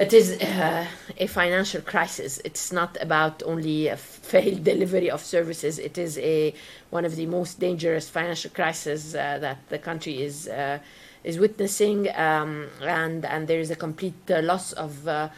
It 0.00 0.14
is 0.14 0.32
uh, 0.40 0.86
a 1.18 1.26
financial 1.26 1.82
crisis. 1.82 2.40
It's 2.42 2.72
not 2.72 2.96
about 3.02 3.42
only 3.44 3.88
a 3.88 3.98
failed 3.98 4.64
delivery 4.72 5.10
of 5.10 5.20
services. 5.22 5.78
It 5.78 5.98
is 5.98 6.16
a 6.18 6.54
one 6.88 7.04
of 7.04 7.16
the 7.16 7.26
most 7.26 7.60
dangerous 7.60 8.08
financial 8.08 8.50
crises 8.50 9.14
uh, 9.14 9.38
that 9.40 9.58
the 9.68 9.78
country 9.78 10.22
is 10.22 10.48
uh, 10.48 10.78
is 11.22 11.38
witnessing, 11.38 12.08
um, 12.16 12.68
and 12.80 13.26
and 13.26 13.46
there 13.46 13.60
is 13.60 13.70
a 13.70 13.76
complete 13.76 14.30
uh, 14.30 14.40
loss 14.40 14.72
of 14.72 15.06
uh, 15.06 15.28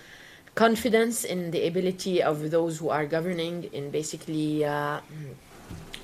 confidence 0.55 1.25
in 1.25 1.51
the 1.51 1.67
ability 1.67 2.23
of 2.23 2.53
those 2.53 2.79
who 2.79 2.89
are 2.89 3.05
governing 3.05 3.65
in 3.73 3.91
basically 3.91 4.65
uh, 4.65 5.01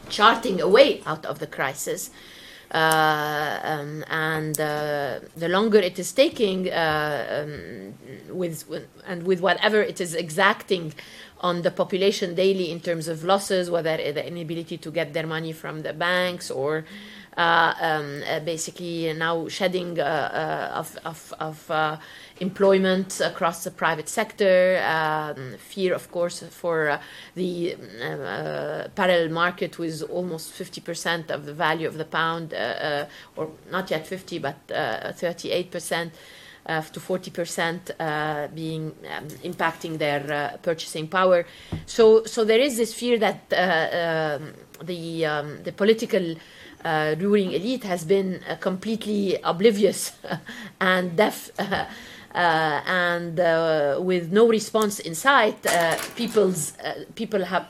charting 0.09 0.61
a 0.61 0.69
way 0.69 1.01
out 1.07 1.25
of 1.27 1.39
the 1.39 1.47
crisis. 1.47 2.11
Uh, 2.71 3.61
um, 3.63 4.05
and 4.11 4.61
uh, 4.61 5.21
the 5.37 5.49
longer 5.49 5.79
it 5.79 5.99
is 5.99 6.13
taking, 6.13 6.69
uh, 6.71 7.45
um, 7.47 7.95
with, 8.37 8.69
with, 8.69 8.87
and 9.07 9.23
with 9.23 9.41
whatever 9.41 9.81
it 9.81 10.01
is 10.01 10.15
exacting 10.15 10.93
on 11.41 11.63
the 11.63 11.71
population 11.71 12.35
daily 12.35 12.71
in 12.71 12.81
terms 12.81 13.09
of 13.09 13.25
losses, 13.25 13.71
whether 13.71 13.97
the 13.97 14.27
inability 14.27 14.77
to 14.77 14.91
get 14.91 15.15
their 15.15 15.27
money 15.27 15.53
from 15.53 15.83
the 15.83 15.93
banks 15.95 16.51
or 16.51 16.85
uh, 17.39 17.73
um, 17.81 18.23
uh, 18.29 18.41
basically 18.41 19.13
now 19.13 19.47
shedding 19.47 19.99
uh, 20.01 20.73
of, 20.75 20.99
of, 21.05 21.33
of 21.39 22.01
employment 22.41 23.21
across 23.21 23.65
the 23.65 23.71
private 23.71 24.09
sector, 24.09 24.83
um, 24.85 25.57
fear, 25.59 25.95
of 25.95 26.11
course, 26.11 26.41
for 26.51 26.89
uh, 26.89 27.01
the 27.35 27.75
uh, 27.75 28.89
parallel 28.95 29.31
market 29.31 29.79
with 29.79 30.03
almost 30.11 30.53
50% 30.53 31.31
of 31.31 31.47
the 31.47 31.55
value 31.55 31.87
of 31.87 31.99
the 31.99 32.05
pound, 32.05 32.55
uh, 32.55 33.07
or 33.37 33.51
not 33.71 33.91
yet 33.91 34.07
50, 34.07 34.39
but 34.39 34.57
38%. 34.69 36.11
Uh, 36.67 36.83
to 36.83 37.01
40% 37.01 37.93
uh, 37.99 38.49
being 38.49 38.93
um, 39.17 39.27
impacting 39.43 39.97
their 39.97 40.31
uh, 40.31 40.57
purchasing 40.59 41.09
power. 41.09 41.47
So, 41.87 42.25
so 42.25 42.45
there 42.45 42.59
is 42.61 42.77
this 42.77 42.93
fear 42.93 43.19
that 43.21 43.41
um, 43.55 44.53
the 44.85 45.25
um, 45.25 45.63
the 45.63 45.73
political 45.73 46.35
ruling 46.85 47.53
elite 47.53 47.85
has 47.85 48.05
been 48.05 48.43
completely 48.61 49.39
oblivious 49.43 50.13
and 50.81 51.17
deaf 51.17 51.51
uh, 51.59 51.87
and 52.35 53.41
uh, 53.41 53.99
with 54.01 54.33
no 54.33 54.49
response 54.49 54.99
in 54.99 55.15
sight, 55.15 55.65
uh, 55.67 55.97
people's 56.15 56.73
people 57.15 57.45
have 57.45 57.67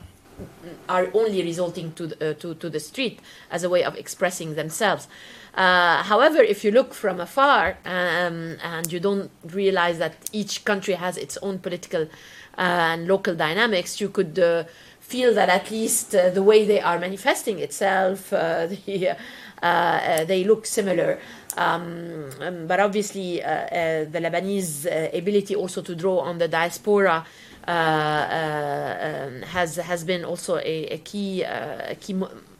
are 0.87 1.09
only 1.13 1.43
resorting 1.43 1.91
to 1.93 2.07
the, 2.07 2.33
to 2.35 2.55
to 2.55 2.69
the 2.69 2.79
street 2.79 3.19
as 3.51 3.63
a 3.63 3.69
way 3.69 3.83
of 3.83 3.95
expressing 3.95 4.55
themselves. 4.55 5.07
Uh, 5.55 6.03
however, 6.03 6.41
if 6.41 6.63
you 6.63 6.71
look 6.71 6.93
from 6.93 7.19
afar 7.19 7.77
um, 7.85 8.57
and 8.63 8.91
you 8.91 8.99
don't 8.99 9.31
realize 9.43 9.97
that 9.97 10.13
each 10.31 10.63
country 10.63 10.93
has 10.93 11.17
its 11.17 11.37
own 11.41 11.59
political 11.59 12.03
uh, 12.03 12.91
and 12.91 13.07
local 13.07 13.35
dynamics, 13.35 13.99
you 13.99 14.09
could 14.09 14.37
uh, 14.39 14.63
feel 14.99 15.33
that 15.33 15.49
at 15.49 15.71
least 15.71 16.11
the 16.11 16.43
way 16.43 16.65
they 16.65 16.79
are 16.79 16.99
manifesting 16.99 17.59
itself, 17.59 18.29
the, 18.29 19.15
they 19.61 20.43
look 20.45 20.65
similar. 20.65 21.19
Um, 21.59 22.29
um, 22.39 22.67
but 22.67 22.79
obviously, 22.79 23.43
uh, 23.43 23.49
uh, 23.49 24.05
the 24.05 24.19
Lebanese 24.21 24.85
uh, 24.85 25.17
ability 25.17 25.55
also 25.55 25.81
to 25.81 25.93
draw 25.93 26.19
on 26.19 26.37
the 26.37 26.47
diaspora 26.47 27.25
uh, 27.67 27.71
uh, 27.71 29.27
um, 29.27 29.41
has 29.41 29.75
has 29.75 30.05
been 30.05 30.23
also 30.23 30.55
a, 30.55 30.85
a 30.85 30.97
key 30.99 31.43
a 31.43 31.97
key 31.99 32.15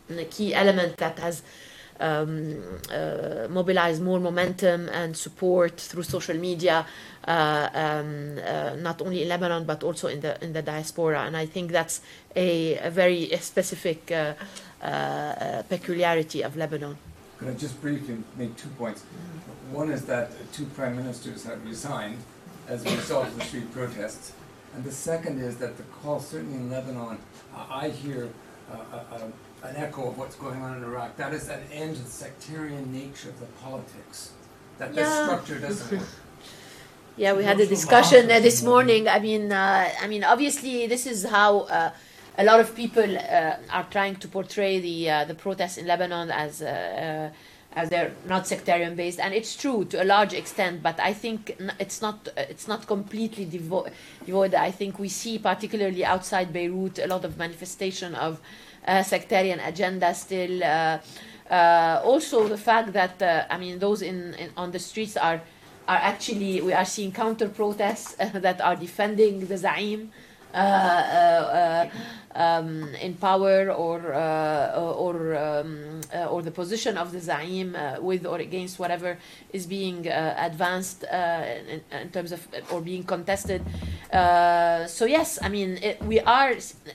a 0.09 0.25
key 0.25 0.53
element 0.53 0.97
that 0.97 1.17
has 1.17 1.43
um, 2.01 2.61
mobilized 3.49 4.03
more 4.03 4.19
momentum 4.19 4.89
and 4.89 5.15
support 5.15 5.79
through 5.79 6.03
social 6.03 6.35
media, 6.35 6.85
um, 7.23 8.35
not 8.83 9.01
only 9.01 9.21
in 9.21 9.29
Lebanon 9.29 9.63
but 9.63 9.81
also 9.81 10.09
in 10.09 10.19
the 10.19 10.43
in 10.43 10.51
the 10.51 10.61
diaspora. 10.61 11.21
And 11.21 11.37
I 11.37 11.45
think 11.45 11.71
that's 11.71 12.01
a, 12.35 12.77
a 12.79 12.91
very 12.91 13.29
specific 13.39 14.11
peculiarity 15.69 16.43
of 16.43 16.57
Lebanon. 16.57 16.97
Could 17.39 17.47
I 17.47 17.53
just 17.53 17.81
briefly 17.81 18.17
make 18.37 18.55
two 18.57 18.67
points? 18.77 19.01
One 19.71 19.89
is 19.89 20.05
that 20.05 20.31
two 20.51 20.65
prime 20.65 20.97
ministers 20.97 21.45
have 21.45 21.65
resigned 21.65 22.17
as 22.67 22.85
a 22.85 22.95
result 22.95 23.27
of 23.27 23.37
the 23.37 23.45
street 23.45 23.71
protests. 23.71 24.33
And 24.75 24.83
the 24.83 24.91
second 24.91 25.39
is 25.39 25.57
that 25.57 25.77
the 25.77 25.83
call, 25.83 26.19
certainly 26.19 26.57
in 26.57 26.69
Lebanon, 26.69 27.17
uh, 27.55 27.65
I 27.69 27.89
hear 27.89 28.29
uh, 28.71 28.75
uh, 28.75 29.19
an 29.63 29.75
echo 29.77 30.09
of 30.09 30.17
what's 30.17 30.35
going 30.35 30.61
on 30.61 30.77
in 30.77 30.83
Iraq. 30.83 31.15
That 31.15 31.33
is 31.33 31.47
an 31.47 31.61
end 31.71 31.95
to 31.95 32.03
the 32.03 32.09
sectarian 32.09 32.91
nature 32.91 33.29
of 33.29 33.39
the 33.39 33.47
politics. 33.63 34.33
That 34.77 34.93
yeah. 34.93 35.03
the 35.03 35.23
structure 35.23 35.59
doesn't 35.59 35.99
work. 35.99 36.07
Yeah, 37.17 37.33
we 37.33 37.43
had 37.43 37.59
a 37.59 37.65
discussion 37.65 38.31
uh, 38.31 38.39
this 38.39 38.63
morning. 38.63 39.09
I 39.09 39.19
mean, 39.19 39.51
uh, 39.51 39.89
I 40.01 40.07
mean, 40.07 40.23
obviously, 40.23 40.87
this 40.87 41.05
is 41.05 41.25
how 41.25 41.61
uh, 41.61 41.91
a 42.39 42.43
lot 42.45 42.59
of 42.61 42.73
people 42.73 43.17
uh, 43.17 43.57
are 43.69 43.85
trying 43.91 44.15
to 44.15 44.27
portray 44.27 44.79
the 44.79 45.09
uh, 45.09 45.25
the 45.25 45.35
protests 45.35 45.77
in 45.77 45.85
Lebanon 45.85 46.31
as 46.31 46.61
uh, 46.61 46.65
uh, 46.65 47.79
as 47.79 47.89
they're 47.89 48.13
not 48.25 48.47
sectarian 48.47 48.95
based, 48.95 49.19
and 49.19 49.33
it's 49.33 49.55
true 49.55 49.85
to 49.85 50.01
a 50.01 50.05
large 50.05 50.33
extent. 50.33 50.81
But 50.81 50.99
I 51.01 51.13
think 51.13 51.57
it's 51.79 52.01
not 52.01 52.29
it's 52.37 52.67
not 52.67 52.87
completely 52.87 53.45
devo- 53.45 53.91
devoid. 54.25 54.55
I 54.55 54.71
think 54.71 54.99
we 54.99 55.09
see, 55.09 55.37
particularly 55.37 56.05
outside 56.05 56.53
Beirut, 56.53 56.97
a 56.99 57.07
lot 57.07 57.25
of 57.25 57.37
manifestation 57.37 58.15
of 58.15 58.39
uh, 58.87 59.03
sectarian 59.03 59.59
agenda 59.59 60.13
still. 60.13 60.63
Uh, 60.63 60.99
also, 62.03 62.47
the 62.47 62.57
fact 62.57 62.93
that 62.93 63.21
I 63.49 63.57
mean, 63.57 63.79
those 63.79 64.01
in, 64.01 64.33
in 64.35 64.49
on 64.55 64.71
the 64.71 64.79
streets 64.79 65.17
are 65.17 65.41
are 65.89 65.97
actually 65.97 66.61
we 66.61 66.71
are 66.71 66.85
seeing 66.85 67.11
counter 67.11 67.49
protests 67.49 68.13
that 68.33 68.61
are 68.61 68.77
defending 68.77 69.45
the 69.45 69.55
Zaim. 69.55 70.09
Uh, 70.53 70.57
uh, 70.57 71.89
um, 72.35 72.93
in 72.95 73.15
power 73.15 73.71
or 73.71 74.13
uh, 74.13 74.79
or 74.79 75.35
um, 75.35 76.01
or 76.29 76.41
the 76.41 76.51
position 76.51 76.97
of 76.97 77.11
the 77.11 77.19
Zaim 77.19 78.01
with 78.01 78.25
or 78.25 78.37
against 78.37 78.79
whatever 78.79 79.17
is 79.51 79.65
being 79.65 80.07
advanced 80.07 81.03
in, 81.03 81.81
in, 81.91 82.09
terms 82.11 82.31
of 82.31 82.47
or 82.71 82.81
being 82.81 83.03
contested. 83.03 83.61
so 84.11 85.05
yes, 85.05 85.39
I 85.41 85.49
mean 85.49 85.79
it, 85.81 86.01
we 86.03 86.19
are. 86.19 86.51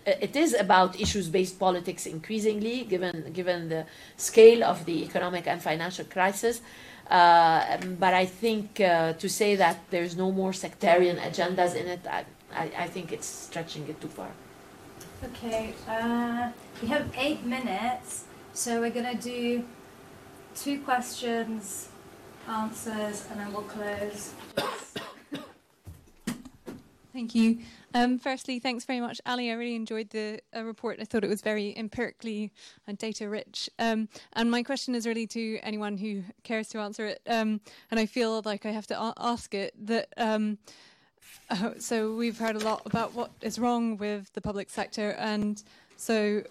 It 0.06 0.34
is 0.34 0.54
about 0.54 1.00
issues-based 1.00 1.58
politics 1.58 2.06
increasingly, 2.06 2.84
given 2.84 3.32
given 3.32 3.68
the 3.68 3.86
scale 4.16 4.64
of 4.64 4.84
the 4.84 5.04
economic 5.04 5.46
and 5.46 5.60
financial 5.60 6.04
crisis. 6.06 6.60
Uh, 7.10 7.76
but 8.00 8.14
I 8.14 8.24
think 8.24 8.80
uh, 8.80 9.12
to 9.14 9.28
say 9.28 9.56
that 9.56 9.78
there's 9.90 10.16
no 10.16 10.32
more 10.32 10.52
sectarian 10.52 11.18
agendas 11.18 11.74
in 11.74 11.86
it, 11.86 12.00
I, 12.06 12.24
I, 12.54 12.70
I 12.76 12.86
think 12.86 13.12
it's 13.12 13.26
stretching 13.26 13.88
it 13.88 14.00
too 14.00 14.08
far. 14.08 14.30
Okay, 15.22 15.74
uh, 15.88 16.50
we 16.82 16.88
have 16.88 17.10
eight 17.16 17.44
minutes, 17.44 18.24
so 18.52 18.80
we're 18.80 18.90
going 18.90 19.16
to 19.16 19.22
do 19.22 19.64
two 20.54 20.80
questions, 20.80 21.88
answers, 22.48 23.26
and 23.30 23.40
then 23.40 23.52
we'll 23.52 23.62
close. 23.62 24.34
Thank 27.12 27.36
you. 27.36 27.60
Um, 27.94 28.18
firstly, 28.18 28.58
thanks 28.58 28.84
very 28.84 29.00
much, 29.00 29.20
Ali. 29.24 29.48
I 29.48 29.54
really 29.54 29.76
enjoyed 29.76 30.10
the 30.10 30.40
uh, 30.54 30.64
report. 30.64 30.98
I 31.00 31.04
thought 31.04 31.22
it 31.22 31.30
was 31.30 31.42
very 31.42 31.72
empirically 31.76 32.52
and 32.88 32.98
data 32.98 33.28
rich. 33.28 33.70
Um, 33.78 34.08
and 34.32 34.50
my 34.50 34.64
question 34.64 34.96
is 34.96 35.06
really 35.06 35.28
to 35.28 35.60
anyone 35.62 35.96
who 35.96 36.24
cares 36.42 36.66
to 36.70 36.80
answer 36.80 37.06
it. 37.06 37.20
Um, 37.28 37.60
and 37.92 38.00
I 38.00 38.06
feel 38.06 38.42
like 38.44 38.66
I 38.66 38.72
have 38.72 38.88
to 38.88 39.00
a- 39.00 39.14
ask 39.16 39.54
it 39.54 39.74
that 39.86 40.08
um, 40.16 40.58
so 41.78 42.14
we've 42.14 42.38
heard 42.38 42.56
a 42.56 42.60
lot 42.60 42.82
about 42.86 43.14
what 43.14 43.30
is 43.40 43.58
wrong 43.58 43.96
with 43.96 44.32
the 44.32 44.40
public 44.40 44.70
sector, 44.70 45.10
and 45.18 45.62
so 45.96 46.42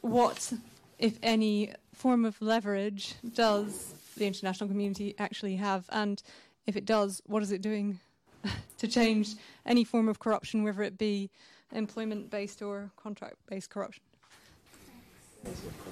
what, 0.00 0.52
if 0.98 1.18
any, 1.22 1.72
form 1.92 2.24
of 2.24 2.40
leverage 2.40 3.14
does 3.34 3.94
the 4.16 4.26
international 4.26 4.68
community 4.68 5.14
actually 5.18 5.56
have, 5.56 5.84
and 5.90 6.22
if 6.66 6.76
it 6.76 6.84
does, 6.84 7.22
what 7.26 7.42
is 7.42 7.52
it 7.52 7.62
doing 7.62 8.00
to 8.78 8.88
change 8.88 9.34
any 9.66 9.84
form 9.84 10.08
of 10.08 10.18
corruption, 10.18 10.64
whether 10.64 10.82
it 10.82 10.98
be 10.98 11.30
employment-based 11.72 12.62
or 12.62 12.90
contract-based 12.96 13.70
corruption? 13.70 14.02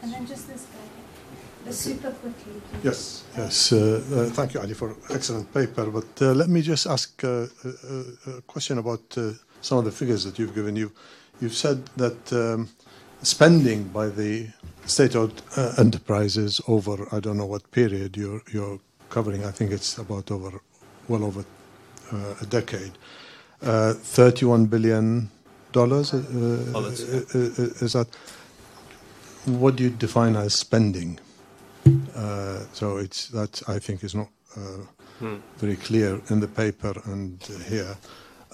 And 0.02 0.12
then 0.12 0.26
just 0.26 0.48
this 0.48 0.66
guy. 0.66 1.30
Super 1.69 2.11
quickly. 2.11 2.61
Yes, 2.82 3.24
yes. 3.37 3.73
Uh, 3.73 4.03
uh, 4.12 4.24
thank 4.31 4.55
you, 4.55 4.61
Ali, 4.61 4.74
for 4.74 4.97
excellent 5.11 5.53
paper. 5.55 5.87
But 5.87 6.20
uh, 6.20 6.32
let 6.32 6.49
me 6.49 6.62
just 6.62 6.87
ask 6.87 7.23
a, 7.23 7.49
a, 7.65 8.31
a 8.31 8.41
question 8.43 8.78
about 8.78 9.03
uh, 9.16 9.32
some 9.61 9.78
of 9.78 9.85
the 9.85 9.93
figures 9.93 10.24
that 10.24 10.39
you've 10.39 10.55
given. 10.55 10.74
You, 10.74 10.91
you've 11.41 11.55
said 11.55 11.87
that 11.97 12.32
um, 12.32 12.69
spending 13.23 13.85
by 13.85 14.09
the 14.09 14.49
state-owned 14.87 15.43
uh, 15.57 15.74
enterprises 15.78 16.61
over 16.66 17.07
I 17.12 17.20
don't 17.20 17.37
know 17.37 17.47
what 17.47 17.70
period 17.70 18.16
you're 18.16 18.43
you're 18.53 18.81
covering. 19.09 19.45
I 19.45 19.53
think 19.53 19.70
it's 19.70 19.97
about 19.99 20.31
over, 20.31 20.61
well 21.09 21.24
over 21.24 21.45
uh, 22.12 22.35
a 22.41 22.47
decade. 22.47 22.93
Thirty-one 23.61 24.66
billion 24.66 25.31
dollars. 25.73 26.15
Oh, 26.15 26.85
is 26.87 27.93
that? 27.93 28.09
What 29.45 29.77
do 29.77 29.85
you 29.85 29.91
define 29.91 30.35
as 30.35 30.55
spending? 30.55 31.20
Uh, 31.86 32.61
so 32.73 32.98
it's 32.98 33.28
that 33.28 33.62
I 33.69 33.78
think 33.78 34.05
is 34.05 34.15
not 34.15 34.28
uh, 34.57 34.85
hmm. 35.19 35.36
very 35.59 35.77
clear 35.77 36.20
in 36.28 36.40
the 36.40 36.48
paper 36.48 36.94
and 37.05 37.43
uh, 37.48 37.59
here. 37.65 37.97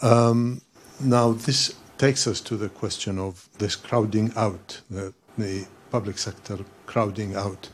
Um, 0.03 0.61
now, 1.01 1.33
this 1.33 1.75
takes 1.99 2.27
us 2.27 2.41
to 2.43 2.57
the 2.57 2.69
question 2.69 3.19
of 3.19 3.49
this 3.59 3.77
crowding 3.77 4.33
out, 4.37 4.81
the, 4.91 5.13
the 5.39 5.67
public 5.91 6.19
sector 6.19 6.59
crowding 6.87 7.35
out. 7.35 7.69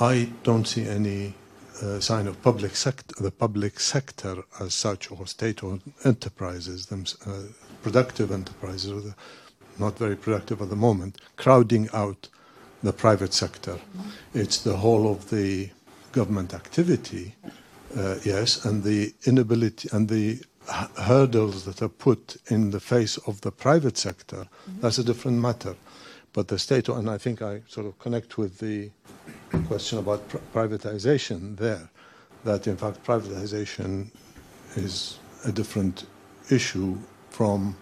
I 0.00 0.30
don't 0.42 0.66
see 0.66 0.86
any 0.86 1.34
uh, 1.82 2.00
sign 2.00 2.26
of 2.26 2.40
public 2.42 2.76
sector, 2.76 3.22
the 3.22 3.30
public 3.30 3.80
sector 3.80 4.44
as 4.60 4.74
such, 4.74 5.10
or 5.10 5.26
state-owned 5.26 5.82
enterprises, 6.04 6.86
them, 6.86 7.04
uh, 7.26 7.42
productive 7.82 8.30
enterprises, 8.30 9.14
not 9.78 9.98
very 9.98 10.16
productive 10.16 10.62
at 10.62 10.70
the 10.70 10.76
moment, 10.76 11.20
crowding 11.36 11.88
out 11.92 12.28
the 12.84 12.92
private 12.92 13.32
sector. 13.32 13.78
It's 14.34 14.58
the 14.62 14.76
whole 14.76 15.10
of 15.10 15.30
the 15.30 15.70
government 16.12 16.54
activity, 16.54 17.34
uh, 17.96 18.16
yes, 18.24 18.64
and 18.64 18.84
the 18.84 19.14
inability 19.26 19.88
and 19.92 20.08
the 20.08 20.38
hurdles 20.98 21.64
that 21.64 21.82
are 21.82 21.88
put 21.88 22.36
in 22.48 22.70
the 22.70 22.80
face 22.80 23.16
of 23.26 23.40
the 23.40 23.50
private 23.50 23.96
sector. 23.96 24.36
Mm-hmm. 24.36 24.80
That's 24.80 24.98
a 24.98 25.04
different 25.04 25.38
matter. 25.38 25.74
But 26.32 26.48
the 26.48 26.58
state, 26.58 26.88
and 26.88 27.08
I 27.08 27.18
think 27.18 27.42
I 27.42 27.62
sort 27.68 27.86
of 27.86 27.98
connect 27.98 28.38
with 28.38 28.58
the 28.58 28.90
question 29.66 29.98
about 29.98 30.28
pr- 30.28 30.38
privatization 30.52 31.56
there, 31.56 31.88
that 32.44 32.66
in 32.66 32.76
fact 32.76 33.04
privatization 33.04 34.10
is 34.76 35.18
a 35.46 35.52
different 35.52 36.06
issue 36.50 36.98
from 37.30 37.76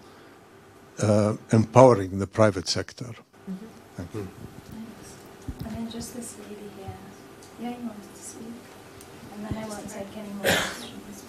uh, 1.01 1.35
empowering 1.51 2.19
the 2.19 2.27
private 2.27 2.67
sector. 2.67 3.05
Mm-hmm. 3.05 3.65
Thank 3.97 4.13
you. 4.13 4.27
Thanks. 5.83 5.95
And 5.95 6.01
just 6.01 6.15
this 6.15 6.37
lady 6.39 6.69
here. 6.77 6.87
Yeah, 7.61 7.69
you 7.77 7.87
wanted 7.87 8.13
to 8.13 8.21
speak. 8.21 8.47
And 9.33 9.45
then 9.45 9.63
I 9.63 9.67
won't 9.67 9.89
take 9.89 10.17
any 10.17 10.29
more 10.29 10.45
questions. 10.45 11.23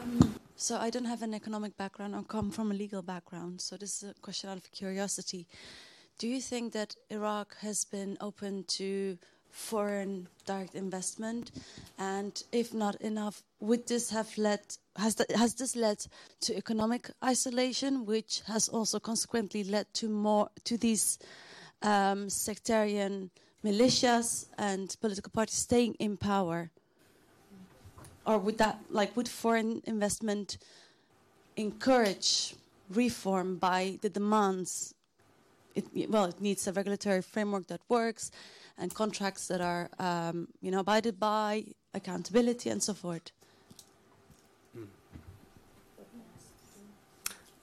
um, 0.00 0.34
so 0.56 0.76
I 0.76 0.90
don't 0.90 1.04
have 1.04 1.22
an 1.22 1.34
economic 1.34 1.76
background. 1.76 2.16
I 2.16 2.22
come 2.22 2.50
from 2.50 2.70
a 2.70 2.74
legal 2.74 3.02
background. 3.02 3.60
So 3.60 3.76
this 3.76 4.02
is 4.02 4.10
a 4.10 4.14
question 4.20 4.48
out 4.50 4.56
of 4.56 4.70
curiosity. 4.72 5.46
Do 6.18 6.26
you 6.28 6.40
think 6.40 6.72
that 6.72 6.96
Iraq 7.10 7.56
has 7.58 7.84
been 7.84 8.16
open 8.20 8.64
to 8.64 9.18
foreign 9.50 10.28
direct 10.46 10.74
investment? 10.74 11.50
And 11.98 12.42
if 12.52 12.72
not 12.72 12.96
enough, 13.00 13.42
would 13.60 13.86
this 13.86 14.10
have 14.10 14.36
led 14.38 14.60
has 14.96 15.14
that, 15.16 15.30
has 15.32 15.54
this 15.54 15.76
led 15.76 16.04
to 16.42 16.56
economic 16.56 17.10
isolation, 17.24 18.06
which 18.06 18.42
has 18.46 18.68
also 18.68 18.98
consequently 18.98 19.64
led 19.64 19.92
to 19.94 20.08
more 20.08 20.50
to 20.64 20.76
these 20.76 21.18
um, 21.82 22.28
sectarian 22.28 23.30
militias 23.64 24.46
and 24.58 24.96
political 25.00 25.30
parties 25.30 25.56
staying 25.56 25.94
in 25.94 26.16
power? 26.16 26.70
Or 28.26 28.38
would 28.38 28.58
that 28.58 28.80
like 28.90 29.16
would 29.16 29.28
foreign 29.28 29.82
investment 29.84 30.58
encourage 31.56 32.54
reform 32.90 33.56
by 33.56 33.98
the 34.02 34.08
demands 34.08 34.94
it, 35.74 36.10
well, 36.10 36.24
it 36.26 36.40
needs 36.40 36.66
a 36.66 36.72
regulatory 36.72 37.22
framework 37.22 37.66
that 37.68 37.80
works 37.88 38.30
and 38.78 38.94
contracts 38.94 39.48
that 39.48 39.60
are, 39.60 39.90
um, 39.98 40.48
you 40.60 40.70
know, 40.70 40.80
abided 40.80 41.20
by, 41.20 41.64
accountability, 41.94 42.70
and 42.70 42.82
so 42.82 42.94
forth. 42.94 43.30
Hmm. 44.74 44.84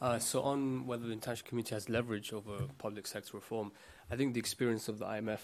Uh, 0.01 0.19
so 0.19 0.41
on 0.41 0.85
whether 0.85 1.07
the 1.07 1.13
international 1.13 1.47
community 1.49 1.75
has 1.75 1.89
leverage 1.89 2.33
over 2.33 2.59
public 2.77 3.07
sector 3.07 3.31
reform, 3.35 3.71
I 4.11 4.15
think 4.15 4.33
the 4.33 4.39
experience 4.39 4.87
of 4.87 4.99
the 4.99 5.05
IMF 5.05 5.39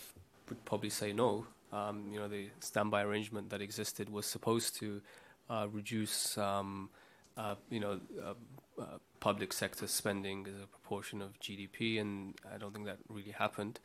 would 0.50 0.64
probably 0.66 0.90
say 0.90 1.14
no. 1.14 1.46
Um, 1.72 2.10
you 2.12 2.20
know, 2.20 2.28
the 2.28 2.50
standby 2.60 3.02
arrangement 3.02 3.50
that 3.50 3.62
existed 3.62 4.10
was 4.10 4.28
supposed 4.28 4.76
to 4.76 5.02
uh, 5.50 5.68
reduce, 5.72 6.38
um, 6.38 6.90
uh, 7.36 7.56
you 7.70 7.80
know, 7.80 8.00
uh, 8.24 8.34
uh, 8.80 8.86
public 9.24 9.54
sector 9.54 9.88
spending 9.88 10.46
as 10.50 10.62
a 10.62 10.68
proportion 10.68 11.22
of 11.22 11.40
GDP, 11.40 12.02
and 12.02 12.36
I 12.54 12.58
don't 12.58 12.74
think 12.74 12.86
that 12.88 12.98
really 13.08 13.32
happened. 13.32 13.80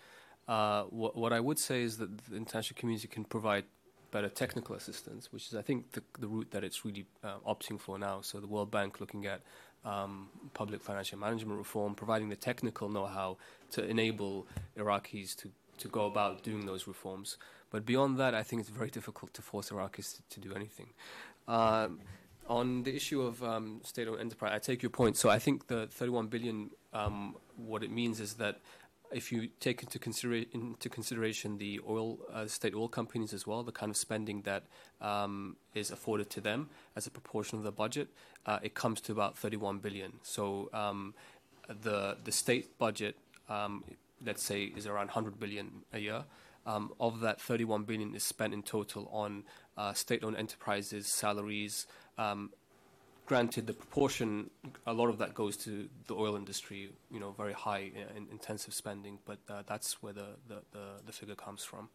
Uh, 0.49 0.83
what, 0.91 1.15
what, 1.15 1.33
I 1.33 1.39
would 1.39 1.61
say 1.61 1.83
is 1.83 1.99
that 1.99 2.11
the 2.25 2.37
international 2.37 2.77
community 2.77 3.07
can 3.07 3.23
provide 3.23 3.65
better 4.11 4.29
technical 4.29 4.75
assistance, 4.75 5.33
which 5.33 5.47
is, 5.47 5.55
I 5.55 5.63
think, 5.63 5.93
the, 5.93 6.03
the 6.19 6.27
route 6.27 6.51
that 6.51 6.65
it's 6.65 6.85
really 6.85 7.07
uh, 7.23 7.37
opting 7.47 7.79
for 7.79 8.01
now. 8.01 8.21
So 8.21 8.41
the 8.41 8.49
World 8.49 8.73
Bank 8.73 8.99
looking 8.99 9.27
at 9.27 9.43
um, 9.85 10.29
public 10.55 10.83
financial 10.83 11.19
management 11.21 11.57
reform, 11.57 11.95
providing 11.95 12.31
the 12.31 12.41
technical 12.51 12.89
know-how 12.89 13.37
to 13.75 13.85
enable 13.85 14.49
Iraqis 14.77 15.37
to, 15.37 15.53
to 15.79 15.87
go 15.87 16.07
about 16.07 16.43
doing 16.43 16.67
those 16.67 16.89
reforms. 16.89 17.37
But 17.71 17.87
beyond 17.87 18.19
that, 18.19 18.35
I 18.35 18.43
think 18.43 18.59
it's 18.63 18.71
very 18.71 18.91
difficult 18.91 19.35
to 19.35 19.43
force 19.43 19.71
Iraqis 19.71 20.17
to, 20.17 20.23
to 20.35 20.41
do 20.41 20.53
anything. 20.53 20.89
Um, 21.47 22.01
on 22.49 22.83
the 22.83 22.95
issue 22.95 23.23
of 23.23 23.43
um, 23.43 23.81
state-owned 23.85 24.21
enterprise, 24.21 24.53
I 24.55 24.59
take 24.59 24.83
your 24.83 24.91
point. 24.91 25.17
So 25.17 25.29
I 25.29 25.39
think 25.39 25.67
the 25.67 25.87
31 25.87 26.29
billion, 26.29 26.71
um, 26.93 27.37
what 27.57 27.83
it 27.83 27.91
means 27.91 28.21
is 28.21 28.35
that 28.35 28.61
if 29.13 29.33
you 29.33 29.49
take 29.61 29.83
into, 29.83 29.99
considera- 29.99 30.47
into 30.53 30.89
consideration 30.89 31.59
the 31.59 31.81
oil, 31.89 32.19
uh, 32.33 32.47
state 32.47 32.75
oil 32.75 32.89
companies 32.89 33.33
as 33.33 33.47
well, 33.47 33.63
the 33.63 33.73
kind 33.73 33.91
of 33.91 33.97
spending 33.97 34.43
that 34.43 34.65
um, 35.01 35.57
is 35.75 35.91
afforded 35.91 36.29
to 36.31 36.41
them 36.41 36.69
as 36.97 37.07
a 37.07 37.11
proportion 37.11 37.59
of 37.59 37.65
the 37.65 37.73
budget, 37.73 38.09
uh, 38.47 38.59
it 38.63 38.75
comes 38.75 39.01
to 39.03 39.13
about 39.13 39.37
31 39.37 39.79
billion. 39.79 40.13
So 40.23 40.71
um, 40.73 41.15
the 41.69 42.17
the 42.25 42.33
state 42.33 42.79
budget, 42.79 43.17
um, 43.49 43.85
let's 44.25 44.43
say, 44.43 44.65
is 44.65 44.87
around 44.87 45.07
100 45.07 45.39
billion 45.39 45.71
a 45.93 45.99
year. 45.99 46.25
Um, 46.67 46.93
of 47.01 47.21
that, 47.21 47.41
31 47.41 47.85
billion 47.85 48.15
is 48.15 48.23
spent 48.23 48.53
in 48.53 48.63
total 48.63 49.09
on 49.11 49.45
uh, 49.79 49.95
state-owned 49.95 50.37
enterprises, 50.37 51.07
salaries, 51.07 51.87
um, 52.19 52.51
granted, 53.27 53.67
the 53.67 53.73
proportion, 53.73 54.51
a 54.87 54.93
lot 54.93 55.09
of 55.09 55.19
that 55.19 55.35
goes 55.35 55.57
to 55.59 55.89
the 56.07 56.15
oil 56.15 56.35
industry, 56.35 56.91
you 57.11 57.21
know, 57.21 57.31
very 57.31 57.53
high 57.53 57.91
in 58.17 58.27
intensive 58.33 58.75
spending, 58.75 59.19
but 59.25 59.39
uh, 59.49 59.63
that's 59.67 60.03
where 60.03 60.13
the, 60.13 60.37
the, 60.49 60.63
the, 60.73 60.85
the, 61.07 61.13
figure 61.13 61.35
comes 61.35 61.63
from. 61.63 61.89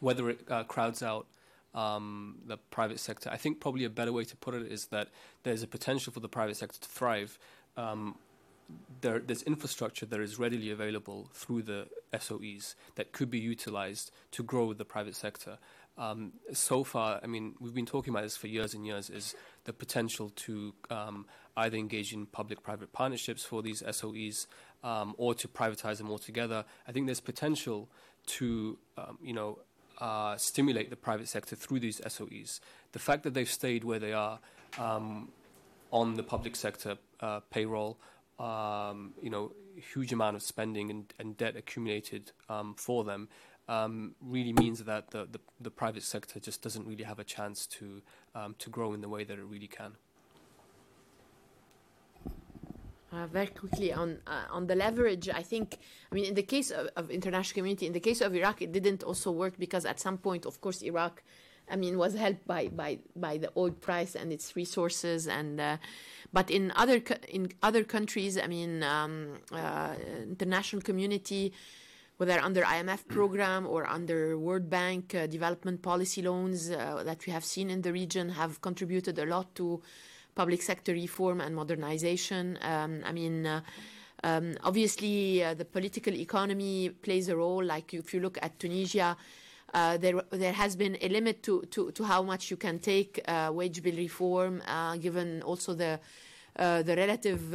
Whether 0.00 0.30
it 0.30 0.40
uh, 0.48 0.64
crowds 0.64 1.02
out 1.02 1.26
um, 1.74 2.36
the 2.46 2.56
private 2.56 3.00
sector, 3.00 3.28
I 3.30 3.36
think 3.36 3.60
probably 3.60 3.84
a 3.84 3.90
better 3.90 4.12
way 4.12 4.24
to 4.24 4.36
put 4.36 4.54
it 4.54 4.70
is 4.70 4.86
that 4.86 5.08
there's 5.42 5.62
a 5.62 5.66
potential 5.66 6.12
for 6.12 6.20
the 6.20 6.28
private 6.28 6.56
sector 6.56 6.80
to 6.80 6.88
thrive. 6.88 7.38
Um, 7.76 8.16
there, 9.00 9.18
there's 9.18 9.42
infrastructure 9.42 10.06
that 10.06 10.20
is 10.20 10.38
readily 10.38 10.70
available 10.70 11.28
through 11.34 11.62
the 11.62 11.88
SOEs 12.18 12.76
that 12.94 13.12
could 13.12 13.30
be 13.30 13.38
utilized 13.38 14.10
to 14.30 14.42
grow 14.42 14.72
the 14.72 14.84
private 14.84 15.16
sector 15.16 15.58
um, 15.96 16.32
so 16.52 16.82
far, 16.82 17.20
I 17.22 17.26
mean, 17.26 17.54
we've 17.60 17.74
been 17.74 17.86
talking 17.86 18.12
about 18.12 18.24
this 18.24 18.36
for 18.36 18.48
years 18.48 18.74
and 18.74 18.84
years, 18.84 19.10
is 19.10 19.34
the 19.64 19.72
potential 19.72 20.30
to 20.30 20.74
um, 20.90 21.26
either 21.56 21.76
engage 21.76 22.12
in 22.12 22.26
public-private 22.26 22.92
partnerships 22.92 23.44
for 23.44 23.62
these 23.62 23.82
SOEs 23.82 24.46
um, 24.82 25.14
or 25.18 25.34
to 25.34 25.46
privatize 25.46 25.98
them 25.98 26.10
altogether. 26.10 26.64
I 26.88 26.92
think 26.92 27.06
there's 27.06 27.20
potential 27.20 27.88
to, 28.26 28.76
um, 28.98 29.18
you 29.22 29.32
know, 29.32 29.58
uh, 30.00 30.36
stimulate 30.36 30.90
the 30.90 30.96
private 30.96 31.28
sector 31.28 31.54
through 31.54 31.78
these 31.78 32.00
SOEs. 32.00 32.58
The 32.92 32.98
fact 32.98 33.22
that 33.22 33.34
they've 33.34 33.48
stayed 33.48 33.84
where 33.84 34.00
they 34.00 34.12
are 34.12 34.40
um, 34.78 35.28
on 35.92 36.14
the 36.14 36.24
public 36.24 36.56
sector 36.56 36.96
uh, 37.20 37.40
payroll, 37.50 37.98
um, 38.40 39.14
you 39.22 39.30
know, 39.30 39.52
huge 39.92 40.12
amount 40.12 40.34
of 40.34 40.42
spending 40.42 40.90
and, 40.90 41.14
and 41.20 41.36
debt 41.36 41.56
accumulated 41.56 42.32
for 42.76 43.04
them 43.04 43.28
um, 43.68 44.14
really 44.20 44.52
means 44.52 44.84
that 44.84 45.10
the, 45.10 45.26
the, 45.30 45.40
the, 45.60 45.70
private 45.70 46.02
sector 46.02 46.38
just 46.38 46.62
doesn't 46.62 46.86
really 46.86 47.04
have 47.04 47.18
a 47.18 47.24
chance 47.24 47.66
to, 47.66 48.02
um, 48.34 48.54
to 48.58 48.68
grow 48.68 48.92
in 48.92 49.00
the 49.00 49.08
way 49.08 49.24
that 49.24 49.38
it 49.38 49.44
really 49.44 49.66
can. 49.68 49.92
Uh, 53.14 53.26
very 53.28 53.46
quickly 53.46 53.92
on 53.92 54.18
uh, 54.26 54.42
on 54.50 54.66
the 54.66 54.74
leverage, 54.74 55.28
I 55.28 55.42
think. 55.42 55.78
I 56.10 56.14
mean, 56.16 56.24
in 56.24 56.34
the 56.34 56.42
case 56.42 56.72
of, 56.72 56.88
of, 56.96 57.10
international 57.10 57.54
community, 57.54 57.86
in 57.86 57.92
the 57.92 58.00
case 58.00 58.20
of 58.20 58.34
Iraq, 58.34 58.60
it 58.60 58.72
didn't 58.72 59.04
also 59.04 59.30
work 59.30 59.54
because 59.56 59.84
at 59.84 60.00
some 60.00 60.18
point, 60.18 60.44
of 60.46 60.60
course, 60.60 60.82
Iraq, 60.82 61.22
I 61.70 61.76
mean, 61.76 61.96
was 61.96 62.14
helped 62.14 62.44
by 62.44 62.68
by 62.68 62.98
by 63.14 63.38
the 63.38 63.52
oil 63.56 63.70
price 63.70 64.16
and 64.16 64.32
its 64.32 64.56
resources, 64.56 65.28
and 65.28 65.60
uh, 65.60 65.76
but 66.32 66.50
in 66.50 66.72
other 66.74 67.00
in 67.28 67.52
other 67.62 67.84
countries, 67.84 68.36
I 68.36 68.48
mean, 68.48 68.82
um, 68.82 69.38
uh, 69.52 69.94
international 70.24 70.82
community 70.82 71.52
whether 72.16 72.38
under 72.40 72.62
IMF 72.62 73.08
program 73.08 73.66
or 73.66 73.86
under 73.86 74.38
World 74.38 74.70
Bank 74.70 75.14
uh, 75.14 75.26
development 75.26 75.82
policy 75.82 76.22
loans 76.22 76.70
uh, 76.70 77.02
that 77.04 77.26
we 77.26 77.32
have 77.32 77.44
seen 77.44 77.70
in 77.70 77.82
the 77.82 77.92
region 77.92 78.28
have 78.28 78.60
contributed 78.60 79.18
a 79.18 79.26
lot 79.26 79.54
to 79.56 79.82
public 80.34 80.62
sector 80.62 80.92
reform 80.92 81.40
and 81.40 81.54
modernization. 81.54 82.58
Um, 82.62 83.02
I 83.04 83.12
mean, 83.12 83.46
uh, 83.46 83.60
um, 84.22 84.54
obviously, 84.62 85.44
uh, 85.44 85.54
the 85.54 85.64
political 85.64 86.14
economy 86.14 86.90
plays 86.90 87.28
a 87.28 87.36
role. 87.36 87.64
Like 87.64 87.92
if 87.94 88.14
you 88.14 88.20
look 88.20 88.38
at 88.40 88.58
Tunisia, 88.58 89.16
uh, 89.72 89.96
there 89.96 90.22
there 90.30 90.52
has 90.52 90.76
been 90.76 90.96
a 91.00 91.08
limit 91.08 91.42
to 91.42 91.62
to, 91.72 91.90
to 91.92 92.04
how 92.04 92.22
much 92.22 92.50
you 92.50 92.56
can 92.56 92.78
take 92.78 93.20
uh, 93.26 93.50
wage 93.52 93.82
bill 93.82 93.96
reform, 93.96 94.62
given 95.00 95.42
also 95.42 95.74
the 95.74 96.00
the 96.56 96.94
relative 96.96 97.50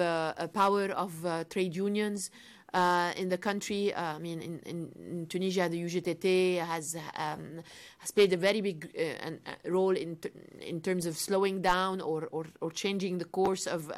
power 0.53 0.90
of 0.91 1.14
trade 1.49 1.76
unions. 1.76 2.30
Uh, 2.74 3.12
in 3.16 3.30
the 3.30 3.38
country. 3.38 3.94
Uh, 3.94 4.16
I 4.16 4.20
mean, 4.20 4.41
in, 4.41 4.60
in, 4.66 4.91
in, 4.96 5.26
Tunisia, 5.28 5.70
the 5.70 5.82
UGTT 5.84 6.60
has 6.60 6.96
um, 7.16 7.62
has 8.00 8.12
played 8.12 8.34
a 8.34 8.38
very 8.38 8.62
big 8.62 8.90
uh, 8.98 9.70
role 9.70 9.96
in 9.96 10.18
in 10.62 10.82
terms 10.82 11.06
of 11.06 11.18
slowing 11.18 11.62
down 11.62 12.02
or 12.02 12.28
or, 12.32 12.46
or 12.62 12.72
changing 12.72 13.18
the 13.18 13.26
course 13.26 13.68
of. 13.68 13.91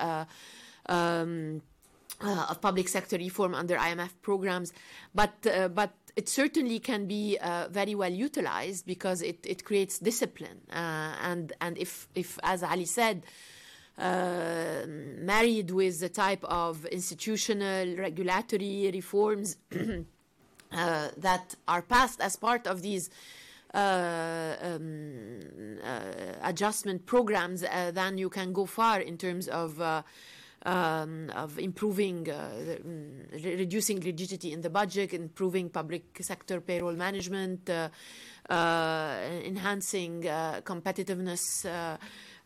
Um, 0.88 1.62
uh, 2.24 2.46
of 2.50 2.62
public 2.62 2.88
sector 2.88 3.18
reform 3.18 3.56
under 3.56 3.78
IMF 3.78 4.10
programs, 4.22 4.74
but 5.16 5.34
uh, 5.48 5.70
but 5.70 5.92
it 6.16 6.30
certainly 6.30 6.80
can 6.80 7.08
be 7.08 7.38
uh, 7.42 7.68
very 7.72 7.96
well 7.96 8.12
utilized 8.12 8.86
because 8.86 9.22
it, 9.22 9.40
it 9.46 9.64
creates 9.64 9.98
discipline 9.98 10.60
and 10.70 11.54
and 11.62 11.78
if 11.78 12.08
if 12.14 12.38
as 12.44 12.64
Ali 12.64 12.86
said 12.86 13.24
uh, 14.02 14.86
married 14.88 15.70
with 15.70 16.00
the 16.00 16.10
type 16.10 16.44
of 16.46 16.86
institutional 16.88 17.96
regulatory 17.98 18.90
reforms 18.92 19.58
uh, 20.72 21.10
that 21.18 21.56
are 21.68 21.84
passed 21.84 22.20
as 22.20 22.36
part 22.36 22.66
of 22.66 22.82
these 22.82 23.12
uh, 23.74 24.56
um, 24.62 25.40
uh, 25.84 26.00
adjustment 26.44 27.06
programs, 27.06 27.64
uh, 27.64 27.92
then 27.94 28.18
you 28.18 28.28
can 28.30 28.52
go 28.54 28.66
far 28.66 29.00
in 29.02 29.18
terms 29.18 29.48
of. 29.48 29.82
Um, 30.64 31.32
of 31.34 31.58
improving, 31.58 32.26
mm, 32.26 33.44
reducing 33.44 34.00
rigidity 34.00 34.54
in 34.54 34.62
the 34.62 34.70
budget, 34.70 35.12
improving 35.12 35.72
public 35.72 36.04
sector 36.22 36.62
payroll 36.62 36.94
management, 36.94 37.68
enhancing 38.48 40.22
competitiveness 40.22 41.66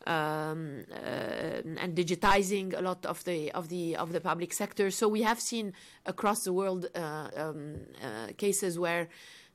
um, 0.06 0.84
uh, 0.92 1.62
and 1.82 1.96
digitizing 1.96 2.78
a 2.78 2.82
lot 2.82 3.06
of 3.06 3.24
the 3.24 3.52
of 3.52 3.70
the 3.70 3.96
of 3.96 4.12
the 4.12 4.22
public 4.22 4.54
sector. 4.54 4.92
So 4.92 5.08
we 5.08 5.24
have 5.24 5.40
seen 5.40 5.74
across 6.06 6.44
the 6.44 6.54
world 6.54 6.88
uh, 6.96 7.30
um, 7.36 7.76
uh, 8.04 8.28
cases 8.38 8.78
where 8.78 9.08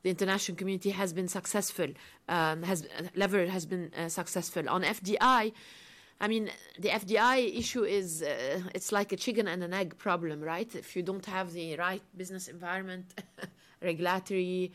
the 0.03 0.11
international 0.11 0.57
community 0.57 0.91
has 0.91 1.13
been 1.13 1.29
successful, 1.29 1.89
um, 2.29 2.63
has 2.63 2.87
lever 3.15 3.47
has 3.47 3.67
been 3.67 3.93
uh, 3.97 4.09
successful 4.09 4.69
on 4.69 4.83
FDI. 4.83 5.53
I 6.23 6.29
mean, 6.29 6.51
the 6.79 6.89
FDI 6.89 7.59
issue 7.59 7.85
is 7.85 8.23
uh, 8.23 8.61
it's 8.75 8.93
like 8.93 9.13
a 9.13 9.17
chicken 9.17 9.49
and 9.49 9.63
an 9.63 9.73
egg 9.73 9.97
problem, 9.99 10.41
right? 10.41 10.75
If 10.75 10.97
you 10.97 11.03
don't 11.03 11.25
have 11.27 11.53
the 11.53 11.77
right 11.77 12.03
business 12.17 12.49
environment, 12.49 13.15
regulatory, 13.83 14.73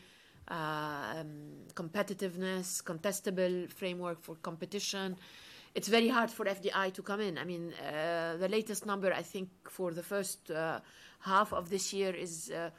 uh, 0.48 1.20
um, 1.20 1.28
competitiveness, 1.74 2.82
contestable 2.82 3.70
framework 3.70 4.22
for 4.22 4.36
competition, 4.36 5.16
it's 5.76 5.88
very 5.88 6.08
hard 6.08 6.30
for 6.30 6.46
FDI 6.46 6.90
to 6.94 7.02
come 7.02 7.20
in. 7.20 7.36
I 7.36 7.44
mean, 7.44 7.74
uh, 7.74 8.38
the 8.38 8.48
latest 8.48 8.86
number 8.86 9.12
I 9.12 9.22
think 9.22 9.50
for 9.68 9.92
the 9.92 10.02
first 10.02 10.50
uh, 10.50 10.80
half 11.20 11.52
of 11.52 11.68
this 11.68 11.92
year 11.92 12.14
is, 12.14 12.50
uh, 12.50 12.70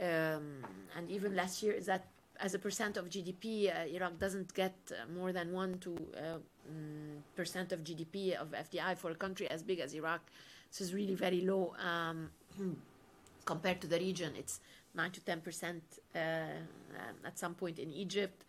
um, 0.00 0.64
and 0.96 1.10
even 1.10 1.36
last 1.36 1.62
year, 1.62 1.74
is 1.74 1.84
that 1.86 2.06
as 2.40 2.54
a 2.54 2.58
percent 2.58 2.96
of 2.96 3.10
GDP, 3.10 3.68
uh, 3.68 3.86
Iraq 3.94 4.18
doesn't 4.18 4.54
get 4.54 4.74
uh, 4.90 5.12
more 5.12 5.32
than 5.32 5.52
one 5.52 5.78
to 5.80 5.90
mm, 5.90 7.20
percent 7.36 7.72
of 7.72 7.84
GDP 7.84 8.32
of 8.32 8.52
FDI 8.52 8.96
for 8.96 9.10
a 9.10 9.14
country 9.14 9.46
as 9.50 9.62
big 9.62 9.78
as 9.78 9.92
Iraq. 9.92 10.22
This 10.70 10.80
is 10.80 10.94
really 10.94 11.14
very 11.14 11.42
low 11.42 11.74
um, 11.84 12.30
compared 13.44 13.82
to 13.82 13.86
the 13.86 13.98
region. 13.98 14.32
It's 14.34 14.60
nine 14.94 15.10
to 15.10 15.20
ten 15.20 15.42
percent 15.42 15.82
at 16.14 17.38
some 17.38 17.54
point 17.54 17.78
in 17.78 17.92
Egypt 17.92 18.46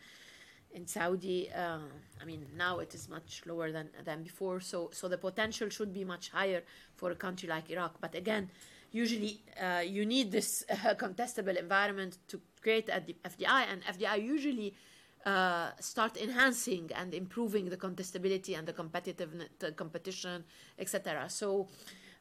in 0.74 0.88
Saudi, 0.88 1.50
uh, 1.52 1.80
I 2.22 2.26
mean, 2.26 2.46
now 2.56 2.80
it 2.80 2.94
is 2.94 3.10
much 3.10 3.42
lower 3.46 3.72
than, 3.72 3.90
than 4.04 4.24
before. 4.24 4.60
So, 4.60 4.90
so 4.94 5.08
the 5.08 5.18
potential 5.18 5.70
should 5.70 5.94
be 5.94 6.04
much 6.04 6.30
higher 6.30 6.64
for 6.96 7.12
a 7.12 7.16
country 7.16 7.50
like 7.50 7.70
Iraq. 7.70 7.96
But 8.00 8.16
again, 8.16 8.50
usually 8.92 9.42
uh, 9.62 9.82
you 9.86 10.06
need 10.06 10.32
this 10.32 10.64
uh, 10.70 10.96
contestable 10.96 11.58
environment 11.58 12.18
to 12.30 12.40
create 12.62 12.90
a 12.90 13.02
FDI, 13.30 13.66
and 13.72 13.84
FDI 13.84 14.24
usually 14.24 14.74
uh, 15.26 15.72
start 15.80 16.18
enhancing 16.18 16.90
and 16.96 17.14
improving 17.14 17.70
the 17.70 17.78
contestability 17.78 18.58
and 18.58 18.68
the 18.68 18.74
competitiveness, 18.74 19.50
the 19.60 19.72
competition, 19.72 20.44
etc. 20.80 21.30
So. 21.30 21.68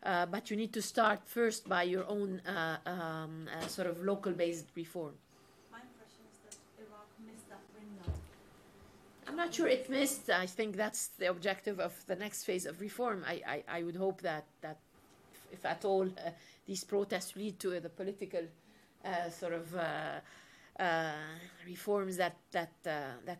Uh, 0.02 0.24
but 0.24 0.50
you 0.50 0.56
need 0.56 0.72
to 0.72 0.80
start 0.80 1.20
first 1.26 1.68
by 1.68 1.82
your 1.82 2.08
own 2.08 2.40
uh, 2.46 2.78
um, 2.86 3.46
sort 3.68 3.86
of 3.86 4.02
local-based 4.02 4.64
reform. 4.74 5.12
I'm 9.30 9.36
not 9.36 9.54
sure 9.54 9.68
it 9.68 9.88
missed. 9.88 10.28
I 10.28 10.46
think 10.46 10.74
that's 10.76 11.10
the 11.18 11.26
objective 11.26 11.78
of 11.78 11.94
the 12.06 12.16
next 12.16 12.42
phase 12.42 12.66
of 12.66 12.80
reform. 12.80 13.24
I, 13.24 13.40
I, 13.46 13.78
I 13.78 13.82
would 13.84 13.94
hope 13.94 14.22
that, 14.22 14.44
that 14.60 14.78
if, 15.52 15.64
at 15.64 15.84
all 15.84 16.02
uh, 16.02 16.30
these 16.66 16.82
protests 16.82 17.36
lead 17.36 17.60
to 17.60 17.76
uh, 17.76 17.78
the 17.78 17.90
political 17.90 18.40
uh, 19.04 19.30
sort 19.30 19.52
of 19.52 19.72
uh, 19.76 20.82
uh, 20.82 21.12
reforms 21.64 22.16
that, 22.16 22.34
that, 22.50 22.72
uh, 22.84 23.12
that 23.24 23.38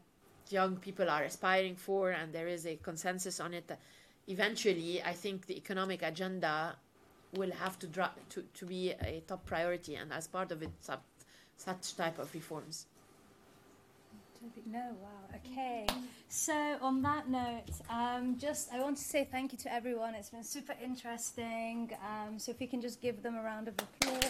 young 0.49 0.77
people 0.77 1.11
are 1.11 1.25
aspiring 1.25 1.75
for 1.75 2.11
and 2.11 2.33
there 2.33 2.47
is 2.47 2.67
a 2.67 2.77
consensus 2.77 3.41
on 3.41 3.53
it, 3.53 3.69
eventually 4.29 5.03
I 5.03 5.13
think 5.13 5.47
the 5.47 5.57
economic 5.57 6.03
agenda 6.03 6.77
will 7.35 7.51
have 7.51 7.81
to, 7.81 7.89
to, 7.89 8.45
to 8.55 8.65
be 8.65 8.93
a 8.93 9.25
top 9.27 9.45
priority 9.45 9.97
and 9.97 10.13
as 10.13 10.29
part 10.29 10.53
of 10.53 10.63
it, 10.63 10.71
such 11.57 11.97
type 11.97 12.21
of 12.21 12.33
reforms. 12.33 12.87
No, 14.67 14.97
wow. 15.03 15.09
Okay. 15.37 15.87
So 16.29 16.55
on 16.81 17.03
that 17.03 17.29
note, 17.29 17.65
um, 17.91 18.39
just 18.39 18.73
I 18.73 18.81
want 18.81 18.97
to 18.97 19.03
say 19.03 19.29
thank 19.31 19.53
you 19.53 19.59
to 19.59 19.73
everyone. 19.73 20.15
It's 20.15 20.31
been 20.31 20.45
super 20.45 20.75
interesting. 20.83 21.91
Um, 22.03 22.39
so 22.39 22.53
if 22.53 22.61
we 22.61 22.67
can 22.67 22.81
just 22.81 23.03
give 23.03 23.23
them 23.23 23.37
a 23.37 23.43
round 23.43 23.69
of 23.69 23.75
applause. 23.75 24.21